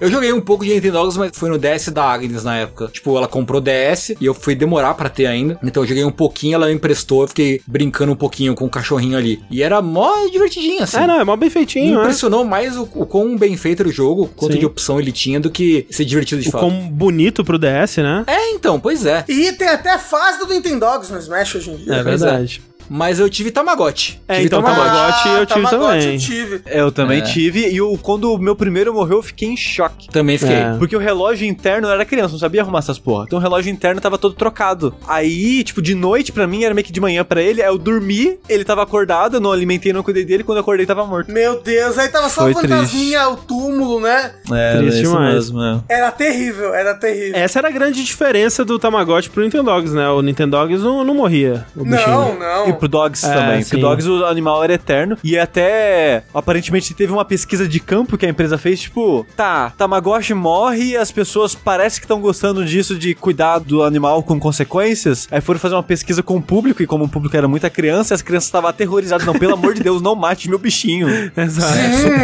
Eu 0.00 0.08
joguei 0.08 0.32
um 0.32 0.40
pouco 0.40 0.64
de 0.64 0.72
Nintendogs, 0.72 1.18
mas 1.18 1.32
foi 1.34 1.48
no 1.48 1.58
DS 1.58 1.88
da 1.88 2.04
Agnes 2.04 2.44
na 2.44 2.58
época. 2.58 2.88
Tipo, 2.92 3.16
ela 3.16 3.26
comprou 3.26 3.60
DS 3.60 4.10
e 4.20 4.24
eu 4.26 4.34
fui 4.34 4.54
demorar 4.54 4.94
pra 4.94 5.08
ter 5.08 5.26
ainda. 5.26 5.58
Então 5.60 5.82
eu 5.82 5.86
joguei 5.88 6.04
um 6.04 6.12
pouquinho, 6.12 6.54
ela 6.54 6.66
me 6.68 6.74
emprestou, 6.74 7.22
eu 7.22 7.28
fiquei 7.28 7.60
brincando 7.66 8.12
um 8.12 8.16
pouquinho 8.16 8.54
com 8.54 8.66
o 8.66 8.70
cachorrinho 8.70 9.18
ali. 9.18 9.40
E 9.50 9.64
era 9.64 9.82
mó 9.82 10.12
divertidinho, 10.30 10.84
assim. 10.84 10.98
É, 10.98 11.06
não, 11.08 11.20
é 11.20 11.24
mó 11.24 11.34
bem 11.34 11.48
Me 11.48 11.52
feitinho, 11.52 11.94
né? 11.96 12.00
impressionou 12.02 12.44
mais 12.44 12.76
o, 12.76 12.82
o 12.94 13.04
quão 13.04 13.36
bem 13.36 13.56
feito 13.56 13.80
era 13.80 13.88
o 13.88 13.92
jogo, 13.92 14.30
quanto 14.36 14.52
Sim. 14.52 14.60
de 14.60 14.66
opção 14.66 15.00
ele 15.00 15.10
tinha 15.10 15.40
do 15.40 15.50
que 15.50 15.86
ser 15.90 16.04
divertido 16.04 16.40
de 16.40 16.48
O 16.48 16.52
fato. 16.52 16.60
quão 16.60 16.88
bonito 16.88 17.44
pro 17.48 17.58
DS, 17.58 17.96
né? 17.96 18.24
É, 18.26 18.50
então, 18.50 18.78
pois 18.78 19.06
é. 19.06 19.24
E 19.26 19.52
tem 19.52 19.68
até 19.68 19.96
fase 19.96 20.38
do 20.38 20.46
Nintendogs 20.46 21.08
no 21.08 21.18
Smash 21.18 21.54
hoje 21.54 21.70
em 21.70 21.76
dia. 21.76 21.94
É 21.94 22.02
Pois 22.04 22.20
verdade. 22.20 22.62
Mas 22.88 23.18
eu 23.20 23.28
tive 23.28 23.50
Tamagotchi. 23.50 24.20
É, 24.28 24.34
tive 24.34 24.46
então, 24.46 24.62
Tamagotchi 24.62 25.28
eu 25.28 25.46
tive 25.46 25.62
Tamagotchi 25.68 25.98
também. 26.00 26.12
eu 26.14 26.18
tive. 26.18 26.62
Eu 26.66 26.92
também 26.92 27.22
tive, 27.22 27.68
e 27.68 27.80
o, 27.80 27.96
quando 27.98 28.32
o 28.32 28.38
meu 28.38 28.56
primeiro 28.56 28.92
morreu, 28.94 29.18
eu 29.18 29.22
fiquei 29.22 29.48
em 29.48 29.56
choque. 29.56 30.08
Também 30.08 30.38
fiquei. 30.38 30.56
É. 30.56 30.74
Porque 30.78 30.96
o 30.96 30.98
relógio 30.98 31.46
interno 31.46 31.88
eu 31.88 31.92
era 31.92 32.04
criança, 32.04 32.32
não 32.32 32.38
sabia 32.38 32.62
arrumar 32.62 32.78
essas 32.80 32.98
porra. 32.98 33.24
Então 33.26 33.38
o 33.38 33.42
relógio 33.42 33.70
interno 33.70 34.00
tava 34.00 34.18
todo 34.18 34.34
trocado. 34.34 34.94
Aí, 35.06 35.62
tipo, 35.64 35.80
de 35.82 35.94
noite 35.94 36.32
pra 36.32 36.46
mim 36.46 36.64
era 36.64 36.74
meio 36.74 36.84
que 36.84 36.92
de 36.92 37.00
manhã 37.00 37.24
pra 37.24 37.40
ele. 37.42 37.62
Aí 37.62 37.68
eu 37.68 37.78
dormi, 37.78 38.38
ele 38.48 38.64
tava 38.64 38.82
acordado, 38.82 39.36
eu 39.36 39.40
não 39.40 39.52
alimentei, 39.52 39.92
não 39.92 40.02
cuidei 40.02 40.24
dele. 40.24 40.44
Quando 40.44 40.58
eu 40.58 40.62
acordei, 40.62 40.86
tava 40.86 41.04
morto. 41.06 41.30
Meu 41.30 41.60
Deus, 41.62 41.98
aí 41.98 42.08
tava 42.08 42.28
só 42.28 42.42
Foi 42.42 42.52
o 42.52 42.54
fantasminha, 42.54 43.28
o 43.28 43.36
túmulo, 43.36 44.00
né? 44.00 44.32
É, 44.52 44.78
Triste 44.78 45.02
demais. 45.02 45.34
mesmo, 45.34 45.62
é. 45.62 45.80
Era 45.88 46.10
terrível, 46.10 46.74
era 46.74 46.94
terrível. 46.94 47.38
Essa 47.38 47.58
era 47.58 47.68
a 47.68 47.70
grande 47.70 48.02
diferença 48.04 48.64
do 48.64 48.78
Tamagotchi 48.78 49.30
pro 49.30 49.42
Nintendogs, 49.42 49.92
né? 49.92 50.08
O 50.08 50.22
Nintendogs 50.22 50.82
não, 50.82 51.04
não 51.04 51.14
morria, 51.14 51.66
o 51.76 51.84
bichinho. 51.84 52.08
não, 52.08 52.38
não. 52.38 52.68
E 52.68 52.72
pro 52.78 52.88
Dogs 52.88 53.24
É, 53.26 53.32
também. 53.34 53.62
sim. 53.62 53.70
Porque 53.70 53.84
o 53.84 53.88
Dogs, 53.88 54.08
o 54.08 54.24
animal 54.26 54.62
era 54.64 54.74
eterno. 54.74 55.16
E 55.22 55.38
até, 55.38 56.22
aparentemente, 56.32 56.94
teve 56.94 57.12
uma 57.12 57.24
pesquisa 57.24 57.66
de 57.68 57.80
campo 57.80 58.16
que 58.16 58.24
a 58.24 58.28
empresa 58.28 58.56
fez, 58.56 58.80
tipo, 58.80 59.26
tá, 59.36 59.72
Tamagotchi 59.76 60.34
morre 60.34 60.84
e 60.90 60.96
as 60.96 61.10
pessoas 61.10 61.54
parecem 61.54 62.00
que 62.00 62.04
estão 62.04 62.20
gostando 62.20 62.64
disso, 62.64 62.96
de 62.98 63.14
cuidar 63.14 63.58
do 63.58 63.82
animal 63.82 64.22
com 64.22 64.38
consequências. 64.38 65.26
Aí 65.30 65.40
foram 65.40 65.58
fazer 65.60 65.74
uma 65.74 65.82
pesquisa 65.82 66.22
com 66.22 66.36
o 66.36 66.42
público, 66.42 66.82
e 66.82 66.86
como 66.86 67.04
o 67.04 67.08
público 67.08 67.36
era 67.36 67.48
muita 67.48 67.68
criança, 67.70 68.14
as 68.14 68.22
crianças 68.22 68.46
estavam 68.48 68.70
aterrorizadas. 68.70 69.26
Não, 69.26 69.34
pelo 69.34 69.54
amor 69.54 69.74
de 69.74 69.82
Deus, 69.82 70.00
não 70.00 70.14
mate 70.14 70.48
meu 70.48 70.58
bichinho. 70.58 71.08
Exato. 71.36 71.78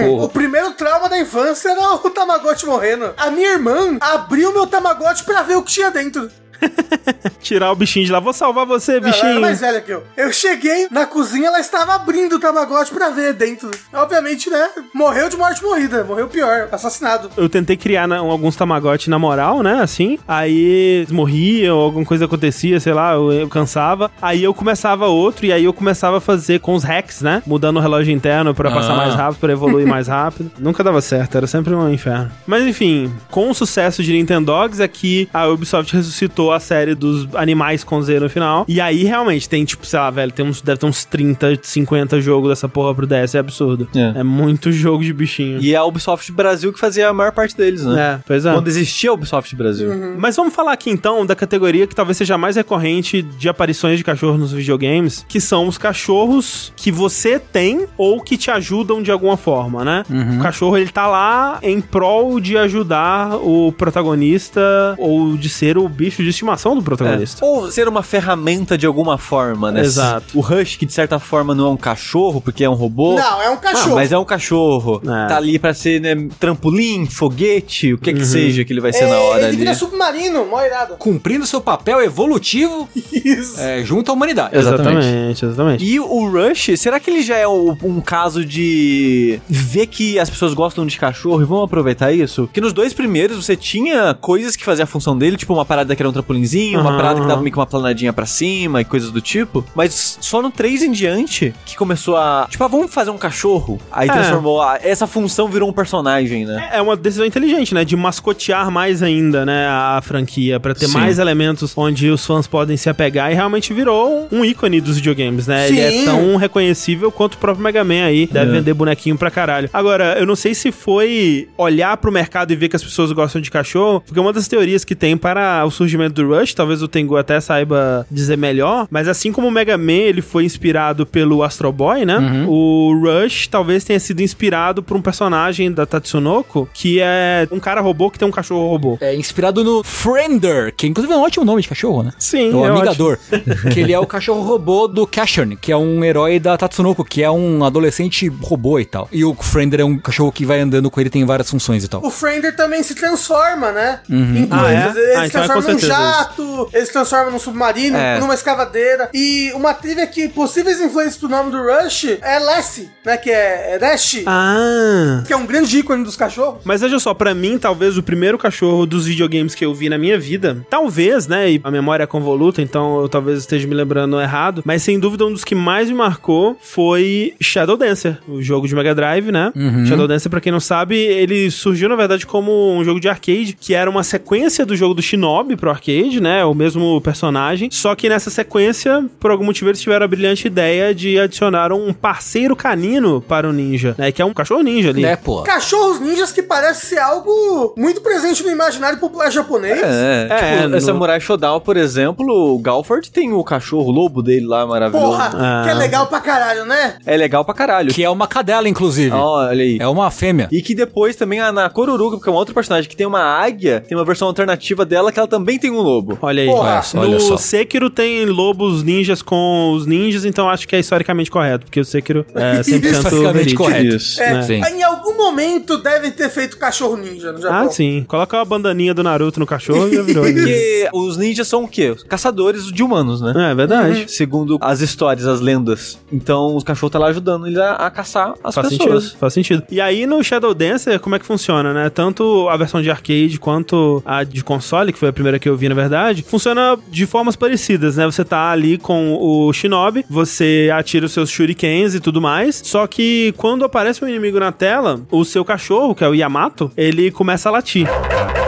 Hum, 0.05 0.21
o 0.23 0.29
primeiro 0.29 0.73
trauma 0.73 1.09
da 1.09 1.19
infância 1.21 1.69
era 1.71 1.95
o 1.95 2.11
Tamagotchi 2.11 2.67
morrendo. 2.67 3.11
A 3.17 3.31
minha 3.31 3.53
irmã 3.53 3.97
abriu 4.01 4.53
meu 4.53 4.67
Tamagotchi 4.67 5.25
pra 5.25 5.43
ver 5.43 5.57
o 5.57 5.63
que 5.63 5.73
tinha 5.73 5.91
dentro. 5.91 6.31
Tirar 7.41 7.71
o 7.73 7.77
bichinho 7.77 8.07
de 8.07 8.13
lá. 8.13 8.21
Vou 8.21 8.33
salvar 8.33 8.65
você, 8.67 8.93
Ela 8.97 9.01
era 9.09 9.11
bichinho. 9.13 9.41
mais 9.41 9.61
velha 9.61 9.81
que 9.81 9.91
eu. 9.93 10.03
Eu 10.17 10.33
cheguei 10.33 10.89
na 10.91 11.07
cozinha, 11.07 11.49
ela 11.49 11.61
estava 11.61 11.95
abrindo 11.95 12.37
o 12.37 12.41
Tamagotchi 12.41 12.93
pra 12.93 13.11
ver 13.11 13.35
dentro. 13.35 13.71
Obviamente, 13.93 14.49
né? 14.49 14.69
Morreu 14.95 15.29
de 15.29 15.37
morte 15.37 15.63
morrida. 15.63 16.05
Morreu 16.05 16.27
pior, 16.29 16.69
assassinado. 16.73 17.31
Eu 17.37 17.49
tentei 17.49 17.77
criar 17.77 18.07
na- 18.09 18.19
alguns 18.19 18.57
Tamagotchi 18.57 19.11
na 19.11 19.19
moral, 19.19 19.63
né? 19.63 19.81
Assim. 19.83 20.19
Aí 20.27 20.59
eles 20.59 21.11
morriam, 21.13 21.77
alguma 21.79 22.05
coisa 22.05 22.25
acontecia, 22.25 22.81
sei 22.81 22.93
lá, 22.95 23.13
eu, 23.15 23.33
eu 23.33 23.49
cansava. 23.49 24.11
Aí 24.23 24.43
eu 24.43 24.55
começava 24.55 25.07
outro, 25.07 25.45
e 25.47 25.53
aí 25.53 25.65
eu 25.65 25.73
começava 25.73 26.19
a 26.19 26.21
fazer 26.21 26.61
com 26.61 26.75
os 26.75 26.83
hacks, 26.85 27.21
né? 27.21 27.43
Mudando 27.47 27.77
o 27.77 27.81
relógio 27.81 28.13
interno 28.13 28.55
pra 28.55 28.71
passar 28.71 28.93
Ah. 28.95 28.97
mais 28.97 29.15
rápido, 29.15 29.41
pra 29.41 29.53
evoluir 29.53 29.87
mais 29.87 30.09
rápido. 30.09 30.51
Nunca 30.59 30.83
dava 30.83 31.01
certo, 31.01 31.37
era 31.37 31.47
sempre 31.47 31.75
um 31.75 31.93
inferno. 31.93 32.31
Mas 32.47 32.65
enfim, 32.65 33.13
com 33.31 33.51
o 33.51 33.55
sucesso 33.55 34.03
de 34.03 34.13
Nintendogs 34.13 34.81
é 34.81 34.89
que 34.89 35.29
a 35.33 35.47
Ubisoft 35.49 35.95
ressuscitou 35.95 36.44
a 36.53 36.61
série 36.61 36.95
dos 36.95 37.29
animais 37.35 37.85
com 37.85 38.01
Z 38.01 38.21
no 38.21 38.29
final. 38.29 38.65
E 38.69 38.81
aí 38.81 39.05
realmente 39.05 39.49
tem, 39.49 39.65
tipo, 39.65 39.87
sei 39.87 39.99
lá, 39.99 40.11
velho, 40.11 40.33
tem 40.33 40.45
uns, 40.45 40.61
deve 40.61 40.79
ter 40.79 40.87
uns 40.87 41.05
30, 41.05 41.61
50 41.63 42.21
jogos 42.21 42.51
dessa 42.51 42.69
porra 42.69 42.95
pro 42.95 43.07
DS, 43.07 43.35
é 43.35 43.39
absurdo. 43.39 43.89
É. 43.95 44.21
É 44.21 44.23
muito 44.23 44.71
jogo 44.73 45.03
de 45.05 45.13
bichinho. 45.13 45.61
E 45.61 45.75
é 45.75 45.77
a 45.77 45.85
Ubisoft 45.85 46.31
Brasil 46.33 46.73
que 46.73 46.79
fazia 46.79 47.09
a 47.09 47.13
maior 47.13 47.33
parte 47.33 47.57
deles, 47.57 47.85
né? 47.85 48.15
É, 48.15 48.21
pois 48.27 48.45
é. 48.47 48.53
Quando 48.53 48.69
existia 48.69 49.11
a 49.11 49.13
Ubisoft 49.13 49.55
Brasil. 49.57 49.91
Mas 50.19 50.37
vamos 50.37 50.55
falar 50.55 50.73
aqui 50.73 50.91
então 50.91 51.25
da 51.25 51.35
categoria 51.35 51.87
que 51.87 51.95
talvez 51.95 52.17
seja 52.17 52.35
a 52.35 52.39
mais 52.39 52.57
recorrente 52.57 53.23
de 53.23 53.49
aparições 53.49 53.99
de 53.99 54.05
cachorro 54.05 54.37
nos 54.39 54.53
videogames, 54.53 55.25
que 55.29 55.41
são 55.41 55.67
os 55.67 55.79
cachorros 55.79 56.73
que 56.77 56.91
você 56.91 57.39
tem 57.39 57.87
ou 57.97 58.21
que 58.21 58.37
te 58.37 58.51
ajudam 58.51 59.03
de 59.03 59.11
alguma 59.11 59.37
forma, 59.37 59.85
né? 59.85 60.05
O 60.39 60.43
cachorro 60.43 60.77
ele 60.77 60.89
tá 60.91 61.07
lá 61.07 61.59
em 61.63 61.81
prol 61.81 62.41
de 62.41 62.57
ajudar 62.57 63.37
o 63.37 63.73
protagonista 63.73 64.61
ou 64.99 65.37
de 65.37 65.49
ser 65.49 65.79
o 65.79 65.89
bicho 65.89 66.23
de 66.23 66.33
estimação 66.35 66.75
do 66.77 66.83
protagonista. 66.83 67.45
É. 67.45 67.49
Ou 67.49 67.71
ser 67.71 67.89
uma 67.89 68.03
ferramenta 68.03 68.77
de 68.77 68.87
alguma 68.87 69.17
forma, 69.19 69.71
né? 69.73 69.81
Exato. 69.81 70.27
O 70.39 70.41
Rush, 70.41 70.77
que 70.77 70.85
de 70.87 70.93
certa 70.93 71.19
forma 71.19 71.55
não 71.55 71.67
é 71.67 71.71
um 71.71 71.77
cachorro, 71.77 72.41
porque 72.41 72.63
é 72.65 72.69
um 72.69 72.75
robô. 72.75 73.15
Não, 73.15 73.43
é 73.43 73.51
um 73.51 73.55
Ah, 73.55 73.57
cachorro. 73.57 73.95
mas 73.95 74.13
é 74.13 74.19
um 74.19 74.25
cachorro. 74.25 75.01
É. 75.05 75.29
Tá 75.29 75.37
ali 75.37 75.59
pra 75.59 75.73
ser, 75.73 76.01
né, 76.01 76.15
trampolim, 76.39 77.07
foguete, 77.07 77.93
o 77.95 77.99
que 77.99 78.13
que 78.13 78.25
seja 78.25 78.65
que 78.65 78.73
ele 78.73 78.81
vai 78.81 78.93
ser 78.93 79.05
É, 79.05 79.09
na 79.09 79.17
hora 79.19 79.39
ele 79.41 79.47
ali. 79.49 79.57
vira 79.57 79.75
submarino, 79.75 80.45
mó 80.47 80.61
irado. 80.63 80.97
Cumprindo 80.97 81.47
seu 81.47 81.61
papel 81.61 82.01
evolutivo 82.03 82.89
Isso. 83.13 83.61
é, 83.61 83.83
junto 83.85 84.11
à 84.11 84.15
humanidade. 84.15 84.57
Exatamente. 84.57 85.07
exatamente. 85.07 85.45
exatamente. 85.45 85.85
E 85.85 86.01
o 86.01 86.29
Rush, 86.29 86.71
será 86.77 86.99
que 87.01 87.11
ele 87.11 87.23
já 87.23 87.37
é 87.37 87.47
o- 87.47 87.77
um 87.83 88.01
caso 88.01 88.45
de 88.45 89.41
ver 89.49 89.87
que 89.87 90.19
as 90.19 90.29
pessoas 90.31 90.55
gostam 90.55 90.87
de 90.87 90.99
cachorro 90.99 91.41
e 91.43 91.45
vão 91.45 91.63
aproveitar 91.63 92.13
isso? 92.13 92.49
Que 92.53 92.61
nos 92.61 92.73
dois 92.73 92.93
primeiros 92.93 93.45
você 93.45 93.57
tinha 93.57 94.15
coisas 94.21 94.57
que 94.57 94.65
faziam 94.65 94.85
a 94.85 94.87
função 94.87 95.17
dele, 95.17 95.37
tipo 95.37 95.53
uma 95.53 95.65
parada 95.65 95.95
que 95.95 96.03
era 96.03 96.09
um 96.09 96.13
trampolinzinho, 96.25 96.81
uma 96.81 96.91
Aham, 96.91 96.97
parada 96.97 97.21
que 97.21 97.27
dava 97.27 97.41
meio 97.41 97.53
que 97.53 97.59
uma 97.59 97.67
planadinha 97.67 98.13
pra 98.13 98.27
cima 98.27 98.81
e 98.81 98.85
coisas 98.85 99.11
do 99.11 99.21
tipo. 99.21 99.65
Mas 99.75 100.19
só 100.21 100.41
no 100.43 100.51
3 100.51 100.83
em 100.83 100.91
diante 100.93 101.55
que 101.67 101.77
começou 101.77 102.17
a. 102.17 102.47
Tipo, 102.51 102.65
ah, 102.65 102.69
vamos 102.69 102.93
fazer 102.93 103.11
um 103.11 103.19
cachorro. 103.19 103.79
Aí 103.93 104.09
É. 104.09 104.13
transformou. 104.13 104.61
a- 104.63 104.79
essa 104.83 105.07
função 105.07 105.49
virou 105.49 105.69
um 105.69 105.73
personagem, 105.73 106.45
né? 106.45 106.69
É 106.73 106.81
uma 106.81 106.97
decisão 106.97 107.27
inteligente, 107.27 107.75
né? 107.75 107.85
De 107.85 107.97
mascotear 107.97 108.71
mais 108.71 109.03
ainda, 109.03 109.45
né? 109.45 109.67
A 109.69 110.01
franquia, 110.03 110.59
pra 110.61 110.75
ter 110.75 110.87
Sim. 110.87 110.93
mais 110.95 111.19
elementos 111.19 111.73
onde 111.77 112.09
os 112.09 112.25
fãs 112.25 112.47
podem 112.47 112.77
se 112.77 112.89
apegar 112.89 113.31
e 113.31 113.35
realmente 113.35 113.73
virou 113.75 114.29
um 114.31 114.45
ícone 114.45 114.81
dos 114.81 114.97
videogames, 114.97 115.47
né? 115.47 115.69
Ele 115.69 115.81
é 115.81 115.91
Sim. 115.91 116.05
tão 116.05 116.37
reconhecível 116.37 117.11
quanto 117.11 117.35
o 117.35 117.39
próprio 117.39 117.63
Mega 117.63 117.83
Man 117.85 118.05
aí. 118.05 118.27
Deve 118.31 118.51
É. 118.51 118.55
vender 118.55 118.75
bonequinho 118.75 119.17
pra 119.19 119.31
caralho. 119.31 119.69
Agora, 119.73 120.17
eu 120.19 120.27
não 120.27 120.37
sei 120.37 120.55
se 120.55 120.71
foi 120.71 121.49
olhar 121.59 121.97
pro 121.97 122.13
mercado 122.13 122.53
e 122.53 122.57
ver 122.57 122.69
que 122.69 122.77
as 122.77 122.83
pessoas 122.85 123.11
gostam 123.13 123.41
de 123.41 123.51
cachorro, 123.51 124.01
porque 124.01 124.21
uma 124.21 124.33
das 124.33 124.47
teorias 124.49 124.85
que 124.85 124.95
tem 124.95 125.17
para 125.17 125.65
o 125.65 125.71
surgimento 125.71 126.14
do 126.15 126.29
Rush, 126.29 126.55
talvez 126.55 126.83
o 126.83 126.89
Tengu 126.89 127.17
até 127.17 127.41
saiba 127.41 128.07
dizer 128.11 128.37
melhor, 128.39 128.87
mas 128.91 129.09
assim 129.09 129.33
como 129.33 129.49
o 129.49 129.51
Mega 129.51 129.77
Man 129.77 129.93
ele 129.93 130.23
foi 130.23 130.45
inspirado 130.45 131.05
pelo 131.07 131.43
Astro 131.43 131.71
Boy, 131.73 132.05
né? 132.05 132.47
O 132.49 132.93
Rush 133.03 133.49
talvez 133.49 133.85
tenha 133.85 133.99
sido 134.01 134.21
inspirado 134.23 134.83
por 134.83 134.97
um 134.97 135.03
personagem 135.03 135.71
da 135.73 135.85
Tatsunoko, 135.87 136.69
que 136.73 137.01
é 137.01 137.47
um 137.51 137.61
cara 137.61 137.81
robô 137.81 138.11
que 138.11 138.19
tem 138.19 138.27
um 138.27 138.31
cachorro 138.33 138.69
robô. 138.69 138.99
É 139.01 139.15
inspirado 139.15 139.63
no 139.65 139.83
Friender, 139.83 140.73
que 140.77 140.87
inclusive 140.87 141.13
é 141.13 141.17
um 141.17 141.23
ótimo 141.23 141.45
nome 141.45 141.63
de 141.63 141.69
cachorro, 141.69 142.03
né? 142.03 142.13
Sim, 142.19 142.53
o 142.53 142.65
é 142.65 142.69
amigador. 142.69 143.19
que 143.73 143.81
ele 143.81 143.93
é 143.93 143.99
o 143.99 144.07
cachorro 144.07 144.43
robô 144.43 144.87
do 144.87 145.07
Cashion, 145.07 145.57
que 145.61 145.73
é 145.73 145.77
um 145.77 146.05
herói 146.05 146.39
da 146.39 146.57
Tatsunoko, 146.57 147.05
que 147.05 147.23
é 147.23 147.31
um 147.31 147.65
adolescente 147.65 148.29
robô 148.43 148.79
e 148.79 148.85
tal. 148.85 149.09
E 149.11 149.25
o 149.25 149.35
Friender 149.35 149.81
é 149.81 149.85
um 149.85 149.99
cachorro 149.99 150.31
que 150.31 150.45
vai 150.47 150.61
andando 150.61 150.91
com 150.91 151.01
ele, 151.01 151.11
tem 151.11 151.25
várias 151.25 151.51
funções 151.51 151.83
e 151.85 151.89
tal. 151.89 152.05
O 152.05 152.11
Friender 152.11 152.55
também 152.55 152.83
se 152.83 152.95
transforma, 152.95 153.73
né? 153.73 154.01
Em 154.09 154.47
Ah, 154.51 154.73
é? 154.73 154.75
Ele 154.75 155.15
Ah, 155.17 155.21
se 155.23 155.27
então 155.29 155.43
é 155.43 155.47
transforma 155.47 155.63
certeza 155.63 155.95
jato, 156.13 156.69
ele 156.73 156.87
se 156.87 156.93
transforma 156.93 157.31
num 157.31 157.39
submarino, 157.39 157.97
É. 157.97 158.19
numa 158.19 158.35
escavadeira. 158.35 159.09
E 159.13 159.51
uma 159.55 159.75
trilha 159.75 160.07
que 160.07 160.29
possíveis 160.29 160.81
influências 160.81 161.17
pro 161.17 161.29
nome 161.29 161.51
do 161.51 161.59
Rush 161.59 162.19
é 162.23 162.39
Lassie, 162.39 162.89
né? 163.05 163.17
Que 163.17 163.31
é 163.31 163.79
Dash, 163.79 164.23
Ah. 164.27 165.23
que 165.27 165.33
é 165.33 165.37
um 165.37 165.47
grande 165.47 165.79
ícone 165.79 166.05
dos 166.05 166.17
cachorros. 166.17 166.61
Mas 166.65 166.81
veja 166.81 166.99
só, 166.99 167.15
pra 167.15 167.35
mim, 167.35 167.59
talvez 167.59 167.97
o 167.99 168.03
primeiro 168.03 168.39
cachorro 168.39 168.87
dos 168.87 169.07
videogames 169.07 169.55
que 169.55 169.65
eu 169.65 169.75
vi 169.75 169.89
na 169.89 169.99
minha 169.99 170.19
vida, 170.19 170.65
talvez, 170.71 171.27
né, 171.27 171.51
e 171.53 171.61
a 171.63 171.71
memória 171.71 172.05
é 172.05 172.07
convoluta, 172.07 172.61
então 172.63 173.01
eu 173.01 173.09
talvez 173.09 173.39
esteja 173.41 173.67
me 173.67 173.75
lembrando 173.75 174.21
errado, 174.21 174.63
mas 174.65 174.83
sem 174.83 174.99
dúvida 174.99 175.25
um 175.27 175.33
dos 175.33 175.45
que 175.45 175.55
mais 175.55 175.89
me 175.89 175.95
marcou 175.97 176.57
foi 176.61 177.35
Shadow 177.41 177.77
Dancer, 177.77 178.19
o 178.29 178.41
jogo 178.43 178.67
de 178.69 178.75
Mega 178.75 178.95
Drive, 178.95 179.31
né? 179.31 179.53
Shadow 179.87 180.07
Dancer, 180.09 180.31
pra 180.31 180.41
quem 180.41 180.53
não 180.53 180.61
sabe, 180.61 180.97
ele 180.97 181.51
surgiu 181.51 181.89
na 181.89 181.97
verdade 181.97 182.27
como 182.27 182.75
um 182.77 182.85
jogo 182.85 183.01
de 183.01 183.09
arcade, 183.09 183.57
que 183.59 183.75
era 183.75 183.89
uma 183.89 184.03
sequência 184.03 184.65
do 184.67 184.77
jogo 184.77 184.95
do 184.95 185.03
Shinobi 185.03 185.57
pro 185.57 185.71
arcade, 185.71 185.94
né? 186.21 186.45
O 186.45 186.55
mesmo 186.55 187.01
personagem, 187.01 187.69
só 187.71 187.95
que 187.95 188.09
nessa 188.09 188.31
sequência, 188.31 189.05
por 189.21 189.31
algum 189.31 189.45
motivo, 189.45 189.71
eles 189.71 189.81
tiveram 189.81 190.05
a 190.05 190.09
brilhante 190.09 190.47
ideia 190.47 190.95
de 190.95 191.19
adicionar 191.19 191.73
um 191.73 191.93
parceiro 191.93 192.55
canino 192.57 193.21
para 193.21 193.49
o 193.49 193.53
ninja, 193.53 193.95
né? 193.99 194.11
Que 194.13 194.21
é 194.23 194.25
um 194.25 194.33
cachorro 194.35 194.63
ninja 194.63 194.91
ali. 194.91 195.03
Né, 195.03 195.17
pô? 195.17 195.43
Cachorros 195.43 196.01
ninjas 196.01 196.33
que 196.33 196.43
parece 196.43 196.87
ser 196.87 196.99
algo 196.99 197.75
muito 197.77 198.01
presente 198.01 198.43
no 198.43 198.51
imaginário 198.51 198.99
popular 198.99 199.31
japonês. 199.31 199.81
É, 199.83 200.29
É, 200.31 200.57
tipo, 200.57 200.69
no- 200.69 200.81
Samurai 200.81 201.21
Shodown, 201.21 201.61
por 201.61 201.77
exemplo, 201.77 202.27
o 202.55 202.59
Galford 202.59 203.11
tem 203.11 203.33
o 203.33 203.43
cachorro 203.45 203.89
o 203.89 203.91
lobo 203.93 204.23
dele 204.23 204.47
lá, 204.47 204.67
maravilhoso. 204.67 205.07
Porra, 205.13 205.31
Ah. 205.35 205.63
que 205.65 205.71
é 205.71 205.75
legal 205.75 206.07
pra 206.07 206.21
caralho, 206.21 206.65
né? 206.65 206.97
É 207.07 207.17
legal 207.17 207.45
pra 207.45 207.55
caralho. 207.55 207.93
Que 207.93 208.03
é 208.05 208.11
uma 208.11 208.27
cadela, 208.27 208.69
inclusive. 208.69 209.15
Olha 209.15 209.63
aí. 209.63 209.79
É 209.81 209.87
uma 209.89 210.11
fêmea. 210.11 210.49
E 210.51 210.63
que 210.63 210.75
depois 210.75 211.17
também 211.17 211.41
a, 211.41 211.53
na 211.53 211.69
Coruruga, 211.69 212.19
que 212.21 212.29
é 212.29 212.33
um 212.33 212.35
outro 212.35 212.55
personagem 212.55 212.89
que 212.89 212.97
tem 212.97 213.07
uma 213.07 213.21
águia, 213.23 213.85
tem 213.87 213.97
uma 213.97 214.05
versão 214.05 214.29
alternativa 214.29 214.85
dela 214.85 215.11
que 215.13 215.19
ela 215.19 215.29
também 215.29 215.59
tem 215.59 215.71
um 215.71 215.77
lobo. 215.85 216.19
Olha 216.21 216.43
aí. 216.43 216.49
Porra, 216.49 216.71
Olha 216.73 216.83
só, 216.83 216.99
olha 216.99 217.15
no 217.15 217.21
só. 217.21 217.37
Sekiro 217.37 217.89
tem 217.91 218.25
lobos 218.27 218.83
ninjas 218.83 219.23
com 219.23 219.73
os 219.75 219.87
ninjas, 219.87 220.25
então 220.25 220.49
acho 220.49 220.67
que 220.67 220.75
é 220.75 220.81
historicamente 220.81 221.31
correto, 221.31 221.67
porque 221.67 221.79
o 221.81 221.85
Sekiro 221.85 222.25
é 222.35 222.61
100% 222.63 222.85
Historicamente 222.85 223.33
verídico. 223.33 223.63
correto. 223.63 223.97
Isso. 223.97 224.21
É, 224.23 224.35
né? 224.47 224.71
Em 224.71 224.83
algum 224.83 225.17
momento 225.17 225.79
devem 225.79 226.11
ter 226.11 226.29
feito 226.31 226.57
cachorro 226.59 226.97
ninja 226.97 227.33
no 227.33 227.41
Japão. 227.41 227.67
Ah, 227.69 227.71
sim. 227.71 228.05
Coloca 228.09 228.37
uma 228.37 228.45
bandaninha 228.45 228.93
do 228.95 229.03
Naruto 229.03 229.39
no 229.39 229.47
cachorro 229.47 229.89
e 229.89 229.95
já 229.97 230.03
virou. 230.03 230.25
ninja. 230.25 230.35
Porque 230.45 230.89
os 230.93 231.17
ninjas 231.17 231.47
são 231.49 231.65
o 231.65 231.69
quê? 231.69 231.95
Caçadores 232.09 232.67
de 232.73 232.83
humanos, 232.83 233.21
né? 233.21 233.33
É, 233.37 233.51
é 233.53 233.55
verdade. 233.55 234.11
Segundo 234.11 234.59
as 234.61 234.81
histórias, 234.81 235.27
as 235.27 235.41
lendas. 235.41 235.99
Então 236.13 236.57
os 236.57 236.65
cachorros 236.65 236.93
tá 236.93 236.99
lá 236.99 237.07
ajudando 237.09 237.47
ele 237.47 237.61
a, 237.61 237.73
a 237.75 237.91
caçar 237.91 238.35
as 238.43 238.55
Faz 238.55 238.69
pessoas. 238.69 239.05
sentido, 239.05 239.19
faz 239.19 239.33
sentido. 239.33 239.63
E 239.71 239.81
aí 239.81 240.07
no 240.07 240.23
Shadow 240.23 240.55
Dancer, 240.55 240.99
como 241.01 241.15
é 241.15 241.19
que 241.19 241.27
funciona, 241.27 241.73
né? 241.75 241.91
Tanto 241.91 242.49
a 242.49 242.57
versão 242.57 242.81
de 242.81 242.91
arcade 242.91 243.39
quanto 243.39 244.03
a 244.07 244.25
de 244.25 244.43
console, 244.43 244.93
que 244.93 244.99
foi 244.99 245.09
a 245.09 245.13
primeira 245.13 245.39
que 245.39 245.49
eu 245.49 245.57
vi, 245.57 245.69
na 245.69 245.74
na 245.75 245.81
verdade, 245.81 246.23
funciona 246.23 246.79
de 246.89 247.05
formas 247.07 247.35
parecidas, 247.37 247.97
né? 247.97 248.07
Você 248.07 248.25
tá 248.25 248.51
ali 248.51 248.79
com 248.79 249.19
o 249.21 249.53
Shinobi, 249.53 250.05
você 250.09 250.71
atira 250.73 251.07
os 251.07 251.13
seus 251.13 251.29
shurikens 251.29 251.95
e 251.95 252.01
tudo 252.01 252.21
mais, 252.21 252.63
só 252.65 252.87
que 252.87 253.35
quando 253.37 253.65
aparece 253.65 254.05
um 254.05 254.09
inimigo 254.09 254.39
na 254.39 254.53
tela, 254.53 255.01
o 255.11 255.25
seu 255.25 255.45
cachorro, 255.45 255.95
que 255.95 256.05
é 256.05 256.09
o 256.09 256.15
Yamato, 256.15 256.71
ele 256.77 257.11
começa 257.11 257.49
a 257.49 257.53
latir. 257.53 257.89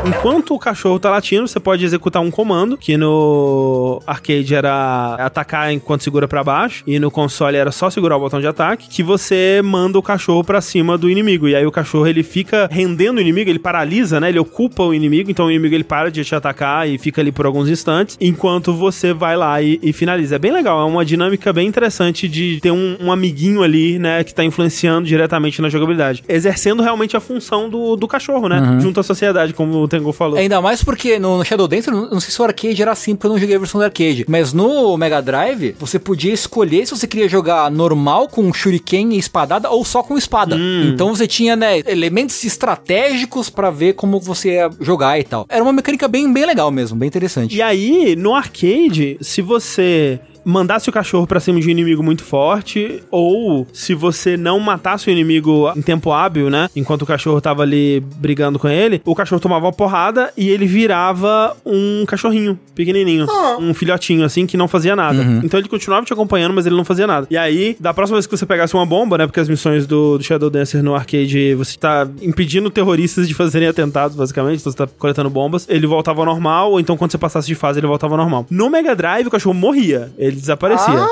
Enquanto 0.07 0.55
o 0.55 0.59
cachorro 0.59 1.01
tá 1.01 1.11
latindo, 1.11 1.49
você 1.49 1.59
pode 1.59 1.85
executar 1.85 2.23
um 2.23 2.31
comando, 2.31 2.77
que 2.77 2.97
no 2.97 4.01
arcade 4.07 4.55
era 4.55 5.17
atacar 5.19 5.73
enquanto 5.73 6.05
segura 6.05 6.29
pra 6.29 6.45
baixo, 6.45 6.85
e 6.87 7.01
no 7.01 7.11
console 7.11 7.57
era 7.57 7.73
só 7.73 7.91
segurar 7.91 8.17
o 8.17 8.21
botão 8.21 8.41
de 8.41 8.47
ataque, 8.47 8.89
que 8.89 9.03
você 9.03 9.61
manda 9.65 9.99
o 9.99 10.03
cachorro 10.03 10.45
pra 10.45 10.61
cima 10.61 10.97
do 10.97 11.11
inimigo. 11.11 11.49
E 11.49 11.57
aí 11.57 11.67
o 11.67 11.73
cachorro 11.73 12.07
ele 12.07 12.23
fica 12.23 12.69
rendendo 12.71 13.19
o 13.19 13.21
inimigo, 13.21 13.51
ele 13.51 13.59
paralisa, 13.59 14.21
né? 14.21 14.29
Ele 14.29 14.39
ocupa 14.39 14.85
o 14.85 14.95
inimigo, 14.95 15.29
então 15.29 15.47
o 15.47 15.51
inimigo 15.51 15.75
ele 15.75 15.83
para 15.83 16.09
de 16.09 16.25
te 16.25 16.35
atacar 16.37 16.89
e 16.89 16.99
fica 17.07 17.21
ali 17.21 17.31
por 17.31 17.47
alguns 17.47 17.69
instantes, 17.69 18.17
enquanto 18.21 18.75
você 18.75 19.13
vai 19.13 19.37
lá 19.37 19.63
e, 19.63 19.79
e 19.81 19.93
finaliza. 19.93 20.35
É 20.35 20.39
bem 20.39 20.53
legal, 20.53 20.81
é 20.81 20.85
uma 20.85 21.05
dinâmica 21.05 21.53
bem 21.53 21.69
interessante 21.69 22.29
de 22.29 22.59
ter 22.61 22.73
um, 22.73 22.97
um 23.01 23.13
amiguinho 23.13 23.63
ali, 23.63 23.97
né, 23.97 24.25
que 24.25 24.35
tá 24.35 24.43
influenciando 24.43 25.07
diretamente 25.07 25.63
na 25.63 25.69
jogabilidade. 25.69 26.25
Exercendo 26.29 26.83
realmente 26.83 27.17
a 27.17 27.21
função 27.21 27.71
do, 27.71 27.95
do 27.95 28.09
cachorro, 28.09 28.49
né? 28.49 28.79
Junto 28.81 28.99
à 28.99 29.03
sociedade, 29.03 29.53
como 29.53 29.79
o 29.79 29.87
Tengu 29.89 30.13
falou. 30.13 30.37
Ainda 30.37 30.61
mais 30.61 30.83
porque 30.83 31.19
no 31.19 31.45
Shadow 31.45 31.69
Dance, 31.69 31.91
não 31.91 32.19
sei 32.19 32.31
se 32.31 32.43
o 32.43 32.45
arcade 32.45 32.83
era 32.83 32.91
assim, 32.91 33.15
porque 33.15 33.27
eu 33.27 33.31
não 33.31 33.39
joguei 33.39 33.55
a 33.55 33.59
versão 33.59 33.81
do 33.81 33.85
arcade. 33.85 34.25
Mas 34.29 34.53
no 34.53 34.97
Mega 34.97 35.21
Drive, 35.21 35.77
você 35.79 35.99
podia 35.99 36.33
escolher 36.33 36.87
se 36.87 36.97
você 36.97 37.07
queria 37.07 37.29
jogar 37.29 37.71
normal 37.71 38.29
com 38.29 38.53
shuriken 38.53 39.15
e 39.15 39.19
espadada 39.19 39.71
ou 39.71 39.85
só 39.85 40.03
com 40.03 40.19
espada. 40.19 40.57
Então 40.57 41.15
você 41.15 41.27
tinha, 41.27 41.55
né, 41.55 41.79
elementos 41.87 42.43
estratégicos 42.45 43.49
pra 43.49 43.71
ver 43.71 43.95
como 43.95 44.19
você 44.19 44.55
ia 44.55 44.71
jogar 44.81 45.19
e 45.21 45.25
tal. 45.25 45.47
Era 45.49 45.63
uma 45.63 45.73
mecânica 45.73 46.09
bem, 46.09 46.33
bem 46.33 46.47
legal 46.47 46.71
mesmo, 46.71 46.96
bem 46.97 47.07
interessante. 47.07 47.57
E 47.57 47.63
aí, 47.63 48.17
no 48.17 48.35
arcade, 48.35 49.19
se 49.21 49.43
você 49.43 50.21
mandasse 50.47 50.89
o 50.89 50.93
cachorro 50.93 51.27
pra 51.27 51.41
cima 51.41 51.61
de 51.61 51.67
um 51.67 51.71
inimigo 51.71 52.03
muito 52.03 52.23
forte, 52.23 53.03
ou 53.11 53.67
se 53.73 53.95
você 53.95 54.37
não 54.37 54.61
matasse 54.61 55.09
o 55.09 55.11
inimigo 55.11 55.73
em 55.77 55.83
tempo 55.83 56.13
hábil, 56.13 56.49
né? 56.49 56.69
Enquanto 56.77 57.03
o 57.03 57.07
cachorro 57.07 57.41
tava 57.41 57.63
ali 57.63 58.01
brigando 58.17 58.57
com 58.59 58.69
ele, 58.69 59.03
o 59.05 59.15
cachorro 59.15 59.41
tomava 59.41 59.67
uma 59.67 59.73
porrada 59.73 60.33
e 60.37 60.49
ele 60.49 60.65
virava 60.67 61.57
um 61.67 62.05
cachorrinho 62.07 62.59
pequenininho, 62.77 63.27
um 63.59 63.75
filhotinho 63.75 64.25
assim 64.25 64.47
que 64.47 64.57
não 64.57 64.69
fazia 64.69 64.95
nada. 64.95 65.21
Então 65.43 65.59
ele 65.59 65.69
continuava 65.69 66.07
te 66.07 66.13
acompanhando, 66.13 66.55
mas 66.55 66.65
ele 66.65 66.77
não 66.77 66.85
fazia 66.85 67.07
nada. 67.07 67.27
E 67.29 67.37
aí, 67.37 67.77
da 67.81 67.93
próxima 67.93 68.17
vez 68.17 68.27
que 68.27 68.37
você 68.37 68.47
pegasse 68.47 68.75
uma 68.75 68.87
bomba, 68.87 69.19
né? 69.19 69.27
Porque 69.27 69.41
as 69.41 69.49
missões 69.49 69.87
do, 69.87 70.17
do 70.19 70.23
Shadow 70.23 70.49
Dancer 70.49 70.83
no 70.83 70.95
arcade, 70.95 71.55
você 71.55 71.77
tá 71.77 72.07
impedindo 72.23 72.71
terroristas 72.71 73.27
de 73.27 73.35
fazerem 73.35 73.67
atentados, 73.67 74.17
basicamente, 74.17 74.61
então 74.61 74.71
você 74.71 74.79
tá 74.79 74.87
coletando 74.99 75.29
bombas. 75.29 75.67
Ele 75.69 75.87
voltava 75.87 76.21
ao 76.21 76.27
normal, 76.27 76.73
ou 76.73 76.81
então 76.81 76.97
quando 76.97 77.11
você 77.11 77.19
passasse 77.19 77.49
de 77.49 77.55
fase, 77.57 77.81
ele 77.81 77.87
voltava 77.89 78.15
ao 78.15 78.19
normal. 78.19 78.47
No 78.49 78.71
Mega 78.71 78.95
Drive, 78.95 79.27
o 79.27 79.31
cachorro 79.31 79.55
morria. 79.55 80.13
Ele 80.17 80.36
desaparecia. 80.41 81.07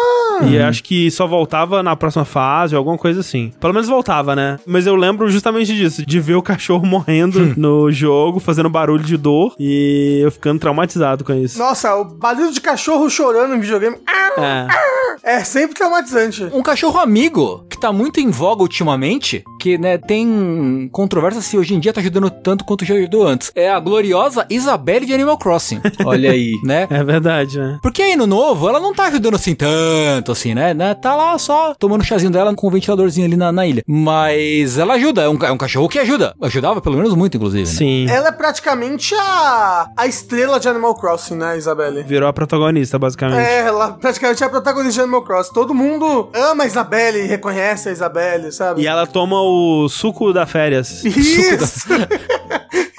E 0.46 0.58
acho 0.58 0.82
que 0.82 1.10
só 1.12 1.26
voltava 1.28 1.80
na 1.82 1.94
próxima 1.94 2.24
fase 2.24 2.74
ou 2.74 2.78
alguma 2.78 2.98
coisa 2.98 3.20
assim. 3.20 3.52
Pelo 3.60 3.72
menos 3.72 3.88
voltava, 3.88 4.34
né? 4.34 4.58
Mas 4.66 4.84
eu 4.86 4.96
lembro 4.96 5.28
justamente 5.30 5.72
disso, 5.74 6.04
de 6.04 6.18
ver 6.20 6.34
o 6.34 6.42
cachorro 6.42 6.84
morrendo 6.86 7.54
no 7.56 7.90
jogo, 7.92 8.40
fazendo 8.40 8.68
barulho 8.68 9.04
de 9.04 9.16
dor 9.16 9.54
e 9.60 10.20
eu 10.24 10.30
ficando 10.32 10.58
traumatizado 10.58 11.22
com 11.24 11.32
isso. 11.34 11.58
Nossa, 11.58 11.94
o 11.96 12.04
barulho 12.04 12.52
de 12.52 12.60
cachorro 12.60 13.08
chorando 13.08 13.54
em 13.54 13.60
videogame 13.60 13.96
É. 14.36 15.36
é 15.38 15.44
sempre 15.44 15.76
traumatizante. 15.76 16.48
Um 16.52 16.62
cachorro 16.62 16.98
amigo, 16.98 17.64
que 17.70 17.78
tá 17.80 17.92
muito 17.92 18.18
em 18.18 18.28
voga 18.30 18.62
ultimamente, 18.62 19.44
que, 19.60 19.78
né, 19.78 19.98
tem 19.98 20.88
controvérsia 20.92 21.40
se 21.40 21.56
hoje 21.56 21.74
em 21.74 21.80
dia 21.80 21.92
tá 21.92 22.00
ajudando 22.00 22.28
tanto 22.30 22.64
quanto 22.64 22.84
já 22.84 22.94
ajudou 22.96 23.24
antes. 23.26 23.52
É 23.54 23.70
a 23.70 23.78
gloriosa 23.78 24.44
Isabelle 24.50 25.06
de 25.06 25.14
Animal 25.14 25.38
Crossing. 25.38 25.80
Olha 26.04 26.32
aí. 26.32 26.52
né? 26.64 26.86
É 26.90 27.04
verdade, 27.04 27.58
né? 27.58 27.78
Porque 27.80 28.02
aí 28.02 28.16
no 28.16 28.26
novo, 28.26 28.68
ela 28.68 28.80
não 28.80 28.92
tá 28.92 29.04
ajudando 29.14 29.34
assim 29.34 29.54
tanto, 29.54 30.32
assim, 30.32 30.54
né? 30.54 30.74
né? 30.74 30.94
Tá 30.94 31.14
lá 31.14 31.38
só 31.38 31.74
tomando 31.74 32.02
o 32.02 32.04
chazinho 32.04 32.30
dela 32.30 32.54
com 32.54 32.66
um 32.66 32.70
ventiladorzinho 32.70 33.26
ali 33.26 33.36
na, 33.36 33.52
na 33.52 33.66
ilha. 33.66 33.82
Mas 33.86 34.78
ela 34.78 34.94
ajuda, 34.94 35.22
é 35.22 35.28
um, 35.28 35.38
é 35.42 35.52
um 35.52 35.56
cachorro 35.56 35.88
que 35.88 35.98
ajuda. 35.98 36.34
Ajudava 36.42 36.80
pelo 36.80 36.96
menos 36.96 37.14
muito, 37.14 37.36
inclusive. 37.36 37.64
né? 37.64 37.74
Sim. 37.74 38.06
Ela 38.08 38.28
é 38.28 38.32
praticamente 38.32 39.14
a, 39.14 39.88
a 39.96 40.06
estrela 40.06 40.58
de 40.58 40.68
Animal 40.68 40.94
Crossing, 40.94 41.36
né, 41.36 41.56
Isabelle? 41.56 42.02
Virou 42.02 42.28
a 42.28 42.32
protagonista, 42.32 42.98
basicamente. 42.98 43.38
É, 43.46 43.60
ela 43.60 43.92
praticamente 43.92 44.42
é 44.42 44.46
a 44.46 44.50
protagonista 44.50 44.94
de 44.94 45.00
Animal 45.00 45.22
Crossing. 45.22 45.52
Todo 45.52 45.74
mundo 45.74 46.30
ama 46.34 46.64
a 46.64 46.66
Isabelle, 46.66 47.22
reconhece 47.22 47.88
a 47.88 47.92
Isabelle, 47.92 48.52
sabe? 48.52 48.82
E 48.82 48.86
ela 48.86 49.06
toma 49.06 49.40
o 49.40 49.88
suco 49.88 50.32
da 50.32 50.46
férias. 50.46 51.04
Isso! 51.04 51.88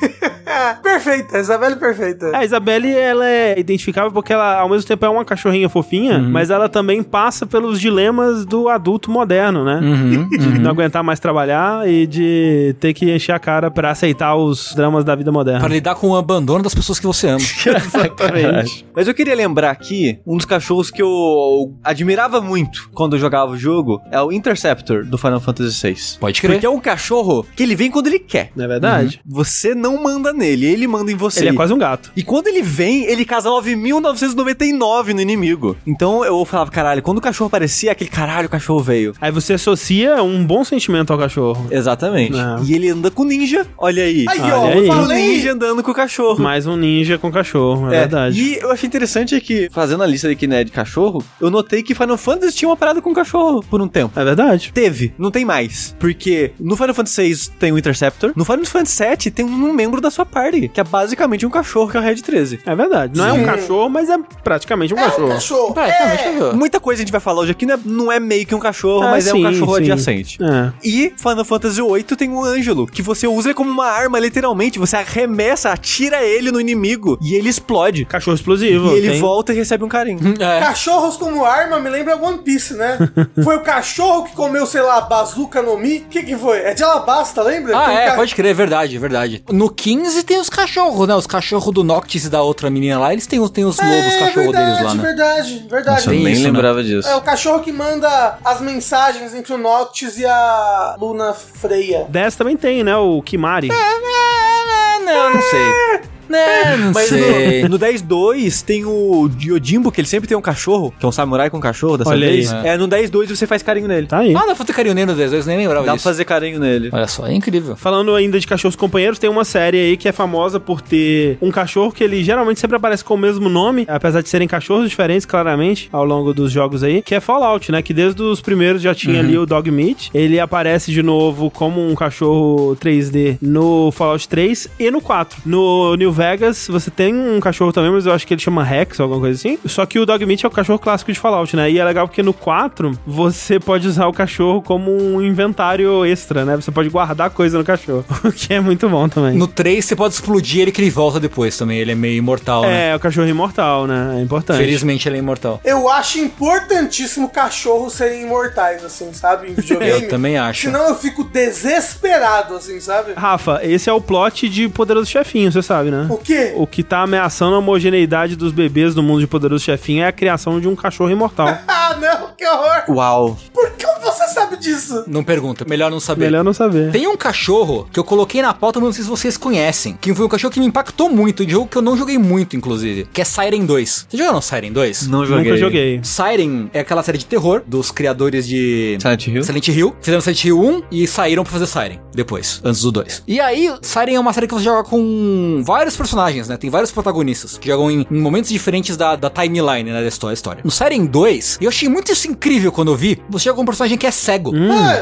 perfeita, 0.82 1.40
Isabelle 1.40 1.76
perfeita. 1.76 2.32
A 2.36 2.44
Isabelle, 2.44 2.96
ela 2.96 3.28
é 3.28 3.60
identificável 3.60 4.12
porque 4.12 4.34
ela, 4.34 4.60
ao 4.60 4.70
mesmo 4.70 4.88
tempo, 4.88 5.06
é 5.06 5.10
uma 5.10 5.26
cachorrinha 5.26 5.70
fofinha, 5.70 6.20
mas 6.20 6.50
ela 6.50 6.70
também 6.70 7.04
passa 7.04 7.46
pelos 7.46 7.80
dilemas 7.80 8.46
do 8.46 8.70
adulto 8.70 9.12
moderno, 9.12 9.64
né? 9.64 9.80
De 10.38 10.60
não 10.60 10.72
aguentar 10.72 11.04
mais 11.04 11.20
trabalhar 11.20 11.88
e 11.90 12.06
de 12.08 12.76
ter 12.80 12.94
que 12.94 13.14
encher 13.14 13.32
a 13.34 13.40
cara 13.40 13.70
pra 13.72 13.92
aceitar 13.92 14.36
os 14.36 14.74
dramas 14.76 15.04
da 15.04 15.16
vida 15.16 15.32
moderna. 15.32 15.60
Pra 15.60 15.70
lidar 15.70 15.96
com 15.96 16.10
o 16.10 16.16
abandono 16.16 16.64
das 16.64 16.74
pessoas 16.74 17.00
que 17.00 17.06
você 17.06 17.28
ama. 17.28 17.40
Exatamente. 17.76 18.86
Mas 18.96 19.08
eu 19.08 19.14
queria 19.14 19.36
lembrar 19.36 19.72
aqui 19.72 20.20
um 20.26 20.38
dos 20.38 20.46
cachorros 20.46 20.92
que 20.92 21.02
eu 21.02 21.74
admirava 21.84 22.42
muito 22.42 22.90
quando 22.94 23.16
eu 23.16 23.20
jogava 23.20 23.52
o 23.52 23.58
jogo 23.58 24.02
é 24.12 24.22
o 24.22 24.32
Interceptor 24.32 25.06
do 25.06 25.18
Final 25.18 25.40
Fantasy 25.40 25.88
VI. 25.88 25.96
Pode 26.20 26.42
crer. 26.42 26.54
Porque 26.54 26.66
é 26.66 26.70
um 26.70 26.80
cachorro 26.80 27.46
que 27.56 27.64
ele 27.64 27.76
vem 27.76 27.92
quando 27.92 28.08
ele 28.08 28.20
quer. 28.20 28.52
Não 28.56 28.66
é 28.66 28.68
verdade? 28.68 29.22
Você 29.26 29.74
não 29.74 30.02
manda 30.02 30.32
nele, 30.32 30.45
ele 30.54 30.88
manda 30.88 31.12
em 31.12 31.16
você. 31.16 31.40
Ele 31.42 31.50
é 31.50 31.54
quase 31.54 31.74
um 31.74 31.78
gato. 31.78 32.12
E 32.16 32.24
quando 32.24 32.48
ele 32.48 32.62
vem, 32.62 33.06
ele 33.06 33.26
casa 33.26 33.50
9.999 33.50 35.14
no 35.14 35.22
inimigo. 35.22 35.76
Então 35.86 36.24
eu 36.24 36.44
falava, 36.46 36.72
caralho, 36.72 37.02
quando 37.02 37.18
o 37.18 37.22
cachorro 37.22 37.48
aparecia, 37.48 37.92
aquele 37.92 38.10
caralho, 38.10 38.48
o 38.48 38.52
cachorro 38.52 38.80
veio. 38.82 39.14
Aí 39.20 39.32
você 39.32 39.54
associa 39.54 40.22
um 40.24 40.46
bom 40.46 40.64
sentimento 40.64 41.12
ao 41.12 41.20
cachorro. 41.20 41.68
Exatamente. 41.72 42.38
É. 42.38 42.64
E 42.64 42.74
ele 42.74 42.90
anda 42.90 43.10
com 43.12 43.24
ninja, 43.24 43.66
olha 43.78 44.04
aí. 44.04 44.26
Aí, 44.28 44.40
Olha 44.42 44.58
ó, 44.58 44.68
aí. 44.68 44.78
eu 44.78 44.84
O 44.84 44.88
falei. 44.96 45.18
ninja 45.30 45.54
andando 45.54 45.84
com 45.84 45.92
o 45.92 45.94
cachorro. 45.94 46.42
Mais 46.42 46.66
um 46.68 46.76
ninja 46.76 47.18
com 47.18 47.32
cachorro, 47.32 47.88
é, 47.88 48.00
verdade. 48.00 48.40
E 48.42 48.58
eu 48.60 48.72
achei 48.72 48.88
interessante 48.88 49.40
que, 49.42 49.70
fazendo 49.72 50.04
a 50.04 50.08
lista 50.08 50.30
aqui, 50.30 50.48
né, 50.48 50.64
de 50.64 50.72
cachorro, 50.72 51.24
eu 51.40 51.50
notei 51.50 51.84
que 51.84 51.94
Final 51.96 52.18
Fantasy 52.18 52.56
tinha 52.56 52.70
uma 52.70 52.78
parada 52.78 53.02
com 53.02 53.14
cachorro 53.14 53.64
por 53.70 53.82
um 53.82 53.88
tempo. 53.88 54.20
É 54.20 54.24
verdade. 54.24 54.72
Teve, 54.74 55.14
não 55.18 55.32
tem 55.32 55.46
mais. 55.46 55.96
Porque 56.00 56.52
no 56.60 56.76
Final 56.76 56.94
Fantasy 56.94 57.34
VI 57.34 57.50
tem 57.60 57.72
o 57.72 57.78
Interceptor, 57.78 58.32
no 58.36 58.46
Final 58.46 58.66
Fantasy 58.66 59.04
VII 59.04 59.32
tem 59.32 59.46
um 59.46 59.74
membro 59.74 60.02
da 60.02 60.10
sua 60.12 60.26
party, 60.36 60.68
que 60.68 60.80
é 60.82 60.84
basicamente 60.84 61.46
um 61.46 61.50
cachorro 61.50 61.90
que 61.90 61.96
é 61.96 62.00
o 62.00 62.04
Red 62.04 62.16
13. 62.16 62.60
É 62.66 62.76
verdade. 62.76 63.18
Não 63.18 63.26
é 63.26 63.32
um 63.34 63.46
cachorro, 63.46 63.90
mas 63.90 64.10
é 64.10 64.18
praticamente 64.44 64.94
um 64.94 64.98
É 64.98 65.02
um 65.02 65.06
cachorro. 65.10 65.28
cachorro. 65.30 65.74
Praticamente 65.74 66.24
É. 66.24 66.32
cachorro. 66.34 66.56
Muita 66.58 66.80
coisa 66.80 67.02
a 67.02 67.04
gente 67.04 67.12
vai 67.12 67.22
falar 67.22 67.42
hoje 67.42 67.52
aqui 67.52 67.66
não 67.66 67.74
é, 67.76 67.80
não 67.86 68.12
é 68.12 68.20
meio 68.20 68.46
que 68.46 68.54
um 68.54 68.60
cachorro, 68.60 69.04
Ah, 69.06 69.12
mas 69.12 69.28
é 69.28 69.34
um 69.34 69.38
sim, 69.38 69.44
cachorro 69.44 69.76
sim. 69.78 69.82
adjacente. 69.84 70.38
É. 70.44 70.72
E 70.84 71.14
Final 71.18 71.46
Fantasy 71.46 71.82
VIII 71.82 72.04
tem 72.04 72.30
um 72.30 72.44
Ângelo, 72.44 72.86
que 72.86 73.02
você 73.02 73.28
usa 73.28 73.54
como 73.54 73.70
uma 73.72 73.86
arma, 73.88 74.20
literalmente. 74.20 74.78
Você 74.78 74.96
arremessa, 74.98 75.72
atira 75.72 76.22
ele 76.24 76.52
no 76.52 76.60
inimigo 76.60 77.18
e 77.22 77.34
ele 77.36 77.48
explode. 77.50 78.04
Cachorro 78.06 78.36
explosivo. 78.36 78.94
E 78.94 78.98
ele 78.98 79.12
tem- 79.12 79.20
volta 79.22 79.54
e 79.54 79.56
recebe 79.56 79.84
um 79.84 79.90
carinho. 79.90 80.20
É. 80.46 80.60
Cachorros 80.60 81.16
como 81.18 81.46
arma 81.46 81.80
me 81.80 81.90
lembra 81.90 82.18
One 82.18 82.40
Piece, 82.40 82.74
né? 82.74 82.98
foi 83.44 83.56
o 83.56 83.62
cachorro 83.62 84.24
que 84.26 84.36
comeu, 84.36 84.66
sei 84.66 84.82
lá, 84.82 85.02
bazooka 85.02 85.62
no 85.62 85.78
Mi? 85.78 86.00
O 86.00 86.02
que 86.10 86.24
que 86.24 86.36
foi? 86.36 86.58
É 86.60 86.74
de 86.74 86.84
Alabasta, 86.84 87.42
lembra? 87.42 87.78
Ah, 87.78 87.86
Tem 87.86 87.96
um 87.96 88.00
é, 88.00 88.06
ca- 88.08 88.16
pode 88.16 88.36
crer, 88.36 88.52
é 88.52 88.54
verdade, 88.54 88.96
é 88.96 89.00
verdade. 89.00 89.44
No 89.52 89.70
15 89.70 90.15
tem 90.24 90.38
os 90.40 90.50
cachorros, 90.50 91.08
né? 91.08 91.16
Os 91.16 91.28
cachorros 91.28 91.74
do 91.74 91.84
Noctis 91.84 92.26
e 92.26 92.30
da 92.30 92.42
outra 92.42 92.70
menina 92.70 93.00
lá, 93.00 93.12
eles 93.14 93.26
têm, 93.28 93.40
os- 93.40 93.50
tem 93.50 93.66
os 93.66 93.78
lobos 93.78 93.92
É, 93.96 94.20
cachorro 94.20 94.44
verdade, 94.52 94.66
deles 94.72 94.84
lá, 94.84 94.94
né? 94.96 95.04
verdade, 95.04 95.66
verdade. 95.70 95.98
Nossa, 95.98 96.10
nem 96.12 96.28
isso, 96.32 96.52
né? 96.52 96.84
disso. 96.84 97.08
É 97.08 97.16
o 97.16 97.22
cachorro 97.22 97.60
que 97.62 97.72
manda 97.72 98.38
as 98.44 98.62
mensagens 98.62 99.34
entre 99.34 99.54
o 99.54 99.58
Noctis 99.58 100.18
e 100.18 100.26
a 100.26 100.96
Luna 101.00 101.34
Freya. 101.34 102.06
10 102.10 102.36
também 102.36 102.56
tem, 102.58 102.84
né? 102.84 102.96
O 102.98 103.22
Kimari. 103.22 103.70
É, 103.72 105.00
não, 105.06 105.34
não 105.34 105.42
sei. 105.42 106.02
Né, 106.30 106.78
não 106.78 106.92
Mas 106.94 107.08
sei. 107.08 107.64
no, 107.64 107.70
no 107.70 107.80
10.2 107.80 108.64
tem 108.64 108.86
o 108.86 109.30
Yojimbo, 109.42 109.92
que 109.92 110.02
ele 110.02 110.08
sempre 110.08 110.28
tem 110.28 110.38
um 110.38 110.42
cachorro, 110.42 110.94
que 111.00 111.06
é 111.06 111.10
um 111.10 111.12
samurai 111.12 111.50
com 111.50 111.60
cachorro 111.60 111.98
dessa 111.98 112.10
Olha 112.10 112.28
aí. 112.28 112.34
vez. 112.38 112.52
É, 112.52 112.78
no 112.78 112.88
10.2 112.88 113.28
você 113.36 113.46
faz 113.48 113.62
carinho 113.62 113.88
nele. 113.88 114.08
Tá 114.08 114.20
aí. 114.20 114.36
Ah, 114.36 114.46
dá 114.46 114.56
pra 114.56 114.66
ter 114.66 114.74
carinho 114.74 114.96
nele 114.96 115.08
no 115.12 115.16
10, 115.18 115.34
eu 115.34 115.46
nem 115.46 115.58
lembrava 115.58 115.82
Dá 115.82 115.86
pra 115.86 115.94
disso. 115.94 116.04
fazer 116.04 116.26
carinho 116.26 116.60
nele. 116.60 116.90
Olha 116.92 117.08
só, 117.08 117.28
é 117.28 117.34
incrível. 117.34 117.76
Falando 117.76 118.14
ainda 118.16 118.40
de 118.40 118.48
cachorros 118.48 118.76
companheiros, 118.76 119.20
tem 119.20 119.30
uma 119.30 119.46
série 119.46 119.78
aí 119.78 119.98
que 119.98 120.08
é 120.08 120.12
famosa 120.12 120.60
por 120.60 120.82
ter 120.82 121.38
um 121.42 121.52
cachorro 121.52 121.92
que 121.92 122.04
ele 122.04 122.24
geralmente 122.24 122.60
sempre 122.60 122.76
aparece 122.78 123.04
com 123.04 123.14
o 123.14 123.18
mesmo 123.18 123.50
nome, 123.50 123.86
apesar 123.88 124.22
de 124.22 124.30
serem 124.30 124.48
cachorros 124.48 124.90
diferentes, 124.90 125.26
claramente, 125.26 125.90
ao 125.92 126.06
longo 126.06 126.34
dos 126.34 126.52
jogos 126.52 126.84
aí, 126.84 127.02
que 127.02 127.14
é 127.16 127.20
Fallout, 127.20 127.72
né? 127.72 127.82
Que 127.82 127.94
desde 127.94 128.22
os 128.22 128.42
primeiros 128.42 128.82
já 128.82 128.94
tinha 128.96 129.20
ali 129.20 129.38
o 129.38 129.46
Dog 129.46 129.70
Meat. 129.72 130.10
Ele 130.14 130.40
aparece 130.40 130.92
de 130.92 131.02
novo 131.04 131.50
como 131.52 131.86
um 131.88 131.96
cachorro 131.96 132.76
3D 132.76 133.38
no 133.42 133.92
Fallout 133.92 134.28
3 134.28 134.68
e 134.80 134.90
no 134.92 135.02
4. 135.02 135.42
No 135.46 135.96
New 135.96 136.12
Vegas 136.16 136.68
você 136.68 136.90
tem 136.90 137.14
um 137.14 137.40
cachorro 137.40 137.72
também, 137.72 137.92
mas 137.92 138.06
eu 138.06 138.14
acho 138.14 138.26
que 138.26 138.34
ele 138.34 138.42
chama 138.42 138.64
Rex 138.64 139.00
ou 139.00 139.04
alguma 139.04 139.22
coisa 139.22 139.40
assim. 139.40 139.60
Só 139.66 139.86
que 139.86 140.00
o 140.00 140.06
Dog 140.06 140.26
Meat 140.26 140.44
é 140.44 140.48
o 140.48 140.52
cachorro 140.52 140.80
clássico 140.80 141.12
de 141.12 141.20
Fallout, 141.20 141.56
né? 141.56 141.70
E 141.70 141.78
é 141.78 141.86
legal 141.86 142.08
porque 142.08 142.24
no 142.24 142.34
4 142.34 142.98
você 143.06 143.60
pode 143.60 143.88
usar 143.88 144.08
o 144.08 144.14
cachorro 144.14 144.62
como 144.62 144.92
um 144.92 145.22
inventário 145.22 146.06
extra, 146.06 146.46
né? 146.46 146.56
Você 146.56 146.72
pode 146.72 146.90
guardar 146.90 147.30
coisa 147.30 147.58
no 147.58 147.64
cachorro, 147.64 148.06
o 148.24 148.32
que 148.32 148.54
é 148.54 148.60
muito 148.60 148.88
bom 148.90 149.08
também. 149.10 149.36
No 149.38 149.48
3 149.48 149.84
você 149.84 149.96
pode 149.96 150.14
explodir 150.14 150.62
ele 150.62 150.72
que 150.72 150.82
ele 150.82 150.90
volta 150.90 151.20
depois 151.20 151.58
também. 151.58 151.80
Ele 151.80 151.92
é 151.92 151.96
meio 151.96 152.18
imortal, 152.18 152.64
né? 152.64 152.92
É, 152.92 152.96
o 152.96 153.00
cachorro 153.00 153.28
imortal, 153.28 153.86
né? 153.88 154.16
É 154.18 154.22
importante. 154.22 154.58
Felizmente 154.58 155.08
ele 155.08 155.18
é 155.18 155.20
imortal. 155.20 155.60
Eu 155.64 155.90
acho 155.90 156.20
importantíssimo 156.20 157.30
cachorros 157.30 157.94
serem 157.94 158.24
imortais, 158.24 158.84
assim, 158.84 159.12
sabe? 159.14 159.52
Em 159.52 159.54
videogame. 159.56 160.04
Eu 160.04 160.10
também 160.10 160.38
acho. 160.38 160.62
Senão 160.62 160.90
eu 160.90 160.96
fico 160.96 161.24
desesperado, 161.24 162.56
assim, 162.56 162.80
sabe? 162.80 163.14
Rafa, 163.14 163.60
esse 163.64 163.90
é 163.90 163.94
o 163.94 164.02
plot 164.02 164.48
de 164.50 164.68
Poderoso 164.70 165.10
Chefinho, 165.10 165.52
você 165.52 165.62
sabe, 165.62 165.92
né? 165.92 166.05
O 166.10 166.18
quê? 166.18 166.54
O 166.56 166.66
que 166.68 166.84
tá 166.84 167.02
ameaçando 167.02 167.56
a 167.56 167.60
homogeneidade 167.60 168.36
dos 168.36 168.52
bebês 168.52 168.94
do 168.94 169.02
mundo 169.04 169.20
de 169.22 169.28
Poderoso 169.28 169.64
Chefinho 169.64 170.04
é 170.04 170.08
a 170.08 170.12
criação 170.12 170.60
de 170.60 170.68
um 170.68 170.76
cachorro 170.76 171.10
imortal. 171.12 171.48
Ah, 171.88 171.96
não, 172.02 172.30
que 172.36 172.44
horror! 172.44 172.84
Uau. 172.90 173.38
Por 173.54 173.70
que 173.74 173.86
você 174.02 174.28
sabe 174.28 174.58
disso? 174.58 175.04
Não 175.06 175.24
pergunta, 175.24 175.64
melhor 175.70 175.92
não 175.92 176.00
saber. 176.00 176.26
Melhor 176.26 176.44
não 176.44 176.52
saber. 176.52 176.92
Tem 176.92 177.08
um 177.08 177.16
cachorro 177.16 177.88
que 177.92 178.00
eu 178.00 178.04
coloquei 178.04 178.42
na 178.42 178.56
pauta, 178.56 178.80
mas 178.80 178.88
não 178.88 178.94
sei 178.94 179.04
se 179.04 179.10
vocês 179.10 179.38
conhecem. 179.38 179.96
Que 180.02 180.12
foi 180.14 180.26
um 180.26 180.30
cachorro 180.30 180.52
que 180.52 180.60
me 180.60 180.66
impactou 180.66 181.10
muito, 181.10 181.46
de 181.46 181.52
jogo 181.52 181.68
que 181.68 181.78
eu 181.78 181.84
não 181.84 181.96
joguei 181.96 182.18
muito, 182.18 182.56
inclusive. 182.56 183.08
Que 183.14 183.22
é 183.22 183.24
Siren 183.24 183.66
2. 183.66 184.08
Você 184.10 184.18
jogou 184.18 184.34
no 184.34 184.42
Siren 184.42 184.72
2? 184.72 185.08
Não 185.08 185.26
joguei. 185.28 185.44
Nunca 185.44 185.58
joguei. 185.58 186.00
Siren 186.04 186.70
é 186.74 186.80
aquela 186.80 187.04
série 187.04 187.20
de 187.20 187.26
terror 187.28 187.62
dos 187.68 187.92
criadores 187.92 188.48
de 188.48 188.98
Silent 189.00 189.28
Hill? 189.28 189.44
Silent 189.44 189.68
Hill. 189.68 189.96
Fizeram 190.02 190.22
Silent 190.22 190.44
Hill 190.46 190.60
1 190.60 190.84
e 190.92 191.08
saíram 191.08 191.44
pra 191.44 191.54
fazer 191.54 191.68
Siren 191.68 192.00
depois, 192.16 192.62
antes 192.64 192.82
do 192.82 192.92
2. 192.92 193.24
E 193.28 193.40
aí, 193.40 193.72
Siren 193.84 194.16
é 194.16 194.20
uma 194.20 194.34
série 194.34 194.48
que 194.48 194.56
você 194.56 194.64
joga 194.64 194.90
com 194.90 195.62
vários 195.64 195.95
personagens, 195.96 196.48
né? 196.48 196.58
Tem 196.58 196.70
vários 196.70 196.92
protagonistas 196.92 197.58
que 197.58 197.68
jogam 197.68 197.90
em, 197.92 198.06
em 198.10 198.20
momentos 198.20 198.50
diferentes 198.50 198.96
da, 198.98 199.16
da 199.16 199.30
timeline, 199.30 199.92
né? 199.92 200.02
Da 200.02 200.08
história, 200.08 200.34
história. 200.34 200.62
No 200.64 200.72
Siren 200.72 201.06
2, 201.06 201.60
eu 201.62 201.70
achei 201.70 201.88
muito 201.90 202.12
isso 202.12 202.28
incrível 202.30 202.72
quando 202.72 202.92
eu 202.92 202.96
vi. 202.96 203.22
Você 203.30 203.46
joga 203.46 203.62
um 203.62 203.66
personagem 203.66 203.98
que 203.98 204.06
é 204.08 204.12
cego. 204.12 204.52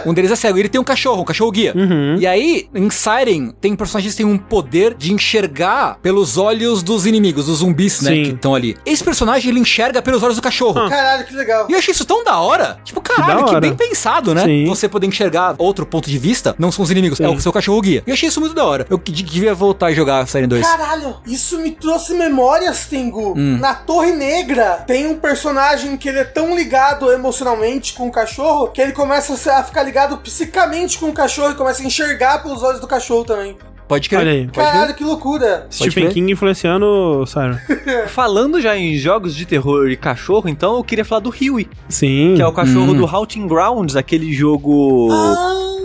Um 0.06 0.14
deles 0.14 0.32
é 0.32 0.36
cego. 0.36 0.58
E 0.58 0.62
ele 0.62 0.70
tem 0.70 0.80
um 0.80 0.84
cachorro, 0.84 1.22
um 1.22 1.26
cachorro 1.26 1.52
guia. 1.52 1.74
E 2.20 2.26
aí, 2.28 2.68
em 2.74 2.90
Siren, 2.90 3.52
tem 3.62 3.76
personagens 3.76 4.14
que 4.14 4.18
têm 4.24 4.26
um 4.26 4.38
poder 4.38 4.94
de 4.94 5.12
enxergar 5.14 5.98
pelos 6.02 6.38
olhos 6.38 6.84
dos 6.84 7.06
inimigos, 7.06 7.46
dos 7.46 7.60
zumbis, 7.60 8.02
né? 8.02 8.12
Sim. 8.12 8.24
Que 8.24 8.30
estão 8.32 8.56
ali. 8.56 8.76
Esse 8.86 9.04
personagem, 9.04 9.50
ele 9.50 9.60
enxerga 9.60 10.02
pelos 10.02 10.22
olhos 10.24 10.36
do 10.36 10.42
cachorro. 10.42 10.90
Caralho, 10.90 11.26
que 11.26 11.36
legal. 11.36 11.66
E 11.70 11.74
eu 11.74 11.80
achei 11.80 11.92
isso 11.92 12.06
tão 12.06 12.24
da 12.24 12.40
hora. 12.40 12.78
Tipo, 12.84 13.02
caralho, 13.02 13.46
que, 13.46 13.52
hora. 13.52 13.62
bem 13.62 13.76
pensado, 13.76 14.34
né? 14.34 14.44
Sim. 14.46 14.66
Você 14.66 14.88
poder 14.88 15.08
enxergar 15.08 15.56
outro 15.58 15.86
ponto 15.86 16.10
de 16.10 16.18
vista, 16.18 16.56
não 16.58 16.72
são 16.72 16.84
os 16.84 16.92
inimigos, 16.92 17.20
é 17.20 17.28
Sim. 17.28 17.36
o 17.36 17.42
seu 17.42 17.52
cachorro 17.52 17.82
guia. 17.82 18.04
E 18.06 18.10
eu 18.10 18.14
achei 18.14 18.30
isso 18.30 18.40
muito 18.40 18.54
da 18.56 18.66
hora. 18.66 18.86
Eu 18.90 18.98
que- 19.00 19.12
devia 19.12 19.54
voltar 19.54 19.92
e 19.92 19.96
jogar 19.96 20.28
Siren 20.28 20.48
2. 20.48 20.66
Caralho, 20.66 20.83
isso 21.26 21.58
me 21.60 21.72
trouxe 21.72 22.14
memórias, 22.14 22.86
Tengu. 22.88 23.34
Hum. 23.38 23.58
Na 23.60 23.74
Torre 23.74 24.12
Negra 24.12 24.84
tem 24.88 25.08
um 25.08 25.18
personagem 25.18 25.96
que 25.98 26.10
ele 26.10 26.20
é 26.20 26.24
tão 26.24 26.56
ligado 26.56 27.12
emocionalmente 27.12 27.94
com 27.94 28.08
o 28.08 28.12
cachorro 28.12 28.68
que 28.68 28.82
ele 28.82 28.92
começa 28.92 29.34
a 29.54 29.64
ficar 29.64 29.84
ligado 29.84 30.18
psicamente 30.18 30.98
com 30.98 31.10
o 31.10 31.14
cachorro 31.14 31.52
e 31.52 31.56
começa 31.56 31.82
a 31.82 31.86
enxergar 31.86 32.42
pelos 32.44 32.64
olhos 32.64 32.80
do 32.80 32.88
cachorro 32.88 33.24
também. 33.24 33.58
Pode 33.88 34.08
crer. 34.10 34.22
Olha 34.22 34.32
aí. 34.32 34.46
Pode 34.48 34.54
crer. 34.54 34.66
Caralho, 34.72 34.94
que 34.96 35.04
loucura. 35.04 35.68
Stephen. 35.70 36.10
King 36.10 36.32
influenciando 36.32 36.86
o 36.86 37.26
Siren. 37.26 37.58
Falando 38.08 38.62
já 38.62 38.76
em 38.78 38.96
jogos 38.96 39.36
de 39.36 39.46
terror 39.46 39.90
e 39.90 39.98
cachorro, 39.98 40.48
então 40.48 40.78
eu 40.78 40.84
queria 40.84 41.04
falar 41.06 41.20
do 41.20 41.30
Huey, 41.30 41.70
Sim. 41.90 42.34
que 42.36 42.42
é 42.42 42.48
o 42.48 42.52
cachorro 42.54 42.94
Hum. 42.94 42.98
do 42.98 43.06
Haunting 43.06 43.48
Grounds, 43.48 43.96
aquele 43.96 44.34
jogo 44.34 45.10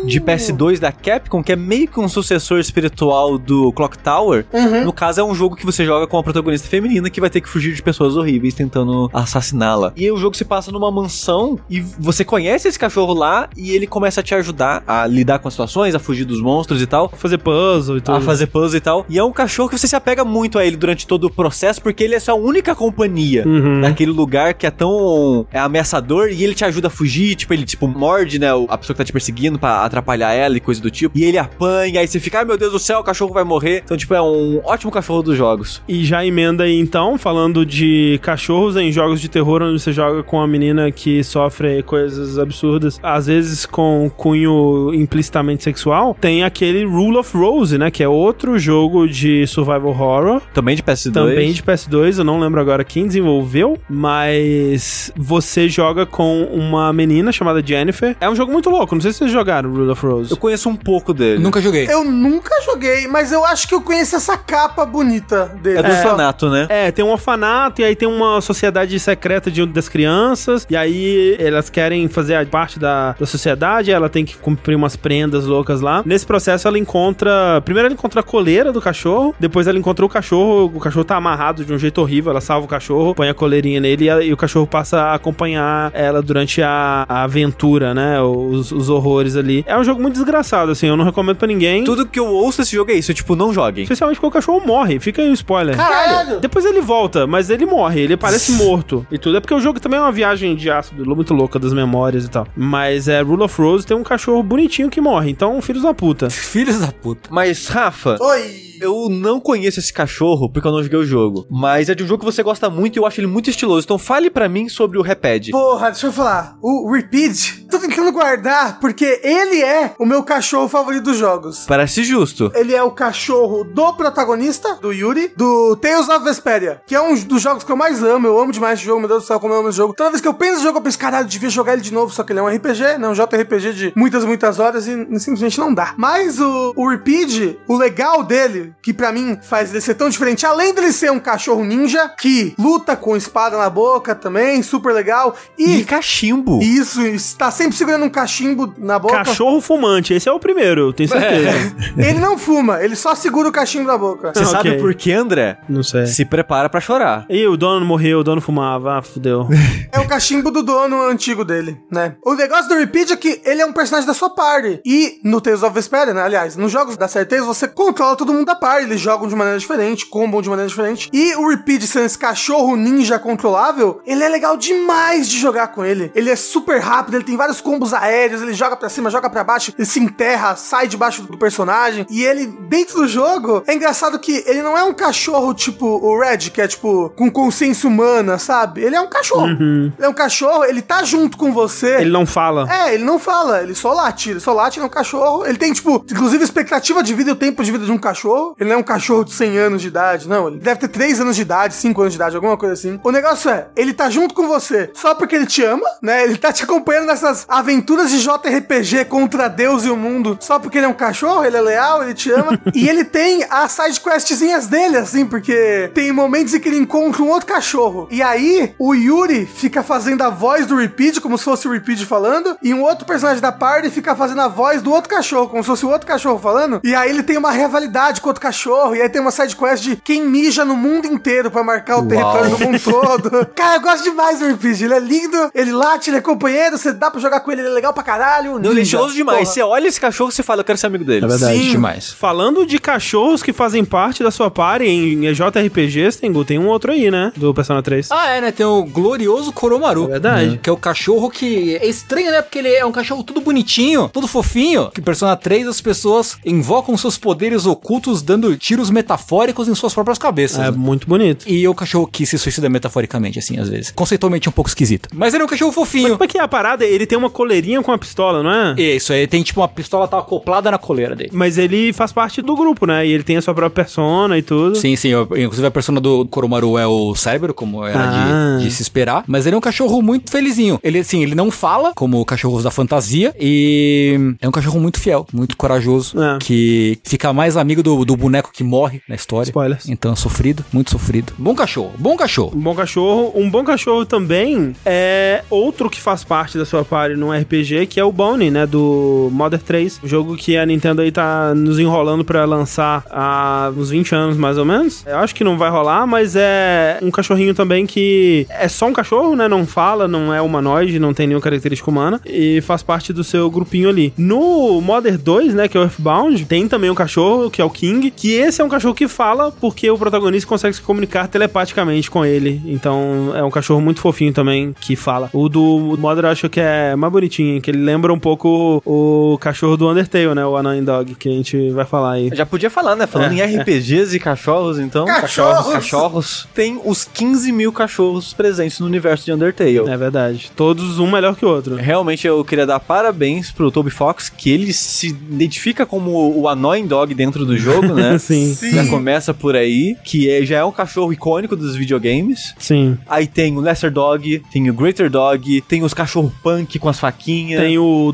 de 0.05 0.21
PS2 0.21 0.79
da 0.79 0.93
Capcom, 0.93 1.43
que 1.43 1.53
é 1.53 1.57
meio 1.57 1.89
que 1.89 2.01
um 2.01 2.09
sucessor 2.09 2.59
espiritual 2.59 3.37
do 3.39 3.73
Clock 3.73 3.99
Tower. 3.99 4.45
No 4.85 4.93
caso, 4.93 5.21
é 5.21 5.25
um 5.25 5.35
jogo 5.35 5.57
que 5.57 5.67
você 5.67 5.85
joga 5.85 6.07
com 6.07 6.19
a 6.19 6.23
protagonista 6.23 6.69
feminina 6.69 7.11
que 7.11 7.21
vai 7.21 7.31
ter 7.31 7.41
que 7.41 7.49
fugir 7.49 7.75
de 7.75 7.83
pessoas 7.83 8.17
horríveis 8.17 8.55
tentando 8.55 9.11
assassiná-la. 9.13 9.93
E 9.97 10.11
o 10.11 10.17
jogo 10.17 10.37
se 10.37 10.45
passa 10.45 10.71
numa 10.73 10.91
mansão 10.91 11.59
e 11.69 11.81
você 11.81 12.25
conhece 12.25 12.69
esse 12.69 12.79
cachorro 12.79 13.13
lá 13.15 13.49
e 13.57 13.71
ele 13.73 13.87
começa 13.87 14.21
a 14.21 14.23
te 14.23 14.35
ajudar 14.35 14.83
a 14.87 15.07
lidar 15.07 15.39
com 15.39 15.49
as 15.49 15.55
situações, 15.55 15.95
a 15.95 15.99
fugir 15.99 16.25
dos 16.25 16.41
monstros 16.41 16.81
e 16.83 16.87
tal. 16.87 17.09
Fazer 17.17 17.39
puzzle 17.39 17.97
e 17.99 18.01
tudo. 18.01 18.17
A 18.17 18.21
fazer 18.21 18.47
puzzle 18.47 18.77
e 18.79 18.81
tal. 18.81 19.07
E 19.09 19.19
é 19.19 19.25
um 19.25 19.33
cachorro 19.33 19.69
que 19.69 19.79
você 19.79 19.87
se 19.89 19.97
apega 19.97 20.25
muito 20.25 20.59
a 20.59 20.65
ele 20.65 20.77
durante 20.77 21.07
todo 21.07 21.25
o 21.25 21.31
processo, 21.31 21.83
porque 21.83 22.05
ele 22.05 22.15
é 22.15 22.21
sua 22.21 22.35
única 22.35 22.75
companhia 22.75 23.47
Uhum. 23.47 23.81
naquele 23.81 24.11
lugar 24.13 24.55
que 24.55 24.67
é 24.67 24.71
tão 24.71 25.47
é 25.53 25.59
ameaçador 25.59 26.29
e 26.31 26.43
ele 26.45 26.55
te 26.55 26.65
ajuda 26.65 26.89
a 26.89 26.91
fugir. 26.91 27.35
Tipo, 27.35 27.53
ele 27.55 27.65
tipo 27.65 27.87
morde, 27.89 28.39
né? 28.39 28.49
A 28.69 28.79
pessoa 28.79 28.95
que 28.95 28.99
tá 28.99 29.05
te 29.05 29.13
perseguindo 29.13 29.59
pra 29.59 29.88
atrapalhar 29.89 30.33
ela 30.33 30.57
e 30.57 30.61
coisa 30.61 30.81
do 30.81 30.91
tipo. 30.91 31.19
E 31.19 31.25
ele 31.25 31.39
apanha, 31.39 32.01
aí 32.01 32.07
você 32.07 32.21
fica, 32.21 32.39
ai 32.39 32.45
meu 32.45 32.57
Deus 32.57 32.73
do 32.73 32.79
céu, 32.79 33.01
o 33.01 33.05
cachorro 33.05 33.33
vai 33.33 33.45
morrer. 33.45 33.83
Então, 33.85 33.97
tipo, 33.97 34.15
é 34.15 34.23
um 34.23 34.61
ótimo 34.65 34.91
cachorro 34.91 35.23
dos 35.23 35.37
jogos. 35.37 35.83
E 35.89 36.05
já 36.05 36.25
emenda 36.25 36.65
aí 36.65 36.79
então, 36.79 37.19
falando 37.19 37.67
de 37.67 38.19
cachorros 38.23 38.77
em 38.77 38.93
jogos 38.93 39.21
de 39.21 39.29
terror, 39.29 39.63
onde 39.63 39.81
você 39.81 39.93
joga 39.93 40.23
com 40.23 40.37
uma 40.37 40.47
menina 40.47 40.91
que 40.91 41.23
sofre 41.25 41.83
coisas 41.83 42.39
absurdas, 42.39 42.99
às 43.03 43.27
vezes 43.27 43.67
com 43.67 44.11
cunho 44.17 44.93
implicitamente 44.95 45.65
sexual, 45.65 46.17
tem 46.21 46.45
aquele 46.45 46.85
Rule 46.85 47.19
of 47.19 47.37
Rose, 47.37 47.77
né? 47.77 47.91
Que 47.91 48.03
é 48.03 48.09
outro 48.09 48.59
jogo 48.59 49.07
de 49.07 49.47
survival 49.47 49.89
horror. 49.89 50.43
Também 50.53 50.77
de 50.77 50.83
PS2. 50.83 51.13
Também 51.13 51.53
de 51.53 51.63
PS2, 51.63 52.19
eu 52.19 52.25
não 52.25 52.39
lembro 52.39 52.61
agora 52.61 52.85
quem 52.85 53.07
desenvolveu, 53.07 53.79
mas 53.89 55.13
você 55.17 55.69
joga 55.69 56.07
com 56.07 56.43
uma 56.45 56.93
menina 56.93 57.33
chamada 57.33 57.63
Jennifer. 57.65 58.17
É 58.21 58.29
um 58.29 58.35
jogo 58.35 58.53
muito 58.53 58.71
louco, 58.71 58.95
não 58.95 59.03
sei 59.03 59.13
se 59.13 59.19
vocês 59.19 59.33
jogaram 59.33 59.73
Of 59.87 60.07
Rose. 60.07 60.31
Eu 60.31 60.37
conheço 60.37 60.69
um 60.69 60.77
pouco 60.77 61.13
dele. 61.15 61.43
Nunca 61.43 61.61
joguei. 61.61 61.87
Eu 61.91 62.05
nunca 62.05 62.61
joguei, 62.63 63.07
mas 63.07 63.33
eu 63.33 63.45
acho 63.45 63.69
que 63.69 63.75
eu 63.75 63.81
conheço 63.81 64.17
essa 64.17 64.37
capa 64.37 64.85
bonita 64.85 65.47
dele. 65.63 65.79
É 65.79 65.83
do 65.83 65.91
orfanato, 65.91 66.51
né? 66.51 66.67
É, 66.69 66.91
tem 66.91 67.05
um 67.05 67.11
orfanato 67.11 67.81
e 67.81 67.85
aí 67.85 67.95
tem 67.95 68.09
uma 68.09 68.41
sociedade 68.41 68.99
secreta 68.99 69.51
de, 69.51 69.65
das 69.67 69.89
crianças, 69.89 70.67
e 70.69 70.77
aí 70.77 71.37
elas 71.39 71.71
querem 71.71 72.09
fazer 72.09 72.35
a 72.35 72.47
parte 72.47 72.79
da, 72.79 73.13
da 73.13 73.27
sociedade, 73.27 73.91
ela 73.91 74.09
tem 74.09 74.25
que 74.25 74.37
cumprir 74.37 74.75
umas 74.75 74.97
prendas 74.97 75.45
loucas 75.45 75.81
lá. 75.81 76.03
Nesse 76.05 76.27
processo 76.27 76.67
ela 76.67 76.79
encontra. 76.79 77.61
Primeiro 77.65 77.87
ela 77.87 77.95
encontra 77.95 78.21
a 78.21 78.23
coleira 78.23 78.73
do 78.73 78.81
cachorro, 78.81 79.35
depois 79.39 79.67
ela 79.67 79.79
encontra 79.79 80.05
o 80.05 80.09
cachorro, 80.09 80.71
o 80.75 80.81
cachorro 80.81 81.05
tá 81.05 81.17
amarrado 81.17 81.65
de 81.65 81.73
um 81.73 81.79
jeito 81.79 82.01
horrível, 82.01 82.31
ela 82.31 82.41
salva 82.41 82.67
o 82.67 82.69
cachorro, 82.69 83.15
põe 83.15 83.29
a 83.29 83.35
coleirinha 83.35 83.81
nele 83.81 84.07
e, 84.07 84.27
e 84.29 84.33
o 84.33 84.37
cachorro 84.37 84.67
passa 84.67 85.01
a 85.01 85.15
acompanhar 85.15 85.91
ela 85.95 86.23
durante 86.23 86.63
a, 86.63 87.05
a 87.09 87.23
aventura, 87.25 87.95
né? 87.95 88.21
Os, 88.21 88.73
os 88.73 88.89
horrores 88.89 89.37
ali. 89.37 89.65
É 89.69 89.77
um 89.77 89.85
jogo 89.85 90.01
muito 90.01 90.15
desgraçado, 90.15 90.73
assim, 90.73 90.87
eu 90.87 90.97
não 90.97 91.05
recomendo 91.05 91.37
pra 91.37 91.47
ninguém. 91.47 91.85
Tudo 91.85 92.07
que 92.07 92.19
eu 92.19 92.27
ouço 92.27 92.57
desse 92.63 92.75
jogo 92.75 92.91
é 92.91 92.95
isso, 92.95 93.13
tipo, 93.13 93.37
não 93.37 93.53
joguem. 93.53 93.83
Especialmente 93.83 94.17
porque 94.17 94.27
o 94.27 94.31
cachorro 94.31 94.67
morre, 94.67 94.99
fica 94.99 95.21
aí 95.21 95.29
o 95.29 95.35
spoiler. 95.35 95.77
Caralho! 95.77 96.41
Depois 96.41 96.65
ele 96.65 96.81
volta, 96.81 97.27
mas 97.27 97.51
ele 97.51 97.67
morre, 97.67 98.01
ele 98.01 98.17
parece 98.17 98.53
morto 98.53 99.07
e 99.13 99.19
tudo. 99.19 99.37
É 99.37 99.41
porque 99.41 99.53
o 99.53 99.61
jogo 99.61 99.79
também 99.79 99.99
é 99.99 100.03
uma 100.03 100.11
viagem 100.11 100.57
de 100.57 100.71
ácido 100.71 101.05
muito 101.15 101.35
louca 101.35 101.59
das 101.59 101.75
memórias 101.75 102.25
e 102.25 102.31
tal. 102.31 102.47
Mas 102.57 103.09
é 103.09 103.21
Rule 103.21 103.43
of 103.43 103.61
Rose 103.61 103.87
tem 103.87 103.95
um 103.95 104.03
cachorro 104.03 104.43
bonitinho 104.43 104.89
que 104.89 105.03
morre, 105.03 105.31
então 105.31 105.61
filhos 105.61 105.83
da 105.83 105.93
puta. 105.93 106.31
Filhos 106.49 106.81
da 106.81 106.91
puta. 106.91 107.29
Mas, 107.31 107.69
Rafa, 107.69 108.17
Oi! 108.19 108.69
Eu 108.81 109.09
não 109.11 109.41
conheço 109.41 109.81
esse 109.81 109.93
cachorro 109.93 110.49
porque 110.49 110.67
eu 110.67 110.73
não 110.73 110.83
joguei 110.83 110.99
o 110.99 111.05
jogo. 111.05 111.47
Mas 111.51 111.89
é 111.89 111.95
de 111.95 112.05
um 112.05 112.07
jogo 112.07 112.21
que 112.21 112.33
você 112.33 112.43
gosta 112.43 112.71
muito 112.71 112.97
e 112.97 112.99
eu 113.01 113.07
acho 113.07 113.21
ele 113.21 113.27
muito 113.27 113.51
estiloso. 113.51 113.85
Então 113.85 113.99
fale 113.99 114.31
pra 114.31 114.49
mim 114.49 114.69
sobre 114.69 114.99
o 114.99 115.03
Reped. 115.03 115.51
Porra, 115.51 115.91
deixa 115.91 116.07
eu 116.07 116.13
falar. 116.13 116.57
O 116.63 116.93
Repeat, 116.93 117.67
tô 117.69 117.79
tentando 117.79 118.13
guardar 118.13 118.79
porque 118.79 119.21
ele 119.25 119.58
é 119.63 119.95
o 119.99 120.07
meu 120.07 120.23
cachorro 120.23 120.69
favorito 120.69 121.05
dos 121.05 121.17
jogos. 121.17 121.65
Parece 121.67 122.03
justo. 122.05 122.51
Ele 122.55 122.75
é 122.75 122.83
o 122.83 122.91
cachorro 122.91 123.65
do 123.65 123.93
protagonista, 123.95 124.75
do 124.81 124.93
Yuri, 124.93 125.33
do 125.37 125.77
Tales 125.77 126.09
of 126.09 126.25
Vesperia, 126.25 126.83
que 126.87 126.95
é 126.95 127.01
um 127.01 127.15
dos 127.15 127.43
jogos 127.43 127.65
que 127.65 127.71
eu 127.73 127.77
mais 127.77 128.03
amo. 128.03 128.27
Eu 128.27 128.39
amo 128.39 128.53
demais 128.53 128.79
esse 128.79 128.87
jogo, 128.87 129.01
meu 129.01 129.09
Deus 129.09 129.25
do 129.25 129.27
céu, 129.27 129.41
como 129.41 129.55
eu 129.55 129.61
amo 129.61 129.69
esse 129.69 129.79
jogo. 129.79 129.95
Toda 129.95 130.11
vez 130.11 130.21
que 130.21 130.29
eu 130.29 130.35
penso 130.35 130.59
no 130.59 130.63
jogo, 130.63 130.79
eu 130.79 130.83
penso, 130.83 130.99
caralho, 130.99 131.25
eu 131.25 131.29
devia 131.29 131.51
jogar 131.51 131.73
ele 131.75 131.83
de 131.83 131.93
novo, 131.93 132.13
só 132.13 132.23
que 132.23 132.33
ele 132.33 132.41
é 132.41 132.43
um 132.43 132.49
RPG, 132.49 132.99
né? 132.99 133.09
Um 133.09 133.13
JRPG 133.15 133.73
de 133.73 133.93
muitas, 133.97 134.25
muitas 134.25 134.59
horas 134.59 134.87
e 134.87 135.21
simplesmente 135.21 135.59
não 135.59 135.73
dá. 135.73 135.95
Mas 135.97 136.41
o, 136.41 136.73
o 136.77 136.89
Repeat, 136.89 137.59
o 137.67 137.77
legal 137.77 138.23
dele, 138.23 138.75
que 138.83 138.93
pra 138.93 139.13
mim 139.13 139.39
faz 139.43 139.71
ele 139.71 139.81
ser 139.81 139.95
tão 139.95 140.09
diferente, 140.09 140.45
além 140.47 140.75
dele 140.75 140.93
ser 140.93 141.11
um 141.11 141.21
cachorro 141.21 141.65
ninja, 141.65 142.09
que 142.19 142.55
luta 142.59 142.97
com 142.97 143.17
espada 143.17 143.57
na 143.57 143.71
boca 143.71 144.15
também, 144.15 144.63
super 144.63 144.93
legal, 144.93 145.35
E 145.59 145.79
e... 145.79 145.85
cachimbo. 145.85 146.61
Isso, 146.63 147.03
está 147.03 147.51
sempre 147.51 147.77
segurando 147.77 148.05
um 148.05 148.11
cachimbo 148.11 148.75
na 148.79 148.99
boca. 148.99 149.25
Cachorro 149.25 149.48
fumante, 149.61 150.13
esse 150.15 150.29
é 150.29 150.33
o 150.33 150.39
primeiro, 150.39 150.81
eu 150.83 150.93
tenho 150.93 151.09
certeza. 151.09 151.77
Ele 151.97 152.19
não 152.19 152.39
fuma, 152.39 152.83
ele 152.83 152.95
só 152.97 153.15
segura 153.15 153.49
o 153.49 153.53
cachimbo 153.53 153.87
na 153.87 153.97
boca. 153.99 154.33
Você 154.35 154.43
Ah, 154.43 154.47
sabe 154.47 154.71
ok. 154.71 154.81
por 154.81 154.95
quê, 154.95 155.13
André? 155.13 155.59
Não 155.69 155.83
sei. 155.83 156.07
Se 156.07 156.25
prepara 156.25 156.69
pra 156.69 156.81
chorar. 156.81 157.25
E 157.29 157.47
o 157.47 157.57
dono 157.57 157.85
morreu, 157.85 158.21
o 158.21 158.25
dono 158.25 158.41
fumava, 158.41 158.99
ah, 158.99 159.03
fudeu. 159.03 159.49
É 159.91 160.01
o 160.01 160.07
cachimbo 160.07 160.51
do 160.51 160.63
dono 160.63 161.03
antigo 161.09 161.45
dele, 161.45 161.81
né? 161.91 162.15
O 162.25 162.35
negócio 162.35 162.69
do 162.69 162.75
Repeat 162.75 163.13
é 163.13 163.17
que 163.17 163.41
ele 163.45 163.63
é 163.63 163.67
um 163.67 163.73
personagem 163.73 164.07
da 164.07 164.13
sua 164.15 164.29
party. 164.31 164.81
E 164.85 165.19
no 165.25 165.41
Tales 165.41 165.63
of 165.63 165.73
Vesperia, 165.75 166.13
né? 166.13 166.23
Aliás, 166.23 166.57
nos 166.57 166.71
jogos 166.71 166.97
da 166.97 167.09
série 167.09 167.25
Tales, 167.25 167.47
você 167.47 167.67
controla 167.67 168.15
todo 168.15 168.33
mundo 168.33 168.45
da 168.45 168.55
par, 168.55 168.83
eles 168.83 169.01
jogam 169.01 169.27
de 169.27 169.35
maneira 169.35 169.59
diferente, 169.59 170.05
combam 170.07 170.43
de 170.43 170.49
maneira 170.49 170.69
diferente. 170.69 171.09
E 171.13 171.35
o 171.37 171.49
Repeat 171.49 171.87
sendo 171.87 172.05
esse 172.05 172.19
cachorro 172.19 172.77
ninja 172.77 173.19
controlável, 173.19 174.01
ele 174.07 174.23
é 174.23 174.29
legal 174.29 174.57
demais 174.57 175.29
de 175.29 175.39
jogar 175.39 175.69
com 175.69 175.85
ele. 175.85 176.13
Ele 176.15 176.31
é 176.31 176.37
super 176.37 176.79
rápido, 176.81 177.15
ele 177.17 177.25
tem 177.25 177.37
vários 177.37 177.61
combos 177.61 177.95
aéreos, 177.95 178.43
ele 178.43 178.53
joga 178.53 178.77
pra 178.77 178.89
cima, 178.89 179.11
joga 179.11 179.31
pra 179.31 179.38
baixo, 179.45 179.73
ele 179.77 179.87
se 179.87 180.01
enterra, 180.01 180.57
sai 180.57 180.89
debaixo 180.89 181.23
do 181.23 181.39
personagem. 181.39 182.07
E 182.11 182.25
ele, 182.25 182.47
dentro 182.47 182.99
do 182.99 183.09
jogo, 183.09 183.63
é 183.67 183.75
engraçado 183.75 184.19
que 184.19 184.45
ele 184.47 184.63
não 184.63 184.77
é 184.77 184.83
um 184.85 184.95
cachorro 184.95 185.55
tipo 185.55 185.87
o 185.87 186.21
Red, 186.21 186.51
que 186.51 186.61
é 186.61 186.69
tipo 186.69 187.11
com 187.11 187.31
consciência 187.31 187.89
humana, 187.89 188.39
sabe? 188.39 188.83
Ele 188.83 188.97
é 188.97 189.01
um 189.01 189.09
cachorro. 189.09 189.49
Ele 189.49 189.93
é 189.99 190.09
um 190.09 190.15
cachorro, 190.15 190.65
ele 190.65 190.83
tá 190.83 191.03
junto 191.03 191.37
com 191.37 191.53
você. 191.53 191.97
Ele 191.97 192.11
não 192.11 192.27
fala. 192.27 192.69
É, 192.73 192.95
ele 192.95 193.05
não 193.05 193.19
fala, 193.19 193.63
ele 193.63 193.75
só 193.75 193.93
late, 193.93 194.31
ele 194.31 194.41
só 194.41 194.53
late, 194.53 194.79
ele 194.79 194.85
é 194.85 194.87
um 194.87 194.91
cachorro. 194.91 195.47
Ele 195.47 195.59
tem, 195.59 195.73
tipo, 195.73 196.05
inclusive 196.11 196.43
expectativa 196.43 197.03
de 197.03 197.15
vida 197.15 197.31
e 197.31 197.33
o 197.33 197.37
tempo 197.37 197.63
de 197.63 197.71
vida 197.71 197.85
de 197.85 197.93
um 197.93 197.99
cachorro. 197.99 198.55
Ele 198.59 198.69
não 198.69 198.77
é 198.77 198.81
um 198.81 198.85
cachorro 198.85 199.25
de 199.25 199.33
100 199.33 199.59
anos 199.59 199.83
de 199.83 199.89
idade, 199.89 200.29
não. 200.29 200.49
Ele 200.49 200.59
deve 200.59 200.81
ter 200.81 200.89
3 200.89 201.21
anos 201.21 201.37
de 201.37 201.43
idade, 201.43 201.75
5 201.75 202.01
anos 202.01 202.13
de 202.13 202.17
idade, 202.17 202.37
alguma 202.37 202.57
coisa 202.57 202.75
assim. 202.75 203.01
O 203.03 203.11
negócio 203.11 203.51
é, 203.51 203.69
ele 203.77 203.93
tá 203.93 204.11
junto 204.11 204.35
com 204.35 204.47
você 204.47 204.91
só 204.95 205.15
porque 205.15 205.35
ele 205.35 205.47
te 205.47 205.63
ama, 205.63 205.87
né? 206.03 206.25
Ele 206.25 206.37
tá 206.37 206.53
te 206.53 206.65
acompanhando 206.65 207.07
nessas 207.07 207.45
aventuras 207.49 208.11
de 208.11 208.19
JRPG 208.19 209.05
contra 209.29 209.49
Deus 209.49 209.85
e 209.85 209.91
o 209.91 209.97
mundo 209.97 210.39
só 210.41 210.59
porque 210.59 210.79
ele 210.79 210.87
é 210.87 210.89
um 210.89 210.95
cachorro, 210.95 211.45
ele 211.45 211.57
é 211.57 211.61
leal, 211.61 212.03
ele 212.03 212.15
te 212.15 212.31
ama. 212.33 212.59
e 212.75 212.89
ele 212.89 213.05
tem 213.05 213.45
as 213.51 213.73
sidequestzinhas 213.73 214.67
dele, 214.67 214.97
assim, 214.97 215.27
porque 215.27 215.91
tem 215.93 216.11
momentos 216.11 216.55
em 216.55 216.61
que 216.61 216.69
ele 216.69 216.79
encontra 216.79 217.23
um 217.23 217.29
outro 217.29 217.47
cachorro. 217.47 218.09
E 218.11 218.23
aí, 218.23 218.75
o 218.79 218.95
Yuri 218.95 219.45
fica 219.45 219.83
fazendo 219.83 220.23
a 220.23 220.31
voz 220.31 220.67
do 220.67 220.77
Repeat, 220.77 221.21
como 221.21 221.37
se 221.37 221.45
fosse 221.45 221.69
o 221.69 221.73
Repeat 221.73 222.07
falando, 222.07 222.57
e 222.63 222.73
um 222.73 222.83
outro 222.83 223.05
personagem 223.05 223.43
da 223.43 223.53
party 223.53 223.91
fica 223.91 224.17
fazendo 224.17 224.41
a 224.41 224.49
voz 224.49 224.81
do 224.81 224.91
outro 224.91 225.11
cachorro, 225.11 225.49
como 225.49 225.63
se 225.63 225.67
fosse 225.67 225.85
o 225.85 225.91
outro 225.91 226.07
cachorro 226.07 226.39
falando. 226.39 226.81
E 226.83 226.95
aí 226.95 227.11
ele 227.11 227.23
tem 227.23 227.37
uma 227.37 227.51
rivalidade 227.51 228.21
com 228.23 228.29
outro 228.29 228.43
cachorro, 228.43 228.97
e 228.97 229.03
aí 229.03 229.09
tem 229.11 229.21
uma 229.21 229.31
sidequest 229.31 229.83
de 229.83 229.97
quem 229.97 230.25
mija 230.25 230.65
no 230.65 230.77
mundo 230.77 231.07
inteiro 231.07 231.51
pra 231.51 231.63
marcar 231.63 231.99
o 231.99 232.07
território 232.07 232.51
do 232.51 232.59
mundo 232.59 232.81
todo. 232.81 233.47
Cara, 233.55 233.77
eu 233.77 233.83
gosto 233.83 234.05
demais 234.05 234.39
do 234.39 234.47
Repeat. 234.47 234.83
Ele 234.83 234.95
é 234.95 235.01
lindo, 235.01 235.51
ele 235.55 235.73
late, 235.73 236.09
ele 236.09 236.17
é 236.17 236.23
companheiro, 236.23 236.79
você 236.79 236.93
dá 236.93 237.11
pra 237.11 237.21
jogar 237.21 237.41
com 237.41 237.53
ele, 237.53 237.61
ele 237.61 237.69
é 237.69 237.73
legal 237.73 237.93
pra 237.93 238.03
caralho. 238.03 238.59
Não, 238.59 238.71
ele 238.71 238.85
é 239.13 239.17
demais. 239.17 239.39
Porra. 239.39 239.53
Você 239.53 239.63
olha 239.63 239.89
esse 239.89 240.01
cachorro 240.01 240.31
e 240.31 240.33
você 240.33 240.43
fala, 240.43 240.61
eu 240.61 240.65
quero 240.65 240.79
ser 240.79 240.87
amigo 240.87 241.05
dele. 241.05 241.25
É 241.25 241.29
verdade, 241.29 241.59
Sim. 241.59 241.71
demais. 241.71 242.13
Falando 242.13 242.67
de 242.67 242.79
cachorros 242.79 243.43
que 243.43 243.53
fazem 243.53 243.85
parte 243.85 244.23
da 244.23 244.31
sua 244.31 244.51
party 244.51 244.85
em 244.85 245.33
JRPGs, 245.33 246.19
Tengu, 246.19 246.45
tem 246.45 246.59
um 246.59 246.69
outro 246.69 246.93
aí, 246.93 247.11
né? 247.11 247.33
Do 247.37 247.53
Persona 247.55 247.83
3. 247.83 248.11
Ah, 248.11 248.29
é, 248.31 248.41
né? 248.41 248.53
Tem 248.53 248.67
o 248.67 248.85
glorioso 248.85 249.53
Koromaru. 249.53 250.05
É 250.05 250.09
verdade. 250.09 250.61
Que 250.63 250.71
é 250.71 250.73
o 250.73 250.77
cachorro 250.77 251.31
que 251.31 251.77
é 251.77 251.87
estranho, 251.87 252.31
né? 252.31 252.43
Porque 252.43 252.59
ele 252.59 252.69
é 252.69 252.85
um 252.85 252.93
cachorro 252.93 253.23
tudo 253.23 253.41
bonitinho, 253.41 254.09
tudo 254.13 254.27
fofinho. 254.27 254.91
Que 254.91 255.01
Persona 255.01 255.37
3 255.37 255.69
as 255.69 255.81
pessoas 255.81 256.37
invocam 256.45 256.97
seus 256.97 257.19
poderes 257.19 257.67
ocultos 257.67 258.23
dando 258.23 258.57
tiros 258.57 258.91
metafóricos 258.91 259.69
em 259.69 259.75
suas 259.75 259.95
próprias 259.95 260.19
cabeças. 260.19 260.59
É 260.59 260.71
né? 260.71 260.77
muito 260.77 261.07
bonito. 261.07 261.45
E 261.49 261.67
o 261.67 261.75
cachorro 261.75 262.07
que 262.07 262.27
se 262.27 262.39
suicida 262.39 262.69
metaforicamente, 262.69 263.39
assim, 263.39 263.59
às 263.59 263.69
vezes. 263.69 263.93
Conceitualmente 263.95 264.49
um 264.49 264.53
pouco 264.53 264.69
esquisito. 264.69 265.09
Mas 265.15 265.35
ele 265.35 265.43
é 265.43 265.47
um 265.47 265.49
cachorro 265.49 265.73
fofinho. 265.73 266.13
Como 266.13 266.25
é 266.25 266.27
que 266.27 266.39
é 266.39 266.41
a 266.41 266.49
parada? 266.49 266.85
Ele 266.85 267.07
tem 267.07 267.17
uma 267.17 267.31
coleirinha 267.31 267.83
com 267.83 267.93
a 267.93 267.99
pistola, 267.99 268.43
não 268.43 268.53
é? 268.53 268.75
Isso, 268.99 269.13
aí 269.13 269.27
tem 269.27 269.43
tipo 269.43 269.61
uma 269.61 269.69
pistola 269.69 270.07
tá 270.07 270.19
acoplada 270.19 270.71
na 270.71 270.79
coleira 270.79 271.15
dele. 271.17 271.31
Mas 271.33 271.57
ele 271.59 271.93
faz 271.93 272.13
parte 272.13 272.43
do 272.43 272.55
grupo, 272.57 272.87
né? 272.87 273.07
E 273.07 273.13
ele 273.13 273.23
tem 273.23 273.37
a 273.37 273.43
sua 273.43 273.55
própria 273.55 273.85
persona 273.85 274.37
e 274.37 274.43
tudo. 274.43 274.77
Sim, 274.77 274.95
sim. 274.97 275.09
eu- 275.09 275.23
Inclusive 275.37 275.67
a 275.67 275.71
persona 275.71 276.01
do 276.01 276.27
Koromaru 276.27 276.77
é 276.79 276.87
o 276.87 277.15
cérebro, 277.15 277.55
como 277.55 277.85
era 277.85 277.99
Ah. 278.01 278.59
de, 278.59 278.65
de 278.65 278.71
se 278.71 278.83
esperar. 278.83 279.25
Mas 279.27 279.47
ele 279.47 279.55
é 279.55 279.59
um 279.59 279.63
cachorro 279.63 280.03
muito 280.03 280.31
felizinho. 280.31 280.79
Ele, 280.83 280.99
assim, 280.99 281.23
ele 281.23 281.35
não 281.35 281.51
fala, 281.51 281.93
como 281.95 282.25
cachorros 282.25 282.63
da 282.65 282.71
fantasia. 282.71 283.35
E 283.39 284.35
é 284.41 284.49
um 284.49 284.53
cachorro 284.53 284.81
muito 284.81 284.99
fiel, 285.01 285.27
muito 285.33 285.57
corajoso. 285.57 286.21
É. 286.23 286.39
Que 286.39 286.99
fica 287.05 287.33
mais 287.33 287.57
amigo 287.57 287.83
do, 287.83 288.05
do 288.05 288.17
boneco 288.17 288.51
que 288.53 288.63
morre 288.65 289.01
na 289.09 289.15
história. 289.15 289.49
Spoilers. 289.49 289.89
Então, 289.89 290.15
sofrido, 290.17 290.65
muito 290.73 290.91
sofrido. 290.91 291.33
Bom 291.39 291.55
cachorro, 291.55 291.93
bom 291.99 292.17
cachorro. 292.17 292.53
Um 292.57 292.61
bom 292.61 292.75
cachorro. 292.75 293.33
Um 293.35 293.49
bom 293.51 293.65
cachorro 293.65 294.05
também 294.07 294.75
é 294.85 295.43
outro 295.51 295.89
que 295.91 296.01
faz 296.01 296.25
parte 296.25 296.59
da 296.59 296.65
sua 296.65 296.85
party 296.85 297.17
num 297.17 297.33
RPG, 297.33 297.87
que 297.87 298.01
é 298.01 298.05
o 298.05 298.13
Bonnie, 298.13 298.51
né? 298.51 298.67
Do 298.67 298.88
Modern 299.33 299.63
3. 299.63 300.01
Um 300.05 300.09
jogo 300.09 300.37
que 300.37 300.57
a 300.57 300.65
Nintendo 300.65 301.03
aí 301.03 301.11
tá 301.11 301.55
nos 301.55 301.79
enrolando 301.79 302.25
pra 302.25 302.45
lançar 302.45 303.05
há 303.11 303.73
uns 303.77 303.91
20 303.91 304.15
anos, 304.15 304.37
mais 304.37 304.59
ou 304.59 304.65
menos. 304.65 305.05
Eu 305.07 305.19
acho 305.19 305.35
que 305.35 305.45
não 305.45 305.59
vai 305.59 305.71
rolar, 305.71 306.07
mas 306.07 306.35
é 306.37 306.99
um 307.03 307.11
cachorrinho 307.11 307.55
também 307.55 307.87
que 307.87 308.47
é 308.51 308.69
só 308.69 308.87
um 308.87 308.93
cachorro, 308.93 309.35
né? 309.37 309.49
Não 309.49 309.67
fala, 309.67 310.09
não 310.09 310.33
é 310.33 310.41
humanoide, 310.41 310.99
não 310.99 311.15
tem 311.15 311.27
nenhuma 311.27 311.43
característica 311.43 311.91
humana. 311.91 312.21
E 312.25 312.61
faz 312.61 312.83
parte 312.83 313.13
do 313.13 313.25
seu 313.25 313.51
grupinho 313.51 313.89
ali. 313.89 314.13
No 314.17 314.81
Modern 314.81 315.19
2, 315.19 315.55
né? 315.55 315.69
Que 315.69 315.77
é 315.77 315.81
o 315.81 315.85
Earthbound, 315.85 316.45
tem 316.47 316.69
também 316.69 316.91
um 316.91 316.95
cachorro, 316.95 317.51
que 317.51 317.61
é 317.61 317.65
o 317.65 317.71
King, 317.71 318.11
que 318.11 318.33
esse 318.35 318.61
é 318.61 318.65
um 318.65 318.69
cachorro 318.69 318.95
que 318.95 319.09
fala 319.09 319.53
porque 319.53 319.91
o 319.91 319.99
protagonista 319.99 320.49
consegue 320.49 320.77
se 320.77 320.83
comunicar 320.83 321.29
telepaticamente 321.29 322.11
com 322.11 322.25
ele. 322.25 322.61
Então 322.67 323.33
é 323.35 323.43
um 323.43 323.51
cachorro 323.51 323.81
muito 323.81 324.01
fofinho 324.01 324.33
também 324.33 324.75
que 324.81 324.97
fala. 324.97 325.31
O 325.33 325.49
do 325.49 325.97
Modern 325.99 326.27
eu 326.27 326.33
acho 326.33 326.49
que 326.49 326.61
é 326.61 326.95
mais 326.97 327.13
bonitinho, 327.13 327.61
que 327.61 327.71
ele 327.71 327.79
lembra 327.79 328.13
um 328.13 328.19
pouco 328.19 328.78
o, 328.85 329.35
o 329.35 329.39
cachorro 329.39 329.77
do 329.77 329.89
Undertale, 329.89 330.35
né? 330.35 330.45
O 330.45 330.57
Annoying 330.57 330.85
Dog, 330.85 331.15
que 331.15 331.29
a 331.29 331.33
gente 331.33 331.71
vai 331.71 331.85
falar 331.85 332.13
aí. 332.13 332.31
Já 332.35 332.45
podia 332.47 332.71
falar, 332.71 332.97
né? 332.97 333.07
Falando 333.07 333.33
É, 333.33 333.47
em 333.47 333.57
RPGs 333.61 334.15
e 334.17 334.21
cachorros, 334.21 334.79
então. 334.79 335.05
Cachorros! 335.07 335.73
Cachorros. 335.73 336.49
Tem 336.55 336.81
os 336.85 337.05
15 337.05 337.53
mil 337.53 337.73
cachorros 337.73 338.33
presentes 338.33 338.81
no 338.81 338.87
universo 338.87 339.25
de 339.25 339.33
Undertale. 339.33 339.79
É 339.89 339.97
verdade. 339.97 340.51
Todos 340.57 340.99
um 340.99 341.11
melhor 341.11 341.35
que 341.37 341.45
o 341.45 341.49
outro. 341.49 341.77
Realmente 341.77 342.27
eu 342.27 342.45
queria 342.45 342.67
dar 342.67 342.81
parabéns 342.81 343.51
pro 343.51 343.71
Toby 343.71 343.91
Fox, 343.91 344.29
que 344.29 344.51
ele 344.51 344.73
se 344.73 345.09
identifica 345.09 345.85
como 345.87 346.11
o 346.39 346.49
annoying 346.49 346.87
dog 346.87 347.13
dentro 347.15 347.45
do 347.45 347.57
jogo, 347.57 347.95
né? 347.95 348.17
Sim. 348.19 348.55
Sim. 348.55 348.73
Já 348.73 348.87
começa 348.87 349.33
por 349.35 349.55
aí, 349.57 349.97
que 350.05 350.29
é- 350.31 350.45
já 350.45 350.59
é 350.59 350.65
um 350.65 350.73
cachorro 350.73 351.13
icônico 351.13 351.57
dos 351.57 351.75
videogames. 351.77 352.55
Sim. 352.59 352.97
Aí 353.09 353.27
tem 353.27 353.57
o 353.57 353.61
Lesser 353.61 353.91
Dog, 353.91 354.43
tem 354.53 354.69
o 354.71 354.75
Greater 354.75 355.11
Dog, 355.11 355.61
tem 355.63 355.83
os 355.83 355.95
cachorro 355.95 356.33
punk 356.43 356.79
com 356.79 356.89
as 356.89 356.99
faquinhas. 356.99 357.61
Tem 357.61 357.79
o 357.79 358.13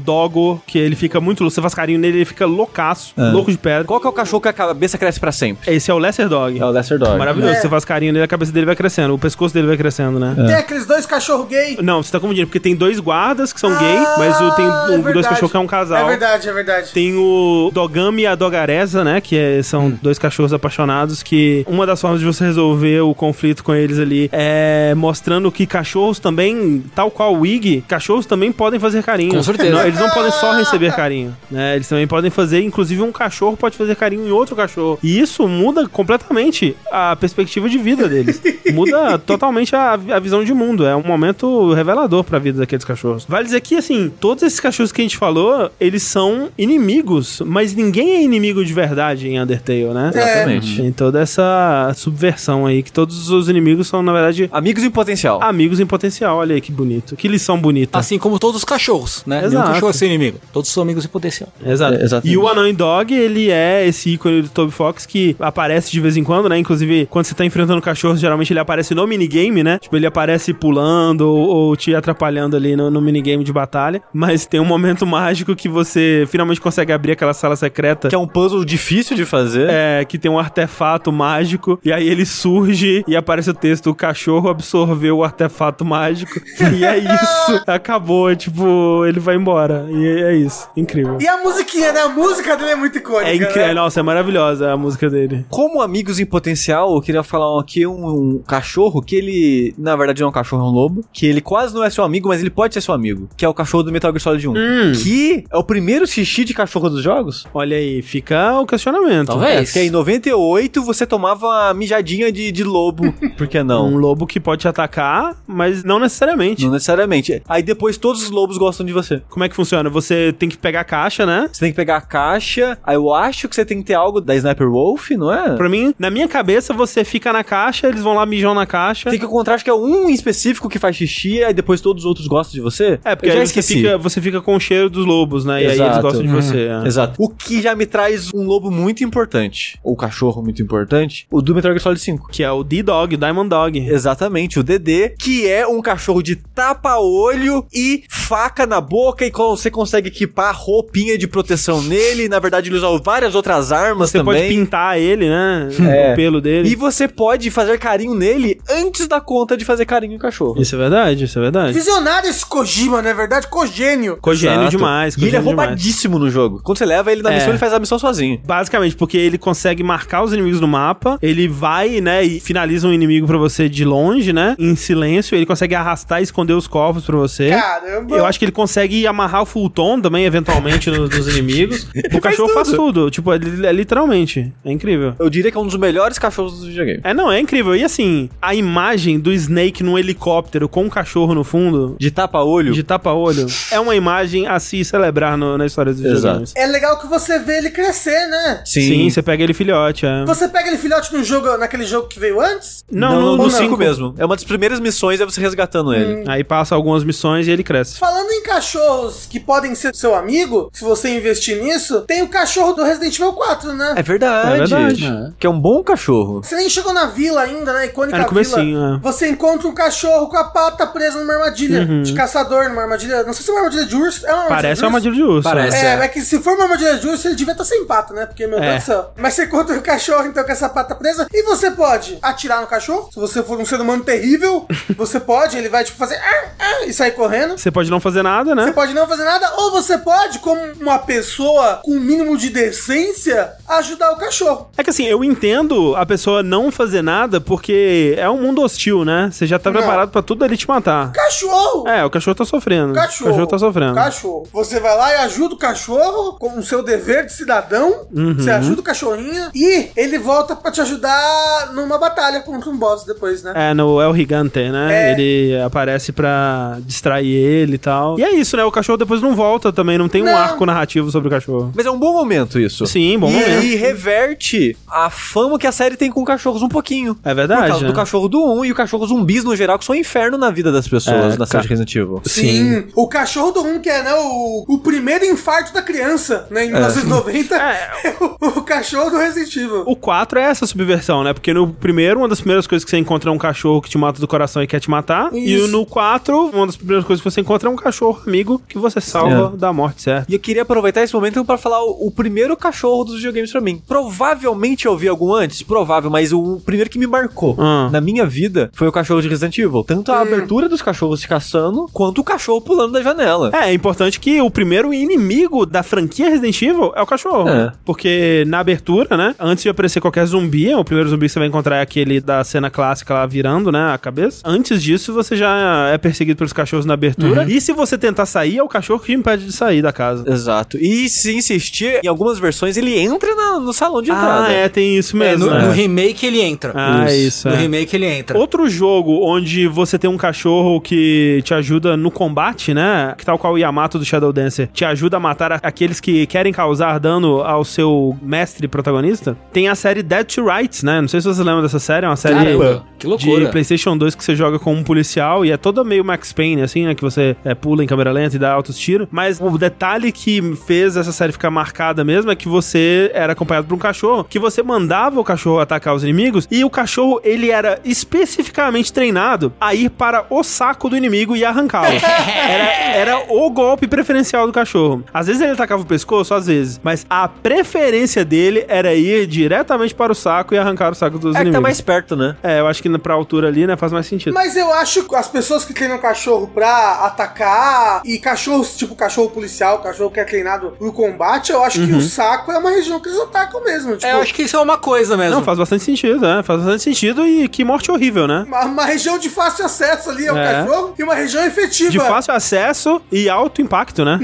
Que 0.66 0.78
ele 0.78 0.96
fica 0.96 1.20
muito 1.20 1.40
louco. 1.40 1.54
Você 1.54 1.60
faz 1.60 1.74
carinho 1.74 1.98
nele, 1.98 2.18
ele 2.18 2.24
fica 2.24 2.46
loucaço, 2.46 3.12
louco 3.16 3.50
de 3.50 3.58
pedra. 3.58 3.84
Qual 3.84 4.00
que 4.00 4.06
é 4.06 4.10
o 4.10 4.12
cachorro 4.12 4.40
que 4.40 4.48
a 4.48 4.52
cabeça 4.52 4.96
cresce 4.98 5.18
pra 5.20 5.32
sempre? 5.32 5.72
Esse 5.74 5.90
é 5.90 5.94
o 5.94 5.98
Lesser 5.98 6.28
Dog. 6.28 6.58
É 6.58 6.64
o 6.64 6.70
Lesser 6.70 6.98
Dog. 6.98 7.18
Maravilhoso. 7.18 7.52
É. 7.54 7.60
Você 7.60 7.68
faz 7.68 7.84
carinho 7.84 8.12
nele, 8.12 8.24
a 8.24 8.28
cabeça 8.28 8.52
dele 8.52 8.66
vai 8.66 8.76
crescendo. 8.76 9.14
O 9.14 9.18
pescoço 9.18 9.54
dele 9.54 9.66
vai 9.66 9.76
crescendo, 9.76 10.18
né? 10.18 10.34
Tem 10.46 10.54
aqueles 10.54 10.86
dois 10.86 11.06
cachorro 11.06 11.44
gay. 11.44 11.78
Não, 11.82 12.02
você 12.02 12.10
tá 12.12 12.20
confundindo, 12.20 12.46
porque 12.46 12.60
tem 12.60 12.74
dois 12.74 12.98
guardas 13.00 13.52
que 13.52 13.60
são 13.60 13.70
gay, 13.76 13.96
Ah, 13.96 14.14
mas 14.18 14.40
o, 14.40 14.50
tem 14.52 14.64
é 14.64 14.68
um, 14.68 14.86
dois 14.86 15.04
verdade. 15.04 15.28
cachorros 15.28 15.50
que 15.50 15.56
é 15.56 15.60
um 15.60 15.66
casal. 15.66 16.04
É 16.06 16.08
verdade, 16.10 16.48
é 16.48 16.52
verdade. 16.52 16.90
Tem 16.92 17.14
o 17.16 17.70
Dogami 17.72 18.22
e 18.22 18.26
a 18.26 18.34
Dogareza, 18.34 19.04
né? 19.04 19.20
Que 19.20 19.36
é- 19.36 19.62
são 19.62 19.90
dois 20.02 20.18
cachorros 20.18 20.52
apaixonados. 20.52 21.22
Que 21.22 21.64
uma 21.68 21.86
das 21.86 22.00
formas 22.00 22.20
de 22.20 22.26
você 22.26 22.44
resolver 22.44 23.00
o 23.00 23.14
conflito 23.14 23.62
com 23.64 23.74
eles 23.74 23.98
ali 23.98 24.28
é 24.32 24.94
mostrando 24.96 25.50
que 25.50 25.66
cachorros 25.66 26.18
também, 26.18 26.84
tal 26.94 27.10
qual 27.10 27.34
o 27.36 27.46
Ig, 27.46 27.82
cachorros 27.88 28.26
também 28.26 28.52
podem 28.52 28.78
fazer 28.80 29.02
carinho. 29.02 29.30
Com 29.34 29.42
certeza. 29.42 29.70
Não, 29.70 29.82
eles 29.86 29.98
não 29.98 30.10
podem 30.10 30.30
só 30.32 30.43
receber 30.52 30.94
carinho, 30.94 31.36
né? 31.50 31.74
Eles 31.76 31.88
também 31.88 32.06
podem 32.06 32.30
fazer, 32.30 32.62
inclusive 32.62 33.02
um 33.02 33.12
cachorro 33.12 33.56
pode 33.56 33.76
fazer 33.76 33.94
carinho 33.96 34.26
em 34.26 34.30
outro 34.30 34.54
cachorro. 34.56 34.98
E 35.02 35.18
isso 35.18 35.46
muda 35.48 35.88
completamente 35.88 36.76
a 36.90 37.16
perspectiva 37.16 37.68
de 37.68 37.78
vida 37.78 38.08
deles. 38.08 38.40
muda 38.72 39.18
totalmente 39.18 39.74
a, 39.74 39.92
a 39.92 40.18
visão 40.18 40.44
de 40.44 40.52
mundo. 40.54 40.86
É 40.86 40.94
um 40.94 41.02
momento 41.02 41.72
revelador 41.72 42.24
pra 42.24 42.38
vida 42.38 42.58
daqueles 42.60 42.84
cachorros. 42.84 43.24
Vale 43.28 43.44
dizer 43.44 43.60
que, 43.60 43.76
assim, 43.76 44.10
todos 44.20 44.42
esses 44.42 44.60
cachorros 44.60 44.92
que 44.92 45.00
a 45.00 45.04
gente 45.04 45.16
falou, 45.16 45.70
eles 45.80 46.02
são 46.02 46.48
inimigos, 46.56 47.40
mas 47.44 47.74
ninguém 47.74 48.12
é 48.16 48.22
inimigo 48.22 48.64
de 48.64 48.72
verdade 48.72 49.28
em 49.28 49.40
Undertale, 49.40 49.84
né? 49.94 50.10
Exatamente. 50.14 50.76
Tem 50.76 50.92
toda 50.92 51.20
essa 51.20 51.92
subversão 51.96 52.66
aí, 52.66 52.82
que 52.82 52.92
todos 52.92 53.30
os 53.30 53.48
inimigos 53.48 53.86
são, 53.88 54.02
na 54.02 54.12
verdade, 54.12 54.48
Amigos 54.52 54.82
em 54.84 54.90
potencial. 54.90 55.42
amigos 55.42 55.80
em 55.80 55.86
potencial. 55.86 56.36
Olha 56.38 56.54
aí 56.54 56.60
que 56.60 56.72
bonito. 56.72 57.16
Que 57.16 57.28
lição 57.28 57.58
bonita. 57.58 57.98
Assim 57.98 58.18
como 58.18 58.38
todos 58.38 58.56
os 58.56 58.64
cachorros, 58.64 59.22
né? 59.26 59.36
Nenhum 59.38 59.52
Exato. 59.52 59.72
cachorro 59.72 59.90
é 59.90 59.92
seu 59.92 60.08
inimigo. 60.08 60.33
Todos 60.52 60.70
são 60.70 60.82
amigos 60.82 61.04
em 61.04 61.08
potencial. 61.08 61.48
Exato. 61.64 61.94
É, 61.94 62.02
exatamente. 62.02 62.32
E 62.32 62.36
o 62.36 62.48
Annoying 62.48 62.74
Dog, 62.74 63.14
ele 63.14 63.50
é 63.50 63.86
esse 63.86 64.10
ícone 64.10 64.42
do 64.42 64.48
Toby 64.48 64.72
Fox 64.72 65.06
que 65.06 65.36
aparece 65.38 65.90
de 65.90 66.00
vez 66.00 66.16
em 66.16 66.24
quando, 66.24 66.48
né? 66.48 66.58
Inclusive, 66.58 67.06
quando 67.06 67.26
você 67.26 67.34
tá 67.34 67.44
enfrentando 67.44 67.80
cachorros, 67.80 68.20
geralmente 68.20 68.52
ele 68.52 68.60
aparece 68.60 68.94
no 68.94 69.06
minigame, 69.06 69.62
né? 69.62 69.78
Tipo, 69.78 69.96
ele 69.96 70.06
aparece 70.06 70.52
pulando 70.52 71.22
ou, 71.22 71.48
ou 71.48 71.76
te 71.76 71.94
atrapalhando 71.94 72.56
ali 72.56 72.76
no, 72.76 72.90
no 72.90 73.00
minigame 73.00 73.44
de 73.44 73.52
batalha. 73.52 74.02
Mas 74.12 74.46
tem 74.46 74.60
um 74.60 74.64
momento 74.64 75.06
mágico 75.06 75.54
que 75.54 75.68
você 75.68 76.26
finalmente 76.28 76.60
consegue 76.60 76.92
abrir 76.92 77.12
aquela 77.12 77.34
sala 77.34 77.56
secreta. 77.56 78.08
Que 78.08 78.14
é 78.14 78.18
um 78.18 78.26
puzzle 78.26 78.64
difícil 78.64 79.16
de 79.16 79.24
fazer. 79.24 79.68
É, 79.70 80.04
que 80.04 80.18
tem 80.18 80.30
um 80.30 80.38
artefato 80.38 81.12
mágico, 81.12 81.78
e 81.84 81.92
aí 81.92 82.08
ele 82.08 82.24
surge 82.24 83.04
e 83.06 83.16
aparece 83.16 83.50
o 83.50 83.54
texto: 83.54 83.90
o 83.90 83.94
cachorro 83.94 84.48
absorveu 84.48 85.18
o 85.18 85.24
artefato 85.24 85.84
mágico. 85.84 86.40
e 86.76 86.84
é 86.84 86.98
isso. 86.98 87.62
Acabou, 87.66 88.34
tipo, 88.34 89.04
ele 89.06 89.20
vai 89.20 89.36
embora. 89.36 89.86
E 89.90 90.04
é 90.24 90.34
isso. 90.36 90.68
Incrível. 90.76 91.18
E 91.20 91.26
a 91.28 91.42
musiquinha, 91.42 91.92
né? 91.92 92.00
A 92.00 92.08
música 92.08 92.56
dele 92.56 92.70
é 92.72 92.76
muito 92.76 92.98
icônica. 92.98 93.30
É 93.30 93.34
incrível, 93.34 93.66
Né? 93.68 93.74
nossa, 93.74 94.00
é 94.00 94.02
maravilhosa 94.02 94.72
a 94.72 94.76
música 94.76 95.08
dele. 95.10 95.44
Como 95.48 95.80
amigos 95.82 96.18
em 96.20 96.26
potencial, 96.26 96.94
eu 96.94 97.00
queria 97.00 97.22
falar 97.22 97.60
aqui 97.60 97.86
um, 97.86 98.06
um 98.06 98.38
cachorro 98.38 99.00
que 99.02 99.16
ele, 99.16 99.74
na 99.78 99.94
verdade, 99.96 100.20
não 100.20 100.28
é 100.28 100.30
um 100.30 100.32
cachorro, 100.32 100.62
é 100.64 100.66
um 100.66 100.72
lobo. 100.72 101.04
Que 101.12 101.26
ele 101.26 101.40
quase 101.40 101.74
não 101.74 101.84
é 101.84 101.90
seu 101.90 102.04
amigo, 102.04 102.28
mas 102.28 102.40
ele 102.40 102.50
pode 102.50 102.74
ser 102.74 102.80
seu 102.80 102.94
amigo. 102.94 103.28
Que 103.36 103.44
é 103.44 103.48
o 103.48 103.54
cachorro 103.54 103.82
do 103.84 103.92
Metal 103.92 104.10
Gear 104.12 104.20
Solid 104.20 104.48
1. 104.48 104.52
Hum. 104.52 104.92
Que 105.02 105.44
é 105.50 105.56
o 105.56 105.64
primeiro 105.64 106.06
xixi 106.06 106.44
de 106.44 106.54
cachorro 106.54 106.88
dos 106.90 107.02
jogos. 107.02 107.46
Olha 107.52 107.76
aí, 107.76 108.02
fica 108.02 108.58
o 108.60 108.66
questionamento. 108.66 109.26
Talvez. 109.28 109.54
É, 109.54 109.62
porque 109.64 109.80
em 109.80 109.90
98 109.90 110.82
você 110.82 111.06
tomava 111.06 111.46
uma 111.46 111.74
mijadinha 111.74 112.30
de, 112.32 112.50
de 112.52 112.64
lobo, 112.64 113.12
por 113.36 113.46
que 113.46 113.62
não? 113.62 113.88
Um 113.88 113.96
lobo 113.96 114.26
que 114.26 114.38
pode 114.40 114.62
te 114.62 114.68
atacar, 114.68 115.36
mas 115.46 115.82
não 115.84 115.98
necessariamente. 115.98 116.64
Não 116.64 116.72
necessariamente. 116.72 117.42
Aí 117.48 117.62
depois 117.62 117.96
todos 117.96 118.22
os 118.22 118.30
lobos 118.30 118.56
gostam 118.58 118.84
de 118.86 118.92
você. 118.92 119.22
Como 119.28 119.44
é 119.44 119.48
que 119.48 119.54
funciona? 119.56 119.88
Você 119.90 120.13
tem 120.38 120.48
que 120.48 120.56
pegar 120.56 120.80
a 120.80 120.84
caixa, 120.84 121.24
né? 121.26 121.48
Você 121.52 121.60
tem 121.60 121.70
que 121.70 121.76
pegar 121.76 121.96
a 121.96 122.00
caixa, 122.00 122.78
aí 122.82 122.94
eu 122.96 123.12
acho 123.12 123.48
que 123.48 123.54
você 123.54 123.64
tem 123.64 123.78
que 123.78 123.84
ter 123.84 123.94
algo 123.94 124.20
da 124.20 124.34
Sniper 124.34 124.68
Wolf, 124.68 125.10
não 125.12 125.32
é? 125.32 125.56
Pra 125.56 125.68
mim, 125.68 125.94
na 125.98 126.10
minha 126.10 126.28
cabeça, 126.28 126.72
você 126.72 127.04
fica 127.04 127.32
na 127.32 127.44
caixa, 127.44 127.88
eles 127.88 128.02
vão 128.02 128.14
lá 128.14 128.26
mijam 128.26 128.54
na 128.54 128.66
caixa. 128.66 129.10
Tem 129.10 129.18
que 129.18 129.24
encontrar, 129.24 129.54
acho 129.54 129.64
que 129.64 129.70
é 129.70 129.74
um 129.74 130.08
em 130.08 130.12
específico 130.14 130.68
que 130.68 130.78
faz 130.78 130.96
xixi, 130.96 131.42
aí 131.42 131.52
depois 131.54 131.80
todos 131.80 132.04
os 132.04 132.08
outros 132.08 132.26
gostam 132.26 132.54
de 132.54 132.60
você. 132.60 132.98
É, 133.04 133.14
porque 133.14 133.28
eu 133.28 133.34
já 133.34 133.40
aí 133.40 133.46
você 133.46 133.60
esqueci. 133.60 133.74
fica, 133.82 133.98
você 133.98 134.20
fica 134.20 134.40
com 134.40 134.56
o 134.56 134.60
cheiro 134.60 134.88
dos 134.90 135.06
lobos, 135.06 135.44
né? 135.44 135.54
E 135.54 135.56
aí 135.58 135.64
eles 135.66 135.80
Exato. 135.80 136.02
gostam 136.02 136.22
de 136.22 136.28
você. 136.28 136.68
é. 136.68 136.86
Exato. 136.86 137.14
O 137.18 137.28
que 137.28 137.60
já 137.62 137.74
me 137.74 137.86
traz 137.86 138.32
um 138.34 138.44
lobo 138.44 138.70
muito 138.70 139.04
importante, 139.04 139.78
ou 139.82 139.96
cachorro 139.96 140.42
muito 140.42 140.62
importante, 140.62 141.26
o 141.30 141.40
do 141.40 141.54
Metal 141.54 141.70
Gear 141.72 141.80
Solid 141.80 142.00
5. 142.00 142.28
Que 142.30 142.42
é 142.42 142.50
o 142.50 142.62
D-Dog, 142.64 143.14
o 143.14 143.18
Diamond 143.18 143.48
Dog. 143.48 143.78
Exatamente, 143.78 144.58
o 144.58 144.62
DD, 144.62 145.14
que 145.18 145.48
é 145.48 145.66
um 145.66 145.80
cachorro 145.80 146.22
de 146.22 146.36
tapa-olho 146.36 147.66
e 147.72 148.04
faca 148.08 148.66
na 148.66 148.80
boca, 148.80 149.24
e 149.24 149.30
você 149.30 149.70
consegue 149.70 149.93
equipar 149.98 150.54
roupinha 150.56 151.16
de 151.18 151.26
proteção 151.26 151.82
nele. 151.82 152.28
Na 152.28 152.38
verdade, 152.38 152.68
ele 152.68 152.76
usa 152.76 152.86
várias 153.02 153.34
outras 153.34 153.72
armas 153.72 154.10
Você 154.10 154.18
também. 154.18 154.34
pode 154.42 154.48
pintar 154.48 154.98
ele, 154.98 155.28
né? 155.28 155.68
É. 155.94 156.12
O 156.12 156.16
pelo 156.16 156.40
dele. 156.40 156.68
E 156.68 156.74
você 156.74 157.06
pode 157.06 157.50
fazer 157.50 157.78
carinho 157.78 158.14
nele 158.14 158.58
antes 158.70 159.06
da 159.06 159.20
conta 159.20 159.56
de 159.56 159.64
fazer 159.64 159.84
carinho 159.84 160.14
em 160.14 160.18
cachorro. 160.18 160.60
Isso 160.60 160.74
é 160.74 160.78
verdade, 160.78 161.24
isso 161.24 161.38
é 161.38 161.42
verdade. 161.42 161.72
Visionário 161.72 162.28
esse 162.28 162.44
Kojima, 162.44 163.00
não 163.02 163.10
é 163.10 163.14
verdade? 163.14 163.46
Cogênio. 163.48 164.16
Cogênio 164.20 164.60
Exato. 164.62 164.70
demais. 164.76 165.14
E 165.14 165.18
ele 165.20 165.28
é 165.28 165.30
cogênio 165.30 165.50
demais. 165.50 165.68
roubadíssimo 165.68 166.18
no 166.18 166.30
jogo. 166.30 166.60
Quando 166.62 166.78
você 166.78 166.86
leva 166.86 167.12
ele 167.12 167.22
na 167.22 167.30
É. 167.30 167.34
missão, 167.34 167.50
ele 167.50 167.58
faz 167.58 167.72
a 167.72 167.78
missão 167.78 167.98
sozinho. 167.98 168.40
Basicamente, 168.44 168.96
porque 168.96 169.16
ele 169.16 169.38
consegue 169.38 169.82
marcar 169.82 170.22
os 170.22 170.32
inimigos 170.32 170.60
no 170.60 170.68
mapa, 170.68 171.18
ele 171.22 171.46
vai, 171.48 172.00
né, 172.00 172.24
e 172.24 172.40
finaliza 172.40 172.88
um 172.88 172.92
inimigo 172.92 173.26
pra 173.26 173.36
você 173.38 173.68
de 173.68 173.84
longe, 173.84 174.32
né, 174.32 174.56
em 174.58 174.74
silêncio, 174.74 175.34
ele 175.36 175.46
consegue 175.46 175.74
arrastar 175.74 176.20
e 176.20 176.24
esconder 176.24 176.54
os 176.54 176.66
corpos 176.66 177.04
pra 177.04 177.16
você. 177.16 177.50
Caramba. 177.50 178.16
Eu 178.16 178.24
acho 178.26 178.38
que 178.38 178.44
ele 178.44 178.52
consegue 178.52 179.06
amarrar 179.06 179.42
o 179.42 179.46
futon 179.84 180.00
também, 180.00 180.24
eventualmente, 180.24 180.90
nos, 180.90 181.10
nos 181.10 181.28
inimigos. 181.28 181.86
O 182.14 182.20
cachorro 182.20 182.48
faz 182.50 182.68
tudo. 182.68 183.10
Tipo, 183.10 183.32
ele, 183.34 183.66
é 183.66 183.72
literalmente. 183.72 184.52
É 184.64 184.70
incrível. 184.70 185.14
Eu 185.18 185.28
diria 185.28 185.50
que 185.50 185.56
é 185.56 185.60
um 185.60 185.66
dos 185.66 185.76
melhores 185.76 186.18
cachorros 186.18 186.60
do 186.60 186.66
videogame. 186.66 187.00
É, 187.02 187.12
não, 187.12 187.30
é 187.30 187.40
incrível. 187.40 187.74
E 187.74 187.82
assim, 187.84 188.28
a 188.40 188.54
imagem 188.54 189.18
do 189.18 189.32
Snake 189.32 189.82
num 189.82 189.98
helicóptero 189.98 190.68
com 190.68 190.84
um 190.84 190.88
cachorro 190.88 191.34
no 191.34 191.42
fundo, 191.44 191.96
De 191.98 192.10
tapa-olho. 192.10 192.72
de 192.72 192.82
tapa-olho, 192.82 193.46
é 193.70 193.80
uma 193.80 193.94
imagem 193.94 194.46
a 194.46 194.58
se 194.60 194.84
celebrar 194.84 195.36
no- 195.36 195.58
na 195.58 195.66
história 195.66 195.92
dos 195.92 196.00
videogames. 196.00 196.52
É 196.56 196.66
legal 196.66 196.98
que 196.98 197.06
você 197.06 197.38
vê 197.38 197.58
ele 197.58 197.70
crescer, 197.70 198.26
né? 198.28 198.62
Sim, 198.64 199.10
você 199.10 199.22
pega 199.22 199.42
ele 199.42 199.54
filhote, 199.54 200.06
é. 200.06 200.24
Você 200.24 200.48
pega 200.48 200.68
ele 200.68 200.78
filhote 200.78 201.12
no 201.12 201.22
jogo, 201.24 201.56
naquele 201.58 201.84
jogo 201.84 202.06
que 202.08 202.18
veio 202.20 202.40
antes? 202.40 202.84
Não, 202.90 203.20
no, 203.20 203.36
no 203.36 203.44
no 203.44 203.50
5 203.50 203.62
cinco 203.64 203.76
mesmo. 203.76 204.14
É 204.18 204.24
uma 204.24 204.36
das 204.36 204.44
primeiras 204.44 204.78
missões, 204.80 205.20
é 205.20 205.24
você 205.24 205.40
resgatando 205.40 205.92
ele. 205.94 206.24
Aí 206.28 206.44
passa 206.44 206.74
algumas 206.74 207.02
missões 207.04 207.46
e 207.46 207.50
ele 207.50 207.62
cresce. 207.64 207.98
Falando 207.98 208.30
em 208.30 208.42
cachorros 208.42 209.26
que 209.28 209.40
podem 209.40 209.73
ser 209.74 209.94
seu 209.94 210.14
amigo, 210.14 210.70
se 210.72 210.82
você 210.84 211.08
investir 211.16 211.60
nisso, 211.62 212.02
tem 212.02 212.22
o 212.22 212.28
cachorro 212.28 212.72
do 212.72 212.82
Resident 212.82 213.14
Evil 213.18 213.32
4, 213.32 213.72
né? 213.72 213.94
É 213.96 214.02
verdade. 214.02 214.52
É 214.54 214.56
verdade. 214.58 215.06
É. 215.06 215.32
Que 215.38 215.46
é 215.46 215.50
um 215.50 215.58
bom 215.60 215.82
cachorro. 215.82 216.42
Você 216.42 216.56
nem 216.56 216.68
chegou 216.68 216.92
na 216.92 217.06
vila 217.06 217.42
ainda, 217.42 217.72
né? 217.72 217.86
Icônica 217.86 218.16
É 218.16 218.20
no 218.20 218.26
vila. 218.28 218.96
é. 218.96 218.98
Você 219.02 219.28
encontra 219.28 219.68
um 219.68 219.74
cachorro 219.74 220.28
com 220.28 220.36
a 220.36 220.44
pata 220.44 220.86
presa 220.86 221.20
numa 221.20 221.32
armadilha 221.34 221.84
de 222.02 222.12
caçador, 222.14 222.68
numa 222.68 222.82
armadilha. 222.82 223.22
Não 223.24 223.32
sei 223.32 223.44
se 223.44 223.50
é 223.50 223.54
uma 223.54 223.60
armadilha 223.60 223.86
de 223.86 223.96
urso. 223.96 224.26
É 224.26 224.28
uma 224.32 224.42
armadilha 224.44 224.56
Parece 224.56 224.80
uma 224.82 224.88
armadilha 224.88 225.14
de 225.14 225.22
urso. 225.22 225.42
Parece. 225.42 225.76
É, 225.76 225.80
É. 226.00 226.04
é 226.04 226.08
que 226.08 226.20
se 226.20 226.38
for 226.40 226.54
uma 226.54 226.64
armadilha 226.64 226.96
de 226.98 227.06
urso, 227.08 227.28
ele 227.28 227.34
devia 227.34 227.52
estar 227.52 227.64
sem 227.64 227.84
pata, 227.86 228.14
né? 228.14 228.26
Porque, 228.26 228.46
meu 228.46 228.58
É. 228.58 228.70
Deus 228.72 228.82
do 228.82 228.86
céu. 228.86 229.10
Mas 229.16 229.34
você 229.34 229.44
encontra 229.44 229.76
o 229.76 229.82
cachorro, 229.82 230.26
então, 230.26 230.44
com 230.44 230.52
essa 230.52 230.68
pata 230.68 230.94
presa. 230.94 231.26
E 231.32 231.42
você 231.42 231.70
pode 231.70 232.18
atirar 232.22 232.60
no 232.60 232.66
cachorro. 232.66 233.08
Se 233.12 233.18
você 233.20 233.42
for 233.42 233.58
um 233.58 233.64
ser 233.66 233.80
humano 233.80 234.02
terrível, 234.04 234.66
você 234.96 235.18
pode. 235.20 235.56
Ele 235.56 235.68
vai, 235.68 235.84
tipo, 235.84 235.96
fazer... 235.98 236.16
"Ah, 236.16 236.44
ah", 236.58 236.86
e 236.86 236.92
sair 236.92 237.12
correndo. 237.12 237.56
Você 237.58 237.70
pode 237.70 237.90
não 237.90 238.00
fazer 238.00 238.22
nada, 238.22 238.50
Você 238.54 238.66
né? 238.66 238.72
pode 238.72 238.94
não 238.94 239.06
fazer 239.06 239.24
nada, 239.24 239.50
ou 239.56 239.63
você 239.70 239.98
pode, 239.98 240.38
como 240.38 240.60
uma 240.80 240.98
pessoa 240.98 241.80
com 241.84 241.92
o 241.92 242.00
mínimo 242.00 242.36
de 242.36 242.50
decência, 242.50 243.52
ajudar 243.68 244.12
o 244.12 244.16
cachorro. 244.16 244.68
É 244.76 244.82
que 244.82 244.90
assim, 244.90 245.04
eu 245.04 245.22
entendo 245.24 245.94
a 245.96 246.04
pessoa 246.06 246.42
não 246.42 246.70
fazer 246.70 247.02
nada 247.02 247.40
porque 247.40 248.14
é 248.18 248.28
um 248.28 248.40
mundo 248.40 248.62
hostil, 248.62 249.04
né? 249.04 249.30
Você 249.32 249.46
já 249.46 249.58
tá 249.58 249.70
Não. 249.70 249.78
preparado 249.78 250.10
pra 250.10 250.22
tudo 250.22 250.44
ali 250.44 250.56
te 250.56 250.68
matar. 250.68 251.12
Cachorro! 251.12 251.88
É, 251.88 252.04
o 252.04 252.10
cachorro 252.10 252.34
tá 252.34 252.44
sofrendo. 252.44 252.92
Cachorro. 252.94 253.28
O 253.28 253.32
cachorro 253.32 253.46
tá 253.46 253.58
sofrendo. 253.58 253.94
Cachorro. 253.94 254.48
Você 254.52 254.80
vai 254.80 254.96
lá 254.96 255.12
e 255.12 255.16
ajuda 255.18 255.54
o 255.54 255.58
cachorro 255.58 256.34
com 256.38 256.58
o 256.58 256.62
seu 256.62 256.82
dever 256.82 257.26
de 257.26 257.32
cidadão. 257.32 258.06
Uhum. 258.14 258.34
Você 258.34 258.50
ajuda 258.50 258.80
o 258.80 258.84
cachorrinho 258.84 259.50
e 259.54 259.90
ele 259.96 260.18
volta 260.18 260.54
pra 260.56 260.70
te 260.70 260.80
ajudar 260.80 261.70
numa 261.74 261.98
batalha 261.98 262.40
contra 262.40 262.68
um 262.70 262.76
boss 262.76 263.04
depois, 263.04 263.42
né? 263.42 263.52
É, 263.54 263.74
no 263.74 264.00
El 264.00 264.14
Gigante, 264.14 264.68
né? 264.70 265.10
É. 265.10 265.12
Ele 265.12 265.60
aparece 265.62 266.12
pra 266.12 266.78
distrair 266.80 267.26
ele 267.34 267.74
e 267.74 267.78
tal. 267.78 268.18
E 268.18 268.24
é 268.24 268.32
isso, 268.34 268.56
né? 268.56 268.64
O 268.64 268.72
cachorro 268.72 268.98
depois 268.98 269.20
não 269.20 269.34
volta 269.34 269.53
também, 269.58 269.98
não 269.98 270.08
tem 270.08 270.22
um 270.22 270.26
Não. 270.26 270.36
arco 270.36 270.64
narrativo 270.66 271.10
sobre 271.10 271.28
o 271.28 271.30
cachorro. 271.30 271.72
Mas 271.74 271.86
é 271.86 271.90
um 271.90 271.98
bom 271.98 272.12
momento 272.12 272.58
isso. 272.58 272.86
Sim, 272.86 273.18
bom 273.18 273.28
e, 273.30 273.32
momento. 273.32 273.64
E 273.64 273.74
reverte 273.76 274.76
a 274.90 275.10
fama 275.10 275.58
que 275.58 275.66
a 275.66 275.72
série 275.72 275.96
tem 275.96 276.10
com 276.10 276.24
cachorros 276.24 276.62
um 276.62 276.68
pouquinho. 276.68 277.16
É 277.24 277.30
Por 277.30 277.36
verdade. 277.36 277.68
causa 277.68 277.82
né? 277.82 277.88
do 277.90 277.94
cachorro 277.94 278.28
do 278.28 278.42
1 278.60 278.64
e 278.66 278.72
o 278.72 278.74
cachorro 278.74 279.06
zumbis 279.06 279.44
no 279.44 279.54
geral, 279.56 279.78
que 279.78 279.84
são 279.84 279.94
um 279.94 279.98
inferno 279.98 280.36
na 280.38 280.50
vida 280.50 280.70
das 280.72 280.86
pessoas 280.88 281.34
É, 281.34 281.38
na 281.38 281.38
ca- 281.38 281.46
série 281.46 281.62
de 281.62 281.68
Resident 281.68 281.94
Evil. 281.94 282.20
Sim. 282.24 282.84
O 282.94 283.08
cachorro 283.08 283.50
do 283.52 283.62
1, 283.62 283.80
que 283.80 283.88
é 283.88 284.02
né, 284.02 284.14
o, 284.14 284.64
o 284.68 284.78
primeiro 284.78 285.24
infarto 285.24 285.72
da 285.72 285.82
criança, 285.82 286.46
né? 286.50 286.64
Em 286.66 286.70
1990. 286.72 287.54
É. 287.54 287.90
É 288.04 288.16
o, 288.20 288.36
o 288.58 288.62
cachorro 288.62 289.10
do 289.10 289.16
Resident 289.18 289.54
Evil. 289.56 289.82
O 289.86 289.96
4 289.96 290.38
é 290.38 290.42
essa 290.42 290.66
subversão, 290.66 291.22
né? 291.24 291.32
Porque 291.32 291.52
no 291.52 291.68
primeiro, 291.72 292.18
uma 292.20 292.28
das 292.28 292.40
primeiras 292.40 292.66
coisas 292.66 292.84
que 292.84 292.90
você 292.90 292.98
encontra 292.98 293.30
é 293.30 293.32
um 293.32 293.38
cachorro 293.38 293.80
que 293.80 293.88
te 293.90 293.98
mata 293.98 294.20
do 294.20 294.28
coração 294.28 294.62
e 294.62 294.66
quer 294.66 294.80
te 294.80 294.90
matar. 294.90 295.32
Isso. 295.34 295.66
E 295.66 295.70
no 295.70 295.84
4, 295.86 296.50
uma 296.52 296.66
das 296.66 296.76
primeiras 296.76 297.04
coisas 297.06 297.22
que 297.22 297.30
você 297.30 297.40
encontra 297.40 297.68
é 297.68 297.72
um 297.72 297.76
cachorro 297.76 298.20
amigo 298.26 298.60
que 298.68 298.78
você 298.78 299.00
salva 299.00 299.43
Da 299.50 299.72
morte, 299.72 300.02
certo? 300.02 300.30
E 300.30 300.34
eu 300.34 300.40
queria 300.40 300.62
aproveitar 300.62 301.02
esse 301.02 301.14
momento 301.14 301.44
pra 301.44 301.56
falar 301.58 301.82
o, 301.84 302.06
o 302.06 302.10
primeiro 302.10 302.56
cachorro 302.56 303.04
dos 303.04 303.16
videogames 303.16 303.50
pra 303.52 303.60
mim. 303.60 303.80
Provavelmente 303.86 304.86
eu 304.86 304.96
vi 304.96 305.08
algum 305.08 305.32
antes, 305.34 305.62
provável, 305.62 306.10
mas 306.10 306.32
o 306.32 306.60
primeiro 306.64 306.88
que 306.90 306.98
me 306.98 307.06
marcou 307.06 307.56
Ah. 307.58 307.88
na 307.92 308.00
minha 308.00 308.24
vida 308.24 308.70
foi 308.72 308.86
o 308.88 308.92
cachorro 308.92 309.20
de 309.20 309.28
Resident 309.28 309.56
Evil. 309.58 309.84
Tanto 309.84 310.12
a 310.12 310.20
abertura 310.20 310.68
dos 310.68 310.80
cachorros 310.80 311.20
te 311.20 311.28
caçando, 311.28 311.86
quanto 311.92 312.20
o 312.20 312.24
cachorro 312.24 312.60
pulando 312.60 312.92
da 312.92 313.02
janela. 313.02 313.50
É, 313.52 313.70
é 313.70 313.72
importante 313.74 314.20
que 314.20 314.40
o 314.40 314.50
primeiro 314.50 314.92
inimigo 314.94 315.66
da 315.66 315.82
franquia 315.82 316.28
Resident 316.30 316.60
Evil 316.62 316.92
é 316.94 317.02
o 317.02 317.06
cachorro. 317.06 317.48
É. 317.48 317.72
Porque 317.84 318.44
na 318.46 318.60
abertura, 318.60 319.16
né? 319.16 319.34
Antes 319.38 319.62
de 319.64 319.68
aparecer 319.68 320.00
qualquer 320.00 320.24
zumbi, 320.26 320.72
o 320.74 320.84
primeiro 320.84 321.08
zumbi 321.10 321.26
que 321.26 321.32
você 321.32 321.38
vai 321.38 321.48
encontrar 321.48 321.76
é 321.76 321.80
aquele 321.82 322.20
da 322.20 322.42
cena 322.44 322.70
clássica 322.70 323.14
lá 323.14 323.26
virando, 323.26 323.70
né? 323.72 323.92
A 323.92 323.98
cabeça. 323.98 324.42
Antes 324.44 324.82
disso, 324.82 325.12
você 325.12 325.36
já 325.36 325.88
é 325.92 325.98
perseguido 325.98 326.38
pelos 326.38 326.52
cachorros 326.52 326.86
na 326.86 326.94
abertura. 326.94 327.44
E 327.50 327.60
se 327.60 327.72
você 327.72 327.98
tentar 327.98 328.26
sair, 328.26 328.58
é 328.58 328.62
o 328.62 328.68
cachorro 328.68 329.00
que 329.00 329.06
te 329.06 329.12
impede 329.34 329.46
de 329.46 329.52
sair 329.52 329.82
da 329.82 329.92
casa. 329.92 330.24
Exato. 330.30 330.76
E 330.78 331.08
se 331.08 331.34
insistir, 331.36 332.00
em 332.02 332.08
algumas 332.08 332.38
versões 332.38 332.76
ele 332.76 332.98
entra 332.98 333.34
na- 333.34 333.58
no 333.60 333.72
salão 333.72 334.00
de 334.02 334.10
entrada. 334.10 334.46
Ah, 334.48 334.52
é, 334.52 334.68
tem 334.68 334.96
isso 334.96 335.16
É, 335.16 335.18
mesmo. 335.30 335.46
no, 335.46 335.52
né? 335.52 335.66
no 335.66 335.72
remake 335.72 336.26
ele 336.26 336.40
entra. 336.40 336.72
Ah, 336.74 337.12
isso, 337.14 337.48
No 337.48 337.54
é. 337.54 337.58
remake 337.58 337.94
ele 337.96 338.06
entra. 338.06 338.38
Outro 338.38 338.68
jogo 338.68 339.20
onde 339.24 339.66
você 339.68 339.98
tem 339.98 340.08
um 340.08 340.16
cachorro 340.16 340.80
que 340.80 341.40
te 341.44 341.54
ajuda 341.54 341.96
no 341.96 342.10
combate, 342.10 342.72
né? 342.74 343.14
Que 343.16 343.24
tal 343.24 343.38
qual 343.38 343.54
o 343.54 343.58
Yamato 343.58 343.98
do 343.98 344.04
Shadow 344.04 344.32
Dancer 344.32 344.68
te 344.72 344.84
ajuda 344.84 345.16
a 345.16 345.20
matar 345.20 345.52
aqueles 345.62 346.00
que 346.00 346.26
querem 346.26 346.52
causar 346.52 346.98
dano 346.98 347.40
ao 347.42 347.64
seu 347.64 348.16
mestre 348.22 348.68
protagonista. 348.68 349.36
Tem 349.52 349.68
a 349.68 349.74
série 349.74 350.02
Dead 350.02 350.26
to 350.26 350.44
Rights, 350.44 350.82
né? 350.82 351.00
Não 351.00 351.08
sei 351.08 351.20
se 351.20 351.26
você 351.26 351.42
lembra 351.42 351.62
dessa 351.62 351.78
série, 351.78 352.06
é 352.06 352.08
uma 352.08 352.16
série 352.16 352.34
Caramba, 352.34 352.84
que 352.98 353.06
loucura. 353.06 353.44
de 353.46 353.50
PlayStation 353.50 353.96
2 353.96 354.14
que 354.14 354.24
você 354.24 354.34
joga 354.34 354.58
com 354.58 354.72
um 354.74 354.82
policial 354.82 355.44
e 355.44 355.50
é 355.50 355.56
toda 355.56 355.82
meio 355.84 356.04
Max 356.04 356.32
Payne, 356.32 356.62
assim, 356.62 356.84
né? 356.86 356.94
Que 356.94 357.02
você 357.02 357.36
é, 357.44 357.54
pula 357.54 357.82
em 357.82 357.86
câmera 357.86 358.12
lenta 358.12 358.36
e 358.36 358.38
dá 358.38 358.52
altos 358.52 358.78
tiros. 358.78 359.06
Mas 359.10 359.23
o 359.40 359.58
detalhe 359.58 360.12
que 360.12 360.40
fez 360.66 360.96
essa 360.96 361.12
série 361.12 361.32
ficar 361.32 361.50
marcada 361.50 362.04
mesmo 362.04 362.30
é 362.30 362.36
que 362.36 362.48
você 362.48 363.10
era 363.14 363.32
acompanhado 363.32 363.66
por 363.66 363.74
um 363.74 363.78
cachorro, 363.78 364.24
que 364.24 364.38
você 364.38 364.62
mandava 364.62 365.20
o 365.20 365.24
cachorro 365.24 365.60
atacar 365.60 365.94
os 365.94 366.02
inimigos 366.02 366.46
e 366.50 366.64
o 366.64 366.70
cachorro, 366.70 367.20
ele 367.24 367.50
era 367.50 367.78
especificamente 367.84 368.92
treinado 368.92 369.52
a 369.60 369.74
ir 369.74 369.90
para 369.90 370.26
o 370.30 370.42
saco 370.42 370.88
do 370.88 370.96
inimigo 370.96 371.36
e 371.36 371.44
arrancá-lo. 371.44 371.94
era, 371.96 372.96
era 372.96 373.18
o 373.28 373.50
golpe 373.50 373.86
preferencial 373.86 374.46
do 374.46 374.52
cachorro. 374.52 375.04
Às 375.12 375.26
vezes 375.26 375.42
ele 375.42 375.52
atacava 375.52 375.82
o 375.82 375.86
pescoço, 375.86 376.34
às 376.34 376.46
vezes, 376.46 376.80
mas 376.82 377.04
a 377.08 377.28
preferência 377.28 378.24
dele 378.24 378.64
era 378.68 378.94
ir 378.94 379.26
diretamente 379.26 379.94
para 379.94 380.12
o 380.12 380.14
saco 380.14 380.54
e 380.54 380.58
arrancar 380.58 380.92
o 380.92 380.94
saco 380.94 381.18
dos 381.18 381.34
É 381.34 381.38
que 381.38 381.42
inimigos. 381.42 381.56
tá 381.56 381.60
mais 381.60 381.80
perto, 381.80 382.16
né? 382.16 382.36
É, 382.42 382.60
eu 382.60 382.66
acho 382.66 382.82
que 382.82 382.94
pra 382.98 383.14
altura 383.14 383.48
ali, 383.48 383.66
né, 383.66 383.76
faz 383.76 383.92
mais 383.92 384.06
sentido. 384.06 384.32
Mas 384.34 384.56
eu 384.56 384.72
acho 384.72 385.04
que 385.04 385.14
as 385.16 385.28
pessoas 385.28 385.64
que 385.64 385.72
treinam 385.74 385.98
cachorro 385.98 386.46
pra 386.46 387.04
atacar 387.06 388.02
e 388.04 388.18
cachorros, 388.18 388.76
tipo 388.76 388.94
cachorro 389.04 389.30
policial, 389.30 389.78
cachorro 389.80 390.10
que 390.10 390.20
é 390.20 390.24
treinado 390.24 390.74
no 390.80 390.92
combate, 390.92 391.52
eu 391.52 391.62
acho 391.62 391.84
que 391.86 391.92
o 391.92 392.00
saco 392.00 392.50
é 392.50 392.58
uma 392.58 392.70
região 392.70 392.98
que 393.00 393.08
eles 393.08 393.20
atacam 393.20 393.62
mesmo. 393.64 393.92
Tipo, 393.96 394.06
É, 394.06 394.12
eu 394.14 394.20
acho 394.22 394.34
que 394.34 394.42
isso 394.42 394.56
é 394.56 394.60
uma 394.60 394.78
coisa 394.78 395.16
mesmo. 395.16 395.36
Não, 395.36 395.42
faz 395.44 395.58
bastante 395.58 395.84
sentido, 395.84 396.20
né? 396.20 396.42
Faz 396.42 396.60
bastante 396.60 396.82
sentido 396.82 397.26
e 397.26 397.48
que 397.48 397.64
morte 397.64 397.90
horrível, 397.90 398.26
né? 398.26 398.44
uma, 398.46 398.64
uma 398.64 398.84
região 398.84 399.18
de 399.18 399.28
fácil 399.28 399.64
acesso 399.64 400.10
ali 400.10 400.26
ao 400.28 400.36
É. 400.36 400.64
cachorro 400.64 400.94
e 400.98 401.02
uma 401.02 401.14
região 401.14 401.44
efetiva. 401.44 401.90
De 401.90 401.98
fácil 401.98 402.32
acesso 402.34 403.00
e 403.12 403.28
alto 403.28 403.60
impacto, 403.60 404.04
né? 404.04 404.18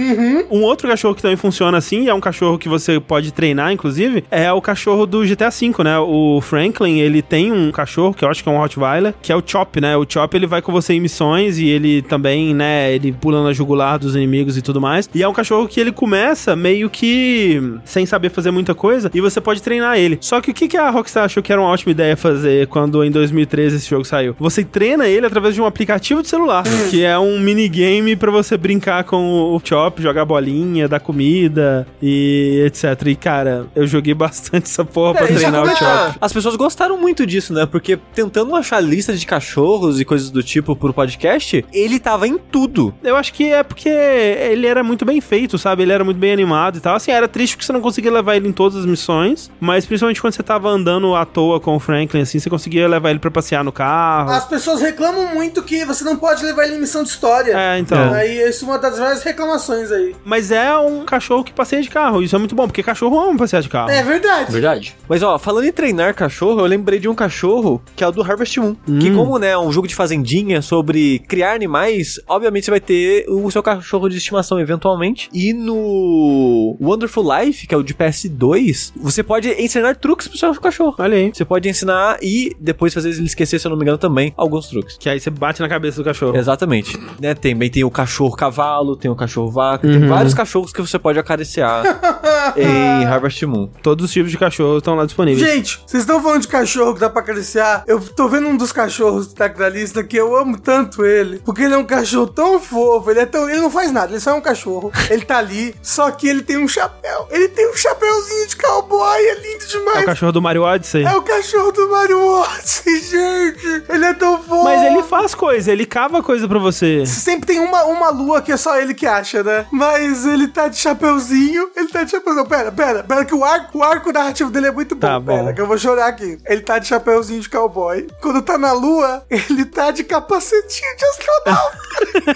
Um 0.50 0.62
outro 0.62 0.88
cachorro 0.88 1.14
que 1.14 1.22
também 1.22 1.36
funciona 1.36 1.76
assim, 1.78 2.04
e 2.04 2.08
é 2.08 2.14
um 2.14 2.20
cachorro 2.20 2.58
que 2.58 2.68
você 2.68 2.98
pode 2.98 3.32
treinar, 3.32 3.72
inclusive, 3.72 3.90
inclusive, 3.90 4.24
é 4.30 4.52
o 4.52 4.60
cachorro 4.62 5.04
do 5.04 5.24
GTA 5.24 5.50
V, 5.50 5.72
né? 5.82 5.98
O 5.98 6.40
Franklin, 6.40 6.98
ele 7.00 7.22
tem 7.22 7.50
um 7.50 7.72
cachorro, 7.72 8.14
que 8.14 8.24
eu 8.24 8.28
acho 8.28 8.40
que 8.42 8.48
é 8.48 8.52
um 8.52 8.58
Rottweiler, 8.58 9.12
que 9.20 9.32
é 9.32 9.36
o 9.36 9.42
Chop, 9.44 9.80
né? 9.80 9.96
O 9.96 10.06
Chop, 10.08 10.32
ele 10.36 10.46
vai 10.46 10.62
com 10.62 10.70
você 10.70 10.92
em 10.94 11.00
missões 11.00 11.58
e 11.58 11.68
ele 11.68 12.02
também, 12.02 12.54
né, 12.54 12.92
ele 12.92 13.10
pula 13.10 13.42
na 13.42 13.52
jugular 13.52 13.98
dos 13.98 14.14
inimigos 14.14 14.56
e 14.56 14.62
tudo 14.62 14.69
mais. 14.78 15.08
E 15.14 15.22
é 15.22 15.28
um 15.28 15.32
cachorro 15.32 15.66
que 15.66 15.80
ele 15.80 15.90
começa 15.90 16.54
meio 16.54 16.90
que 16.90 17.62
sem 17.84 18.04
saber 18.04 18.28
fazer 18.28 18.50
muita 18.50 18.74
coisa 18.74 19.10
e 19.14 19.20
você 19.20 19.40
pode 19.40 19.62
treinar 19.62 19.96
ele. 19.96 20.18
Só 20.20 20.40
que 20.40 20.50
o 20.50 20.54
que, 20.54 20.68
que 20.68 20.76
a 20.76 20.90
Rockstar 20.90 21.24
achou 21.24 21.42
que 21.42 21.50
era 21.50 21.60
uma 21.60 21.70
ótima 21.70 21.92
ideia 21.92 22.16
fazer 22.16 22.66
quando 22.66 23.02
em 23.02 23.10
2013 23.10 23.76
esse 23.76 23.88
jogo 23.88 24.04
saiu? 24.04 24.36
Você 24.38 24.62
treina 24.62 25.08
ele 25.08 25.24
através 25.24 25.54
de 25.54 25.62
um 25.62 25.64
aplicativo 25.66 26.20
de 26.22 26.28
celular, 26.28 26.64
que 26.90 27.02
é 27.02 27.18
um 27.18 27.38
minigame 27.40 28.14
pra 28.16 28.30
você 28.30 28.56
brincar 28.58 29.04
com 29.04 29.54
o 29.54 29.60
Chop, 29.64 30.02
jogar 30.02 30.24
bolinha, 30.24 30.86
dar 30.88 31.00
comida 31.00 31.86
e 32.02 32.62
etc. 32.66 33.06
E 33.06 33.14
cara, 33.16 33.66
eu 33.74 33.86
joguei 33.86 34.12
bastante 34.14 34.64
essa 34.66 34.84
porra 34.84 35.14
pra 35.14 35.24
É, 35.24 35.34
treinar 35.34 35.64
o 35.64 35.68
é 35.68 35.76
Chop. 35.76 36.18
As 36.20 36.32
pessoas 36.32 36.56
gostaram 36.56 36.98
muito 36.98 37.26
disso, 37.26 37.52
né? 37.52 37.66
Porque 37.66 37.98
tentando 38.14 38.54
achar 38.56 38.80
lista 38.80 39.16
de 39.16 39.24
cachorros 39.24 40.00
e 40.00 40.04
coisas 40.04 40.30
do 40.30 40.42
tipo 40.42 40.74
pro 40.76 40.92
podcast, 40.92 41.64
ele 41.72 41.98
tava 41.98 42.26
em 42.26 42.36
tudo. 42.38 42.92
Eu 43.02 43.16
acho 43.16 43.32
que 43.32 43.44
é 43.52 43.62
porque 43.62 43.88
ele 43.88 44.59
era 44.66 44.82
muito 44.82 45.04
bem 45.04 45.20
feito, 45.20 45.58
sabe? 45.58 45.82
Ele 45.82 45.92
era 45.92 46.04
muito 46.04 46.18
bem 46.18 46.32
animado 46.32 46.78
e 46.78 46.80
tal. 46.80 46.96
Assim, 46.96 47.10
era 47.10 47.28
triste 47.28 47.56
que 47.56 47.64
você 47.64 47.72
não 47.72 47.80
conseguia 47.80 48.10
levar 48.10 48.36
ele 48.36 48.48
em 48.48 48.52
todas 48.52 48.78
as 48.78 48.86
missões, 48.86 49.50
mas 49.60 49.86
principalmente 49.86 50.20
quando 50.20 50.34
você 50.34 50.42
tava 50.42 50.68
andando 50.68 51.14
à 51.14 51.24
toa 51.24 51.60
com 51.60 51.76
o 51.76 51.80
Franklin, 51.80 52.22
assim, 52.22 52.38
você 52.38 52.50
conseguia 52.50 52.88
levar 52.88 53.10
ele 53.10 53.18
pra 53.18 53.30
passear 53.30 53.64
no 53.64 53.72
carro. 53.72 54.30
As 54.30 54.46
pessoas 54.46 54.80
reclamam 54.80 55.34
muito 55.34 55.62
que 55.62 55.84
você 55.84 56.04
não 56.04 56.16
pode 56.16 56.44
levar 56.44 56.64
ele 56.64 56.76
em 56.76 56.80
missão 56.80 57.02
de 57.02 57.08
história. 57.08 57.52
É, 57.56 57.78
então. 57.78 58.12
Aí 58.12 58.48
isso 58.48 58.64
é 58.64 58.68
uma 58.68 58.78
das 58.78 58.98
várias 58.98 59.22
reclamações 59.22 59.90
aí. 59.90 60.14
Mas 60.24 60.50
é 60.50 60.76
um 60.78 61.04
cachorro 61.04 61.44
que 61.44 61.52
passeia 61.52 61.82
de 61.82 61.90
carro. 61.90 62.22
Isso 62.22 62.34
é 62.34 62.38
muito 62.38 62.54
bom, 62.54 62.66
porque 62.66 62.82
cachorro 62.82 63.18
ama 63.18 63.38
passear 63.38 63.62
de 63.62 63.68
carro. 63.68 63.90
É 63.90 64.02
verdade. 64.02 64.52
Verdade. 64.52 64.96
Mas 65.08 65.22
ó, 65.22 65.38
falando 65.38 65.64
em 65.64 65.72
treinar 65.72 66.14
cachorro, 66.14 66.60
eu 66.60 66.66
lembrei 66.66 66.98
de 66.98 67.08
um 67.08 67.14
cachorro 67.14 67.82
que 67.94 68.04
é 68.04 68.06
o 68.06 68.12
do 68.12 68.22
Harvest 68.22 68.58
Moon. 68.58 68.74
Que 69.00 69.10
como, 69.10 69.38
né, 69.38 69.50
é 69.50 69.58
um 69.58 69.72
jogo 69.72 69.86
de 69.86 69.94
fazendinha 69.94 70.62
sobre 70.62 71.20
criar 71.28 71.54
animais, 71.54 72.20
obviamente 72.28 72.64
você 72.64 72.70
vai 72.70 72.80
ter 72.80 73.24
o 73.28 73.50
seu 73.50 73.62
cachorro 73.62 74.08
de 74.08 74.16
estimação 74.16 74.49
eventualmente. 74.58 75.28
E 75.32 75.52
no 75.52 76.76
Wonderful 76.80 77.24
Life, 77.38 77.66
que 77.66 77.74
é 77.74 77.78
o 77.78 77.82
de 77.82 77.94
PS2, 77.94 78.92
você 78.96 79.22
pode 79.22 79.48
ensinar 79.62 79.96
truques 79.96 80.28
pro 80.28 80.38
seu 80.38 80.54
cachorro. 80.54 80.94
Olha 80.98 81.16
aí. 81.16 81.30
Você 81.32 81.44
pode 81.44 81.68
ensinar 81.68 82.18
e 82.22 82.56
depois 82.58 82.92
fazer 82.92 83.10
ele 83.10 83.24
esquecer, 83.24 83.58
se 83.58 83.66
eu 83.66 83.70
não 83.70 83.76
me 83.76 83.84
engano, 83.84 83.98
também 83.98 84.32
alguns 84.36 84.68
truques. 84.68 84.96
Que 84.98 85.08
aí 85.08 85.20
você 85.20 85.30
bate 85.30 85.60
na 85.60 85.68
cabeça 85.68 85.98
do 85.98 86.04
cachorro. 86.04 86.36
Exatamente. 86.36 86.98
Né, 87.20 87.34
também 87.34 87.70
tem 87.70 87.84
o 87.84 87.90
cachorro 87.90 88.34
cavalo, 88.34 88.96
tem 88.96 89.10
o 89.10 89.16
cachorro 89.16 89.50
vaca, 89.50 89.86
tem 89.86 90.06
vários 90.06 90.34
cachorros 90.34 90.72
que 90.72 90.80
você 90.80 90.98
pode 90.98 91.18
acariciar 91.18 91.84
em 92.56 93.04
Harvest 93.04 93.44
Moon. 93.46 93.68
Todos 93.82 94.06
os 94.06 94.12
tipos 94.12 94.30
de 94.30 94.38
cachorro 94.38 94.78
estão 94.78 94.94
lá 94.94 95.04
disponíveis. 95.04 95.46
Gente, 95.46 95.80
vocês 95.86 96.02
estão 96.02 96.22
falando 96.22 96.42
de 96.42 96.48
cachorro 96.48 96.94
que 96.94 97.00
dá 97.00 97.10
pra 97.10 97.22
acariciar? 97.22 97.84
Eu 97.86 98.00
tô 98.00 98.28
vendo 98.28 98.48
um 98.48 98.56
dos 98.56 98.72
cachorros 98.72 99.28
que 99.28 99.34
tá 99.34 99.46
aqui 99.46 99.58
na 99.58 99.68
lista 99.68 100.02
que 100.02 100.16
eu 100.16 100.36
amo 100.36 100.58
tanto 100.58 101.04
ele. 101.04 101.40
Porque 101.44 101.62
ele 101.62 101.74
é 101.74 101.78
um 101.78 101.84
cachorro 101.84 102.26
tão 102.26 102.60
fofo, 102.60 103.10
ele 103.10 103.20
é 103.20 103.26
tão. 103.26 103.48
Ele 103.48 103.60
não 103.60 103.70
faz 103.70 103.92
nada, 103.92 104.12
ele 104.12 104.20
só 104.20 104.30
é 104.30 104.34
um 104.34 104.39
cachorro. 104.40 104.92
Ele 105.08 105.24
tá 105.24 105.38
ali, 105.38 105.74
só 105.82 106.10
que 106.10 106.28
ele 106.28 106.42
tem 106.42 106.56
um 106.58 106.68
chapéu. 106.68 107.28
Ele 107.30 107.48
tem 107.48 107.70
um 107.70 107.76
chapéuzinho 107.76 108.46
de 108.48 108.56
cowboy, 108.56 109.18
é 109.20 109.34
lindo 109.34 109.64
É 109.64 109.66
demais. 109.66 110.02
o 110.02 110.06
cachorro 110.06 110.32
do 110.32 110.42
Mario 110.42 110.62
Odyssey. 110.62 111.04
É 111.04 111.16
o 111.16 111.22
cachorro 111.22 111.72
do 111.72 111.88
Mario 111.88 112.20
Odyssey, 112.22 113.00
gente. 113.00 113.84
Ele 113.88 114.04
é 114.04 114.14
tão 114.14 114.38
fofo. 114.42 114.64
Mas 114.64 114.82
ele 114.82 115.02
faz 115.02 115.34
coisa, 115.34 115.70
ele 115.72 115.86
cava 115.86 116.22
coisa 116.22 116.46
pra 116.48 116.58
você. 116.58 117.04
Sempre 117.06 117.46
tem 117.46 117.60
uma, 117.60 117.84
uma 117.84 118.10
lua 118.10 118.42
que 118.42 118.52
é 118.52 118.56
só 118.56 118.78
ele 118.78 118.94
que 118.94 119.06
acha, 119.06 119.42
né? 119.42 119.66
Mas 119.70 120.24
ele 120.26 120.48
tá 120.48 120.68
de 120.68 120.76
chapeuzinho. 120.76 121.70
Ele 121.76 121.88
tá 121.88 122.04
de 122.04 122.10
chapeuzinho. 122.12 122.46
Pera, 122.46 122.72
pera, 122.72 123.02
pera, 123.04 123.24
que 123.24 123.34
o 123.34 123.44
arco, 123.44 123.78
o 123.78 123.82
arco 123.82 124.12
narrativo 124.12 124.50
dele 124.50 124.68
é 124.68 124.72
muito 124.72 124.94
bom. 124.94 125.00
Tá 125.00 125.18
bom. 125.20 125.36
Pera, 125.36 125.52
que 125.52 125.60
eu 125.60 125.66
vou 125.66 125.78
chorar 125.78 126.06
aqui. 126.08 126.38
Ele 126.46 126.60
tá 126.60 126.78
de 126.78 126.86
chapeuzinho 126.88 127.40
de 127.40 127.48
cowboy. 127.48 128.06
Quando 128.20 128.42
tá 128.42 128.56
na 128.58 128.72
lua, 128.72 129.24
ele 129.30 129.64
tá 129.64 129.90
de 129.90 130.04
capacetinho 130.04 130.96
de 130.96 131.04
astronauta. 131.04 131.78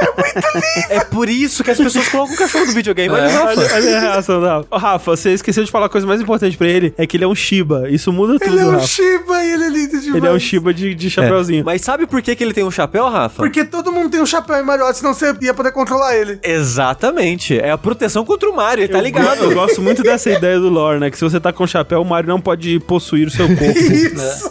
é 0.00 0.06
muito 0.16 0.48
lindo. 0.54 0.86
É 0.90 1.00
por 1.20 1.28
isso 1.28 1.62
que 1.62 1.70
as 1.70 1.76
pessoas 1.76 2.08
colocam 2.08 2.34
o 2.34 2.38
cachorro 2.38 2.64
no 2.64 2.72
videogame. 2.72 3.12
Olha, 3.14 3.28
Rafa. 3.28 3.60
Olha, 3.60 3.74
olha 3.74 3.96
a 3.98 4.00
reação 4.00 4.40
da 4.40 4.64
Ô, 4.70 4.78
Rafa, 4.78 5.14
você 5.14 5.34
esqueceu 5.34 5.62
de 5.62 5.70
falar 5.70 5.84
a 5.84 5.88
coisa 5.90 6.06
mais 6.06 6.18
importante 6.18 6.56
pra 6.56 6.66
ele, 6.66 6.94
é 6.96 7.06
que 7.06 7.14
ele 7.14 7.24
é 7.24 7.28
um 7.28 7.34
Shiba. 7.34 7.90
Isso 7.90 8.10
muda 8.10 8.38
tudo, 8.38 8.50
Ele 8.50 8.62
é 8.62 8.64
um 8.64 8.70
Rafa. 8.70 8.86
Shiba 8.86 9.44
e 9.44 9.52
ele 9.52 9.64
é 9.64 9.68
lindo 9.68 10.00
demais. 10.00 10.14
Ele 10.14 10.26
é 10.26 10.32
um 10.32 10.38
Shiba 10.38 10.72
de, 10.72 10.94
de 10.94 11.10
chapeuzinho. 11.10 11.62
Mas 11.62 11.82
sabe 11.82 12.06
por 12.06 12.22
que, 12.22 12.34
que 12.34 12.42
ele 12.42 12.54
tem 12.54 12.64
um 12.64 12.70
chapéu, 12.70 13.06
Rafa? 13.10 13.42
Porque 13.42 13.66
todo 13.66 13.92
mundo 13.92 14.08
tem 14.08 14.22
um 14.22 14.24
chapéu 14.24 14.56
em 14.56 14.64
Mario 14.64 14.90
senão 14.94 15.12
você 15.12 15.34
ia 15.42 15.52
poder 15.52 15.72
controlar 15.72 16.16
ele. 16.16 16.38
Exatamente. 16.42 17.58
É 17.58 17.70
a 17.70 17.76
proteção 17.76 18.24
contra 18.24 18.48
o 18.48 18.56
Mario, 18.56 18.88
tá 18.88 18.96
Eu 18.96 19.04
ligado? 19.04 19.44
Eu 19.44 19.52
gosto 19.52 19.82
muito 19.82 20.02
dessa 20.02 20.30
ideia 20.30 20.58
do 20.58 20.70
lore, 20.70 21.00
né? 21.00 21.10
Que 21.10 21.18
se 21.18 21.24
você 21.24 21.38
tá 21.38 21.52
com 21.52 21.66
chapéu, 21.66 22.00
o 22.00 22.04
Mario 22.04 22.30
não 22.30 22.40
pode 22.40 22.80
possuir 22.80 23.26
o 23.26 23.30
seu 23.30 23.44
corpo. 23.54 23.78
Isso. 23.78 24.50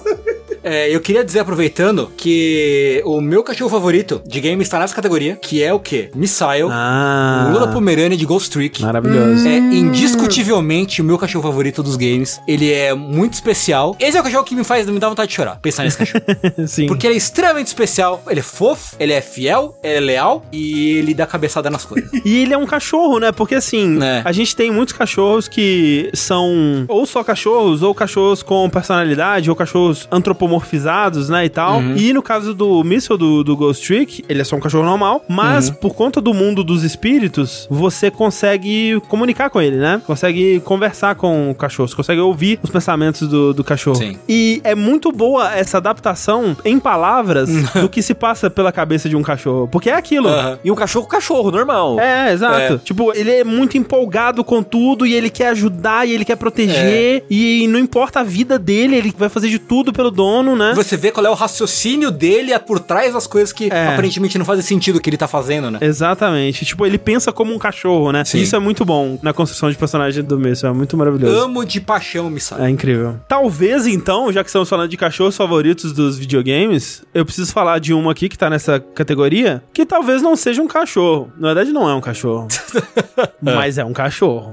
É, 0.63 0.93
eu 0.93 0.99
queria 1.01 1.23
dizer, 1.23 1.39
aproveitando, 1.39 2.11
que 2.17 3.01
o 3.05 3.21
meu 3.21 3.43
cachorro 3.43 3.69
favorito 3.69 4.21
de 4.25 4.39
game 4.39 4.61
está 4.61 4.79
nessa 4.79 4.95
categoria, 4.95 5.35
que 5.35 5.61
é 5.63 5.73
o 5.73 5.79
quê? 5.79 6.09
Missile, 6.15 6.67
ah, 6.71 7.49
Lula 7.53 7.67
Pomerânia 7.69 8.17
de 8.17 8.25
Ghost 8.25 8.49
Trick. 8.51 8.81
maravilhoso. 8.81 9.47
É 9.47 9.57
indiscutivelmente 9.57 11.01
o 11.01 11.05
meu 11.05 11.17
cachorro 11.17 11.43
favorito 11.43 11.81
dos 11.83 11.95
games. 11.95 12.39
Ele 12.47 12.71
é 12.71 12.93
muito 12.93 13.33
especial. 13.33 13.95
Esse 13.99 14.17
é 14.17 14.21
o 14.21 14.23
cachorro 14.23 14.43
que 14.43 14.55
me 14.55 14.63
faz 14.63 14.87
me 14.89 14.99
dá 14.99 15.07
vontade 15.09 15.29
de 15.29 15.35
chorar, 15.35 15.59
pensar 15.61 15.83
nesse 15.83 15.97
cachorro. 15.97 16.23
Sim. 16.67 16.87
Porque 16.87 17.05
ele 17.05 17.13
é 17.13 17.17
extremamente 17.17 17.67
especial, 17.67 18.21
ele 18.29 18.39
é 18.39 18.43
fofo, 18.43 18.95
ele 18.99 19.13
é 19.13 19.21
fiel, 19.21 19.77
ele 19.83 19.95
é 19.95 19.99
leal 19.99 20.45
e 20.51 20.97
ele 20.97 21.13
dá 21.13 21.25
cabeçada 21.25 21.69
nas 21.69 21.85
coisas. 21.85 22.09
E 22.25 22.41
ele 22.43 22.53
é 22.53 22.57
um 22.57 22.65
cachorro, 22.65 23.17
né? 23.19 23.31
Porque 23.31 23.55
assim, 23.55 23.97
É. 24.03 24.21
a 24.25 24.31
gente 24.31 24.55
tem 24.55 24.71
muitos 24.71 24.93
cachorros 24.93 25.47
que 25.47 26.09
são 26.13 26.85
ou 26.87 27.05
só 27.05 27.23
cachorros, 27.23 27.81
ou 27.81 27.93
cachorros 27.95 28.43
com 28.43 28.69
personalidade, 28.69 29.49
ou 29.49 29.55
cachorros 29.55 30.07
antropomorfizados, 30.49 31.29
né? 31.29 31.45
E 31.45 31.49
tal. 31.49 31.81
E 31.81 32.11
no 32.11 32.21
caso 32.21 32.53
do 32.53 32.83
Missile 32.83 33.17
do, 33.17 33.43
do 33.43 33.55
Ghost 33.55 33.85
Trick, 33.85 34.23
ele 34.27 34.41
é 34.41 34.43
só 34.43 34.55
um 34.55 34.59
cachorro 34.59 34.85
normal, 34.85 35.23
mas 35.27 35.69
por 35.69 35.93
conta 35.93 36.19
do 36.19 36.33
mundo 36.33 36.63
dos 36.63 36.83
espíritos, 36.83 37.67
você 37.69 38.09
consegue 38.09 38.99
comunicar 39.07 39.49
com 39.49 39.61
ele, 39.61 39.77
né? 39.77 40.01
Consegue 40.05 40.59
conversar 40.61 41.15
com 41.15 41.51
o 41.51 41.55
cachorro, 41.55 41.87
você 41.87 41.95
consegue 41.95 42.19
ouvir 42.19 42.59
os 42.63 42.69
pensamentos 42.69 43.27
do, 43.27 43.53
do 43.53 43.63
cachorro. 43.63 43.97
Sim. 43.97 44.17
E 44.27 44.59
é 44.63 44.73
muito 44.73 45.11
boa 45.11 45.53
essa 45.53 45.77
adaptação 45.77 46.57
em 46.65 46.79
palavras 46.79 47.49
do 47.79 47.87
que 47.87 48.01
se 48.01 48.13
passa 48.13 48.49
pela 48.49 48.71
cabeça 48.71 49.07
de 49.07 49.15
um 49.15 49.21
cachorro. 49.21 49.67
Porque 49.67 49.89
é 49.89 49.93
aquilo. 49.93 50.27
Aham. 50.29 50.59
E 50.63 50.71
um 50.71 50.75
cachorro, 50.75 51.07
cachorro, 51.07 51.51
normal. 51.51 51.99
É, 51.99 52.33
exato. 52.33 52.73
É. 52.73 52.77
Tipo, 52.77 53.11
ele 53.15 53.31
é 53.31 53.43
muito 53.43 53.77
empolgado 53.77 54.43
com 54.43 54.63
tudo 54.63 55.05
e 55.05 55.13
ele 55.13 55.29
quer 55.29 55.49
ajudar 55.49 56.07
e 56.07 56.13
ele 56.13 56.25
quer 56.25 56.35
proteger 56.35 57.23
e 57.29 57.67
não 57.67 57.79
importa 57.79 58.21
a 58.21 58.23
vida 58.23 58.57
dele, 58.57 58.95
ele 58.95 59.13
vai 59.17 59.29
fazer 59.29 59.49
de 59.49 59.59
tudo 59.59 59.91
pelo 59.91 60.09
dono, 60.09 60.38
né? 60.43 60.73
Você 60.75 60.97
vê 60.97 61.11
qual 61.11 61.25
é 61.25 61.29
o 61.29 61.33
raciocínio 61.33 62.11
dele 62.11 62.57
por 62.59 62.79
trás 62.79 63.13
das 63.13 63.27
coisas 63.27 63.51
que 63.53 63.69
É. 63.71 63.89
aparentemente 63.89 64.37
não 64.37 64.45
fazem 64.45 64.63
sentido 64.63 64.99
que 64.99 65.09
ele 65.09 65.17
tá 65.17 65.27
fazendo, 65.27 65.69
né? 65.71 65.79
Exatamente. 65.81 66.65
Tipo, 66.65 66.85
ele 66.85 66.97
pensa 66.97 67.31
como 67.31 67.53
um 67.53 67.59
cachorro, 67.59 68.11
né? 68.11 68.23
Sim. 68.25 68.39
Isso 68.39 68.55
é 68.55 68.59
muito 68.59 68.83
bom 68.85 69.17
na 69.21 69.33
construção 69.33 69.69
de 69.69 69.77
personagem 69.77 70.23
do 70.23 70.39
Messi. 70.39 70.65
É 70.65 70.71
muito 70.71 70.95
maravilhoso. 70.97 71.35
Amo 71.39 71.65
de 71.65 71.79
paixão 71.81 72.27
o 72.27 72.29
Missile. 72.29 72.61
É 72.61 72.69
incrível. 72.69 73.15
Talvez 73.27 73.87
então, 73.87 74.31
já 74.31 74.43
que 74.43 74.49
estamos 74.49 74.67
falando 74.69 74.89
de 74.89 74.97
cachorros 74.97 75.35
favoritos 75.35 75.93
dos 75.93 76.17
videogames, 76.17 77.03
eu 77.13 77.25
preciso 77.25 77.51
falar 77.51 77.79
de 77.79 77.93
uma 77.93 78.11
aqui 78.11 78.27
que 78.29 78.37
tá 78.37 78.49
nessa 78.49 78.79
categoria, 78.79 79.63
que 79.73 79.85
talvez 79.85 80.21
não 80.21 80.35
seja 80.35 80.61
um 80.61 80.67
cachorro. 80.67 81.31
Na 81.37 81.49
verdade, 81.49 81.71
não 81.71 81.89
é 81.89 81.93
um 81.93 82.01
cachorro. 82.01 82.47
mas 83.41 83.77
é 83.77 83.85
um 83.85 83.93
cachorro. 83.93 84.51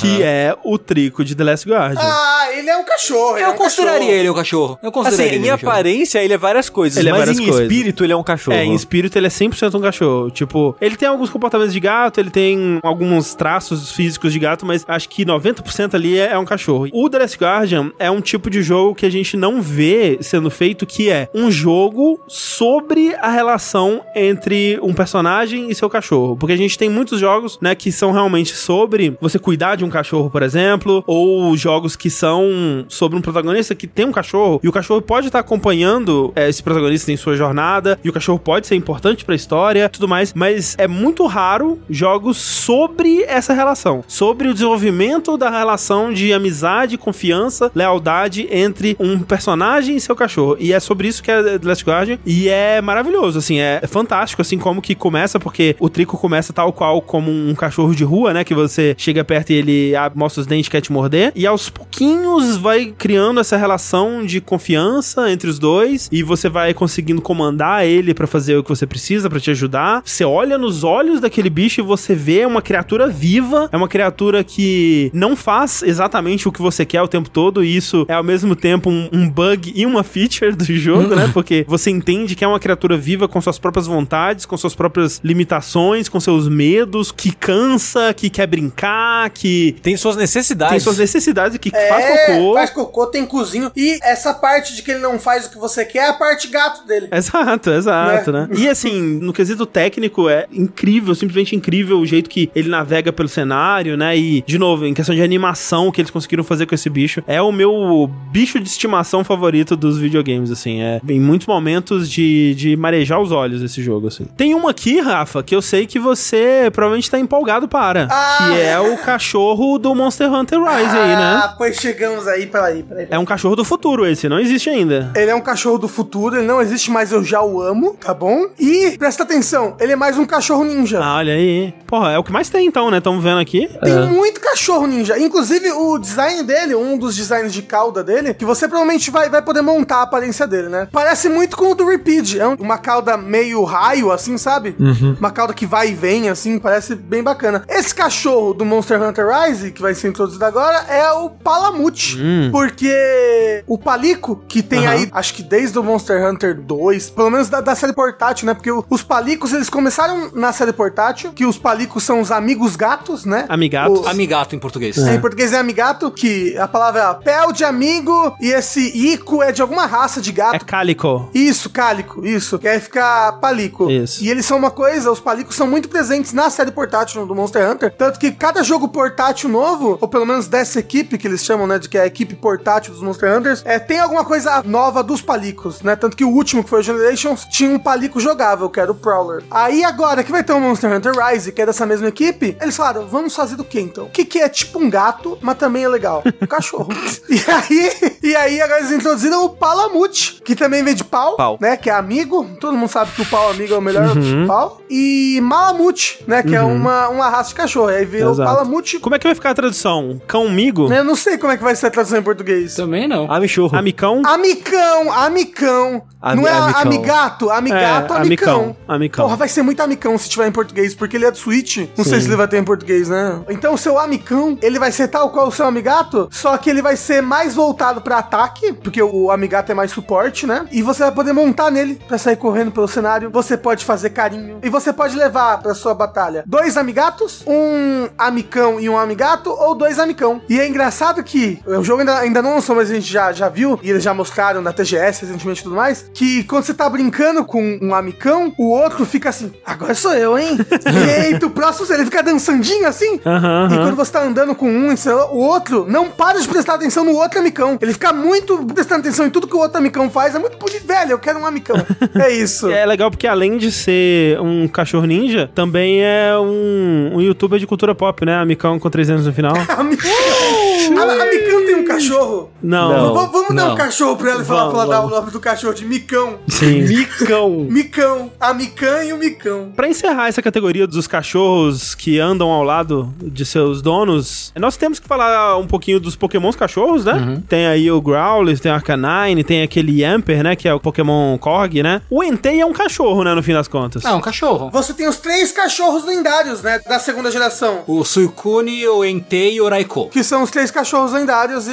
Que 0.00 0.22
é 0.22 0.54
o 0.64 0.76
trico 0.78 1.24
de 1.24 1.34
The 1.34 1.44
Last 1.44 1.68
Guardian. 1.68 2.00
Ah, 2.02 2.48
ele 2.52 2.68
é 2.68 2.76
um 2.76 2.84
cachorro. 2.84 3.36
ele 3.36 3.44
é 3.44 3.48
Eu 3.48 3.52
um 3.52 3.56
consideraria 3.56 3.98
cachorro. 4.00 4.18
ele 4.20 4.28
o 4.28 4.34
cachorro. 4.34 4.78
Eu 4.82 4.88
Assim, 4.88 4.92
consideraria 4.92 5.34
ele 5.38 5.46
em 5.46 5.48
um 5.48 5.52
cachorro. 5.54 5.70
aparência 5.72 6.18
ele 6.24 6.34
é 6.34 6.38
várias 6.38 6.68
coisas, 6.68 6.98
Ele 6.98 7.08
é 7.08 7.12
mas 7.12 7.20
várias 7.20 7.38
em 7.38 7.44
coisas. 7.46 7.62
espírito 7.62 8.04
ele 8.04 8.12
é 8.12 8.16
um 8.16 8.22
cachorro. 8.22 8.56
É, 8.56 8.64
em 8.64 8.74
espírito 8.74 9.16
ele 9.18 9.26
é 9.26 9.30
100% 9.30 9.74
um 9.74 9.80
cachorro. 9.80 10.30
Tipo, 10.30 10.76
ele 10.80 10.96
tem 10.96 11.08
alguns 11.08 11.30
comportamentos 11.30 11.72
de 11.72 11.80
gato, 11.80 12.18
ele 12.20 12.30
tem 12.30 12.78
alguns 12.82 13.34
traços 13.34 13.90
físicos 13.92 14.32
de 14.32 14.38
gato, 14.38 14.66
mas 14.66 14.84
acho 14.86 15.08
que 15.08 15.24
90% 15.24 15.94
ali 15.94 16.18
é, 16.18 16.32
é 16.32 16.38
um 16.38 16.44
cachorro. 16.44 16.88
O 16.92 17.08
The 17.08 17.18
Last 17.18 17.38
Guardian 17.38 17.92
é 17.98 18.10
um 18.10 18.20
tipo 18.20 18.50
de 18.50 18.62
jogo 18.62 18.94
que 18.94 19.06
a 19.06 19.10
gente 19.10 19.36
não 19.36 19.62
vê 19.62 20.18
sendo 20.20 20.50
feito, 20.50 20.84
que 20.86 21.08
é 21.10 21.28
um 21.34 21.50
jogo 21.50 22.20
sobre 22.28 23.14
a 23.20 23.30
relação 23.30 24.02
entre 24.14 24.78
um 24.82 24.92
personagem 24.92 25.70
e 25.70 25.74
seu 25.74 25.88
cachorro. 25.88 26.36
Porque 26.36 26.52
a 26.52 26.56
gente 26.58 26.76
tem 26.78 26.88
muitos 26.88 27.18
jogos, 27.20 27.58
né, 27.60 27.74
que 27.74 27.90
são 27.92 28.12
realmente 28.12 28.54
sobre 28.54 29.16
você 29.20 29.38
cuidar 29.38 29.69
de 29.74 29.84
um 29.84 29.90
cachorro, 29.90 30.30
por 30.30 30.42
exemplo, 30.42 31.02
ou 31.06 31.56
jogos 31.56 31.96
que 31.96 32.10
são 32.10 32.84
sobre 32.88 33.18
um 33.18 33.22
protagonista 33.22 33.74
que 33.74 33.86
tem 33.86 34.04
um 34.04 34.12
cachorro 34.12 34.60
e 34.62 34.68
o 34.68 34.72
cachorro 34.72 35.00
pode 35.00 35.26
estar 35.26 35.38
acompanhando 35.38 36.32
é, 36.34 36.48
esse 36.48 36.62
protagonista 36.62 37.10
em 37.12 37.16
sua 37.16 37.36
jornada 37.36 37.98
e 38.04 38.08
o 38.08 38.12
cachorro 38.12 38.38
pode 38.38 38.66
ser 38.66 38.74
importante 38.74 39.24
pra 39.24 39.34
história, 39.34 39.88
tudo 39.88 40.08
mais, 40.08 40.32
mas 40.34 40.74
é 40.78 40.86
muito 40.86 41.26
raro 41.26 41.78
jogos 41.88 42.36
sobre 42.36 43.22
essa 43.24 43.52
relação, 43.52 44.04
sobre 44.06 44.48
o 44.48 44.52
desenvolvimento 44.52 45.36
da 45.36 45.50
relação 45.50 46.12
de 46.12 46.32
amizade, 46.32 46.98
confiança, 46.98 47.70
lealdade 47.74 48.48
entre 48.50 48.96
um 48.98 49.18
personagem 49.20 49.96
e 49.96 50.00
seu 50.00 50.16
cachorro. 50.16 50.56
E 50.58 50.72
é 50.72 50.80
sobre 50.80 51.08
isso 51.08 51.22
que 51.22 51.30
é 51.30 51.58
The 51.58 51.68
Last 51.68 51.84
Guardian 51.84 52.18
e 52.24 52.48
é 52.48 52.80
maravilhoso, 52.80 53.38
assim, 53.38 53.58
é, 53.58 53.80
é 53.82 53.86
fantástico 53.86 54.42
assim 54.42 54.58
como 54.58 54.82
que 54.82 54.94
começa 54.94 55.38
porque 55.38 55.76
o 55.78 55.88
Trico 55.88 56.16
começa 56.16 56.52
tal 56.52 56.72
qual 56.72 57.00
como 57.00 57.30
um 57.30 57.54
cachorro 57.54 57.94
de 57.94 58.04
rua, 58.04 58.32
né, 58.32 58.44
que 58.44 58.54
você 58.54 58.94
chega 58.96 59.24
perto 59.24 59.50
e 59.50 59.54
ele 59.60 59.92
mostra 60.14 60.40
os 60.40 60.46
dentes 60.46 60.66
e 60.66 60.70
quer 60.70 60.80
te 60.80 60.92
morder. 60.92 61.32
E 61.34 61.46
aos 61.46 61.68
pouquinhos 61.68 62.56
vai 62.56 62.92
criando 62.96 63.40
essa 63.40 63.56
relação 63.56 64.24
de 64.24 64.40
confiança 64.40 65.30
entre 65.30 65.48
os 65.48 65.58
dois. 65.58 66.08
E 66.12 66.22
você 66.22 66.48
vai 66.48 66.74
conseguindo 66.74 67.20
comandar 67.20 67.86
ele 67.86 68.14
pra 68.14 68.26
fazer 68.26 68.56
o 68.56 68.62
que 68.62 68.68
você 68.68 68.86
precisa, 68.86 69.30
pra 69.30 69.40
te 69.40 69.50
ajudar. 69.50 70.02
Você 70.04 70.24
olha 70.24 70.58
nos 70.58 70.84
olhos 70.84 71.20
daquele 71.20 71.50
bicho 71.50 71.80
e 71.80 71.84
você 71.84 72.14
vê 72.14 72.44
uma 72.44 72.62
criatura 72.62 73.08
viva. 73.08 73.68
É 73.72 73.76
uma 73.76 73.88
criatura 73.88 74.42
que 74.42 75.10
não 75.14 75.36
faz 75.36 75.82
exatamente 75.82 76.48
o 76.48 76.52
que 76.52 76.62
você 76.62 76.84
quer 76.84 77.02
o 77.02 77.08
tempo 77.08 77.28
todo. 77.30 77.62
E 77.62 77.76
isso 77.76 78.04
é 78.08 78.14
ao 78.14 78.24
mesmo 78.24 78.56
tempo 78.56 78.90
um, 78.90 79.08
um 79.12 79.28
bug 79.28 79.72
e 79.74 79.86
uma 79.86 80.02
feature 80.02 80.52
do 80.52 80.64
jogo, 80.64 81.14
né? 81.14 81.30
Porque 81.34 81.64
você 81.68 81.90
entende 81.90 82.34
que 82.34 82.44
é 82.44 82.48
uma 82.48 82.58
criatura 82.58 82.96
viva 82.96 83.28
com 83.28 83.40
suas 83.40 83.58
próprias 83.58 83.86
vontades, 83.86 84.46
com 84.46 84.56
suas 84.56 84.74
próprias 84.74 85.20
limitações, 85.22 86.08
com 86.08 86.20
seus 86.20 86.48
medos, 86.48 87.12
que 87.12 87.32
cansa, 87.32 88.12
que 88.14 88.30
quer 88.30 88.46
brincar, 88.46 89.30
que 89.30 89.49
Tem 89.82 89.96
suas 89.96 90.16
necessidades. 90.16 90.70
tem 90.72 90.80
suas 90.80 90.98
necessidades 90.98 91.56
que 91.58 91.70
É, 91.74 91.88
faz 91.88 92.26
cocô. 92.26 92.54
faz 92.54 92.70
cocô, 92.70 93.06
tem 93.06 93.26
cozinho. 93.26 93.70
E 93.76 93.98
essa 94.02 94.32
parte 94.34 94.74
de 94.74 94.82
que 94.82 94.90
ele 94.92 95.00
não 95.00 95.18
faz 95.18 95.46
o 95.46 95.50
que 95.50 95.58
você 95.58 95.84
quer 95.84 96.00
é 96.00 96.08
a 96.08 96.12
parte 96.14 96.48
gato 96.48 96.86
dele. 96.86 97.08
Exato, 97.12 97.70
exato, 97.70 98.32
né? 98.32 98.48
E 98.56 98.68
assim, 98.68 99.00
no 99.00 99.32
quesito 99.32 99.66
técnico, 99.66 100.28
é 100.28 100.46
incrível, 100.52 101.14
simplesmente 101.14 101.54
incrível 101.56 101.98
o 101.98 102.06
jeito 102.06 102.28
que 102.30 102.50
ele 102.54 102.68
navega 102.68 103.12
pelo 103.12 103.28
cenário, 103.28 103.96
né? 103.96 104.16
E, 104.16 104.42
de 104.42 104.58
novo, 104.58 104.86
em 104.86 104.94
questão 104.94 105.14
de 105.14 105.22
animação, 105.22 105.88
o 105.88 105.92
que 105.92 106.00
eles 106.00 106.10
conseguiram 106.10 106.44
fazer 106.44 106.66
com 106.66 106.74
esse 106.74 106.88
bicho, 106.90 107.22
é 107.26 107.40
o 107.40 107.52
meu 107.52 108.08
bicho 108.30 108.58
de 108.60 108.68
estimação 108.68 109.22
favorito 109.24 109.76
dos 109.76 109.98
videogames, 109.98 110.50
assim. 110.50 110.80
É 110.82 111.00
em 111.08 111.20
muitos 111.20 111.46
momentos 111.46 112.10
de, 112.10 112.54
de 112.54 112.76
marejar 112.76 113.20
os 113.20 113.32
olhos 113.32 113.62
esse 113.62 113.82
jogo, 113.82 114.08
assim. 114.08 114.24
Tem 114.36 114.54
uma 114.54 114.70
aqui, 114.70 115.00
Rafa, 115.00 115.42
que 115.42 115.54
eu 115.54 115.62
sei 115.62 115.86
que 115.86 115.98
você 115.98 116.70
provavelmente 116.72 117.10
tá 117.10 117.18
empolgado 117.18 117.68
para, 117.68 118.08
Ah! 118.10 118.38
que 118.52 118.60
é 118.60 118.78
o 118.78 118.96
cachorro 118.98 119.29
do 119.34 119.94
Monster 119.94 120.32
Hunter 120.32 120.58
Rise 120.60 120.96
aí, 120.96 121.16
né? 121.16 121.40
Ah, 121.44 121.54
pois 121.56 121.76
chegamos 121.76 122.26
aí, 122.26 122.46
peraí, 122.46 122.82
peraí. 122.82 123.06
É 123.10 123.18
um 123.18 123.24
cachorro 123.24 123.54
do 123.56 123.64
futuro 123.64 124.06
esse, 124.06 124.28
não 124.28 124.38
existe 124.38 124.68
ainda. 124.68 125.12
Ele 125.14 125.30
é 125.30 125.34
um 125.34 125.40
cachorro 125.40 125.78
do 125.78 125.88
futuro, 125.88 126.36
ele 126.36 126.46
não 126.46 126.60
existe 126.60 126.90
mais, 126.90 127.12
eu 127.12 127.22
já 127.22 127.40
o 127.42 127.60
amo, 127.62 127.96
tá 128.00 128.12
bom? 128.12 128.46
E, 128.58 128.96
presta 128.98 129.22
atenção, 129.22 129.76
ele 129.80 129.92
é 129.92 129.96
mais 129.96 130.18
um 130.18 130.24
cachorro 130.24 130.64
ninja. 130.64 131.00
Ah, 131.02 131.16
olha 131.16 131.34
aí. 131.34 131.72
Porra, 131.86 132.12
é 132.12 132.18
o 132.18 132.24
que 132.24 132.32
mais 132.32 132.48
tem 132.48 132.66
então, 132.66 132.90
né? 132.90 132.98
Estamos 132.98 133.22
vendo 133.22 133.38
aqui. 133.40 133.68
Tem 133.82 134.06
muito 134.08 134.40
cachorro 134.40 134.86
ninja. 134.86 135.18
Inclusive, 135.18 135.70
o 135.72 135.98
design 135.98 136.42
dele, 136.42 136.74
um 136.74 136.96
dos 136.98 137.14
designs 137.16 137.52
de 137.52 137.62
cauda 137.62 138.02
dele, 138.02 138.34
que 138.34 138.44
você 138.44 138.66
provavelmente 138.68 139.10
vai, 139.10 139.28
vai 139.28 139.42
poder 139.42 139.62
montar 139.62 139.98
a 139.98 140.02
aparência 140.02 140.46
dele, 140.46 140.68
né? 140.68 140.88
Parece 140.92 141.28
muito 141.28 141.56
com 141.56 141.70
o 141.72 141.74
do 141.74 141.86
Repeat. 141.86 142.38
É 142.38 142.46
um- 142.46 142.54
uma 142.60 142.78
cauda 142.78 143.16
meio 143.16 143.62
raio, 143.64 144.10
assim, 144.12 144.36
sabe? 144.38 144.76
Uma 145.18 145.30
cauda 145.30 145.52
que 145.54 145.66
vai 145.66 145.90
e 145.90 145.94
vem, 145.94 146.28
assim, 146.28 146.58
parece 146.58 146.94
bem 146.94 147.22
bacana. 147.22 147.64
Esse 147.68 147.94
cachorro 147.94 148.54
do 148.54 148.64
Monster 148.64 149.02
Hunter 149.02 149.19
Rise, 149.28 149.70
que 149.72 149.80
vai 149.82 149.94
ser 149.94 150.08
introduzido 150.08 150.44
agora, 150.44 150.78
é 150.88 151.10
o 151.12 151.30
Palamute. 151.30 152.18
Porque 152.50 153.64
o 153.66 153.78
Palico, 153.78 154.42
que 154.48 154.62
tem 154.62 154.86
Aham. 154.86 154.90
aí, 154.96 155.08
acho 155.12 155.34
que 155.34 155.42
desde 155.42 155.78
o 155.78 155.82
Monster 155.82 156.24
Hunter 156.28 156.54
2, 156.60 157.10
pelo 157.10 157.30
menos 157.30 157.48
da, 157.48 157.60
da 157.60 157.74
série 157.74 157.92
portátil, 157.92 158.46
né? 158.46 158.54
Porque 158.54 158.70
o- 158.70 158.84
os 158.88 159.02
Palicos, 159.02 159.52
eles 159.52 159.68
começaram 159.70 160.30
na 160.34 160.52
série 160.52 160.72
portátil, 160.72 161.32
que 161.32 161.44
os 161.46 161.58
Palicos 161.58 162.02
são 162.04 162.20
os 162.20 162.30
amigos 162.30 162.76
gatos, 162.76 163.24
né? 163.24 163.44
Amigatos. 163.48 164.00
Os- 164.00 164.06
Amigato 164.06 164.54
em 164.54 164.58
português. 164.58 164.96
Em 164.98 165.20
português 165.20 165.52
é 165.52 165.58
amigato, 165.58 166.10
que 166.10 166.56
a 166.58 166.68
palavra 166.68 167.18
é 167.20 167.24
pel 167.24 167.52
de 167.52 167.64
amigo 167.64 168.34
e 168.40 168.50
esse 168.50 168.80
ico 168.80 169.42
é 169.42 169.52
de 169.52 169.62
alguma 169.62 169.86
raça 169.86 170.20
de 170.20 170.30
É 170.30 170.32
gato. 170.32 170.66
cálico. 170.66 171.30
Isso, 171.34 171.70
cálico, 171.70 172.24
isso. 172.26 172.58
Que 172.58 172.68
aí 172.68 172.80
fica 172.80 173.32
palico. 173.40 173.90
Isso. 173.90 174.22
E 174.22 174.30
eles 174.30 174.44
são 174.46 174.56
uma 174.58 174.70
coisa, 174.70 175.10
os 175.10 175.20
palicos 175.20 175.56
são 175.56 175.66
muito 175.66 175.88
presentes 175.88 176.32
na 176.32 176.50
série 176.50 176.70
portátil 176.70 177.26
do 177.26 177.34
Monster 177.34 177.68
Hunter. 177.70 177.92
Tanto 177.96 178.18
que 178.18 178.30
cada 178.32 178.62
jogo 178.62 178.88
portátil 178.88 179.09
novo, 179.48 179.98
ou 180.00 180.08
pelo 180.08 180.26
menos 180.26 180.46
dessa 180.48 180.78
equipe 180.78 181.18
que 181.18 181.26
eles 181.26 181.44
chamam, 181.44 181.66
né, 181.66 181.78
de 181.78 181.88
que 181.88 181.98
é 181.98 182.02
a 182.02 182.06
equipe 182.06 182.34
portátil 182.34 182.92
dos 182.92 183.02
Monster 183.02 183.36
Hunters, 183.36 183.62
é, 183.64 183.78
tem 183.78 184.00
alguma 184.00 184.24
coisa 184.24 184.62
nova 184.64 185.02
dos 185.02 185.22
palicos, 185.22 185.82
né? 185.82 185.96
Tanto 185.96 186.16
que 186.16 186.24
o 186.24 186.28
último, 186.30 186.62
que 186.64 186.70
foi 186.70 186.80
o 186.80 186.82
Generations, 186.82 187.44
tinha 187.44 187.70
um 187.70 187.78
palico 187.78 188.20
jogável, 188.20 188.68
que 188.70 188.80
era 188.80 188.90
o 188.90 188.94
Prowler. 188.94 189.42
Aí 189.50 189.84
agora 189.84 190.22
que 190.22 190.30
vai 190.30 190.42
ter 190.42 190.52
o 190.52 190.60
Monster 190.60 190.92
Hunter 190.92 191.12
Rise, 191.12 191.52
que 191.52 191.62
é 191.62 191.66
dessa 191.66 191.86
mesma 191.86 192.08
equipe, 192.08 192.56
eles 192.60 192.76
falaram, 192.76 193.06
vamos 193.06 193.34
fazer 193.34 193.56
do 193.56 193.64
que 193.64 193.80
então? 193.80 194.04
O 194.06 194.10
que, 194.10 194.24
que 194.24 194.38
é 194.38 194.48
tipo 194.48 194.78
um 194.78 194.88
gato, 194.88 195.38
mas 195.40 195.58
também 195.58 195.84
é 195.84 195.88
legal? 195.88 196.22
Um 196.40 196.46
cachorro. 196.46 196.88
e 197.28 197.40
aí, 197.50 198.16
e 198.22 198.36
aí 198.36 198.60
agora 198.60 198.80
eles 198.80 198.92
introduziram 198.92 199.44
o 199.44 199.50
Palamute, 199.50 200.40
que 200.44 200.54
também 200.54 200.82
vem 200.82 200.94
de 200.94 201.04
pau, 201.04 201.36
Pau. 201.36 201.58
né? 201.60 201.76
Que 201.76 201.90
é 201.90 201.92
amigo. 201.92 202.46
Todo 202.60 202.76
mundo 202.76 202.90
sabe 202.90 203.12
que 203.12 203.22
o 203.22 203.26
pau 203.26 203.50
amigo 203.50 203.74
é 203.74 203.78
o 203.78 203.82
melhor 203.82 204.08
pau. 204.46 204.80
E 204.88 205.40
Malamute, 205.42 206.22
né? 206.26 206.42
Que 206.42 206.54
é 206.54 206.62
uma, 206.62 207.08
uma 207.08 207.28
raça 207.28 207.50
de 207.50 207.54
cachorro. 207.54 207.88
Aí 207.88 208.04
veio 208.04 208.32
o 208.32 208.36
Palamute. 208.36 208.99
Como 209.00 209.14
é 209.14 209.18
que 209.18 209.26
vai 209.26 209.34
ficar 209.34 209.50
a 209.50 209.54
tradução? 209.54 210.20
Cão-migo? 210.26 210.92
Eu 210.92 211.04
não 211.04 211.16
sei 211.16 211.38
como 211.38 211.52
é 211.52 211.56
que 211.56 211.62
vai 211.62 211.74
ser 211.74 211.86
a 211.86 211.90
tradução 211.90 212.18
em 212.18 212.22
português. 212.22 212.74
Também 212.74 213.08
não. 213.08 213.30
Amichorro. 213.30 213.76
Amicão? 213.76 214.22
Amicão, 214.24 215.12
amicão. 215.12 216.02
Ami- 216.22 216.42
não 216.42 216.48
é 216.48 216.52
amicão. 216.52 216.80
amigato, 216.82 217.50
amigato, 217.50 218.12
É, 218.12 218.16
amicão. 218.18 218.54
amicão, 218.60 218.76
amicão. 218.86 219.24
Porra, 219.24 219.36
vai 219.38 219.48
ser 219.48 219.62
muito 219.62 219.80
amicão 219.80 220.18
se 220.18 220.28
tiver 220.28 220.46
em 220.48 220.52
português, 220.52 220.94
porque 220.94 221.16
ele 221.16 221.24
é 221.24 221.30
do 221.30 221.38
Switch. 221.38 221.78
Não 221.96 222.04
sei 222.04 222.20
se 222.20 222.26
ele 222.26 222.36
vai 222.36 222.46
ter 222.46 222.58
em 222.58 222.64
português, 222.64 223.08
né? 223.08 223.40
Então 223.48 223.72
o 223.72 223.78
seu 223.78 223.98
amicão, 223.98 224.58
ele 224.60 224.78
vai 224.78 224.92
ser 224.92 225.08
tal 225.08 225.30
qual 225.30 225.48
o 225.48 225.50
seu 225.50 225.64
amigato, 225.66 226.28
só 226.30 226.58
que 226.58 226.68
ele 226.68 226.82
vai 226.82 226.94
ser 226.94 227.22
mais 227.22 227.54
voltado 227.54 228.02
pra 228.02 228.18
ataque, 228.18 228.70
porque 228.74 229.02
o 229.02 229.30
amigato 229.30 229.72
é 229.72 229.74
mais 229.74 229.92
suporte, 229.92 230.46
né? 230.46 230.66
E 230.70 230.82
você 230.82 231.04
vai 231.04 231.12
poder 231.12 231.32
montar 231.32 231.70
nele 231.70 231.98
pra 232.06 232.18
sair 232.18 232.36
correndo 232.36 232.70
pelo 232.70 232.86
cenário. 232.86 233.30
Você 233.30 233.56
pode 233.56 233.86
fazer 233.86 234.10
carinho. 234.10 234.58
E 234.62 234.68
você 234.68 234.92
pode 234.92 235.16
levar 235.16 235.62
pra 235.62 235.74
sua 235.74 235.94
batalha 235.94 236.44
dois 236.46 236.76
amigatos, 236.76 237.42
um 237.46 238.08
amicão 238.18 238.78
e 238.78 238.89
um 238.90 238.98
amigato, 238.98 239.50
ou 239.50 239.74
dois 239.74 239.98
amicão. 239.98 240.40
E 240.48 240.58
é 240.60 240.68
engraçado 240.68 241.22
que 241.22 241.58
o 241.66 241.82
jogo 241.82 242.00
ainda, 242.00 242.18
ainda 242.18 242.42
não 242.42 242.54
lançou, 242.54 242.76
mas 242.76 242.90
a 242.90 242.94
gente 242.94 243.10
já, 243.10 243.32
já 243.32 243.48
viu, 243.48 243.78
e 243.82 243.90
eles 243.90 244.02
já 244.02 244.12
mostraram 244.12 244.60
na 244.60 244.72
TGS 244.72 245.24
recentemente 245.24 245.60
e 245.60 245.64
tudo 245.64 245.76
mais, 245.76 246.10
que 246.12 246.44
quando 246.44 246.64
você 246.64 246.74
tá 246.74 246.88
brincando 246.88 247.44
com 247.44 247.78
um 247.80 247.94
amicão, 247.94 248.52
o 248.58 248.68
outro 248.70 249.04
fica 249.04 249.28
assim, 249.28 249.52
agora 249.64 249.94
sou 249.94 250.14
eu, 250.14 250.38
hein? 250.38 250.58
e 250.84 251.10
aí, 251.10 251.34
o 251.34 251.50
próximo, 251.50 251.92
ele 251.92 252.04
fica 252.04 252.22
dançandinho 252.22 252.86
assim. 252.86 253.20
Aham, 253.24 253.68
E 253.70 253.74
aham. 253.74 253.82
quando 253.84 253.96
você 253.96 254.12
tá 254.12 254.22
andando 254.22 254.54
com 254.54 254.68
um, 254.68 254.92
e 254.92 254.96
o 255.30 255.36
outro 255.36 255.86
não 255.88 256.08
para 256.10 256.40
de 256.40 256.48
prestar 256.48 256.74
atenção 256.74 257.04
no 257.04 257.12
outro 257.14 257.38
amicão. 257.38 257.78
Ele 257.80 257.92
fica 257.92 258.12
muito 258.12 258.58
prestando 258.66 259.00
atenção 259.00 259.26
em 259.26 259.30
tudo 259.30 259.46
que 259.46 259.54
o 259.54 259.58
outro 259.58 259.78
amicão 259.78 260.10
faz. 260.10 260.34
É 260.34 260.38
muito 260.38 260.58
bonito, 260.58 260.86
velho. 260.86 261.12
Eu 261.12 261.18
quero 261.18 261.38
um 261.38 261.46
amicão. 261.46 261.76
é 262.14 262.30
isso. 262.32 262.68
É 262.70 262.84
legal 262.84 263.10
porque 263.10 263.26
além 263.26 263.56
de 263.56 263.70
ser 263.70 264.40
um 264.40 264.66
cachorro 264.68 265.06
ninja, 265.06 265.50
também 265.54 266.02
é 266.02 266.32
um, 266.38 267.12
um 267.16 267.20
youtuber 267.20 267.58
de 267.58 267.66
cultura 267.66 267.94
pop, 267.94 268.24
né? 268.24 268.36
Amicão 268.36 268.78
com 268.80 268.90
três 268.90 269.08
anos 269.10 269.26
no 269.26 269.32
final. 269.32 269.54
A, 269.68 269.82
um 269.82 271.69
cachorro. 272.08 272.50
Não. 272.62 272.88
Não. 273.14 273.14
Vamos 273.30 273.48
dar 273.48 273.54
Não. 273.54 273.72
um 273.72 273.76
cachorro 273.76 274.16
pra 274.16 274.30
ela 274.32 274.42
e 274.42 274.44
falar 274.44 274.60
Vamos, 274.60 274.74
pra 274.74 274.82
ela 274.82 274.90
dar 274.92 274.98
o 275.00 275.02
vamos. 275.08 275.18
nome 275.18 275.30
do 275.32 275.40
cachorro 275.40 275.74
de 275.74 275.84
Micão. 275.84 276.38
Sim. 276.48 276.82
Micão. 276.88 277.50
Micão. 277.70 278.30
A 278.40 278.52
Micã 278.54 279.04
e 279.04 279.12
o 279.12 279.18
Micão. 279.18 279.72
Pra 279.74 279.88
encerrar 279.88 280.28
essa 280.28 280.42
categoria 280.42 280.86
dos 280.86 281.06
cachorros 281.06 281.94
que 281.94 282.18
andam 282.18 282.48
ao 282.50 282.62
lado 282.62 283.12
de 283.22 283.44
seus 283.44 283.80
donos, 283.82 284.52
nós 284.58 284.76
temos 284.76 284.98
que 284.98 285.06
falar 285.08 285.56
um 285.58 285.66
pouquinho 285.66 286.00
dos 286.00 286.16
pokémons 286.16 286.56
cachorros, 286.56 287.04
né? 287.04 287.42
Tem 287.48 287.66
aí 287.66 287.90
o 287.90 288.00
Growlithe, 288.00 288.60
tem 288.60 288.70
o 288.72 288.74
Arcanine, 288.74 289.44
tem 289.44 289.62
aquele 289.62 290.02
Yamper, 290.02 290.42
né? 290.42 290.56
Que 290.56 290.68
é 290.68 290.74
o 290.74 290.80
Pokémon 290.80 291.36
Corgi, 291.38 291.82
né? 291.82 292.02
O 292.10 292.22
Entei 292.22 292.60
é 292.60 292.66
um 292.66 292.72
cachorro, 292.72 293.24
né? 293.24 293.34
No 293.34 293.42
fim 293.42 293.52
das 293.52 293.68
contas. 293.68 294.02
Não, 294.02 294.18
um 294.18 294.20
cachorro. 294.20 294.70
Você 294.70 294.92
tem 294.94 295.08
os 295.08 295.16
três 295.16 295.52
cachorros 295.52 296.04
lendários, 296.04 296.62
né? 296.62 296.80
Da 296.86 296.98
segunda 296.98 297.30
geração. 297.30 297.80
O 297.86 298.04
Suicune, 298.04 298.86
o 298.88 299.04
Entei 299.04 299.54
e 299.54 299.60
o 299.60 299.68
Raikou. 299.68 300.08
Que 300.08 300.22
são 300.22 300.42
os 300.42 300.50
três 300.50 300.70
cachorros 300.70 301.12
lendários 301.12 301.66
e. 301.68 301.70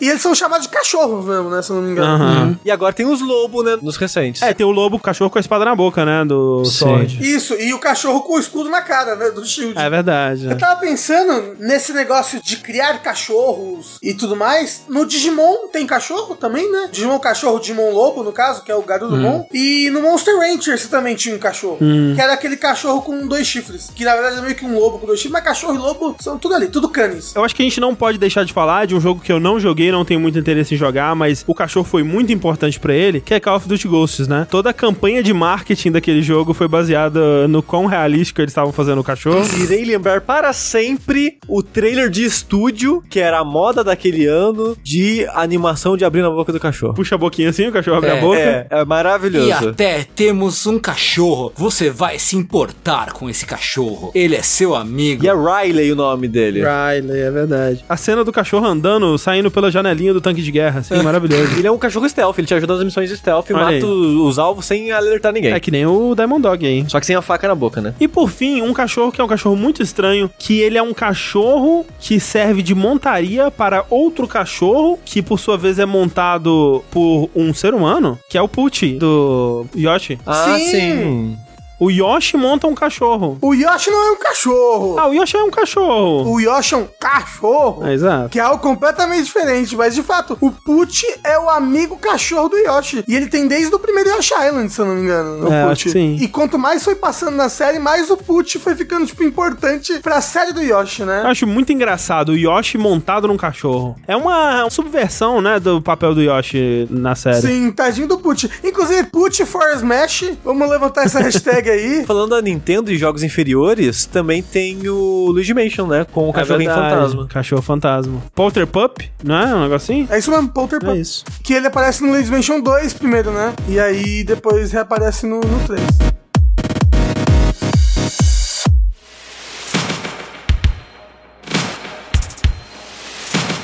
E 0.00 0.08
eles 0.08 0.22
são 0.22 0.34
chamados 0.34 0.66
de 0.66 0.72
cachorros 0.72 1.24
mesmo, 1.24 1.50
né? 1.50 1.62
Se 1.62 1.70
eu 1.70 1.76
não 1.76 1.82
me 1.82 1.92
engano. 1.92 2.24
Aham. 2.24 2.58
E 2.64 2.70
agora 2.70 2.92
tem 2.92 3.06
os 3.06 3.20
lobos, 3.20 3.64
né? 3.64 3.78
Nos 3.80 3.96
recentes. 3.96 4.42
É, 4.42 4.52
tem 4.52 4.66
o 4.66 4.70
lobo, 4.70 4.96
o 4.96 5.00
cachorro 5.00 5.30
com 5.30 5.38
a 5.38 5.40
espada 5.40 5.64
na 5.64 5.74
boca, 5.74 6.04
né? 6.04 6.24
Do. 6.24 6.64
Sword. 6.64 7.18
Isso, 7.20 7.54
e 7.54 7.72
o 7.72 7.78
cachorro 7.78 8.20
com 8.22 8.34
o 8.34 8.38
escudo 8.38 8.70
na 8.70 8.82
cara, 8.82 9.14
né? 9.16 9.30
Do 9.30 9.44
Shield. 9.44 9.78
É 9.78 9.88
verdade. 9.88 10.46
Eu 10.46 10.58
tava 10.58 10.80
pensando 10.80 11.56
nesse 11.58 11.92
negócio 11.92 12.42
de 12.42 12.56
criar 12.58 13.02
cachorros 13.02 13.98
e 14.02 14.14
tudo 14.14 14.36
mais. 14.36 14.82
No 14.88 15.06
Digimon 15.06 15.68
tem 15.72 15.86
cachorro 15.86 16.36
também, 16.36 16.70
né? 16.70 16.88
Digimon 16.90 17.18
cachorro, 17.18 17.58
Digimon 17.58 17.90
lobo, 17.90 18.22
no 18.22 18.32
caso, 18.32 18.62
que 18.62 18.70
é 18.70 18.74
o 18.74 18.82
Garurumon. 18.82 19.46
E 19.52 19.90
no 19.90 20.02
Monster 20.02 20.36
Rancher 20.38 20.78
você 20.78 20.88
também 20.88 21.14
tinha 21.14 21.34
um 21.34 21.38
cachorro. 21.38 21.78
Que 21.78 22.20
era 22.20 22.32
aquele 22.32 22.56
cachorro 22.56 23.02
com 23.02 23.26
dois 23.26 23.46
chifres. 23.46 23.90
Que 23.94 24.04
na 24.04 24.14
verdade 24.14 24.38
é 24.38 24.40
meio 24.42 24.54
que 24.54 24.64
um 24.64 24.78
lobo 24.78 24.98
com 24.98 25.06
dois 25.06 25.18
chifres. 25.18 25.32
Mas 25.32 25.44
cachorro 25.44 25.74
e 25.74 25.78
lobo 25.78 26.16
são 26.20 26.38
tudo 26.38 26.54
ali, 26.54 26.68
tudo 26.68 26.88
canis. 26.88 27.34
Eu 27.34 27.44
acho 27.44 27.54
que 27.54 27.62
a 27.62 27.64
gente 27.64 27.80
não 27.80 27.94
pode 27.94 28.18
deixar 28.18 28.44
de 28.44 28.52
falar 28.52 28.86
de 28.86 28.94
um 28.94 29.00
jogo 29.00 29.20
que 29.20 29.32
eu 29.32 29.40
não 29.40 29.55
não 29.56 29.60
joguei, 29.60 29.90
não 29.90 30.04
tenho 30.04 30.20
muito 30.20 30.38
interesse 30.38 30.74
em 30.74 30.78
jogar, 30.78 31.14
mas 31.16 31.42
o 31.46 31.54
cachorro 31.54 31.86
foi 31.86 32.02
muito 32.02 32.32
importante 32.32 32.78
pra 32.78 32.94
ele, 32.94 33.20
que 33.20 33.32
é 33.32 33.40
Call 33.40 33.56
of 33.56 33.66
Duty 33.66 33.88
Ghosts, 33.88 34.28
né? 34.28 34.46
Toda 34.50 34.70
a 34.70 34.72
campanha 34.72 35.22
de 35.22 35.32
marketing 35.32 35.92
daquele 35.92 36.20
jogo 36.22 36.52
foi 36.52 36.68
baseada 36.68 37.48
no 37.48 37.62
quão 37.62 37.86
realístico 37.86 38.40
eles 38.40 38.50
estavam 38.50 38.72
fazendo 38.72 39.00
o 39.00 39.04
cachorro. 39.04 39.46
Irei 39.62 39.84
lembrar 39.84 40.20
para 40.20 40.52
sempre 40.52 41.38
o 41.48 41.62
trailer 41.62 42.10
de 42.10 42.24
estúdio, 42.24 43.02
que 43.08 43.18
era 43.18 43.38
a 43.38 43.44
moda 43.44 43.82
daquele 43.82 44.26
ano, 44.26 44.76
de 44.82 45.26
animação 45.32 45.96
de 45.96 46.04
abrir 46.04 46.20
na 46.20 46.30
boca 46.30 46.52
do 46.52 46.60
cachorro. 46.60 46.94
Puxa 46.94 47.14
a 47.14 47.18
boquinha 47.18 47.48
assim, 47.48 47.66
o 47.68 47.72
cachorro 47.72 47.96
abre 47.96 48.10
É, 48.10 48.18
a 48.18 48.20
boca. 48.20 48.38
É, 48.38 48.66
é 48.70 48.84
maravilhoso. 48.84 49.48
E 49.48 49.52
até 49.52 50.04
temos 50.14 50.66
um 50.66 50.78
cachorro. 50.78 51.52
Você 51.56 51.88
vai 51.88 52.18
se 52.18 52.36
importar 52.36 53.12
com 53.12 53.30
esse 53.30 53.46
cachorro. 53.46 54.10
Ele 54.14 54.34
é 54.36 54.42
seu 54.42 54.74
amigo. 54.74 55.24
E 55.24 55.28
é 55.28 55.32
Riley 55.32 55.92
o 55.92 55.96
nome 55.96 56.28
dele. 56.28 56.60
Riley, 56.60 57.20
é 57.20 57.30
verdade. 57.30 57.84
A 57.88 57.96
cena 57.96 58.22
do 58.22 58.32
cachorro 58.32 58.66
andando, 58.66 59.16
saindo 59.16 59.35
pela 59.50 59.70
janelinha 59.70 60.12
do 60.12 60.20
tanque 60.20 60.42
de 60.42 60.50
guerra, 60.50 60.80
assim, 60.80 61.00
maravilhoso. 61.02 61.52
Ele 61.58 61.66
é 61.66 61.70
um 61.70 61.78
cachorro 61.78 62.08
stealth, 62.08 62.38
ele 62.38 62.46
te 62.46 62.54
ajuda 62.54 62.74
nas 62.74 62.84
missões 62.84 63.08
de 63.08 63.16
stealth 63.16 63.48
e 63.50 63.52
Olha 63.54 63.66
aí. 63.68 63.74
mata 63.80 63.86
os 63.86 64.16
os 64.26 64.38
alvos 64.38 64.64
sem 64.66 64.90
alertar 64.92 65.32
ninguém. 65.32 65.52
É 65.52 65.60
que 65.60 65.70
nem 65.70 65.86
o 65.86 66.14
Diamond 66.14 66.42
Dog 66.42 66.66
aí. 66.66 66.84
Só 66.88 66.98
que 67.00 67.06
sem 67.06 67.14
a 67.16 67.22
faca 67.22 67.46
na 67.48 67.54
boca, 67.54 67.80
né? 67.80 67.94
E 68.00 68.08
por 68.08 68.28
fim, 68.28 68.60
um 68.60 68.72
cachorro 68.72 69.12
que 69.12 69.20
é 69.20 69.24
um 69.24 69.28
cachorro 69.28 69.56
muito 69.56 69.82
estranho, 69.82 70.30
que 70.38 70.60
ele 70.60 70.76
é 70.76 70.82
um 70.82 70.92
cachorro 70.92 71.86
que 72.00 72.18
serve 72.20 72.62
de 72.62 72.74
montaria 72.74 73.50
para 73.50 73.84
outro 73.88 74.26
cachorro, 74.26 74.98
que 75.04 75.22
por 75.22 75.38
sua 75.38 75.56
vez 75.56 75.78
é 75.78 75.86
montado 75.86 76.82
por 76.90 77.30
um 77.34 77.54
ser 77.54 77.72
humano, 77.74 78.18
que 78.28 78.36
é 78.36 78.42
o 78.42 78.48
Pucci, 78.48 78.94
do 78.98 79.66
Yoshi. 79.76 80.18
Ah, 80.26 80.56
Sim. 80.58 80.66
sim. 80.70 81.38
O 81.78 81.90
Yoshi 81.90 82.36
monta 82.38 82.66
um 82.66 82.74
cachorro. 82.74 83.36
O 83.42 83.52
Yoshi 83.54 83.90
não 83.90 84.08
é 84.08 84.12
um 84.12 84.16
cachorro. 84.16 84.98
Ah, 84.98 85.08
o 85.08 85.12
Yoshi 85.12 85.36
é 85.36 85.42
um 85.42 85.50
cachorro. 85.50 86.32
O 86.32 86.40
Yoshi 86.40 86.74
é 86.74 86.78
um 86.78 86.88
cachorro. 86.98 87.86
É, 87.86 87.92
exato. 87.92 88.28
Que 88.30 88.38
é 88.40 88.42
algo 88.42 88.62
completamente 88.62 89.24
diferente, 89.24 89.76
mas 89.76 89.94
de 89.94 90.02
fato, 90.02 90.38
o 90.40 90.50
Pucci 90.50 91.06
é 91.22 91.38
o 91.38 91.50
amigo 91.50 91.96
cachorro 91.98 92.48
do 92.48 92.56
Yoshi. 92.56 93.04
E 93.06 93.14
ele 93.14 93.26
tem 93.26 93.46
desde 93.46 93.74
o 93.74 93.78
primeiro 93.78 94.08
Yoshi 94.10 94.32
Island, 94.34 94.72
se 94.72 94.80
eu 94.80 94.86
não 94.86 94.94
me 94.94 95.02
engano. 95.02 95.48
O 95.48 95.52
É, 95.52 95.68
Pucci. 95.68 95.90
sim. 95.90 96.16
E 96.18 96.28
quanto 96.28 96.58
mais 96.58 96.82
foi 96.82 96.94
passando 96.94 97.36
na 97.36 97.50
série, 97.50 97.78
mais 97.78 98.08
o 98.10 98.16
Pucci 98.16 98.58
foi 98.58 98.74
ficando, 98.74 99.04
tipo, 99.06 99.22
importante 99.22 99.98
pra 100.00 100.20
série 100.22 100.52
do 100.54 100.62
Yoshi, 100.62 101.04
né? 101.04 101.22
Eu 101.24 101.28
acho 101.28 101.46
muito 101.46 101.72
engraçado 101.72 102.30
o 102.30 102.36
Yoshi 102.36 102.78
montado 102.78 103.28
num 103.28 103.36
cachorro. 103.36 103.96
É 104.08 104.16
uma 104.16 104.68
subversão, 104.70 105.42
né, 105.42 105.60
do 105.60 105.82
papel 105.82 106.14
do 106.14 106.22
Yoshi 106.22 106.86
na 106.90 107.14
série. 107.14 107.42
Sim, 107.42 107.70
tadinho 107.70 108.08
do 108.08 108.16
Pucci. 108.18 108.50
Inclusive, 108.64 109.04
Pucci 109.04 109.44
for 109.44 109.62
Smash. 109.74 110.32
Vamos 110.42 110.70
levantar 110.70 111.04
essa 111.04 111.20
hashtag 111.20 111.65
aí. 111.70 112.04
Falando 112.06 112.30
da 112.30 112.42
Nintendo 112.42 112.90
e 112.92 112.96
jogos 112.98 113.22
inferiores, 113.22 114.04
também 114.06 114.42
tem 114.42 114.88
o 114.88 115.30
Luigi 115.30 115.52
Mansion, 115.54 115.86
né? 115.86 116.06
Com 116.12 116.30
o 116.30 116.30
É 116.30 116.44
verdade, 116.44 116.64
fantasma. 116.68 117.26
Cachorro 117.28 117.62
fantasma. 117.62 118.22
Polter 118.34 118.66
Pup, 118.66 118.98
não 119.24 119.36
é? 119.36 119.54
Um 119.54 119.62
negocinho? 119.62 120.06
É 120.10 120.18
isso 120.18 120.30
mesmo, 120.30 120.48
Polter 120.48 120.78
É 120.82 120.86
Pup. 120.86 120.96
isso. 120.98 121.24
Que 121.42 121.54
ele 121.54 121.66
aparece 121.66 122.02
no 122.02 122.10
Luigi's 122.10 122.30
Mansion 122.30 122.60
2 122.60 122.94
primeiro, 122.94 123.30
né? 123.30 123.52
E 123.68 123.78
aí 123.78 124.24
depois 124.24 124.72
reaparece 124.72 125.26
no, 125.26 125.40
no 125.40 125.58
3. 125.66 125.80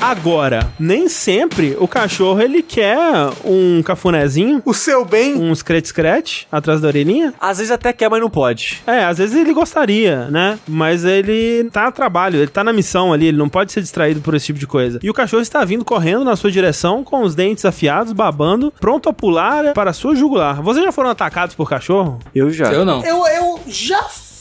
Agora, 0.03 0.69
nem 0.77 1.07
sempre 1.07 1.77
o 1.79 1.87
cachorro 1.87 2.41
ele 2.41 2.61
quer 2.61 3.07
um 3.45 3.81
cafunézinho, 3.81 4.61
O 4.65 4.73
seu 4.73 5.05
bem. 5.05 5.33
um 5.35 5.55
scratch-scratch 5.55 6.43
atrás 6.51 6.81
da 6.81 6.89
orelhinha. 6.89 7.33
Às 7.39 7.59
vezes 7.59 7.71
até 7.71 7.93
quer, 7.93 8.09
mas 8.09 8.19
não 8.19 8.29
pode. 8.29 8.81
É, 8.85 9.05
às 9.05 9.17
vezes 9.17 9.33
ele 9.33 9.53
gostaria, 9.53 10.25
né? 10.29 10.59
Mas 10.67 11.05
ele 11.05 11.69
tá 11.71 11.87
a 11.87 11.91
trabalho, 11.91 12.35
ele 12.37 12.47
tá 12.51 12.65
na 12.65 12.73
missão 12.73 13.13
ali, 13.13 13.27
ele 13.27 13.37
não 13.37 13.47
pode 13.47 13.71
ser 13.71 13.79
distraído 13.79 14.19
por 14.19 14.35
esse 14.35 14.47
tipo 14.47 14.59
de 14.59 14.67
coisa. 14.67 14.99
E 15.01 15.09
o 15.09 15.13
cachorro 15.13 15.41
está 15.41 15.63
vindo 15.63 15.85
correndo 15.85 16.25
na 16.25 16.35
sua 16.35 16.51
direção 16.51 17.01
com 17.01 17.21
os 17.23 17.33
dentes 17.33 17.63
afiados, 17.63 18.11
babando, 18.11 18.73
pronto 18.81 19.07
a 19.07 19.13
pular 19.13 19.71
para 19.73 19.91
a 19.91 19.93
sua 19.93 20.15
jugular. 20.15 20.61
Vocês 20.61 20.83
já 20.83 20.91
foram 20.91 21.11
atacados 21.11 21.55
por 21.55 21.69
cachorro? 21.69 22.19
Eu 22.35 22.51
já. 22.51 22.73
Eu 22.73 22.83
não. 22.83 23.01
Eu, 23.05 23.25
eu 23.25 23.59
já 23.67 24.03
fui, 24.03 24.32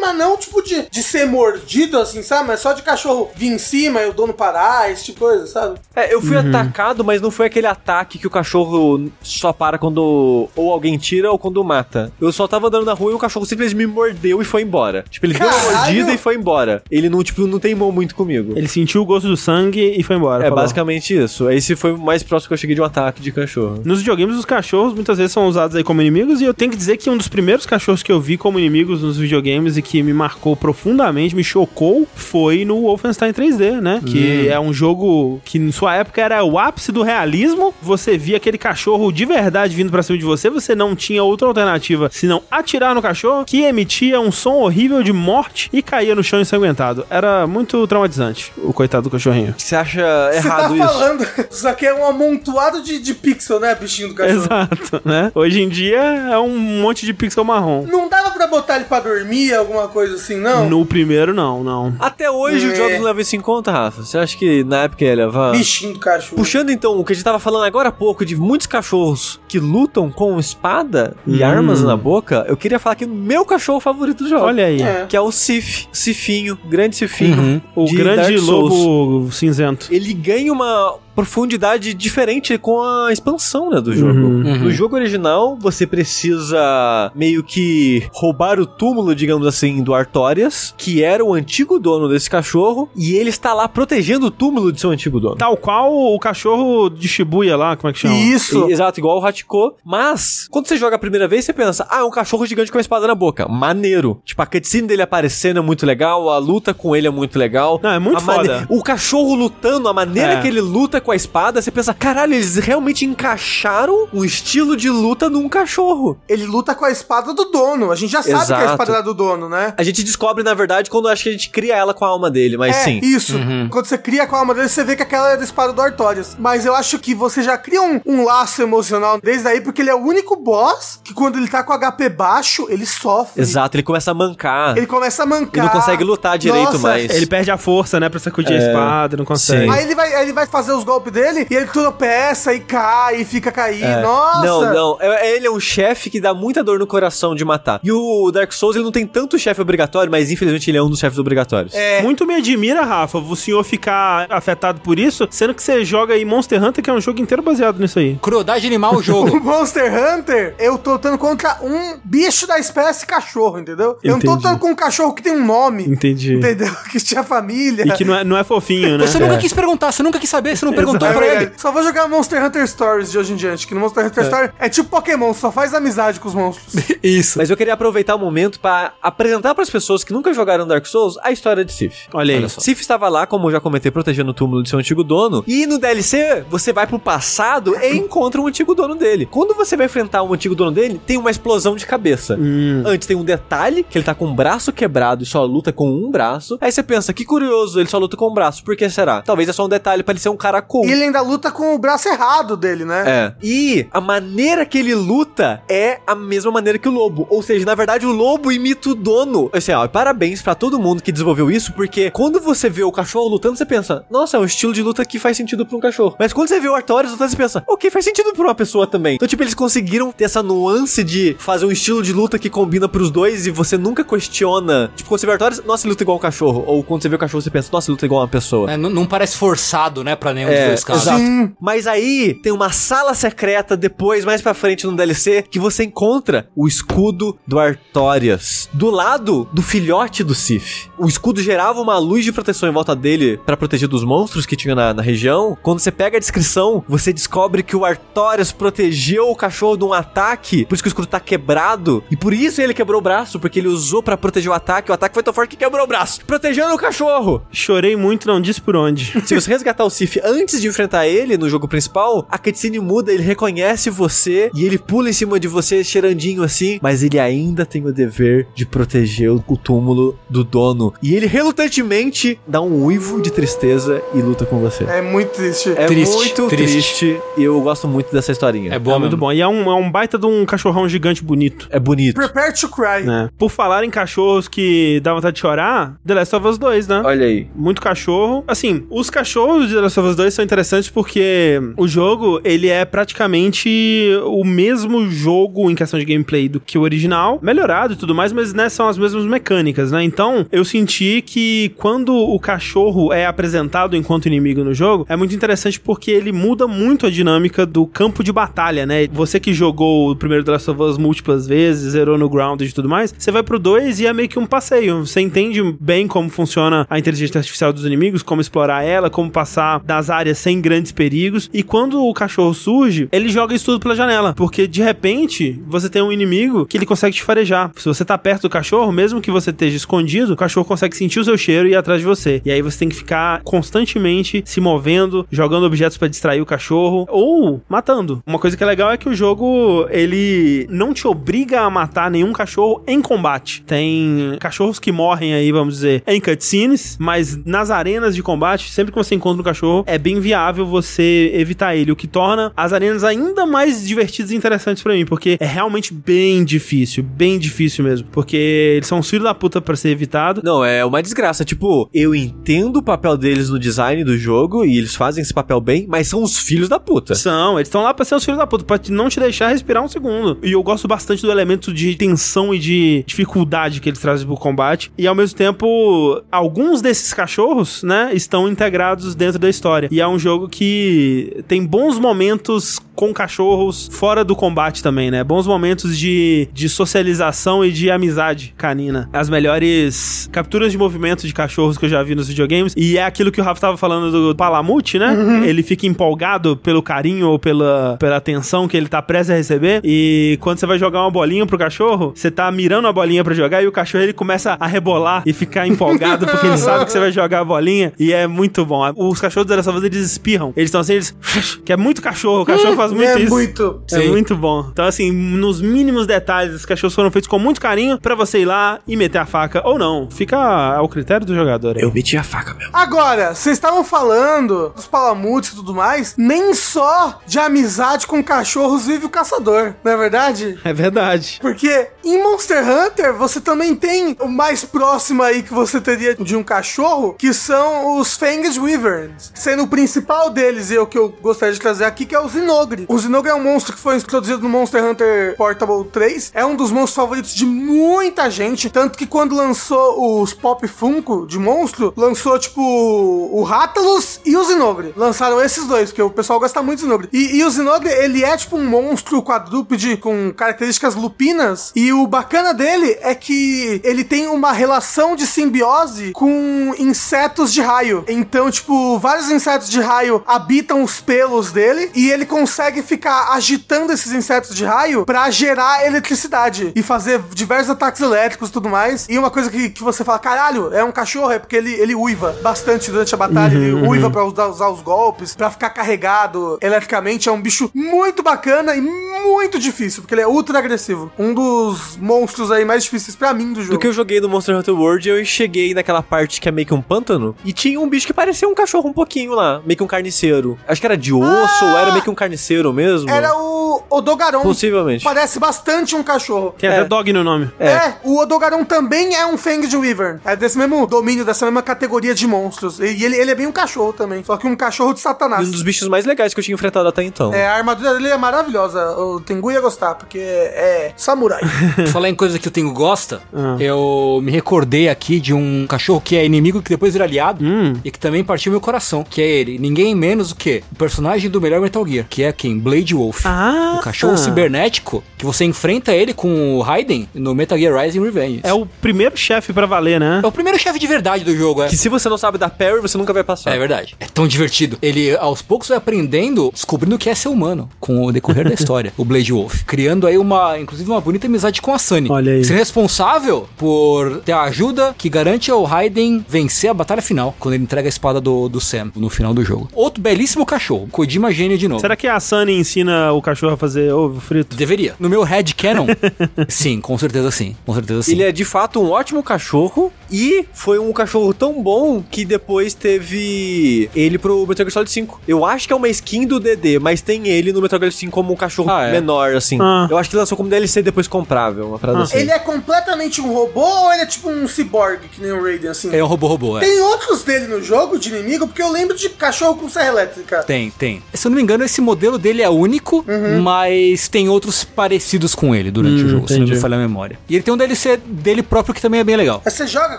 mas 0.00 0.16
não 0.16 0.36
tipo 0.36 0.62
de, 0.62 0.86
de 0.90 1.02
ser 1.02 1.26
mordido, 1.26 1.98
assim, 1.98 2.22
sabe? 2.22 2.48
Mas 2.48 2.60
só 2.60 2.72
de 2.72 2.82
cachorro 2.82 3.30
vir 3.34 3.48
em 3.48 3.58
cima 3.58 4.02
e 4.02 4.08
o 4.08 4.12
dono 4.12 4.32
parar, 4.32 4.90
esse 4.90 5.04
tipo 5.04 5.18
de 5.18 5.24
coisa, 5.24 5.46
sabe? 5.46 5.78
É, 5.94 6.12
eu 6.12 6.20
fui 6.20 6.36
atacado, 6.36 7.04
mas 7.04 7.20
não 7.20 7.30
foi 7.30 7.46
aquele 7.46 7.66
ataque 7.66 8.18
que 8.18 8.26
o 8.26 8.30
cachorro 8.30 9.10
só 9.22 9.52
para 9.52 9.78
quando 9.78 10.48
ou 10.54 10.72
alguém 10.72 10.96
tira 10.98 11.30
ou 11.30 11.38
quando 11.38 11.62
mata. 11.64 12.12
Eu 12.20 12.32
só 12.32 12.46
tava 12.46 12.68
andando 12.68 12.84
na 12.84 12.92
rua 12.92 13.12
e 13.12 13.14
o 13.14 13.18
cachorro 13.18 13.46
simplesmente 13.46 13.76
me 13.76 13.86
mordeu 13.86 14.40
e 14.40 14.44
foi 14.44 14.62
embora. 14.62 15.04
Tipo, 15.10 15.26
ele 15.26 15.34
deu 15.34 15.46
uma 15.46 15.54
Caralho! 15.54 15.76
mordida 15.76 16.12
e 16.12 16.18
foi 16.18 16.34
embora. 16.36 16.82
Ele 16.90 17.08
não, 17.08 17.22
tipo, 17.22 17.46
não 17.46 17.58
teimou 17.58 17.90
muito 17.90 18.14
comigo. 18.14 18.52
Ele 18.56 18.68
sentiu 18.68 19.02
o 19.02 19.04
gosto 19.04 19.28
do 19.28 19.36
sangue 19.36 19.94
e 19.96 20.02
foi 20.02 20.16
embora. 20.16 20.44
É 20.44 20.48
falou. 20.48 20.62
basicamente 20.62 21.16
isso. 21.16 21.50
Esse 21.50 21.74
foi 21.74 21.92
o 21.92 21.98
mais 21.98 22.22
próximo 22.22 22.48
que 22.48 22.54
eu 22.54 22.58
cheguei 22.58 22.74
de 22.74 22.80
um 22.80 22.84
ataque 22.84 23.20
de 23.20 23.32
cachorro. 23.32 23.82
Nos 23.84 23.98
videogames, 23.98 24.36
os 24.36 24.44
cachorros 24.44 24.94
muitas 24.94 25.18
vezes 25.18 25.32
são 25.32 25.46
usados 25.46 25.76
aí 25.76 25.84
como 25.84 26.00
inimigos, 26.00 26.40
e 26.40 26.44
eu 26.44 26.54
tenho 26.54 26.70
que 26.70 26.76
dizer 26.76 26.96
que 26.96 27.08
um 27.10 27.16
dos 27.16 27.28
primeiros 27.28 27.66
cachorros 27.66 28.02
que 28.02 28.12
eu 28.12 28.20
vi 28.20 28.36
como 28.36 28.58
inimigos 28.58 29.02
nos 29.02 29.16
videogames 29.16 29.37
e 29.76 29.82
que 29.82 30.02
me 30.02 30.12
marcou 30.12 30.56
profundamente, 30.56 31.34
me 31.34 31.44
chocou, 31.44 32.06
foi 32.14 32.64
no 32.64 32.82
Wolfenstein 32.82 33.32
3D, 33.32 33.80
né? 33.80 34.00
Que 34.04 34.48
é 34.48 34.58
um 34.58 34.72
jogo 34.72 35.40
que 35.44 35.58
em 35.58 35.70
sua 35.72 35.94
época 35.96 36.20
era 36.20 36.42
o 36.44 36.58
ápice 36.58 36.90
do 36.92 37.02
realismo. 37.02 37.74
Você 37.82 38.16
via 38.18 38.36
aquele 38.36 38.58
cachorro 38.58 39.10
de 39.12 39.24
verdade 39.24 39.74
vindo 39.74 39.90
pra 39.90 40.02
cima 40.02 40.18
de 40.18 40.24
você, 40.24 40.48
você 40.50 40.74
não 40.74 40.94
tinha 40.96 41.22
outra 41.22 41.46
alternativa 41.48 42.08
senão 42.12 42.42
atirar 42.50 42.94
no 42.94 43.02
cachorro, 43.02 43.44
que 43.44 43.62
emitia 43.62 44.20
um 44.20 44.32
som 44.32 44.54
horrível 44.54 45.02
de 45.02 45.12
morte 45.12 45.68
e 45.72 45.82
caía 45.82 46.14
no 46.14 46.22
chão 46.24 46.40
ensanguentado. 46.40 47.06
Era 47.10 47.46
muito 47.46 47.86
traumatizante, 47.86 48.52
o 48.58 48.72
coitado 48.72 49.04
do 49.04 49.10
cachorrinho. 49.10 49.54
Você 49.56 49.76
acha 49.76 50.30
Você 50.32 50.42
tá 50.42 50.48
errado 50.48 50.76
isso? 50.76 50.86
falando. 50.86 51.28
Isso 51.50 51.68
aqui 51.68 51.86
é 51.86 51.94
um 51.94 52.04
amontoado 52.06 52.82
de, 52.82 52.98
de 52.98 53.14
pixel, 53.14 53.58
né, 53.60 53.74
bichinho 53.74 54.08
do 54.08 54.14
cachorro? 54.14 54.38
Exato, 54.38 55.00
né? 55.04 55.30
Hoje 55.34 55.62
em 55.62 55.68
dia 55.68 55.98
é 55.98 56.38
um 56.38 56.56
monte 56.58 57.04
de 57.06 57.12
pixel 57.12 57.44
marrom. 57.44 57.84
Não 57.86 58.08
dava 58.08 58.30
pra 58.30 58.46
botar 58.46 58.76
ele 58.76 58.84
pra 58.84 59.00
dormir, 59.00 59.27
alguma 59.52 59.88
coisa 59.88 60.14
assim, 60.16 60.36
não? 60.36 60.68
No 60.68 60.84
primeiro, 60.86 61.32
não, 61.34 61.62
não. 61.64 61.94
Até 61.98 62.30
hoje 62.30 62.66
É. 62.66 62.72
os 62.72 62.76
jogos 62.78 62.96
não 62.98 63.04
levam 63.04 63.20
isso 63.22 63.36
em 63.36 63.40
conta, 63.40 63.70
Rafa. 63.70 64.02
Você 64.02 64.18
acha 64.18 64.36
que 64.36 64.62
na 64.64 64.84
época 64.84 65.04
ia 65.04 65.14
levar? 65.14 65.52
Bichinho 65.52 65.94
do 65.94 65.98
cachorro. 66.00 66.36
Puxando 66.36 66.70
então 66.70 66.98
o 66.98 67.04
que 67.04 67.12
a 67.12 67.14
gente 67.14 67.24
tava 67.24 67.38
falando 67.38 67.64
agora 67.64 67.88
há 67.88 67.92
pouco 67.92 68.24
de 68.24 68.36
muitos 68.36 68.66
cachorros 68.66 69.40
que 69.48 69.58
lutam 69.58 70.10
com 70.10 70.38
espada 70.38 71.16
e 71.26 71.42
Hum. 71.42 71.46
armas 71.46 71.82
na 71.82 71.96
boca, 71.96 72.44
eu 72.48 72.56
queria 72.56 72.78
falar 72.78 72.94
que 72.96 73.04
o 73.04 73.08
meu 73.08 73.44
cachorro 73.44 73.80
favorito 73.80 74.24
do 74.24 74.28
jogo. 74.30 74.44
Olha 74.46 74.66
aí. 74.66 74.82
É. 74.82 75.06
Que 75.08 75.16
é 75.16 75.20
o 75.20 75.30
Sif, 75.32 75.86
Sifinho, 75.92 76.58
grande 76.68 76.96
Sifinho. 76.96 77.38
Uhum. 77.38 77.60
O 77.74 77.84
de 77.86 77.96
grande 77.96 78.36
lobo 78.38 79.30
cinzento. 79.32 79.88
Ele 79.90 80.12
ganha 80.12 80.52
uma 80.52 80.94
profundidade 81.22 81.94
diferente 81.94 82.56
com 82.56 82.80
a 82.80 83.12
expansão 83.12 83.70
né, 83.70 83.80
do 83.80 83.92
jogo. 83.92 84.12
Uhum. 84.20 84.58
No 84.60 84.70
jogo 84.70 84.94
original, 84.94 85.56
você 85.60 85.84
precisa 85.84 87.10
meio 87.12 87.42
que 87.42 88.06
roubar 88.12 88.60
o 88.60 88.64
túmulo, 88.66 89.14
digamos 89.16 89.44
assim, 89.44 89.82
do 89.82 89.94
Artorias, 89.94 90.72
que 90.78 91.02
era 91.02 91.24
o 91.24 91.34
antigo 91.34 91.80
dono 91.80 92.08
desse 92.08 92.30
cachorro, 92.30 92.88
e 92.96 93.14
ele 93.14 93.30
está 93.30 93.52
lá 93.52 93.66
protegendo 93.68 94.26
o 94.26 94.30
túmulo 94.30 94.70
de 94.72 94.80
seu 94.80 94.90
antigo 94.90 95.18
dono. 95.18 95.34
Tal 95.34 95.56
qual 95.56 95.92
o 95.92 96.18
cachorro 96.20 96.88
de 96.88 97.08
Shibuya 97.08 97.56
lá, 97.56 97.76
como 97.76 97.90
é 97.90 97.92
que 97.92 97.98
chama? 97.98 98.14
Isso. 98.14 98.68
E- 98.68 98.72
Exato, 98.72 99.00
igual 99.00 99.20
o 99.20 99.26
Hachiko. 99.26 99.74
Mas, 99.84 100.46
quando 100.50 100.68
você 100.68 100.76
joga 100.76 100.94
a 100.94 100.98
primeira 101.00 101.26
vez, 101.26 101.44
você 101.44 101.52
pensa, 101.52 101.84
ah, 101.90 101.98
é 101.98 102.04
um 102.04 102.10
cachorro 102.10 102.46
gigante 102.46 102.70
com 102.70 102.78
uma 102.78 102.82
espada 102.82 103.06
na 103.08 103.14
boca. 103.16 103.48
Maneiro. 103.48 104.20
Tipo, 104.24 104.42
a 104.42 104.46
cutscene 104.46 104.86
dele 104.86 105.02
aparecendo 105.02 105.58
é 105.58 105.62
muito 105.62 105.84
legal, 105.84 106.30
a 106.30 106.38
luta 106.38 106.72
com 106.72 106.94
ele 106.94 107.08
é 107.08 107.10
muito 107.10 107.36
legal. 107.38 107.80
Não, 107.82 107.90
é 107.90 107.98
muito 107.98 108.18
A 108.18 108.20
mane- 108.20 108.38
foda. 108.48 108.66
O 108.70 108.82
cachorro 108.84 109.34
lutando, 109.34 109.88
a 109.88 109.92
maneira 109.92 110.34
É. 110.34 110.40
que 110.40 110.46
ele 110.46 110.60
luta 110.60 111.00
com 111.08 111.12
a 111.12 111.16
espada, 111.16 111.62
você 111.62 111.70
pensa, 111.70 111.94
caralho, 111.94 112.34
eles 112.34 112.56
realmente 112.56 113.06
encaixaram 113.06 114.08
um 114.12 114.22
estilo 114.22 114.76
de 114.76 114.90
luta 114.90 115.30
num 115.30 115.48
cachorro. 115.48 116.20
Ele 116.28 116.44
luta 116.44 116.74
com 116.74 116.84
a 116.84 116.90
espada 116.90 117.32
do 117.32 117.46
dono. 117.46 117.90
A 117.90 117.96
gente 117.96 118.10
já 118.10 118.22
sabe 118.22 118.36
que 118.36 118.42
Exato. 118.42 118.62
a 118.62 118.70
espada 118.72 118.92
era 118.92 119.02
do 119.02 119.14
dono, 119.14 119.48
né? 119.48 119.72
A 119.78 119.82
gente 119.82 120.04
descobre, 120.04 120.44
na 120.44 120.52
verdade, 120.52 120.90
quando 120.90 121.08
acho 121.08 121.22
que 121.22 121.28
a 121.30 121.32
gente 121.32 121.48
cria 121.48 121.74
ela 121.74 121.94
com 121.94 122.04
a 122.04 122.08
alma 122.08 122.30
dele, 122.30 122.58
mas 122.58 122.76
é, 122.76 122.84
sim. 122.84 123.00
isso. 123.02 123.32
Quando 123.70 123.86
você 123.86 123.96
cria 123.96 124.26
com 124.26 124.36
a 124.36 124.40
alma 124.40 124.52
dele, 124.52 124.68
você 124.68 124.84
vê 124.84 124.96
que 124.96 125.02
aquela 125.02 125.30
é 125.30 125.38
da 125.38 125.44
espada 125.44 125.72
do 125.72 125.80
Artorias. 125.80 126.36
Mas 126.38 126.66
eu 126.66 126.74
acho 126.74 126.98
que 126.98 127.14
você 127.14 127.42
já 127.42 127.56
cria 127.56 127.80
um, 127.80 128.02
um 128.04 128.24
laço 128.26 128.60
emocional 128.60 129.18
desde 129.18 129.48
aí, 129.48 129.62
porque 129.62 129.80
ele 129.80 129.88
é 129.88 129.94
o 129.94 130.04
único 130.04 130.36
boss 130.36 131.00
que 131.02 131.14
quando 131.14 131.38
ele 131.38 131.48
tá 131.48 131.62
com 131.62 131.72
HP 131.72 132.10
baixo, 132.10 132.66
ele 132.68 132.84
sofre. 132.84 133.40
Exato, 133.40 133.78
ele 133.78 133.82
começa 133.82 134.10
a 134.10 134.14
mancar. 134.14 134.76
Ele 134.76 134.86
começa 134.86 135.22
a 135.22 135.26
mancar. 135.26 135.64
Ele 135.64 135.72
não 135.72 135.80
consegue 135.80 136.04
lutar 136.04 136.36
direito 136.36 136.72
Nossa, 136.72 136.78
mais. 136.86 137.10
Ele 137.10 137.26
perde 137.26 137.50
a 137.50 137.56
força, 137.56 137.98
né, 137.98 138.10
pra 138.10 138.20
sacudir 138.20 138.52
a 138.52 138.62
É. 138.62 138.66
espada, 138.66 139.16
não 139.16 139.24
consegue. 139.24 139.64
Sim. 139.64 139.70
Aí 139.70 139.84
ele 139.84 139.94
vai, 139.94 140.14
aí 140.14 140.22
ele 140.24 140.34
vai 140.34 140.46
fazer 140.46 140.72
os 140.72 140.84
golpes 140.84 140.97
golpe 140.98 141.10
dele 141.10 141.46
e 141.48 141.54
ele 141.54 141.66
tropeça 141.66 142.52
e 142.52 142.60
cai 142.60 143.20
e 143.20 143.24
fica 143.24 143.52
cair. 143.52 143.82
É. 143.84 144.00
Nossa! 144.02 144.44
Não, 144.46 144.74
não. 144.74 144.98
É- 145.00 145.36
Ele 145.36 145.46
é 145.46 145.50
um 145.50 145.60
chefe 145.60 146.10
que 146.10 146.20
dá 146.20 146.34
muita 146.34 146.62
dor 146.64 146.78
no 146.78 146.86
coração 146.86 147.34
de 147.34 147.44
matar. 147.44 147.80
E 147.84 147.92
o 147.92 148.30
Dark 148.32 148.52
Souls, 148.52 148.74
ele 148.76 148.84
não 148.84 148.90
tem 148.92 149.06
tanto 149.06 149.38
chefe 149.38 149.60
obrigatório, 149.60 150.10
mas 150.10 150.30
infelizmente 150.30 150.70
ele 150.70 150.78
é 150.78 150.82
um 150.82 150.88
dos 150.90 150.98
chefes 150.98 151.18
obrigatórios. 151.18 151.74
É. 151.74 152.02
Muito 152.02 152.26
me 152.26 152.34
admira, 152.34 152.82
Rafa, 152.82 153.18
o 153.18 153.36
senhor 153.36 153.62
ficar 153.64 154.26
afetado 154.30 154.80
por 154.80 154.98
isso, 154.98 155.28
sendo 155.30 155.54
que 155.54 155.62
você 155.62 155.84
joga 155.84 156.14
aí 156.14 156.24
Monster 156.24 156.62
Hunter, 156.62 156.82
que 156.82 156.90
é 156.90 156.92
um 156.92 157.00
jogo 157.00 157.20
inteiro 157.20 157.42
baseado 157.42 157.78
nisso 157.78 157.98
aí. 157.98 158.18
Crueldade 158.20 158.66
animal 158.66 158.94
o 158.94 158.98
O 158.98 159.02
jogo. 159.02 159.40
Monster 159.40 159.92
Hunter, 159.94 160.54
eu 160.58 160.76
tô 160.78 160.92
lutando 160.92 161.16
contra 161.18 161.58
um 161.62 161.98
bicho 162.04 162.46
da 162.46 162.58
espécie 162.58 163.06
cachorro, 163.06 163.58
entendeu? 163.58 163.98
Eu 164.02 164.12
não 164.12 164.18
tô 164.18 164.26
Entendi. 164.32 164.34
lutando 164.36 164.58
com 164.58 164.70
um 164.70 164.74
cachorro 164.74 165.12
que 165.14 165.22
tem 165.22 165.32
um 165.32 165.44
nome. 165.44 165.84
Entendi. 165.84 166.34
Entendeu? 166.34 166.68
Que 166.90 166.98
tinha 166.98 167.22
família. 167.22 167.84
E 167.86 167.90
que 167.92 168.04
não 168.04 168.14
é, 168.14 168.24
não 168.24 168.36
é 168.36 168.42
fofinho, 168.42 168.96
né? 168.96 169.06
Você 169.06 169.18
nunca 169.18 169.36
quis 169.36 169.52
perguntar, 169.52 169.92
você 169.92 170.02
nunca 170.02 170.18
quis 170.18 170.28
saber, 170.30 170.56
você 170.56 170.64
não 170.64 170.72
perguntou 170.72 170.87
É 170.96 171.12
pra 171.12 171.26
ele. 171.26 171.52
Só 171.56 171.72
vou 171.72 171.82
jogar 171.82 172.08
Monster 172.08 172.44
Hunter 172.44 172.66
Stories 172.66 173.10
de 173.10 173.18
hoje 173.18 173.32
em 173.32 173.36
diante, 173.36 173.66
que 173.66 173.74
no 173.74 173.80
Monster 173.80 174.06
Hunter 174.06 174.24
Stories 174.24 174.50
é 174.58 174.68
tipo 174.68 174.88
Pokémon, 174.88 175.32
só 175.34 175.50
faz 175.50 175.74
amizade 175.74 176.20
com 176.20 176.28
os 176.28 176.34
monstros. 176.34 176.74
Isso. 177.02 177.38
Mas 177.38 177.50
eu 177.50 177.56
queria 177.56 177.74
aproveitar 177.74 178.14
o 178.14 178.18
momento 178.18 178.60
pra 178.60 178.92
apresentar 179.02 179.54
pras 179.54 179.70
pessoas 179.70 180.04
que 180.04 180.12
nunca 180.12 180.32
jogaram 180.32 180.66
Dark 180.66 180.86
Souls 180.86 181.16
a 181.22 181.30
história 181.30 181.64
de 181.64 181.72
Sif. 181.72 182.08
Olha 182.12 182.34
aí. 182.34 182.38
Olha. 182.38 182.48
Sif 182.48 182.80
estava 182.80 183.08
lá, 183.08 183.26
como 183.26 183.48
eu 183.48 183.52
já 183.52 183.60
comentei, 183.60 183.90
protegendo 183.90 184.30
o 184.30 184.34
túmulo 184.34 184.62
de 184.62 184.68
seu 184.68 184.78
antigo 184.78 185.04
dono. 185.04 185.44
E 185.46 185.66
no 185.66 185.78
DLC, 185.78 186.44
você 186.48 186.72
vai 186.72 186.86
pro 186.86 186.98
passado 186.98 187.74
e 187.76 187.96
encontra 187.96 188.40
um 188.40 188.46
antigo 188.46 188.74
dono 188.74 188.94
dele. 188.94 189.26
Quando 189.26 189.54
você 189.54 189.76
vai 189.76 189.86
enfrentar 189.86 190.22
um 190.22 190.32
antigo 190.32 190.54
dono 190.54 190.70
dele, 190.70 191.00
tem 191.06 191.16
uma 191.16 191.30
explosão 191.30 191.76
de 191.76 191.86
cabeça. 191.86 192.36
Hum. 192.38 192.82
Antes 192.86 193.06
tem 193.06 193.16
um 193.16 193.24
detalhe, 193.24 193.84
que 193.88 193.98
ele 193.98 194.04
tá 194.04 194.14
com 194.14 194.26
um 194.26 194.34
braço 194.34 194.72
quebrado 194.72 195.22
e 195.22 195.26
só 195.26 195.44
luta 195.44 195.72
com 195.72 195.90
um 195.90 196.10
braço. 196.10 196.58
Aí 196.60 196.70
você 196.70 196.82
pensa, 196.82 197.12
que 197.12 197.24
curioso, 197.24 197.80
ele 197.80 197.88
só 197.88 197.98
luta 197.98 198.16
com 198.16 198.28
um 198.28 198.34
braço. 198.34 198.62
Por 198.64 198.76
que 198.76 198.88
será? 198.88 199.22
Talvez 199.22 199.48
é 199.48 199.52
só 199.52 199.64
um 199.64 199.68
detalhe 199.68 200.02
pra 200.02 200.12
ele 200.12 200.20
ser 200.20 200.28
um 200.28 200.36
cara 200.36 200.62
cool. 200.68 200.86
E 200.86 200.92
ele 200.92 201.04
ainda 201.04 201.20
luta 201.20 201.50
com 201.50 201.74
o 201.74 201.78
braço 201.78 202.08
errado 202.08 202.56
dele, 202.56 202.84
né? 202.84 203.04
É. 203.06 203.32
E 203.42 203.86
a 203.90 204.00
maneira 204.00 204.64
que 204.64 204.78
ele 204.78 204.94
luta 204.94 205.62
é 205.68 205.98
a 206.06 206.14
mesma 206.14 206.52
maneira 206.52 206.78
que 206.78 206.88
o 206.88 206.92
lobo. 206.92 207.26
Ou 207.30 207.42
seja, 207.42 207.64
na 207.64 207.74
verdade, 207.74 208.06
o 208.06 208.12
lobo 208.12 208.52
imita 208.52 208.90
o 208.90 208.94
dono. 208.94 209.50
Assim, 209.52 209.72
ó, 209.72 209.88
parabéns 209.88 210.42
pra 210.42 210.54
todo 210.54 210.78
mundo 210.78 211.02
que 211.02 211.10
desenvolveu 211.10 211.50
isso, 211.50 211.72
porque 211.72 212.10
quando 212.10 212.40
você 212.40 212.68
vê 212.68 212.82
o 212.82 212.92
cachorro 212.92 213.28
lutando, 213.28 213.56
você 213.56 213.64
pensa, 213.64 214.04
nossa, 214.10 214.36
é 214.36 214.40
um 214.40 214.44
estilo 214.44 214.72
de 214.72 214.82
luta 214.82 215.04
que 215.04 215.18
faz 215.18 215.36
sentido 215.36 215.64
pra 215.64 215.76
um 215.76 215.80
cachorro. 215.80 216.14
Mas 216.18 216.32
quando 216.32 216.48
você 216.48 216.60
vê 216.60 216.68
o 216.68 216.74
Artorias 216.74 217.12
lutando, 217.12 217.30
você 217.30 217.36
pensa, 217.36 217.64
ok, 217.66 217.90
faz 217.90 218.04
sentido 218.04 218.32
pra 218.32 218.44
uma 218.44 218.54
pessoa 218.54 218.86
também. 218.86 219.14
Então, 219.16 219.26
tipo, 219.26 219.42
eles 219.42 219.54
conseguiram 219.54 220.12
ter 220.12 220.24
essa 220.24 220.42
nuance 220.42 221.02
de 221.02 221.36
fazer 221.38 221.64
um 221.66 221.72
estilo 221.72 222.02
de 222.02 222.12
luta 222.12 222.38
que 222.38 222.50
combina 222.50 222.88
pros 222.88 223.10
dois 223.10 223.46
e 223.46 223.50
você 223.50 223.78
nunca 223.78 224.04
questiona. 224.04 224.90
Tipo, 224.94 225.08
quando 225.08 225.20
você 225.20 225.26
vê 225.26 225.30
o 225.30 225.34
Artorias, 225.34 225.64
nossa, 225.64 225.86
ele 225.86 225.92
luta 225.92 226.02
igual 226.02 226.18
um 226.18 226.20
cachorro. 226.20 226.64
Ou 226.66 226.82
quando 226.82 227.02
você 227.02 227.08
vê 227.08 227.16
o 227.16 227.18
cachorro, 227.18 227.40
você 227.40 227.50
pensa, 227.50 227.68
nossa, 227.72 227.90
ele 227.90 227.94
luta 227.94 228.04
igual 228.06 228.20
uma 228.22 228.28
pessoa. 228.28 228.70
É, 228.70 228.76
não, 228.76 228.90
não 228.90 229.06
parece 229.06 229.36
forçado, 229.36 230.04
né, 230.04 230.14
pra 230.16 230.34
nenhum 230.34 230.50
É, 230.50 230.57
dois 230.66 230.84
casos. 230.84 231.02
exato. 231.02 231.18
Sim. 231.20 231.52
Mas 231.60 231.86
aí 231.86 232.34
tem 232.42 232.52
uma 232.52 232.70
sala 232.72 233.14
secreta 233.14 233.76
depois, 233.76 234.24
mais 234.24 234.42
pra 234.42 234.54
frente 234.54 234.86
no 234.86 234.96
DLC, 234.96 235.44
que 235.48 235.58
você 235.58 235.84
encontra 235.84 236.48
o 236.54 236.66
escudo 236.66 237.38
do 237.46 237.58
Artorias. 237.58 238.68
Do 238.72 238.90
lado 238.90 239.48
do 239.52 239.62
filhote 239.62 240.22
do 240.22 240.34
Sif. 240.34 240.88
O 240.98 241.06
escudo 241.06 241.40
gerava 241.42 241.80
uma 241.80 241.98
luz 241.98 242.24
de 242.24 242.32
proteção 242.32 242.68
em 242.68 242.72
volta 242.72 242.94
dele 242.94 243.38
pra 243.44 243.56
proteger 243.56 243.88
dos 243.88 244.04
monstros 244.04 244.46
que 244.46 244.56
tinha 244.56 244.74
na, 244.74 244.92
na 244.94 245.02
região. 245.02 245.56
Quando 245.62 245.78
você 245.78 245.90
pega 245.90 246.16
a 246.16 246.20
descrição, 246.20 246.84
você 246.88 247.12
descobre 247.12 247.62
que 247.62 247.76
o 247.76 247.84
Artorias 247.84 248.52
protegeu 248.52 249.28
o 249.30 249.36
cachorro 249.36 249.76
de 249.76 249.84
um 249.84 249.92
ataque, 249.92 250.64
por 250.64 250.74
isso 250.74 250.82
que 250.82 250.88
o 250.88 250.90
escudo 250.90 251.06
tá 251.06 251.20
quebrado. 251.20 252.02
E 252.10 252.16
por 252.16 252.32
isso 252.32 252.60
ele 252.60 252.74
quebrou 252.74 252.98
o 252.98 253.02
braço, 253.02 253.38
porque 253.38 253.58
ele 253.58 253.68
usou 253.68 254.02
pra 254.02 254.16
proteger 254.16 254.50
o 254.50 254.54
ataque. 254.54 254.90
O 254.90 254.94
ataque 254.94 255.14
foi 255.14 255.22
tão 255.22 255.32
forte 255.32 255.50
que 255.50 255.56
quebrou 255.56 255.84
o 255.84 255.86
braço, 255.86 256.24
protegendo 256.24 256.74
o 256.74 256.78
cachorro. 256.78 257.42
Chorei 257.52 257.96
muito, 257.96 258.26
não 258.26 258.40
disse 258.40 258.60
por 258.60 258.76
onde. 258.76 259.12
Se 259.26 259.34
você 259.34 259.50
resgatar 259.50 259.84
o 259.84 259.90
Sif 259.90 260.20
antes 260.24 260.47
de 260.56 260.66
enfrentar 260.66 261.06
ele 261.06 261.36
no 261.36 261.48
jogo 261.48 261.68
principal, 261.68 262.26
a 262.30 262.38
cutscene 262.38 262.78
muda, 262.80 263.12
ele 263.12 263.22
reconhece 263.22 263.90
você 263.90 264.50
e 264.54 264.64
ele 264.64 264.78
pula 264.78 265.10
em 265.10 265.12
cima 265.12 265.38
de 265.38 265.46
você 265.48 265.84
cheirandinho 265.84 266.42
assim, 266.42 266.78
mas 266.80 267.02
ele 267.02 267.18
ainda 267.18 267.66
tem 267.66 267.84
o 267.84 267.92
dever 267.92 268.46
de 268.54 268.64
proteger 268.64 269.30
o 269.30 269.40
túmulo 269.56 270.18
do 270.28 270.42
dono. 270.44 270.94
E 271.02 271.14
ele 271.14 271.26
relutantemente 271.26 272.38
dá 272.46 272.60
um 272.60 272.84
uivo 272.84 273.20
de 273.20 273.30
tristeza 273.30 274.02
e 274.14 274.20
luta 274.22 274.46
com 274.46 274.58
você. 274.60 274.84
É 274.84 275.02
muito 275.02 275.32
triste. 275.32 275.70
É 275.76 275.86
Triste, 275.86 276.14
muito 276.14 276.48
triste. 276.48 276.72
triste. 277.06 277.20
e 277.36 277.42
eu 277.44 277.60
gosto 277.60 277.86
muito 277.88 278.12
dessa 278.12 278.32
historinha. 278.32 278.72
É 278.72 278.76
É, 278.76 278.78
boa 278.78 278.96
é 278.96 279.00
muito 279.00 279.16
bom. 279.16 279.32
E 279.32 279.40
é 279.40 279.48
um, 279.48 279.70
é 279.70 279.74
um 279.74 279.90
baita 279.90 280.18
de 280.18 280.26
um 280.26 280.46
cachorrão 280.46 280.88
gigante 280.88 281.22
bonito. 281.22 281.68
bonito. 281.82 282.14
Prepare 282.14 282.52
to 282.54 282.68
cry. 282.68 283.04
né? 283.04 283.28
Por 283.36 283.50
falar 283.50 283.84
em 283.84 283.90
cachorros 283.90 284.48
que 284.48 285.00
dá 285.02 285.12
vontade 285.12 285.34
de 285.34 285.40
chorar, 285.40 285.98
The 286.06 286.14
Last 286.14 286.34
of 286.36 286.46
Us 286.46 286.58
2, 286.58 286.88
né? 286.88 287.02
Olha 287.04 287.26
aí. 287.26 287.46
Muito 287.54 287.80
cachorro. 287.82 288.44
Assim, 288.46 288.86
os 288.90 289.10
cachorros 289.10 289.68
de 289.68 289.74
The 289.74 289.80
Last 289.80 290.00
of 290.00 290.08
Us 290.10 290.16
2 290.16 290.34
são 290.38 290.44
interessantes 290.44 290.88
porque 290.88 291.60
o 291.76 291.88
jogo, 291.88 292.40
ele 292.44 292.68
é 292.68 292.84
praticamente 292.84 294.08
o 294.24 294.44
mesmo 294.44 295.10
jogo 295.10 295.68
em 295.68 295.74
questão 295.74 295.98
de 295.98 296.04
gameplay 296.04 296.48
do 296.48 296.60
que 296.60 296.78
o 296.78 296.82
original, 296.82 297.40
melhorado 297.42 297.94
e 297.94 297.96
tudo 297.96 298.14
mais, 298.14 298.32
mas 298.32 298.54
né, 298.54 298.68
são 298.68 298.88
as 298.88 298.96
mesmas 298.96 299.24
mecânicas, 299.24 299.90
né? 299.90 300.04
Então, 300.04 300.46
eu 300.52 300.64
senti 300.64 301.22
que 301.22 301.72
quando 301.76 302.14
o 302.14 302.38
cachorro 302.38 303.12
é 303.12 303.26
apresentado 303.26 303.96
enquanto 303.96 304.26
inimigo 304.26 304.62
no 304.62 304.72
jogo, 304.72 305.04
é 305.08 305.16
muito 305.16 305.34
interessante 305.34 305.80
porque 305.80 306.10
ele 306.10 306.30
muda 306.30 306.68
muito 306.68 307.06
a 307.06 307.10
dinâmica 307.10 307.66
do 307.66 307.84
campo 307.86 308.22
de 308.22 308.32
batalha, 308.32 308.86
né? 308.86 309.08
Você 309.12 309.40
que 309.40 309.52
jogou 309.52 310.12
o 310.12 310.16
primeiro 310.16 310.44
The 310.44 310.52
Last 310.52 310.70
of 310.70 310.80
Us 310.80 310.98
múltiplas 310.98 311.48
vezes, 311.48 311.92
zerou 311.92 312.16
no 312.16 312.28
Grounded 312.28 312.70
e 312.70 312.74
tudo 312.74 312.88
mais, 312.88 313.12
você 313.16 313.32
vai 313.32 313.42
pro 313.42 313.58
2 313.58 314.00
e 314.00 314.06
é 314.06 314.12
meio 314.12 314.28
que 314.28 314.38
um 314.38 314.46
passeio. 314.46 315.04
Você 315.04 315.20
entende 315.20 315.60
bem 315.80 316.06
como 316.06 316.30
funciona 316.30 316.86
a 316.88 316.98
inteligência 316.98 317.38
artificial 317.38 317.72
dos 317.72 317.84
inimigos, 317.84 318.22
como 318.22 318.40
explorar 318.40 318.84
ela, 318.84 319.10
como 319.10 319.30
passar 319.30 319.80
das 319.80 320.10
áreas 320.10 320.27
sem 320.34 320.60
grandes 320.60 320.92
perigos. 320.92 321.50
E 321.52 321.62
quando 321.62 322.02
o 322.02 322.14
cachorro 322.14 322.54
surge, 322.54 323.08
ele 323.12 323.28
joga 323.28 323.54
isso 323.54 323.66
tudo 323.66 323.80
pela 323.80 323.94
janela. 323.94 324.34
Porque 324.34 324.66
de 324.66 324.82
repente 324.82 325.60
você 325.66 325.88
tem 325.88 326.02
um 326.02 326.12
inimigo 326.12 326.66
que 326.66 326.76
ele 326.76 326.86
consegue 326.86 327.16
te 327.16 327.22
farejar. 327.22 327.70
Se 327.76 327.86
você 327.86 328.04
tá 328.04 328.16
perto 328.16 328.42
do 328.42 328.50
cachorro, 328.50 328.90
mesmo 328.92 329.20
que 329.20 329.30
você 329.30 329.50
esteja 329.50 329.76
escondido, 329.76 330.32
o 330.32 330.36
cachorro 330.36 330.66
consegue 330.66 330.96
sentir 330.96 331.20
o 331.20 331.24
seu 331.24 331.36
cheiro 331.36 331.68
e 331.68 331.72
ir 331.72 331.76
atrás 331.76 332.00
de 332.00 332.06
você. 332.06 332.40
E 332.44 332.50
aí 332.50 332.62
você 332.62 332.78
tem 332.78 332.88
que 332.88 332.96
ficar 332.96 333.42
constantemente 333.42 334.42
se 334.44 334.60
movendo, 334.60 335.26
jogando 335.30 335.66
objetos 335.66 335.96
pra 335.96 336.08
distrair 336.08 336.40
o 336.40 336.46
cachorro 336.46 337.06
ou 337.08 337.60
matando. 337.68 338.22
Uma 338.26 338.38
coisa 338.38 338.56
que 338.56 338.62
é 338.62 338.66
legal 338.66 338.90
é 338.90 338.96
que 338.96 339.08
o 339.08 339.14
jogo 339.14 339.86
ele 339.90 340.66
não 340.70 340.92
te 340.92 341.06
obriga 341.06 341.60
a 341.60 341.70
matar 341.70 342.10
nenhum 342.10 342.32
cachorro 342.32 342.82
em 342.86 343.00
combate. 343.00 343.62
Tem 343.66 344.36
cachorros 344.40 344.78
que 344.78 344.92
morrem 344.92 345.34
aí, 345.34 345.50
vamos 345.52 345.74
dizer, 345.74 346.02
em 346.06 346.20
cutscenes, 346.20 346.96
mas 346.98 347.36
nas 347.44 347.70
arenas 347.70 348.14
de 348.14 348.22
combate, 348.22 348.70
sempre 348.70 348.92
que 348.92 348.98
você 348.98 349.14
encontra 349.14 349.40
um 349.40 349.44
cachorro, 349.44 349.84
é 349.86 349.98
bem 349.98 350.17
viável 350.20 350.66
você 350.66 351.30
evitar 351.34 351.76
ele, 351.76 351.92
o 351.92 351.96
que 351.96 352.06
torna 352.06 352.52
as 352.56 352.72
arenas 352.72 353.04
ainda 353.04 353.46
mais 353.46 353.86
divertidas 353.86 354.30
e 354.30 354.36
interessantes 354.36 354.82
pra 354.82 354.94
mim, 354.94 355.04
porque 355.04 355.36
é 355.40 355.46
realmente 355.46 355.92
bem 355.92 356.44
difícil, 356.44 357.02
bem 357.02 357.38
difícil 357.38 357.84
mesmo, 357.84 358.08
porque 358.10 358.36
eles 358.76 358.86
são 358.86 358.98
os 358.98 359.08
filhos 359.08 359.24
da 359.24 359.34
puta 359.34 359.60
pra 359.60 359.76
ser 359.76 359.90
evitado. 359.90 360.40
Não, 360.44 360.64
é 360.64 360.84
uma 360.84 361.02
desgraça. 361.02 361.44
Tipo, 361.44 361.88
eu 361.92 362.14
entendo 362.14 362.78
o 362.78 362.82
papel 362.82 363.16
deles 363.16 363.50
no 363.50 363.58
design 363.58 364.04
do 364.04 364.16
jogo 364.16 364.64
e 364.64 364.78
eles 364.78 364.94
fazem 364.94 365.22
esse 365.22 365.32
papel 365.32 365.60
bem, 365.60 365.86
mas 365.88 366.08
são 366.08 366.22
os 366.22 366.38
filhos 366.38 366.68
da 366.68 366.80
puta. 366.80 367.14
São, 367.14 367.58
eles 367.58 367.68
estão 367.68 367.82
lá 367.82 367.94
pra 367.94 368.04
ser 368.04 368.14
os 368.14 368.24
filhos 368.24 368.38
da 368.38 368.46
puta, 368.46 368.64
pra 368.64 368.78
não 368.90 369.08
te 369.08 369.20
deixar 369.20 369.48
respirar 369.48 369.82
um 369.82 369.88
segundo. 369.88 370.38
E 370.42 370.52
eu 370.52 370.62
gosto 370.62 370.88
bastante 370.88 371.22
do 371.22 371.30
elemento 371.30 371.72
de 371.72 371.94
tensão 371.96 372.54
e 372.54 372.58
de 372.58 373.04
dificuldade 373.06 373.80
que 373.80 373.88
eles 373.88 374.00
trazem 374.00 374.26
pro 374.26 374.36
combate. 374.36 374.90
E 374.96 375.06
ao 375.06 375.14
mesmo 375.14 375.36
tempo, 375.36 376.22
alguns 376.30 376.80
desses 376.80 377.12
cachorros, 377.12 377.82
né, 377.82 378.10
estão 378.12 378.48
integrados 378.48 379.14
dentro 379.14 379.38
da 379.38 379.48
história. 379.48 379.88
E 379.90 380.00
é 380.00 380.06
um 380.08 380.18
jogo 380.18 380.48
que 380.48 381.42
tem 381.46 381.64
bons 381.64 381.98
momentos 381.98 382.80
com 382.94 383.12
cachorros 383.14 383.88
fora 383.92 384.24
do 384.24 384.34
combate 384.34 384.82
também, 384.82 385.08
né? 385.08 385.22
Bons 385.22 385.46
momentos 385.46 385.96
de, 385.96 386.48
de 386.52 386.68
socialização 386.68 387.64
e 387.64 387.70
de 387.70 387.90
amizade 387.90 388.52
canina. 388.56 389.08
As 389.12 389.30
melhores 389.30 390.28
capturas 390.32 390.72
de 390.72 390.78
movimento 390.78 391.24
de 391.24 391.32
cachorros 391.32 391.78
que 391.78 391.84
eu 391.84 391.88
já 391.88 392.02
vi 392.02 392.16
nos 392.16 392.26
videogames. 392.26 392.74
E 392.76 392.98
é 392.98 393.04
aquilo 393.04 393.30
que 393.30 393.40
o 393.40 393.44
Rafa 393.44 393.60
tava 393.60 393.76
falando 393.76 394.10
do 394.10 394.34
Palamute, 394.34 394.98
né? 394.98 395.16
Ele 395.46 395.62
fica 395.62 395.86
empolgado 395.86 396.56
pelo 396.56 396.82
carinho 396.82 397.28
ou 397.28 397.38
pela, 397.38 397.96
pela 398.00 398.16
atenção 398.16 398.66
que 398.66 398.76
ele 398.76 398.88
tá 398.88 399.00
prestes 399.00 399.30
a 399.30 399.36
receber. 399.36 399.80
E 399.84 400.36
quando 400.40 400.58
você 400.58 400.66
vai 400.66 400.78
jogar 400.78 401.02
uma 401.02 401.10
bolinha 401.10 401.46
pro 401.46 401.56
cachorro, 401.56 402.12
você 402.14 402.32
tá 402.32 402.50
mirando 402.50 402.88
a 402.88 402.92
bolinha 402.92 403.22
pra 403.22 403.34
jogar 403.34 403.62
e 403.62 403.68
o 403.68 403.72
cachorro 403.72 404.02
ele 404.02 404.12
começa 404.12 404.56
a 404.58 404.66
rebolar 404.66 405.22
e 405.24 405.32
ficar 405.32 405.68
empolgado 405.68 406.26
porque 406.26 406.46
ele 406.46 406.58
sabe 406.58 406.84
que 406.84 406.90
você 406.90 406.98
vai 406.98 407.12
jogar 407.12 407.40
a 407.40 407.44
bolinha. 407.44 407.92
E 407.98 408.12
é 408.12 408.26
muito 408.26 408.64
bom. 408.66 408.82
Os 408.96 409.20
cachorros 409.20 409.46
da 409.46 409.58
dessa 409.58 409.72
vez 409.72 409.84
eles 409.84 409.97
espirram. 410.06 410.52
Eles 410.56 410.68
estão 410.68 410.80
assim, 410.80 410.94
eles. 410.94 411.14
Que 411.64 411.72
é 411.72 411.76
muito 411.76 412.00
cachorro. 412.00 412.42
O 412.42 412.46
cachorro 412.46 412.76
faz 412.76 412.92
muito 412.92 413.08
é 413.18 413.20
isso. 413.20 413.30
muito. 413.30 413.82
É 413.92 414.00
Sim. 414.00 414.08
muito 414.08 414.36
bom. 414.36 414.66
Então, 414.72 414.84
assim, 414.86 415.10
nos 415.10 415.60
mínimos 415.60 416.06
detalhes, 416.06 416.54
os 416.54 416.64
cachorros 416.66 416.94
foram 416.94 417.10
feitos 417.10 417.28
com 417.28 417.38
muito 417.38 417.60
carinho 417.60 417.98
pra 418.00 418.14
você 418.14 418.40
ir 418.40 418.44
lá 418.44 418.80
e 418.86 418.96
meter 418.96 419.18
a 419.18 419.26
faca 419.26 419.62
ou 419.66 419.78
não. 419.78 420.08
Fica 420.10 420.36
ao 420.38 420.88
critério 420.88 421.26
do 421.26 421.34
jogador. 421.34 421.76
aí. 421.76 421.92
meti 421.92 422.16
a 422.16 422.22
faca 422.22 422.54
mesmo. 422.54 422.70
Agora, 422.72 423.34
vocês 423.34 423.56
estavam 423.56 423.84
falando 423.84 424.72
dos 424.74 424.86
palamutes 424.86 425.50
e 425.50 425.56
tudo 425.56 425.74
mais, 425.74 426.14
nem 426.16 426.54
só 426.54 427.20
de 427.26 427.38
amizade 427.38 428.06
com 428.06 428.22
cachorros 428.22 428.86
vive 428.86 429.06
o 429.06 429.08
caçador, 429.10 429.74
não 429.84 429.92
é 429.92 429.96
verdade? 429.96 430.58
É 430.64 430.72
verdade. 430.72 431.38
Porque 431.40 431.88
em 432.04 432.22
Monster 432.22 432.62
Hunter 432.68 433.14
você 433.14 433.40
também 433.40 433.74
tem 433.74 434.16
o 434.20 434.28
mais 434.28 434.64
próximo 434.64 435.22
aí 435.22 435.42
que 435.42 435.52
você 435.52 435.80
teria 435.80 436.14
de 436.14 436.36
um 436.36 436.42
cachorro, 436.42 437.14
que 437.18 437.32
são 437.32 437.98
os 437.98 438.16
Fanged 438.16 438.58
Wyverns. 438.58 439.32
Sendo 439.34 439.64
o 439.64 439.66
principal 439.78 440.28
deles, 440.28 440.72
e 440.72 440.78
o 440.78 440.88
que 440.88 440.98
eu 440.98 441.08
gostaria 441.08 441.54
de 441.54 441.60
trazer 441.60 441.84
aqui, 441.84 442.04
que 442.04 442.12
é 442.12 442.18
o 442.18 442.28
Zinogre. 442.28 442.84
O 442.88 442.98
Zinogre 442.98 443.30
é 443.30 443.34
um 443.34 443.44
monstro 443.44 443.76
que 443.76 443.80
foi 443.80 443.94
introduzido 443.94 444.42
no 444.42 444.48
Monster 444.48 444.84
Hunter 444.84 445.36
Portable 445.36 445.84
3. 445.84 446.32
É 446.34 446.44
um 446.44 446.56
dos 446.56 446.72
monstros 446.72 446.96
favoritos 446.96 447.32
de 447.32 447.46
muita 447.46 448.28
gente. 448.28 448.68
Tanto 448.70 448.98
que 448.98 449.06
quando 449.06 449.36
lançou 449.36 450.20
os 450.20 450.34
Pop 450.34 450.66
Funko 450.66 451.28
de 451.28 451.38
monstro, 451.38 451.94
lançou, 451.96 452.36
tipo, 452.40 452.60
o 452.60 453.44
Rathalos 453.44 454.20
e 454.26 454.36
o 454.36 454.42
Zinogre. 454.42 454.92
Lançaram 454.96 455.40
esses 455.40 455.64
dois, 455.64 455.90
porque 455.90 456.02
o 456.02 456.10
pessoal 456.10 456.40
gosta 456.40 456.60
muito 456.60 456.80
do 456.80 456.82
Zinogre. 456.82 457.08
E, 457.12 457.36
e 457.36 457.44
o 457.44 457.50
Zinogre, 457.50 457.88
ele 457.88 458.24
é, 458.24 458.36
tipo, 458.36 458.56
um 458.56 458.66
monstro 458.66 459.22
quadrúpede 459.22 459.96
com 459.96 460.32
características 460.32 460.96
lupinas. 460.96 461.70
E 461.76 461.92
o 461.92 462.04
bacana 462.08 462.52
dele 462.52 462.98
é 463.00 463.14
que 463.14 463.80
ele 463.84 464.02
tem 464.02 464.26
uma 464.26 464.50
relação 464.50 465.14
de 465.14 465.24
simbiose 465.24 466.10
com 466.10 466.74
insetos 466.80 467.52
de 467.52 467.60
raio. 467.60 468.04
Então, 468.08 468.50
tipo, 468.50 468.98
vários 468.98 469.30
insetos 469.30 469.67
de 469.70 469.80
raio 469.80 470.22
habitam 470.26 470.82
os 470.82 471.00
pelos 471.00 471.50
dele 471.52 471.90
e 471.94 472.10
ele 472.10 472.26
consegue 472.26 472.82
ficar 472.82 473.32
agitando 473.32 473.92
esses 473.92 474.12
insetos 474.12 474.54
de 474.54 474.64
raio 474.64 475.04
pra 475.04 475.30
gerar 475.30 475.86
eletricidade 475.86 476.72
e 476.74 476.82
fazer 476.82 477.20
diversos 477.32 477.70
ataques 477.70 478.00
elétricos 478.00 478.48
e 478.48 478.52
tudo 478.52 478.68
mais. 478.68 479.06
E 479.08 479.18
uma 479.18 479.30
coisa 479.30 479.50
que, 479.50 479.70
que 479.70 479.82
você 479.82 480.04
fala, 480.04 480.18
caralho, 480.18 480.72
é 480.72 480.82
um 480.84 480.92
cachorro, 480.92 481.30
é 481.30 481.38
porque 481.38 481.56
ele, 481.56 481.72
ele 481.74 481.94
uiva 481.94 482.36
bastante 482.42 482.90
durante 482.90 483.14
a 483.14 483.18
batalha, 483.18 483.54
ele 483.54 483.72
uiva 483.86 484.10
pra 484.10 484.24
usar, 484.24 484.46
usar 484.46 484.68
os 484.68 484.80
golpes, 484.80 485.34
pra 485.34 485.50
ficar 485.50 485.70
carregado 485.70 486.58
eletricamente. 486.60 487.28
É 487.28 487.32
um 487.32 487.40
bicho 487.40 487.70
muito 487.74 488.22
bacana 488.22 488.74
e 488.76 488.80
muito 488.80 489.58
difícil, 489.58 490.02
porque 490.02 490.14
ele 490.14 490.22
é 490.22 490.28
ultra 490.28 490.58
agressivo. 490.58 491.10
Um 491.18 491.34
dos 491.34 491.96
monstros 491.96 492.50
aí 492.50 492.64
mais 492.64 492.84
difíceis 492.84 493.16
pra 493.16 493.32
mim 493.34 493.52
do 493.52 493.62
jogo. 493.62 493.74
Do 493.74 493.78
que 493.78 493.86
eu 493.86 493.92
joguei 493.92 494.20
no 494.20 494.28
Monster 494.28 494.56
Hunter 494.56 494.74
World, 494.74 495.08
eu 495.08 495.24
cheguei 495.24 495.74
naquela 495.74 496.02
parte 496.02 496.40
que 496.40 496.48
é 496.48 496.52
meio 496.52 496.66
que 496.66 496.74
um 496.74 496.82
pântano 496.82 497.34
e 497.44 497.52
tinha 497.52 497.80
um 497.80 497.88
bicho 497.88 498.06
que 498.06 498.12
parecia 498.12 498.48
um 498.48 498.54
cachorro 498.54 498.88
um 498.88 498.92
pouquinho 498.92 499.32
lá, 499.32 499.57
meio 499.64 499.76
que 499.76 499.82
um 499.82 499.86
carniceiro. 499.86 500.58
Acho 500.66 500.80
que 500.80 500.86
era 500.86 500.96
de 500.96 501.12
osso 501.12 501.64
ou 501.64 501.76
era 501.78 501.90
meio 501.92 502.02
que 502.02 502.10
um 502.10 502.14
carniceiro 502.14 502.72
mesmo. 502.72 503.10
Era 503.10 503.34
o 503.36 503.82
Odogaron. 503.90 504.40
Possivelmente. 504.42 505.04
Parece 505.04 505.38
bastante 505.38 505.94
um 505.94 506.02
cachorro. 506.02 506.54
Tem 506.58 506.68
até 506.68 506.84
dog 506.84 507.12
no 507.12 507.22
nome. 507.24 507.50
É. 507.58 507.94
o 508.04 508.18
Odogaron 508.18 508.64
também 508.64 509.14
é 509.14 509.26
um 509.26 509.36
Fang 509.38 509.66
de 509.66 509.76
Wyvern. 509.76 510.20
É 510.24 510.34
desse 510.36 510.58
mesmo 510.58 510.86
domínio, 510.86 511.24
dessa 511.24 511.44
mesma 511.46 511.62
categoria 511.62 512.14
de 512.14 512.26
monstros. 512.26 512.78
E 512.80 513.04
ele, 513.04 513.16
ele 513.16 513.30
é 513.30 513.34
bem 513.34 513.46
um 513.46 513.52
cachorro 513.52 513.92
também. 513.92 514.22
Só 514.24 514.36
que 514.36 514.46
um 514.46 514.56
cachorro 514.56 514.92
de 514.92 515.00
E 515.00 515.02
satanás. 515.02 515.46
um 515.46 515.50
dos 515.50 515.62
bichos 515.62 515.88
mais 515.88 516.04
legais 516.04 516.34
que 516.34 516.40
eu 516.40 516.44
tinha 516.44 516.54
enfrentado 516.54 516.88
até 516.88 517.02
então. 517.02 517.32
É, 517.32 517.46
a 517.46 517.54
armadura 517.54 517.94
dele 517.94 518.08
é 518.08 518.16
maravilhosa. 518.16 518.96
O 518.98 519.20
Tengu 519.20 519.50
ia 519.50 519.60
gostar, 519.60 519.94
porque 519.94 520.18
é 520.18 520.92
samurai. 520.96 521.40
Falar 521.92 522.08
em 522.08 522.14
coisa 522.14 522.38
que 522.38 522.48
o 522.48 522.50
Tengo 522.50 522.72
gosta, 522.72 523.22
Ah. 523.34 523.56
eu 523.60 524.20
me 524.22 524.30
recordei 524.32 524.88
aqui 524.88 525.20
de 525.20 525.32
um 525.32 525.66
cachorro 525.68 526.00
que 526.00 526.16
é 526.16 526.24
inimigo 526.24 526.60
que 526.62 526.70
depois 526.70 526.92
vira 526.92 527.04
aliado 527.04 527.44
Hum. 527.44 527.74
e 527.84 527.90
que 527.90 527.98
também 527.98 528.22
partiu 528.24 528.50
meu 528.52 528.60
coração, 528.60 529.04
que 529.08 529.22
é 529.22 529.26
ele, 529.48 529.58
ninguém 529.58 529.94
menos 529.94 530.30
do 530.30 530.34
que 530.34 530.62
o 530.70 530.74
personagem 530.74 531.30
do 531.30 531.40
melhor 531.40 531.60
Metal 531.60 531.86
Gear, 531.86 532.06
que 532.08 532.22
é 532.22 532.32
quem? 532.32 532.58
Blade 532.58 532.94
Wolf. 532.94 533.24
Ah. 533.24 533.76
O 533.78 533.82
cachorro 533.82 534.16
cibernético 534.16 535.02
que 535.16 535.24
você 535.24 535.44
enfrenta 535.44 535.92
ele 535.92 536.14
com 536.14 536.56
o 536.56 536.62
Raiden 536.62 537.08
no 537.14 537.34
Metal 537.34 537.58
Gear 537.58 537.76
Rising 537.76 538.00
Revenge. 538.00 538.40
É 538.42 538.52
o 538.52 538.66
primeiro 538.66 539.16
chefe 539.16 539.52
pra 539.52 539.66
valer, 539.66 539.98
né? 539.98 540.20
É 540.22 540.26
o 540.26 540.32
primeiro 540.32 540.58
chefe 540.58 540.78
de 540.78 540.86
verdade 540.86 541.24
do 541.24 541.36
jogo, 541.36 541.62
é. 541.62 541.68
Que 541.68 541.76
se 541.76 541.88
você 541.88 542.08
não 542.08 542.18
sabe 542.18 542.38
dar 542.38 542.50
parry, 542.50 542.80
você 542.80 542.96
nunca 542.96 543.12
vai 543.12 543.24
passar. 543.24 543.54
É 543.54 543.58
verdade. 543.58 543.96
É 543.98 544.06
tão 544.06 544.28
divertido. 544.28 544.78
Ele, 544.80 545.16
aos 545.16 545.42
poucos, 545.42 545.68
vai 545.68 545.78
aprendendo, 545.78 546.50
descobrindo 546.52 546.96
o 546.96 546.98
que 546.98 547.10
é 547.10 547.14
ser 547.14 547.28
humano 547.28 547.68
com 547.80 548.04
o 548.04 548.12
decorrer 548.12 548.44
da 548.48 548.54
história, 548.54 548.92
o 548.96 549.04
Blade 549.04 549.32
Wolf. 549.32 549.64
Criando 549.64 550.06
aí 550.06 550.18
uma, 550.18 550.58
inclusive, 550.58 550.88
uma 550.88 551.00
bonita 551.00 551.26
amizade 551.26 551.60
com 551.60 551.72
a 551.72 551.78
Sunny. 551.78 552.10
Olha 552.10 552.32
aí. 552.32 552.44
Sendo 552.44 552.58
responsável 552.58 553.48
por 553.56 554.20
ter 554.24 554.32
a 554.32 554.42
ajuda 554.42 554.94
que 554.96 555.08
garante 555.08 555.50
ao 555.50 555.64
Raiden 555.64 556.24
vencer 556.28 556.70
a 556.70 556.74
batalha 556.74 557.02
final, 557.02 557.34
quando 557.38 557.54
ele 557.54 557.64
entrega 557.64 557.88
a 557.88 557.90
espada 557.90 558.20
do, 558.20 558.48
do 558.48 558.60
Sam 558.60 558.92
no 558.94 559.08
final 559.08 559.34
do 559.34 559.37
jogo. 559.44 559.68
Outro 559.74 560.00
belíssimo 560.02 560.44
cachorro. 560.46 560.88
Kojima 560.90 561.30
gênio 561.32 561.56
de 561.58 561.68
novo. 561.68 561.80
Será 561.80 561.96
que 561.96 562.06
a 562.06 562.18
Sunny 562.20 562.58
ensina 562.58 563.12
o 563.12 563.20
cachorro 563.22 563.54
a 563.54 563.56
fazer 563.56 563.92
ovo 563.92 564.20
frito? 564.20 564.56
Deveria. 564.56 564.94
No 564.98 565.08
meu 565.08 565.22
head 565.22 565.54
canon, 565.54 565.86
sim, 566.48 566.80
com 566.80 566.96
certeza 566.98 567.30
sim. 567.30 567.56
Com 567.66 567.74
certeza 567.74 568.02
sim. 568.02 568.12
Ele 568.12 568.22
é 568.22 568.32
de 568.32 568.44
fato 568.44 568.80
um 568.80 568.90
ótimo 568.90 569.22
cachorro 569.22 569.92
e 570.10 570.44
foi 570.52 570.78
um 570.78 570.92
cachorro 570.92 571.32
tão 571.34 571.62
bom 571.62 572.02
que 572.02 572.24
depois 572.24 572.74
teve 572.74 573.90
ele 573.94 574.18
pro 574.18 574.46
Metal 574.46 574.64
Gear 574.64 574.70
Solid 574.72 574.90
5. 574.90 575.20
Eu 575.26 575.44
acho 575.44 575.66
que 575.66 575.72
é 575.72 575.76
uma 575.76 575.88
skin 575.88 576.26
do 576.26 576.38
DD, 576.40 576.78
mas 576.78 577.00
tem 577.00 577.28
ele 577.28 577.52
no 577.52 577.60
Metal 577.60 577.78
Gear 577.78 577.92
5 577.92 578.12
como 578.12 578.32
um 578.32 578.36
cachorro 578.36 578.70
Ah, 578.70 578.84
é? 578.86 578.92
menor, 578.92 579.34
assim. 579.34 579.58
Ah. 579.60 579.86
Eu 579.90 579.96
acho 579.98 580.10
que 580.10 580.16
lançou 580.16 580.36
como 580.36 580.48
DLC 580.48 580.82
depois 580.82 581.06
comprável, 581.08 581.68
uma 581.68 581.78
parada 581.78 582.00
Ah. 582.00 582.02
assim. 582.02 582.18
ele 582.18 582.30
é 582.30 582.38
completamente 582.38 583.20
um 583.20 583.32
robô 583.32 583.60
ou 583.60 583.92
ele 583.92 584.02
é 584.02 584.06
tipo 584.06 584.28
um 584.30 584.46
cyborg, 584.48 585.00
que 585.08 585.20
nem 585.20 585.32
o 585.32 585.42
Raiden, 585.42 585.70
assim? 585.70 585.94
É 585.94 586.02
um 586.02 586.06
robô-robô, 586.06 586.58
é. 586.58 586.60
Tem 586.60 586.80
outros 586.80 587.22
dele 587.22 587.46
no 587.46 587.62
jogo 587.62 587.98
de 587.98 588.08
inimigo, 588.08 588.46
porque 588.46 588.62
eu 588.62 588.70
lembro 588.70 588.96
de 588.96 589.08
cachorro 589.28 589.56
com 589.56 589.68
serra 589.68 589.88
elétrica. 589.88 590.42
Tem, 590.42 590.70
tem. 590.70 591.02
Se 591.12 591.26
eu 591.26 591.30
não 591.30 591.36
me 591.36 591.42
engano, 591.42 591.64
esse 591.64 591.80
modelo 591.80 592.18
dele 592.18 592.42
é 592.42 592.48
único, 592.48 593.04
mas 593.42 594.08
tem 594.08 594.28
outros 594.28 594.64
parecidos 594.64 595.34
com 595.34 595.54
ele 595.54 595.70
durante 595.70 596.02
Hum, 596.02 596.06
o 596.06 596.08
jogo, 596.08 596.28
se 596.28 596.34
não 596.34 596.40
entendi. 596.42 596.54
me 596.56 596.60
falha 596.60 596.76
a 596.76 596.78
memória. 596.80 597.18
E 597.28 597.34
ele 597.34 597.42
tem 597.42 597.52
um 597.52 597.56
DLC 597.56 597.96
dele 598.04 598.42
próprio 598.42 598.74
que 598.74 598.80
também 598.80 599.00
é 599.00 599.04
bem 599.04 599.16
legal. 599.16 599.42
Mas 599.44 599.54
você 599.54 599.66
joga 599.66 599.98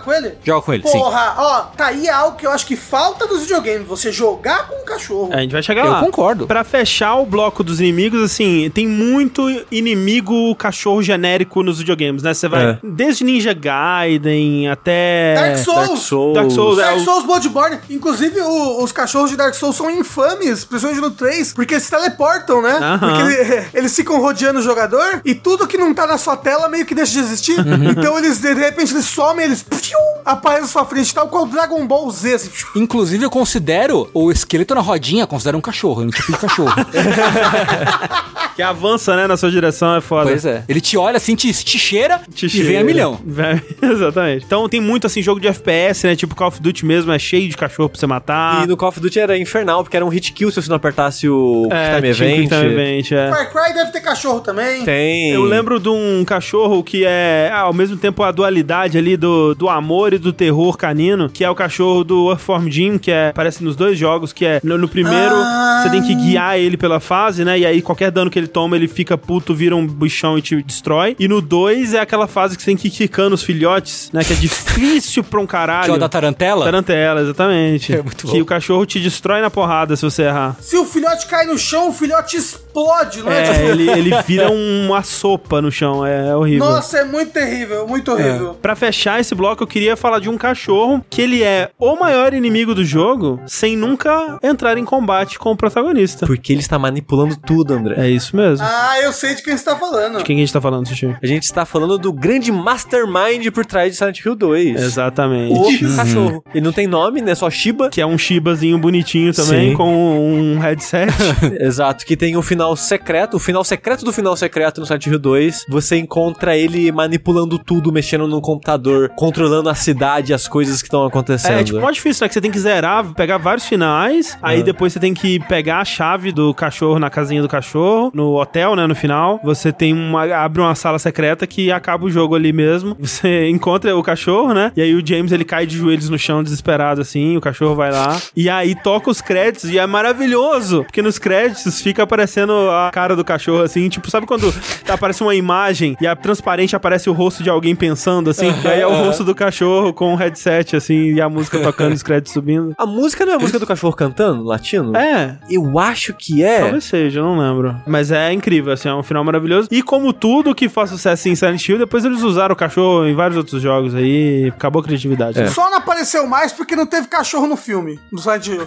com 0.00 0.12
ele? 0.12 0.34
Joga 0.44 0.62
com 0.62 0.72
ele, 0.72 0.82
sim. 0.86 0.98
Porra, 0.98 1.34
ó, 1.38 1.60
tá 1.76 1.86
aí 1.86 2.08
algo 2.08 2.36
que 2.36 2.46
eu 2.46 2.50
acho 2.50 2.66
que 2.66 2.76
falta 2.76 3.26
dos 3.26 3.42
videogames, 3.42 3.86
você 3.86 4.10
jogar 4.12 4.68
com 4.68 4.82
um 4.82 4.84
cachorro. 4.84 5.30
É, 5.32 5.36
a 5.36 5.40
gente 5.40 5.52
vai 5.52 5.62
chegar 5.62 5.84
Eu 5.84 5.92
lá. 5.92 6.00
concordo. 6.00 6.46
Pra 6.46 6.64
fechar 6.64 7.14
o 7.16 7.26
bloco 7.26 7.62
dos 7.62 7.80
inimigos, 7.80 8.22
assim, 8.22 8.70
tem 8.74 8.86
muito 8.86 9.48
inimigo 9.70 10.54
cachorro 10.56 11.02
genérico 11.02 11.62
nos 11.62 11.78
videogames, 11.78 12.22
né? 12.22 12.32
Você 12.34 12.48
vai 12.48 12.70
É. 12.70 12.78
desde 12.82 13.24
Ninja 13.24 13.52
Gaiden 13.52 14.68
até. 14.68 15.34
Dark 15.34 15.56
Souls. 15.58 15.86
Dark 15.88 15.98
Souls. 16.00 16.34
Dark 16.34 16.50
Souls, 16.50 16.78
é, 16.78 16.82
Dark 16.82 16.96
o- 16.98 17.04
Souls 17.04 17.24
Bloodborne. 17.24 17.78
Inclusive, 17.90 18.40
o- 18.40 18.82
os 18.82 18.92
cachorros 18.92 19.19
de 19.28 19.36
Dark 19.36 19.54
Souls 19.54 19.76
são 19.76 19.90
infames, 19.90 20.64
principalmente 20.64 21.00
no 21.02 21.10
3, 21.10 21.52
porque 21.52 21.74
eles 21.74 21.84
se 21.84 21.90
teleportam, 21.90 22.62
né? 22.62 22.72
Aham. 22.72 22.98
Porque 22.98 23.22
ele- 23.22 23.66
eles 23.74 23.94
ficam 23.94 24.20
rodeando 24.20 24.60
o 24.60 24.62
jogador 24.62 25.20
e 25.24 25.34
tudo 25.34 25.66
que 25.66 25.76
não 25.76 25.92
tá 25.92 26.06
na 26.06 26.16
sua 26.18 26.36
tela 26.36 26.68
meio 26.68 26.86
que 26.86 26.94
deixa 26.94 27.12
de 27.12 27.18
existir. 27.20 27.58
Uhum. 27.58 27.90
Então 27.90 28.18
eles, 28.18 28.38
de 28.38 28.52
repente, 28.54 28.92
eles 28.92 29.04
somem, 29.06 29.44
eles 29.46 29.62
piu, 29.62 29.98
aparecem 30.24 30.62
na 30.62 30.68
sua 30.68 30.84
frente, 30.84 31.14
tal 31.14 31.28
qual 31.28 31.46
Dragon 31.46 31.86
Ball 31.86 32.10
Z. 32.10 32.34
Assim. 32.34 32.50
Inclusive, 32.76 33.24
eu 33.24 33.30
considero 33.30 34.08
o 34.14 34.30
esqueleto 34.30 34.74
na 34.74 34.80
rodinha, 34.80 35.26
considero 35.26 35.58
um 35.58 35.60
cachorro, 35.60 36.02
um 36.02 36.10
tipo 36.10 36.32
de 36.32 36.38
cachorro. 36.38 36.72
Que 38.56 38.62
avança, 38.62 39.16
né, 39.16 39.26
na 39.26 39.36
sua 39.36 39.50
direção, 39.50 39.94
é 39.96 40.00
foda. 40.00 40.28
pois 40.28 40.44
é. 40.44 40.64
Ele 40.68 40.80
te 40.80 40.96
olha 40.98 41.16
assim, 41.16 41.34
te, 41.34 41.50
te 41.52 41.78
cheira 41.78 42.20
Te 42.34 42.44
e 42.46 42.48
vem 42.48 42.60
a 42.60 42.64
cheira. 42.64 42.84
milhão. 42.84 43.18
Exatamente. 43.80 44.44
Então 44.44 44.68
tem 44.68 44.80
muito, 44.80 45.06
assim, 45.06 45.22
jogo 45.22 45.40
de 45.40 45.48
FPS, 45.48 46.06
né? 46.06 46.14
Tipo 46.16 46.34
Call 46.34 46.48
of 46.48 46.60
Duty 46.60 46.84
mesmo, 46.84 47.10
é 47.12 47.18
cheio 47.18 47.48
de 47.48 47.56
cachorro 47.56 47.88
pra 47.88 47.98
você 47.98 48.06
matar. 48.06 48.64
E 48.64 48.66
no 48.66 48.76
Call 48.76 48.90
of 48.90 49.00
Duty 49.00 49.09
era 49.18 49.36
infernal, 49.38 49.82
porque 49.82 49.96
era 49.96 50.04
um 50.04 50.08
hit 50.08 50.32
kill 50.32 50.50
se 50.50 50.60
você 50.62 50.68
não 50.68 50.76
apertasse 50.76 51.28
o 51.28 51.68
é, 51.70 51.96
Time 51.96 52.08
Event. 52.08 52.36
Quick 52.36 52.48
Time 52.48 52.72
Event, 52.72 53.12
é. 53.12 53.30
Far 53.30 53.50
Cry 53.50 53.74
deve 53.74 53.90
ter 53.92 54.00
cachorro 54.00 54.40
também. 54.40 54.84
Tem. 54.84 55.30
Eu 55.30 55.42
lembro 55.44 55.78
de 55.80 55.88
um 55.88 56.24
cachorro 56.24 56.82
que 56.82 57.04
é, 57.04 57.50
ah, 57.52 57.60
ao 57.60 57.72
mesmo 57.72 57.96
tempo, 57.96 58.22
a 58.22 58.30
dualidade 58.30 58.96
ali 58.98 59.16
do, 59.16 59.54
do 59.54 59.68
amor 59.68 60.12
e 60.12 60.18
do 60.18 60.32
terror 60.32 60.76
canino, 60.76 61.28
que 61.28 61.44
é 61.44 61.50
o 61.50 61.54
cachorro 61.54 62.04
do 62.04 62.30
Earthworm 62.30 62.68
Jim, 62.70 62.98
que 62.98 63.10
é, 63.10 63.28
aparece 63.28 63.62
nos 63.64 63.76
dois 63.76 63.98
jogos, 63.98 64.32
que 64.32 64.44
é, 64.44 64.60
no, 64.62 64.76
no 64.78 64.88
primeiro, 64.88 65.34
Ah. 65.34 65.80
você 65.82 65.90
tem 65.90 66.02
que 66.02 66.14
guiar 66.14 66.58
ele 66.58 66.76
pela 66.76 67.00
fase, 67.00 67.44
né, 67.44 67.58
e 67.58 67.66
aí 67.66 67.82
qualquer 67.82 68.10
dano 68.10 68.30
que 68.30 68.38
ele 68.38 68.46
toma, 68.48 68.76
ele 68.76 68.88
fica 68.88 69.16
puto, 69.16 69.54
vira 69.54 69.74
um 69.74 69.86
bichão 69.86 70.36
e 70.38 70.42
te 70.42 70.62
destrói. 70.62 71.16
E 71.18 71.26
no 71.28 71.40
2 71.40 71.94
é 71.94 72.00
aquela 72.00 72.26
fase 72.26 72.56
que 72.56 72.62
você 72.62 72.66
tem 72.70 72.76
que 72.76 72.88
ir 72.88 72.90
quicando 72.90 73.34
os 73.34 73.42
filhotes, 73.42 74.10
né, 74.12 74.22
que 74.24 74.32
é 74.32 74.36
difícil 74.36 75.22
pra 75.24 75.40
um 75.40 75.46
caralho. 75.46 75.84
Que 75.84 75.90
é 75.90 75.94
o 75.94 75.98
da 75.98 76.08
tarantela. 76.08 76.64
Tarantela, 76.64 77.20
exatamente. 77.22 77.90
É 78.00 78.02
muito 78.02 78.26
que 78.26 78.32
bom. 78.36 78.40
o 78.42 78.44
cachorro 78.44 78.86
te 78.90 79.00
destrói 79.00 79.40
na 79.40 79.50
porrada 79.50 79.94
se 79.96 80.02
você 80.02 80.22
errar. 80.24 80.56
Se 80.60 80.76
o 80.76 80.84
filhote 80.84 81.26
cai 81.26 81.46
no 81.46 81.56
chão, 81.58 81.88
o 81.88 81.92
filhote 81.92 82.36
explode, 82.36 83.22
não 83.22 83.30
é? 83.32 83.40
É, 83.40 83.52
Tipo, 83.52 83.64
ele, 83.66 83.90
ele 83.90 84.10
vira 84.26 84.50
uma 84.50 85.02
sopa 85.02 85.60
no 85.62 85.70
chão, 85.70 86.04
é 86.04 86.34
horrível. 86.34 86.66
Nossa, 86.68 86.98
é 86.98 87.04
muito 87.04 87.32
terrível, 87.32 87.86
muito 87.86 88.10
horrível. 88.12 88.54
Pra 88.60 88.74
fechar 88.76 89.20
esse 89.20 89.34
bloco, 89.34 89.62
eu 89.62 89.66
queria 89.66 89.96
falar 89.96 90.18
de 90.18 90.28
um 90.28 90.36
cachorro 90.36 91.04
que 91.08 91.22
ele 91.22 91.42
é 91.42 91.70
o 91.78 91.96
maior 91.96 92.34
inimigo 92.34 92.74
do 92.74 92.84
jogo 92.84 93.40
sem 93.46 93.76
nunca 93.76 94.38
entrar 94.42 94.76
em 94.76 94.84
combate 94.84 95.38
com 95.38 95.52
o 95.52 95.56
protagonista. 95.56 96.26
Porque 96.26 96.52
ele 96.52 96.60
está 96.60 96.78
manipulando 96.78 97.36
tudo, 97.36 97.74
André. 97.74 97.94
É 97.96 98.10
isso 98.10 98.36
mesmo. 98.36 98.66
Ah, 98.68 99.00
eu 99.02 99.12
sei 99.12 99.34
de 99.34 99.42
quem 99.42 99.56
você 99.56 99.64
tá 99.64 99.76
falando. 99.76 100.18
De 100.18 100.24
quem 100.24 100.36
a 100.36 100.40
gente 100.40 100.52
tá 100.52 100.60
falando, 100.60 100.86
Sushi? 100.88 101.16
A 101.22 101.26
gente 101.26 101.44
está 101.44 101.64
falando 101.64 101.98
do 101.98 102.12
grande 102.12 102.50
mastermind 102.52 103.46
por 103.52 103.64
trás 103.64 103.92
de 103.92 103.98
Silent 103.98 104.18
Hill 104.24 104.34
2. 104.34 104.80
Exatamente. 104.82 105.84
O 105.84 105.96
cachorro. 105.96 106.44
Ele 106.54 106.64
não 106.64 106.72
tem 106.72 106.86
nome, 106.86 107.20
né? 107.20 107.34
Só 107.34 107.48
Shiba. 107.50 107.88
Que 107.90 108.00
é 108.00 108.06
um 108.06 108.18
Shibazinho 108.18 108.78
bonitinho 108.80 109.32
também, 109.32 109.70
Sim. 109.70 109.76
com 109.76 110.18
um 110.18 110.58
headset. 110.58 111.12
Exato, 111.60 112.04
que 112.04 112.16
tem 112.16 112.36
o 112.36 112.42
final 112.42 112.74
secreto, 112.76 113.36
o 113.36 113.40
final 113.40 113.62
secreto 113.64 114.04
do 114.04 114.12
final 114.12 114.36
secreto 114.36 114.80
no 114.80 114.86
Silent 114.86 115.06
Hill 115.06 115.18
2. 115.18 115.66
Você 115.68 115.96
encontra 115.96 116.56
ele 116.56 116.90
manipulando 116.90 117.58
tudo, 117.58 117.92
mexendo 117.92 118.26
no 118.26 118.40
computador, 118.40 119.10
controlando 119.16 119.68
a 119.68 119.74
cidade 119.74 120.32
as 120.32 120.48
coisas 120.48 120.80
que 120.80 120.88
estão 120.88 121.04
acontecendo. 121.04 121.60
É, 121.60 121.64
tipo, 121.64 121.80
mó 121.80 121.90
difícil, 121.90 122.24
né? 122.24 122.28
Que 122.28 122.34
você 122.34 122.40
tem 122.40 122.50
que 122.50 122.58
zerar, 122.58 123.12
pegar 123.14 123.38
vários 123.38 123.66
finais, 123.66 124.36
aí 124.42 124.62
depois 124.62 124.92
você 124.92 125.00
tem 125.00 125.14
que 125.14 125.38
pegar 125.40 125.80
a 125.80 125.84
chave 125.84 126.32
do 126.32 126.52
cachorro 126.54 126.98
na 126.98 127.10
casinha 127.10 127.42
do 127.42 127.48
cachorro, 127.48 128.10
no 128.14 128.40
hotel, 128.40 128.76
né, 128.76 128.86
no 128.86 128.94
final. 128.94 129.40
Você 129.44 129.72
tem 129.72 129.92
uma, 129.92 130.24
abre 130.34 130.60
uma 130.60 130.74
sala 130.74 130.98
secreta 130.98 131.46
que 131.46 131.70
acaba 131.70 132.06
o 132.06 132.10
jogo 132.10 132.34
ali 132.34 132.52
mesmo. 132.52 132.96
Você 133.00 133.48
encontra 133.48 133.96
o 133.96 134.02
cachorro, 134.02 134.54
né? 134.54 134.72
E 134.76 134.82
aí 134.82 134.94
o 134.94 135.04
James, 135.04 135.32
ele 135.32 135.44
cai 135.44 135.66
de 135.66 135.76
joelhos 135.76 136.08
no 136.08 136.18
chão, 136.18 136.42
desesperado, 136.42 137.00
assim, 137.00 137.36
o 137.36 137.40
cachorro 137.40 137.74
vai 137.74 137.90
lá. 137.90 138.20
E 138.36 138.48
aí 138.48 138.69
toca 138.74 139.10
os 139.10 139.20
créditos 139.20 139.70
e 139.70 139.78
é 139.78 139.86
maravilhoso, 139.86 140.84
porque 140.84 141.02
nos 141.02 141.18
créditos 141.18 141.80
fica 141.80 142.02
aparecendo 142.02 142.52
a 142.70 142.90
cara 142.92 143.16
do 143.16 143.24
cachorro, 143.24 143.62
assim, 143.62 143.88
tipo, 143.88 144.10
sabe 144.10 144.26
quando 144.26 144.52
aparece 144.88 145.22
uma 145.22 145.34
imagem 145.34 145.96
e 146.00 146.06
a 146.06 146.14
transparente 146.16 146.76
aparece 146.76 147.08
o 147.08 147.12
rosto 147.12 147.42
de 147.42 147.50
alguém 147.50 147.74
pensando, 147.74 148.30
assim? 148.30 148.52
E 148.64 148.68
aí 148.68 148.80
é 148.80 148.86
o 148.86 148.92
rosto 149.04 149.24
do 149.24 149.34
cachorro 149.34 149.92
com 149.92 150.12
o 150.12 150.16
headset, 150.16 150.76
assim, 150.76 151.12
e 151.14 151.20
a 151.20 151.28
música 151.28 151.58
tocando, 151.60 151.92
os 151.94 152.02
créditos 152.02 152.32
subindo. 152.32 152.74
A 152.76 152.86
música 152.86 153.24
não 153.24 153.32
é 153.32 153.36
a 153.36 153.38
música 153.38 153.58
do 153.58 153.66
cachorro 153.66 153.94
cantando, 153.94 154.44
latino? 154.44 154.96
É, 154.96 155.36
Eu 155.48 155.78
acho 155.78 156.12
que 156.14 156.42
é. 156.42 156.60
Talvez 156.60 156.84
seja, 156.84 157.20
eu 157.20 157.24
não 157.24 157.38
lembro. 157.38 157.76
Mas 157.86 158.10
é 158.10 158.32
incrível, 158.32 158.72
assim, 158.72 158.88
é 158.88 158.94
um 158.94 159.02
final 159.02 159.24
maravilhoso. 159.24 159.68
E 159.70 159.82
como 159.82 160.12
tudo 160.12 160.54
que 160.54 160.68
faz 160.68 160.90
sucesso 160.90 161.28
em 161.28 161.34
Silent 161.34 161.66
Hill, 161.68 161.78
depois 161.78 162.04
eles 162.04 162.22
usaram 162.22 162.52
o 162.52 162.56
cachorro 162.56 163.06
em 163.06 163.14
vários 163.14 163.36
outros 163.36 163.60
jogos 163.62 163.94
aí, 163.94 164.52
acabou 164.54 164.80
a 164.80 164.84
criatividade. 164.84 165.38
É. 165.38 165.42
né? 165.42 165.48
Só 165.48 165.70
não 165.70 165.78
apareceu 165.78 166.26
mais 166.26 166.52
porque 166.52 166.76
não 166.76 166.86
teve 166.86 167.08
cachorro 167.08 167.46
no 167.46 167.56
filme 167.56 167.98
do 168.12 168.20
Silent 168.20 168.46
Hill. 168.46 168.59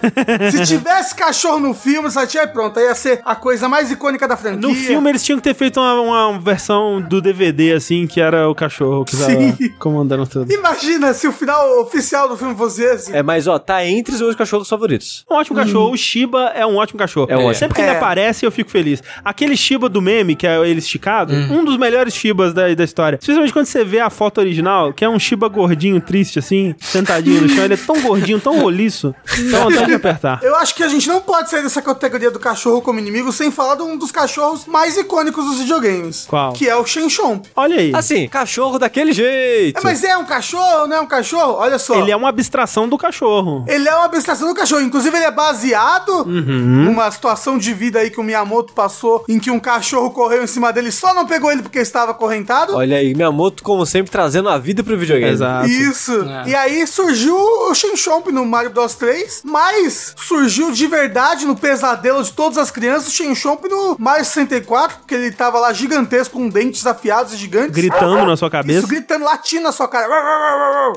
Se 0.50 0.64
tivesse 0.66 1.14
cachorro 1.14 1.58
no 1.60 1.74
filme, 1.74 2.08
Hill, 2.08 2.40
aí 2.40 2.46
pronto, 2.48 2.78
aí 2.78 2.86
ia 2.86 2.94
ser 2.94 3.20
a 3.24 3.34
coisa 3.34 3.68
mais 3.68 3.90
icônica 3.90 4.26
da 4.26 4.36
franquia. 4.36 4.60
No 4.68 4.74
filme 4.74 5.10
eles 5.10 5.22
tinham 5.22 5.38
que 5.38 5.44
ter 5.44 5.54
feito 5.54 5.80
uma, 5.80 6.00
uma 6.00 6.38
versão 6.38 7.00
do 7.00 7.20
DVD, 7.20 7.72
assim, 7.72 8.06
que 8.06 8.20
era 8.20 8.48
o 8.48 8.54
cachorro 8.54 9.04
que 9.04 9.16
tava 9.16 9.32
comandando 9.78 10.26
tudo. 10.26 10.52
Imagina 10.52 11.12
se 11.14 11.26
o 11.26 11.32
final 11.32 11.80
oficial 11.80 12.28
do 12.28 12.36
filme 12.36 12.54
fosse 12.56 12.82
esse. 12.82 13.14
É, 13.14 13.22
mas 13.22 13.46
ó, 13.46 13.58
tá 13.58 13.84
entre 13.86 14.14
os 14.14 14.20
meus 14.20 14.34
cachorros 14.36 14.68
favoritos. 14.68 15.24
Um 15.30 15.34
ótimo 15.34 15.56
cachorro. 15.56 15.92
O 15.92 15.96
Shiba 15.96 16.52
é 16.54 16.66
um 16.66 16.76
ótimo 16.76 16.98
cachorro. 16.98 17.26
É 17.30 17.36
um 17.36 17.40
ótimo. 17.44 17.54
Sempre 17.54 17.76
que 17.76 17.82
É. 17.82 17.88
ele 17.88 17.96
aparece, 17.96 18.44
eu 18.44 18.52
fico 18.52 18.70
feliz. 18.70 19.02
Aquele 19.24 19.56
Shiba 19.56 19.88
do 19.88 20.00
meme, 20.02 20.34
que 20.34 20.46
é 20.46 20.58
ele 20.68 20.78
esticado, 20.78 21.32
um 21.32 21.64
dos 21.64 21.76
melhores 21.76 22.14
Shibas 22.14 22.52
da, 22.52 22.72
da 22.74 22.84
história. 22.84 23.16
Especialmente 23.20 23.52
quando 23.52 23.66
você 23.66 23.84
vê 23.84 24.00
a 24.00 24.10
foto 24.10 24.38
original, 24.38 24.92
que 24.92 25.04
é 25.04 25.08
um 25.08 25.18
Shiba 25.18 25.48
gordinho, 25.48 26.00
triste, 26.00 26.38
assim, 26.38 26.74
sentadinho 26.80 27.42
no 27.42 27.48
chão. 27.48 27.64
Ele 27.64 27.74
é 27.74 27.78
tão 27.78 28.00
gordinho, 28.02 28.40
tão 28.40 28.60
roliço. 28.60 29.14
Dá 29.50 29.66
de 29.86 29.94
apertar. 29.94 30.40
Eu 30.42 30.56
acho 30.56 30.74
que 30.74 30.82
a 30.82 30.88
gente 30.88 31.08
não 31.08 31.20
pode 31.20 31.50
sair 31.50 31.62
dessa 31.62 31.82
categoria 31.82 32.30
do 32.30 32.38
cachorro 32.38 32.82
como 32.82 32.98
inimigo 32.98 33.32
sem 33.32 33.50
falar 33.50 33.76
de 33.76 33.82
um 33.82 33.96
dos 33.96 34.10
cachorros 34.10 34.66
mais 34.66 34.96
icônicos 34.96 35.44
dos 35.44 35.58
videogames. 35.58 36.26
Qual? 36.28 36.52
Que 36.52 36.68
é 36.68 36.76
o 36.76 36.84
Shen 36.84 37.08
Chomp. 37.08 37.46
Olha 37.54 37.76
aí. 37.76 37.92
Assim, 37.94 38.28
cachorro 38.28 38.78
daquele 38.78 39.12
jeito. 39.12 39.78
É, 39.78 39.82
mas 39.82 40.04
é 40.04 40.16
um 40.16 40.24
cachorro, 40.24 40.86
não 40.86 40.96
é 40.96 41.00
um 41.00 41.06
cachorro? 41.06 41.54
Olha 41.54 41.78
só. 41.78 41.94
Ele 41.96 42.10
é 42.10 42.16
uma 42.16 42.28
abstração 42.28 42.88
do 42.88 42.98
cachorro. 42.98 43.64
Ele 43.68 43.88
é 43.88 43.94
uma 43.94 44.04
abstração 44.04 44.48
do 44.48 44.54
cachorro. 44.54 44.82
Inclusive, 44.82 45.16
ele 45.16 45.26
é 45.26 45.30
baseado 45.30 46.24
numa 46.24 47.10
situação 47.10 47.58
de 47.58 47.72
vida 47.72 47.98
aí 48.00 48.10
que 48.10 48.20
o 48.20 48.22
Miyamoto 48.22 48.72
passou, 48.72 49.24
em 49.28 49.38
que 49.38 49.50
um 49.50 49.60
cachorro 49.60 50.10
correu 50.10 50.42
em 50.42 50.46
cima 50.46 50.72
dele 50.72 50.88
e 50.88 50.92
só 50.92 51.14
não 51.14 51.26
pegou 51.26 51.50
ele 51.50 51.62
porque 51.62 51.78
estava 51.78 52.12
acorrentado. 52.12 52.76
Olha 52.76 52.96
aí, 52.96 53.14
Miyamoto, 53.14 53.62
como 53.62 53.84
sempre, 53.86 54.10
trazendo 54.10 54.48
a 54.48 54.58
vida 54.58 54.82
pro 54.82 54.96
videogame. 54.96 55.32
Exato. 55.32 55.68
Isso. 55.68 56.22
É. 56.22 56.50
E 56.50 56.54
aí 56.54 56.86
surgiu 56.86 57.36
o 57.36 57.74
Shen 57.74 57.96
Chomp 57.96 58.28
no 58.30 58.44
Mario 58.44 58.70
Bros 58.70 58.94
3, 58.94 59.42
mas 59.44 59.73
surgiu 60.16 60.70
de 60.72 60.86
verdade 60.86 61.44
no 61.46 61.56
pesadelo 61.56 62.22
de 62.22 62.32
todas 62.32 62.58
as 62.58 62.70
crianças 62.70 63.08
o 63.08 63.10
Shen 63.10 63.34
Chomp 63.34 63.64
no 63.68 63.96
Mario 63.98 64.24
64, 64.24 64.98
porque 64.98 65.14
ele 65.14 65.30
tava 65.32 65.58
lá 65.58 65.72
gigantesco, 65.72 66.34
com 66.38 66.48
dentes 66.48 66.86
afiados 66.86 67.32
e 67.32 67.36
gigantes. 67.36 67.70
Gritando 67.72 68.26
na 68.26 68.36
sua 68.36 68.50
cabeça. 68.50 68.80
Isso, 68.80 68.88
gritando, 68.88 69.24
latindo 69.24 69.62
na 69.62 69.72
sua 69.72 69.88
cara. 69.88 70.06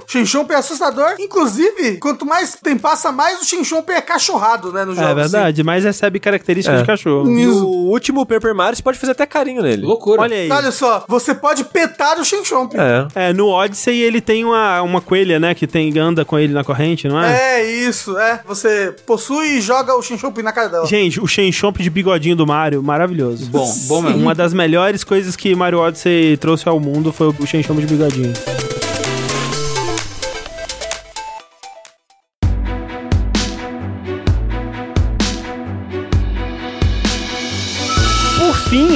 Shinchomp 0.08 0.52
é 0.52 0.56
assustador. 0.56 1.16
Inclusive, 1.20 1.98
quanto 1.98 2.26
mais 2.26 2.56
tempo 2.56 2.82
passa, 2.82 3.12
mais 3.12 3.42
o 3.42 3.46
Shinchomp 3.46 3.90
é 3.90 4.02
cachorrado, 4.02 4.72
né, 4.72 4.86
no 4.86 4.94
jogo. 4.96 5.08
É 5.08 5.14
verdade, 5.16 5.64
mas 5.64 5.84
recebe 5.84 6.20
características 6.20 6.80
É. 6.80 6.82
de 6.82 6.88
cachorro. 6.88 7.30
E 7.38 7.48
o 7.48 7.66
último 7.90 8.26
Paper 8.26 8.54
Mario, 8.56 8.76
você 8.78 8.84
pode 8.84 9.00
fazer 9.00 9.12
até 9.14 9.26
carinho 9.26 9.62
nele. 9.62 9.86
Loucura. 9.86 10.22
Olha 10.22 10.36
aí. 10.36 10.52
Olha 10.52 10.72
só, 10.72 11.06
você 11.08 11.34
pode 11.34 11.64
petar 11.66 12.20
o 12.20 12.26
Shinchomp. 12.26 12.74
É. 12.76 13.30
É, 13.30 13.34
no 13.34 13.48
Odyssey 13.50 14.02
ele 14.02 14.22
tem 14.22 14.44
uma, 14.46 14.82
uma 14.82 15.02
coelha, 15.02 15.40
né? 15.40 15.54
Que 15.54 15.68
tem, 15.68 15.98
anda 15.98 16.24
com 16.26 16.38
ele 16.38 16.54
na 16.54 16.64
corrente, 16.64 17.08
não 17.08 17.22
é? 17.22 17.58
É 17.60 17.66
isso, 17.72 18.18
é. 18.18 18.42
Você 18.46 18.67
possui 19.06 19.58
e 19.58 19.62
joga 19.62 19.96
o 19.96 20.02
Shinchomp 20.02 20.38
na 20.42 20.52
cara 20.52 20.70
dela. 20.70 20.86
Gente, 20.86 21.20
o 21.20 21.28
Shen 21.28 21.52
Chomp 21.52 21.78
de 21.78 21.90
bigodinho 21.90 22.36
do 22.36 22.46
Mario, 22.46 22.82
maravilhoso. 22.84 23.48
Bom, 23.48 23.74
bom 23.88 24.02
mesmo. 24.02 24.20
Uma 24.20 24.36
das 24.36 24.54
melhores 24.54 25.04
coisas 25.04 25.36
que 25.36 25.56
Mario 25.56 25.80
Odyssey 25.80 26.38
trouxe 26.38 26.68
ao 26.68 26.80
mundo 26.80 27.12
foi 27.12 27.28
o 27.28 27.46
Shen 27.46 27.64
Chomp 27.64 27.80
de 27.80 27.88
bigodinho. 27.88 28.34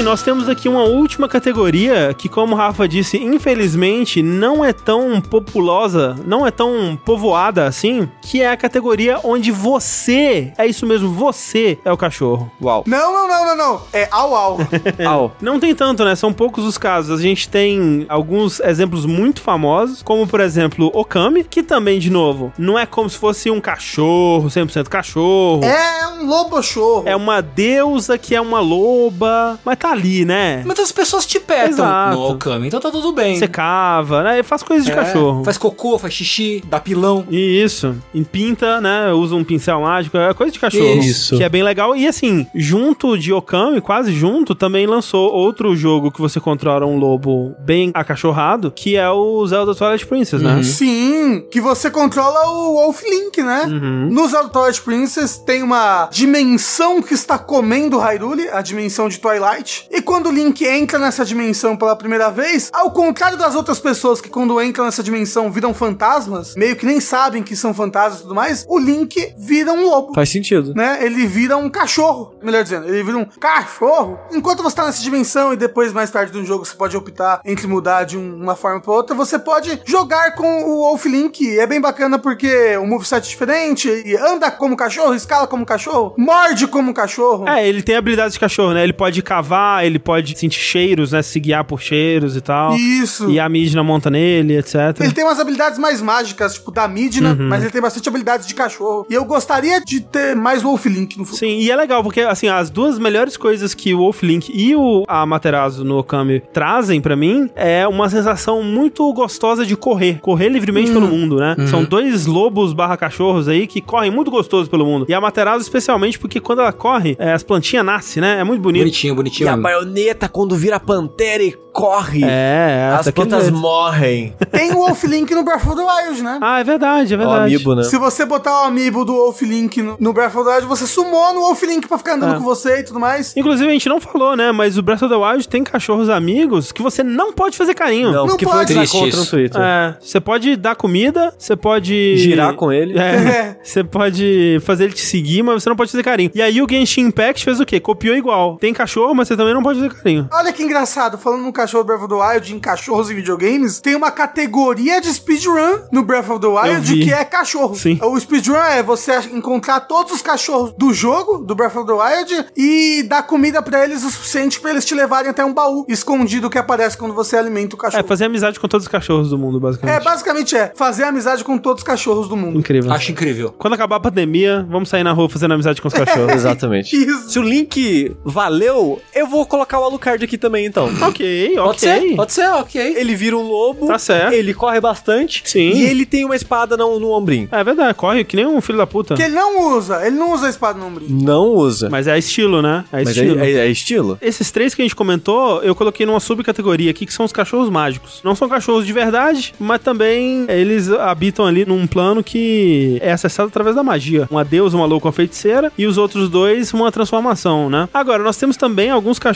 Fim, 0.02 0.06
nós 0.06 0.24
temos 0.24 0.50
aqui 0.50 0.68
uma 0.68 0.84
última 0.84 1.28
categoria 1.28 2.12
que, 2.18 2.28
como 2.28 2.56
o 2.56 2.58
Rafa 2.58 2.88
disse, 2.88 3.18
infelizmente 3.18 4.24
não 4.24 4.66
é 4.66 4.74
tão 4.74 5.22
populosa, 5.22 6.18
não 6.26 6.46
é 6.46 6.50
tão 6.50 6.98
povoada 7.06 7.68
assim, 7.68 8.10
que 8.20 8.42
é 8.42 8.50
a 8.50 8.58
categoria 8.58 9.20
onde 9.24 9.52
você, 9.52 10.54
é 10.58 10.66
isso 10.66 10.88
mesmo, 10.88 11.14
você 11.14 11.78
é 11.86 11.92
o 11.92 11.98
cachorro. 11.98 12.52
Uau. 12.60 12.84
Não, 12.88 13.14
não, 13.14 13.28
não, 13.28 13.46
não, 13.46 13.56
não. 13.56 13.82
É 13.94 14.08
au 14.12 14.36
au. 14.36 14.58
Au. 15.08 15.32
Não 15.40 15.60
tem 15.60 15.76
tanto, 15.76 16.04
né? 16.04 16.16
São 16.16 16.34
poucos 16.34 16.66
os 16.66 16.80
casos. 16.80 17.20
A 17.20 17.22
gente 17.22 17.48
tem 17.48 18.06
alguns 18.10 18.60
exemplos 18.60 19.06
muito 19.06 19.42
famosos, 19.42 20.02
como 20.02 20.26
por 20.26 20.40
exemplo 20.40 20.90
Okami, 20.96 21.44
que 21.44 21.62
também, 21.62 22.00
de 22.00 22.10
novo, 22.10 22.52
não 22.58 22.78
é 22.78 22.88
como 22.88 23.08
se 23.08 23.18
fosse 23.18 23.52
um 23.52 23.62
cachorro, 23.62 24.48
100% 24.48 24.88
cachorro. 24.88 25.64
é 25.64 26.08
um 26.08 26.26
lobo 26.26 26.60
chorro. 26.64 27.04
É 27.06 27.16
uma 27.16 27.40
deusa 27.40 28.18
que 28.18 28.34
é 28.34 28.42
uma 28.42 28.60
loba, 28.60 29.60
mas 29.64 29.78
tá 29.78 29.91
ali, 29.92 30.26
né? 30.26 30.64
Mas 30.66 30.80
as 30.80 30.92
pessoas 30.92 31.26
te 31.26 31.40
petam 31.40 31.70
Exato. 31.70 32.18
no 32.18 32.30
Okami, 32.32 32.68
então 32.68 32.80
tá 32.80 32.92
tudo 32.92 33.12
bem. 33.12 33.38
Você 33.38 33.48
cava, 33.48 34.24
né? 34.24 34.44
Faz 34.44 34.64
coisas 34.64 34.86
de 34.86 34.92
É, 34.92 34.96
cachorro. 34.96 35.44
Faz 35.44 35.58
cocô, 35.58 35.98
faz 36.00 36.14
xixi, 36.14 36.64
dá 36.68 36.80
pilão. 36.80 37.26
Isso. 37.30 37.96
Em 38.14 38.24
pinta, 38.24 38.80
né? 38.82 39.12
Usa 39.12 39.36
um 39.36 39.44
pincel 39.44 39.82
mágico, 39.82 40.18
é 40.18 40.34
coisa 40.34 40.52
de 40.52 40.60
cachorro. 40.60 41.00
Isso. 41.02 41.38
Que 41.38 41.44
é 41.44 41.50
bem 41.50 41.64
legal. 41.64 41.96
E 41.96 42.08
assim, 42.08 42.48
junto 42.54 43.18
de 43.18 43.32
Okami, 43.34 43.82
quase 43.82 44.14
junto, 44.14 44.56
também 44.56 44.86
lançou 44.88 45.32
outro 45.32 45.76
jogo 45.76 46.12
que 46.12 46.22
você 46.22 46.40
controla 46.40 46.86
um 46.86 46.98
lobo 46.98 47.56
bem 47.60 47.92
acachorrado, 47.94 48.72
que 48.72 48.96
é 48.96 49.10
o 49.10 49.46
Zelda 49.48 49.74
Twilight 49.76 50.06
Princess, 50.06 50.42
né? 50.42 50.62
Sim, 50.64 51.46
que 51.52 51.60
você 51.62 51.90
controla 51.90 52.50
o 52.50 52.74
Wolf 52.76 53.02
Link, 53.04 53.42
né? 53.42 53.66
Uhum. 53.68 54.10
No 54.12 54.28
Zelda 54.28 54.50
Twilight 54.50 54.82
Princess 54.82 55.38
tem 55.38 55.64
uma 55.64 56.08
dimensão 56.12 57.02
que 57.02 57.14
está 57.14 57.38
comendo 57.38 57.98
Hyrule, 57.98 58.50
a 58.50 58.62
dimensão 58.62 59.08
de 59.10 59.20
Twilight. 59.20 59.81
E 59.90 60.02
quando 60.02 60.28
o 60.28 60.32
Link 60.32 60.66
entra 60.66 61.00
nessa 61.00 61.24
dimensão 61.26 61.76
pela 61.78 61.96
primeira 61.96 62.30
vez, 62.30 62.70
ao 62.74 62.92
contrário 62.92 63.38
das 63.38 63.56
outras 63.56 63.80
pessoas 63.80 64.22
que 64.22 64.30
quando 64.30 64.62
entram 64.62 64.86
nessa 64.86 65.04
dimensão 65.04 65.52
viram 65.52 65.74
fantasmas, 65.74 66.56
meio 66.56 66.76
que 66.76 66.86
nem 66.86 67.00
sabem 67.00 67.44
que 67.44 67.56
são 67.56 67.74
fantasmas 67.74 68.20
e 68.20 68.24
tudo 68.24 68.36
mais, 68.36 68.66
o 68.68 68.78
Link 68.80 69.34
vira 69.38 69.72
um 69.72 69.86
lobo. 69.86 70.14
Faz 70.14 70.30
sentido. 70.30 70.74
Né? 70.76 71.00
Ele 71.02 71.26
vira 71.28 71.58
um 71.58 71.70
cachorro, 71.70 72.36
melhor 72.42 72.64
dizendo, 72.64 72.88
ele 72.88 73.04
vira 73.04 73.18
um 73.18 73.26
cachorro. 73.26 74.20
Enquanto 74.32 74.64
você 74.64 74.76
tá 74.76 74.86
nessa 74.86 75.02
dimensão 75.02 75.54
e 75.54 75.58
depois 75.58 75.94
mais 75.94 76.10
tarde 76.10 76.32
do 76.32 76.44
jogo 76.46 76.66
você 76.66 76.76
pode 76.76 76.96
optar 76.98 77.42
entre 77.46 77.68
mudar 77.68 78.04
de 78.04 78.18
um- 78.18 78.36
uma 78.36 78.56
forma 78.56 78.80
para 78.82 78.92
outra, 78.94 79.16
você 79.16 79.38
pode 79.38 79.82
jogar 79.86 80.36
com 80.36 80.64
o 80.64 80.78
Wolf 80.82 81.06
Link. 81.06 81.60
É 81.60 81.66
bem 81.68 81.80
bacana 81.82 82.18
porque 82.20 82.76
o 82.78 82.86
moveset 82.86 83.26
é 83.26 83.30
diferente, 83.30 83.88
e 84.06 84.16
anda 84.18 84.50
como 84.52 84.76
cachorro, 84.76 85.14
escala 85.14 85.48
como 85.48 85.66
cachorro, 85.66 86.14
morde 86.18 86.68
como 86.68 86.94
cachorro. 86.94 87.48
É, 87.48 87.68
ele 87.68 87.82
tem 87.84 87.96
habilidades 87.96 88.34
de 88.34 88.40
cachorro, 88.40 88.74
né? 88.74 88.84
Ele 88.84 88.94
pode 88.94 89.22
cavar, 89.22 89.71
ele 89.84 90.00
pode 90.00 90.38
sentir 90.38 90.60
cheiros, 90.60 91.12
né? 91.12 91.22
Se 91.22 91.40
guiar 91.40 91.64
por 91.64 91.82
cheiros 91.82 92.36
e 92.36 92.42
tal. 92.42 92.76
Isso. 92.76 93.30
E 93.30 93.40
a 93.40 93.48
Midna 93.48 93.84
monta 93.84 94.10
nele, 94.10 94.58
etc. 94.58 94.76
Ele 95.00 95.12
tem 95.14 95.24
umas 95.24 95.40
habilidades 95.40 95.78
mais 95.80 96.02
mágicas, 96.02 96.56
tipo 96.56 96.72
da 96.72 96.88
Midna, 96.88 97.32
Uhum. 97.40 97.48
mas 97.50 97.62
ele 97.64 97.72
tem 97.72 97.82
bastante 97.82 98.08
habilidades 98.10 98.46
de 98.48 98.54
cachorro. 98.56 99.06
E 99.10 99.14
eu 99.14 99.24
gostaria 99.26 99.80
de 99.82 100.02
ter 100.02 100.36
mais 100.36 100.62
Wolf 100.62 100.86
Link 100.86 101.18
no 101.18 101.24
futuro. 101.26 101.40
Sim, 101.40 101.60
e 101.60 101.70
é 101.72 101.76
legal, 101.76 102.04
porque, 102.04 102.22
assim, 102.22 102.48
as 102.48 102.70
duas 102.70 102.98
melhores 103.00 103.38
coisas 103.38 103.74
que 103.74 103.94
o 103.94 104.00
Wolf 104.00 104.24
Link 104.24 104.52
e 104.54 104.76
o 104.76 105.04
Amaterasu 105.08 105.84
no 105.84 105.98
Okami 106.00 106.42
trazem 106.54 107.00
pra 107.02 107.16
mim 107.16 107.50
é 107.56 107.88
uma 107.88 108.10
sensação 108.10 108.62
muito 108.64 109.12
gostosa 109.14 109.66
de 109.66 109.76
correr. 109.78 110.20
Correr 110.20 110.50
livremente 110.50 110.92
pelo 110.92 111.08
mundo, 111.08 111.38
né? 111.38 111.56
São 111.68 111.84
dois 111.84 112.26
lobos 112.26 112.74
barra 112.74 112.98
cachorros 112.98 113.48
aí 113.48 113.68
que 113.68 113.80
correm 113.82 114.12
muito 114.12 114.30
gostoso 114.32 114.70
pelo 114.70 114.86
mundo. 114.86 115.06
E 115.08 115.14
a 115.14 115.18
Amaterasu 115.18 115.62
especialmente 115.62 116.18
porque 116.20 116.40
quando 116.40 116.60
ela 116.62 116.74
corre, 116.74 117.16
é, 117.20 117.32
as 117.34 117.44
plantinhas 117.44 117.86
nascem, 117.86 118.22
né? 118.22 118.40
É 118.40 118.44
muito 118.44 118.62
bonito. 118.62 118.82
Bonitinho, 118.84 119.22
E 119.26 119.30
tinha 119.30 119.54
a 119.54 119.58
baioneta, 119.62 120.28
quando 120.30 120.56
vira 120.56 120.80
pantera 120.80 121.44
e 121.44 121.56
corre, 121.74 122.22
É, 122.26 122.92
as 123.00 123.06
daquele 123.06 123.28
plantas 123.28 123.46
jeito. 123.48 123.58
morrem. 123.58 124.36
Tem 124.52 124.72
o 124.74 124.76
Wolf 124.76 125.06
Link 125.06 125.34
no 125.34 125.42
Breath 125.42 125.66
of 125.66 125.76
the 125.78 125.82
Wild, 125.82 126.22
né? 126.22 126.38
Ah, 126.42 126.60
é 126.60 126.64
verdade, 126.66 127.14
é 127.14 127.16
o 127.16 127.20
verdade. 127.20 127.44
amiibo, 127.46 127.76
né? 127.76 127.84
Se 127.84 127.98
você 127.98 128.26
botar 128.26 128.64
o 128.64 128.66
amiibo 128.66 129.06
do 129.06 129.14
Wolf 129.14 129.42
Link 129.44 129.82
no, 129.82 129.96
no 129.98 130.12
Breath 130.12 130.36
of 130.36 130.44
the 130.44 130.56
Wild, 130.56 130.68
você 130.68 130.86
sumou 130.86 131.34
no 131.34 131.40
Wolf 131.40 131.62
Link 131.64 131.88
pra 131.88 131.98
ficar 131.98 132.16
andando 132.16 132.34
É. 132.36 132.38
com 132.40 132.44
você 132.44 132.80
e 132.80 132.84
tudo 132.84 133.00
mais. 133.00 133.36
Inclusive, 133.38 133.70
a 133.70 133.72
gente 133.72 133.88
não 133.88 134.02
falou, 134.02 134.36
né? 134.36 134.52
Mas 134.52 134.78
o 134.78 134.82
Breath 134.82 135.02
of 135.04 135.10
the 135.14 135.16
Wild 135.18 135.48
tem 135.48 135.64
cachorros 135.64 136.10
amigos 136.10 136.74
que 136.74 136.82
você 136.82 137.04
não 137.04 137.32
pode 137.32 137.56
fazer 137.58 137.74
carinho. 137.74 138.12
Não, 138.12 138.26
foi 138.26 138.36
o 138.36 138.38
que 138.38 138.46
pode. 138.46 138.74
tá 138.74 138.86
contra 138.88 139.18
no 139.18 139.26
Twitter. 139.26 139.62
É, 139.62 139.96
você 140.02 140.20
pode 140.20 140.56
dar 140.58 140.76
comida, 140.76 141.34
você 141.38 141.56
pode... 141.56 142.18
Girar 142.18 142.54
com 142.56 142.72
ele. 142.72 142.96
É, 143.02 143.56
você 143.64 143.82
pode 143.84 144.60
fazer 144.64 144.86
ele 144.86 144.94
te 144.94 145.02
seguir, 145.02 145.42
mas 145.42 145.64
você 145.64 145.70
não 145.70 145.76
pode 145.76 145.90
fazer 145.92 146.04
carinho. 146.04 146.32
E 146.36 146.42
aí 146.42 146.62
o 146.62 146.68
Genshin 146.70 147.02
Impact 147.02 147.46
fez 147.46 147.60
o 147.62 147.66
quê? 147.66 147.80
Copiou 147.80 148.16
igual. 148.16 148.58
Tem 148.58 148.74
cachorro, 148.74 149.14
mas 149.16 149.28
você 149.30 149.38
também 149.38 149.51
não 149.56 149.64
pode 149.64 149.80
fazer 149.80 149.94
carinho. 149.94 150.28
Olha 150.32 150.52
que 150.54 150.64
engraçado, 150.64 151.18
falando 151.18 151.42
no 151.44 151.54
cachorro 151.54 151.84
do 151.84 151.88
Breath 151.88 152.02
of 152.04 152.10
the 152.10 152.16
Wild, 152.34 152.54
em 152.56 152.60
cachorros 152.60 153.10
e 153.10 153.14
videogames, 153.14 153.80
tem 153.80 153.96
uma 153.96 154.12
categoria 154.12 155.00
de 155.02 155.14
speedrun 155.14 155.80
no 155.92 156.04
Breath 156.04 156.30
of 156.30 156.40
the 156.40 156.48
Wild 156.48 157.04
que 157.04 157.12
é 157.14 157.24
cachorro. 157.26 157.76
Sim. 157.76 158.00
O 158.02 158.20
speedrun 158.20 158.56
é 158.56 158.82
você 158.84 159.18
encontrar 159.34 159.82
todos 159.82 160.12
os 160.14 160.22
cachorros 160.22 160.74
do 160.78 160.94
jogo, 160.94 161.40
do 161.40 161.56
Breath 161.56 161.76
of 161.76 161.86
the 161.88 161.94
Wild, 161.94 162.46
e 162.56 163.04
dar 163.04 163.24
comida 163.24 163.62
pra 163.62 163.84
eles 163.84 164.04
o 164.04 164.10
suficiente 164.12 164.60
pra 164.60 164.72
eles 164.72 164.86
te 164.86 164.94
levarem 164.96 165.30
até 165.30 165.44
um 165.44 165.54
baú 165.54 165.86
escondido 165.88 166.50
que 166.50 166.58
aparece 166.58 166.98
quando 166.98 167.14
você 167.14 167.36
alimenta 167.38 167.76
o 167.76 167.80
É, 167.80 167.82
cachorro. 167.82 168.08
fazer 168.08 168.26
amizade 168.26 168.60
com 168.60 168.68
todos 168.68 168.86
os 168.86 168.92
cachorros 168.92 169.30
do 169.30 169.38
mundo, 169.38 169.58
É, 169.58 169.62
basicamente. 169.62 170.04
basicamente 170.04 170.56
é 170.56 170.72
fazer 170.76 171.04
amizade 171.04 171.44
com 171.44 171.58
todos 171.58 171.82
os 171.82 171.88
cachorros 171.88 172.28
do 172.28 172.36
mundo. 172.38 172.58
Incrível. 172.60 172.92
Acho 172.92 173.12
incrível. 173.12 173.54
Quando 173.58 173.74
acabar 173.74 173.98
a 173.98 174.00
pandemia, 174.00 174.66
vamos 174.70 174.90
sair 174.90 175.04
na 175.04 175.12
rua 175.12 175.30
fazendo 175.30 175.54
amizade 175.54 175.82
com 175.82 175.88
os 175.88 175.94
cachorros. 175.96 176.32
Exatamente. 176.34 176.96
Isso. 176.96 177.30
Se 177.32 177.40
o 177.40 177.42
link 177.44 178.16
valeu, 178.24 179.02
eu 179.14 179.28
vou 179.28 179.41
colocar 179.46 179.80
o 179.80 179.84
Alucard 179.84 180.24
aqui 180.24 180.38
também, 180.38 180.66
então. 180.66 180.86
ok, 181.02 181.58
ok. 181.58 181.60
Pode 181.60 181.80
ser, 181.80 182.16
pode 182.16 182.34
ser, 182.34 182.50
ok. 182.50 182.96
Ele 182.98 183.16
vira 183.16 183.38
um 183.38 183.42
lobo. 183.42 183.88
Tá 183.88 183.98
certo. 184.00 184.34
Ele 184.34 184.54
corre 184.54 184.80
bastante. 184.82 185.42
Sim. 185.46 185.72
E 185.72 185.84
ele 185.84 186.06
tem 186.06 186.26
uma 186.26 186.36
espada 186.36 186.76
no, 186.78 187.00
no 187.00 187.12
ombrinho. 187.12 187.48
É 187.52 187.64
verdade, 187.64 187.94
corre 187.94 188.24
que 188.24 188.36
nem 188.36 188.46
um 188.46 188.62
filho 188.62 188.78
da 188.78 188.88
puta. 188.88 189.16
Que 189.16 189.24
ele 189.24 189.36
não 189.36 189.76
usa, 189.76 190.06
ele 190.06 190.16
não 190.16 190.34
usa 190.34 190.48
a 190.48 190.50
espada 190.50 190.78
no 190.80 190.88
ombrinho. 190.88 191.22
Não 191.24 191.48
usa. 191.50 191.90
Mas 191.90 192.08
é 192.08 192.18
estilo, 192.18 192.62
né? 192.62 192.84
É 192.92 192.98
Mas 193.04 193.08
é, 193.08 193.12
estilo. 193.12 193.40
é- 193.40 193.52
é 193.52 193.68
estilo? 193.68 194.18
Esses 194.22 194.52
três 194.52 194.74
que 194.76 194.82
a 194.82 194.86
gente 194.86 194.96
comentou, 194.96 195.62
eu 195.64 195.74
coloquei 195.76 196.06
numa 196.06 196.20
subcategoria 196.20 196.92
aqui 196.92 197.06
que 197.06 197.14
são 197.14 197.26
os 197.26 197.32
cachorros 197.32 197.70
mágicos. 197.70 198.22
Não 198.24 198.36
são 198.36 198.48
cachorros 198.50 198.86
de 198.86 198.94
verdade, 198.94 199.54
mas 199.60 199.82
também 199.82 200.46
eles 200.50 200.90
habitam 200.92 201.46
ali 201.46 201.66
num 201.66 201.86
plano 201.88 202.24
que 202.24 202.98
é 203.02 203.12
acessado 203.12 203.48
através 203.50 203.76
da 203.76 203.84
magia. 203.84 204.28
Uma 204.30 204.44
deusa, 204.44 204.76
uma 204.78 204.86
louca, 204.86 205.08
uma 205.08 205.12
feiticeira, 205.14 205.72
e 205.78 205.86
os 205.86 205.98
outros 205.98 206.30
dois, 206.30 206.74
uma 206.74 206.92
transformação, 206.92 207.70
né? 207.70 207.88
Agora, 207.94 208.24
nós 208.24 208.38
temos 208.38 208.58
também 208.58 208.90
alguns 208.90 209.18
cachorros 209.20 209.31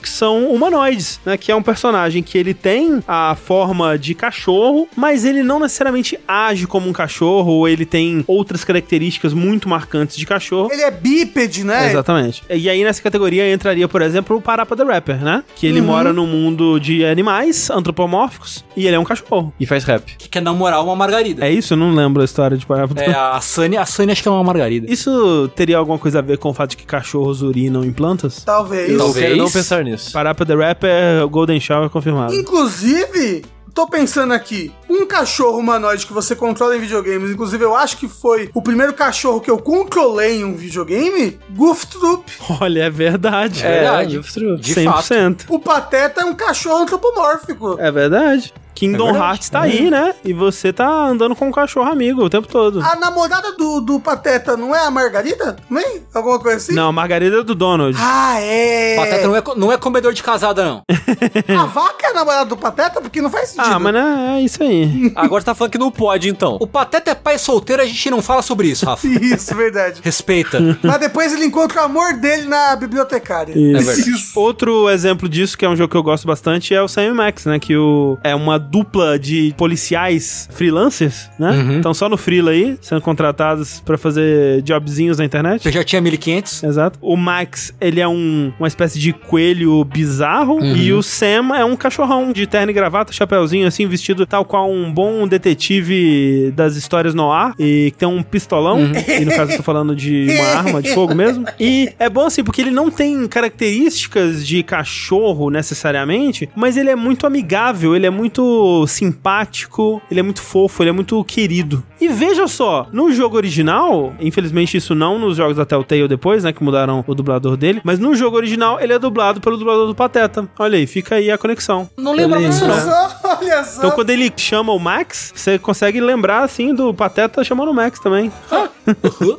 que 0.00 0.08
são 0.08 0.46
humanoides, 0.52 1.20
né? 1.24 1.36
Que 1.36 1.50
é 1.50 1.56
um 1.56 1.62
personagem 1.62 2.22
que 2.22 2.36
ele 2.38 2.54
tem 2.54 3.02
a 3.06 3.34
forma 3.34 3.98
de 3.98 4.14
cachorro, 4.14 4.88
mas 4.96 5.24
ele 5.24 5.42
não 5.42 5.58
necessariamente 5.60 6.18
age 6.26 6.66
como 6.66 6.88
um 6.88 6.92
cachorro, 6.92 7.52
ou 7.52 7.68
ele 7.68 7.84
tem 7.84 8.24
outras 8.26 8.64
características 8.64 9.32
muito 9.34 9.68
marcantes 9.68 10.16
de 10.16 10.26
cachorro. 10.26 10.70
Ele 10.72 10.82
é 10.82 10.90
bípede, 10.90 11.64
né? 11.64 11.90
Exatamente. 11.90 12.42
E 12.48 12.68
aí 12.68 12.82
nessa 12.84 13.02
categoria 13.02 13.52
entraria, 13.52 13.88
por 13.88 14.02
exemplo, 14.02 14.36
o 14.36 14.40
Parappa 14.40 14.76
the 14.76 14.84
Rapper, 14.84 15.22
né? 15.22 15.44
Que 15.56 15.66
ele 15.66 15.80
mora 15.80 16.12
num 16.12 16.26
mundo 16.26 16.78
de 16.78 17.04
animais 17.04 17.70
antropomórficos 17.70 18.64
e 18.76 18.86
ele 18.86 18.96
é 18.96 18.98
um 18.98 19.04
cachorro. 19.04 19.52
E 19.58 19.66
faz 19.66 19.84
rap. 19.84 20.16
Que 20.16 20.28
quer 20.28 20.42
namorar 20.42 20.82
uma 20.82 20.96
margarida. 20.96 21.44
É 21.44 21.50
isso? 21.50 21.74
Eu 21.74 21.78
não 21.78 21.94
lembro 21.94 22.22
a 22.22 22.24
história 22.24 22.56
de 22.56 22.64
Parappa 22.66 22.94
the 22.94 23.06
É, 23.06 23.14
a 23.14 23.40
Sunny, 23.40 23.76
a 23.76 23.86
Sunny 23.86 24.12
acho 24.12 24.22
que 24.22 24.28
é 24.28 24.30
uma 24.30 24.44
margarida. 24.44 24.90
Isso 24.90 25.50
teria 25.54 25.78
alguma 25.78 25.98
coisa 25.98 26.18
a 26.18 26.22
ver 26.22 26.38
com 26.38 26.50
o 26.50 26.54
fato 26.54 26.70
de 26.70 26.76
que 26.78 26.86
cachorros 26.86 27.42
urinam 27.42 27.84
em 27.84 27.92
plantas? 27.92 28.42
Talvez. 28.44 28.96
Talvez. 28.96 29.31
Quero 29.32 29.44
não 29.44 29.50
pensar 29.50 29.84
nisso. 29.84 30.12
Parappa 30.12 30.44
the 30.46 30.54
Rapper, 30.54 31.28
Golden 31.28 31.60
Shower 31.60 31.88
confirmado. 31.90 32.34
Inclusive, 32.34 33.44
tô 33.74 33.86
pensando 33.86 34.32
aqui, 34.32 34.72
um 34.88 35.06
cachorro 35.06 35.58
humanoide 35.58 36.06
que 36.06 36.12
você 36.12 36.36
controla 36.36 36.76
em 36.76 36.80
videogames, 36.80 37.30
inclusive 37.30 37.64
eu 37.64 37.74
acho 37.74 37.96
que 37.96 38.08
foi 38.08 38.50
o 38.54 38.62
primeiro 38.62 38.92
cachorro 38.92 39.40
que 39.40 39.50
eu 39.50 39.58
controlei 39.58 40.40
em 40.40 40.44
um 40.44 40.54
videogame, 40.54 41.38
Goof 41.50 41.86
Troop. 41.86 42.30
Olha, 42.60 42.84
é 42.84 42.90
verdade. 42.90 43.64
É, 43.64 43.80
verdade. 43.80 44.16
Goof 44.18 44.32
De 44.60 44.74
100%. 44.74 45.44
O 45.48 45.58
Pateta 45.58 46.20
é 46.20 46.24
um 46.24 46.34
cachorro 46.34 46.82
antropomórfico. 46.82 47.76
É 47.78 47.90
verdade. 47.90 48.52
Kingdom 48.74 49.14
É. 49.14 49.18
Hearts 49.18 49.48
tá 49.50 49.60
aí, 49.62 49.90
né? 49.90 50.14
E 50.24 50.32
você 50.32 50.72
tá 50.72 50.88
andando 50.88 51.34
com 51.36 51.48
um 51.48 51.52
cachorro 51.52 51.90
amigo 51.90 52.22
o 52.22 52.30
tempo 52.30 52.48
todo. 52.48 52.80
A 52.82 52.96
namorada 52.96 53.52
do, 53.52 53.80
do 53.80 54.00
Pateta 54.00 54.56
não 54.56 54.74
é 54.74 54.84
a 54.84 54.90
Margarida? 54.90 55.56
Nem? 55.68 56.02
Alguma 56.14 56.38
coisa 56.38 56.56
assim? 56.58 56.74
Não, 56.74 56.88
a 56.88 56.92
Margarida 56.92 57.40
é 57.40 57.42
do 57.42 57.54
Donald. 57.54 57.96
Ah, 58.00 58.40
é. 58.40 58.96
Pateta 58.96 59.26
não 59.28 59.36
é, 59.36 59.42
não 59.56 59.72
é 59.72 59.76
comedor 59.76 60.12
de 60.12 60.22
casada, 60.22 60.64
não. 60.64 60.82
A 61.62 61.66
vaca 61.66 62.06
é 62.06 62.10
a 62.10 62.14
namorada 62.14 62.46
do 62.46 62.56
Pateta? 62.56 63.00
Porque 63.00 63.20
não 63.20 63.30
faz 63.30 63.50
sentido. 63.50 63.72
Ah, 63.72 63.78
mas 63.78 63.94
né, 63.94 64.36
é 64.38 64.40
isso 64.42 64.62
aí. 64.62 65.12
Agora 65.16 65.42
tá 65.42 65.54
falando 65.54 65.72
que 65.72 65.78
não 65.78 65.90
pode, 65.90 66.28
então. 66.28 66.56
O 66.60 66.66
Pateta 66.66 67.10
é 67.10 67.14
pai 67.14 67.38
solteiro, 67.38 67.82
a 67.82 67.86
gente 67.86 68.10
não 68.10 68.22
fala 68.22 68.42
sobre 68.42 68.68
isso, 68.68 68.86
Rafa. 68.86 69.06
Isso, 69.22 69.54
verdade. 69.54 70.00
Respeita. 70.02 70.58
mas 70.82 70.98
depois 70.98 71.32
ele 71.32 71.44
encontra 71.44 71.82
o 71.82 71.84
amor 71.84 72.14
dele 72.14 72.46
na 72.46 72.74
bibliotecária. 72.76 73.52
Isso. 73.52 73.90
É 73.90 73.94
verdade. 73.94 74.32
Outro 74.34 74.88
exemplo 74.90 75.28
disso, 75.28 75.56
que 75.56 75.64
é 75.64 75.68
um 75.68 75.76
jogo 75.76 75.90
que 75.90 75.96
eu 75.96 76.02
gosto 76.02 76.26
bastante, 76.26 76.74
é 76.74 76.82
o 76.82 76.88
Sam 76.88 77.14
Max, 77.14 77.44
né? 77.44 77.58
Que 77.58 77.76
o, 77.76 78.18
é 78.22 78.34
uma 78.34 78.58
dupla 78.70 79.18
de 79.18 79.54
policiais 79.56 80.48
freelancers, 80.52 81.28
né? 81.38 81.50
Uhum. 81.50 81.76
Estão 81.76 81.94
só 81.94 82.08
no 82.08 82.16
freela 82.16 82.50
aí, 82.50 82.76
sendo 82.80 83.00
contratados 83.00 83.80
pra 83.80 83.98
fazer 83.98 84.62
jobzinhos 84.62 85.18
na 85.18 85.24
internet. 85.24 85.66
Eu 85.66 85.72
já 85.72 85.84
tinha 85.84 86.00
1500. 86.00 86.62
Exato. 86.64 86.98
O 87.02 87.16
Max, 87.16 87.74
ele 87.80 88.00
é 88.00 88.08
um, 88.08 88.52
uma 88.58 88.68
espécie 88.68 88.98
de 88.98 89.12
coelho 89.12 89.84
bizarro. 89.84 90.54
Uhum. 90.54 90.76
E 90.76 90.92
o 90.92 91.02
Sam 91.02 91.54
é 91.54 91.64
um 91.64 91.76
cachorrão 91.76 92.32
de 92.32 92.46
terno 92.46 92.70
e 92.70 92.74
gravata, 92.74 93.12
chapéuzinho 93.12 93.66
assim, 93.66 93.86
vestido 93.86 94.26
tal 94.26 94.44
qual 94.44 94.70
um 94.70 94.92
bom 94.92 95.26
detetive 95.26 96.52
das 96.54 96.76
histórias 96.76 97.14
no 97.14 97.30
ar. 97.30 97.54
E 97.58 97.90
que 97.92 97.98
tem 97.98 98.08
um 98.08 98.22
pistolão. 98.22 98.78
Uhum. 98.78 98.92
E 99.20 99.24
no 99.24 99.32
caso 99.32 99.52
eu 99.52 99.56
tô 99.56 99.62
falando 99.62 99.94
de 99.94 100.26
uma 100.30 100.48
arma 100.58 100.82
de 100.82 100.90
fogo 100.94 101.14
mesmo. 101.14 101.44
E 101.58 101.90
é 101.98 102.08
bom 102.08 102.26
assim, 102.26 102.44
porque 102.44 102.60
ele 102.60 102.70
não 102.70 102.90
tem 102.90 103.26
características 103.26 104.46
de 104.46 104.62
cachorro 104.62 105.50
necessariamente, 105.50 106.48
mas 106.54 106.76
ele 106.76 106.90
é 106.90 106.96
muito 106.96 107.26
amigável, 107.26 107.94
ele 107.94 108.06
é 108.06 108.10
muito 108.10 108.42
simpático, 108.86 110.00
ele 110.10 110.20
é 110.20 110.22
muito 110.22 110.42
fofo, 110.42 110.82
ele 110.82 110.90
é 110.90 110.92
muito 110.92 111.22
querido. 111.24 111.82
E 112.00 112.08
veja 112.08 112.48
só, 112.48 112.86
no 112.92 113.12
jogo 113.12 113.36
original, 113.36 114.12
infelizmente 114.20 114.76
isso 114.76 114.94
não 114.94 115.18
nos 115.18 115.36
jogos 115.36 115.56
da 115.56 115.64
Telltale 115.64 116.08
depois, 116.08 116.42
né, 116.44 116.52
que 116.52 116.62
mudaram 116.62 117.04
o 117.06 117.14
dublador 117.14 117.56
dele, 117.56 117.80
mas 117.84 117.98
no 117.98 118.14
jogo 118.14 118.36
original 118.36 118.80
ele 118.80 118.92
é 118.92 118.98
dublado 118.98 119.40
pelo 119.40 119.56
dublador 119.56 119.86
do 119.86 119.94
Pateta. 119.94 120.48
Olha 120.58 120.76
aí, 120.78 120.86
fica 120.86 121.14
aí 121.16 121.30
a 121.30 121.38
conexão. 121.38 121.88
Não 121.96 122.12
lembro 122.12 122.38
Ele- 122.38 122.48
disso, 122.48 122.64
Olha 122.64 122.80
só, 122.80 123.20
olha 123.40 123.64
só. 123.64 123.78
Então 123.78 123.90
quando 123.92 124.10
ele 124.10 124.32
chama 124.36 124.72
o 124.72 124.78
Max, 124.78 125.32
você 125.34 125.58
consegue 125.58 126.00
lembrar 126.00 126.42
assim 126.42 126.74
do 126.74 126.92
Pateta 126.92 127.44
chamando 127.44 127.70
o 127.70 127.74
Max 127.74 127.98
também. 128.00 128.32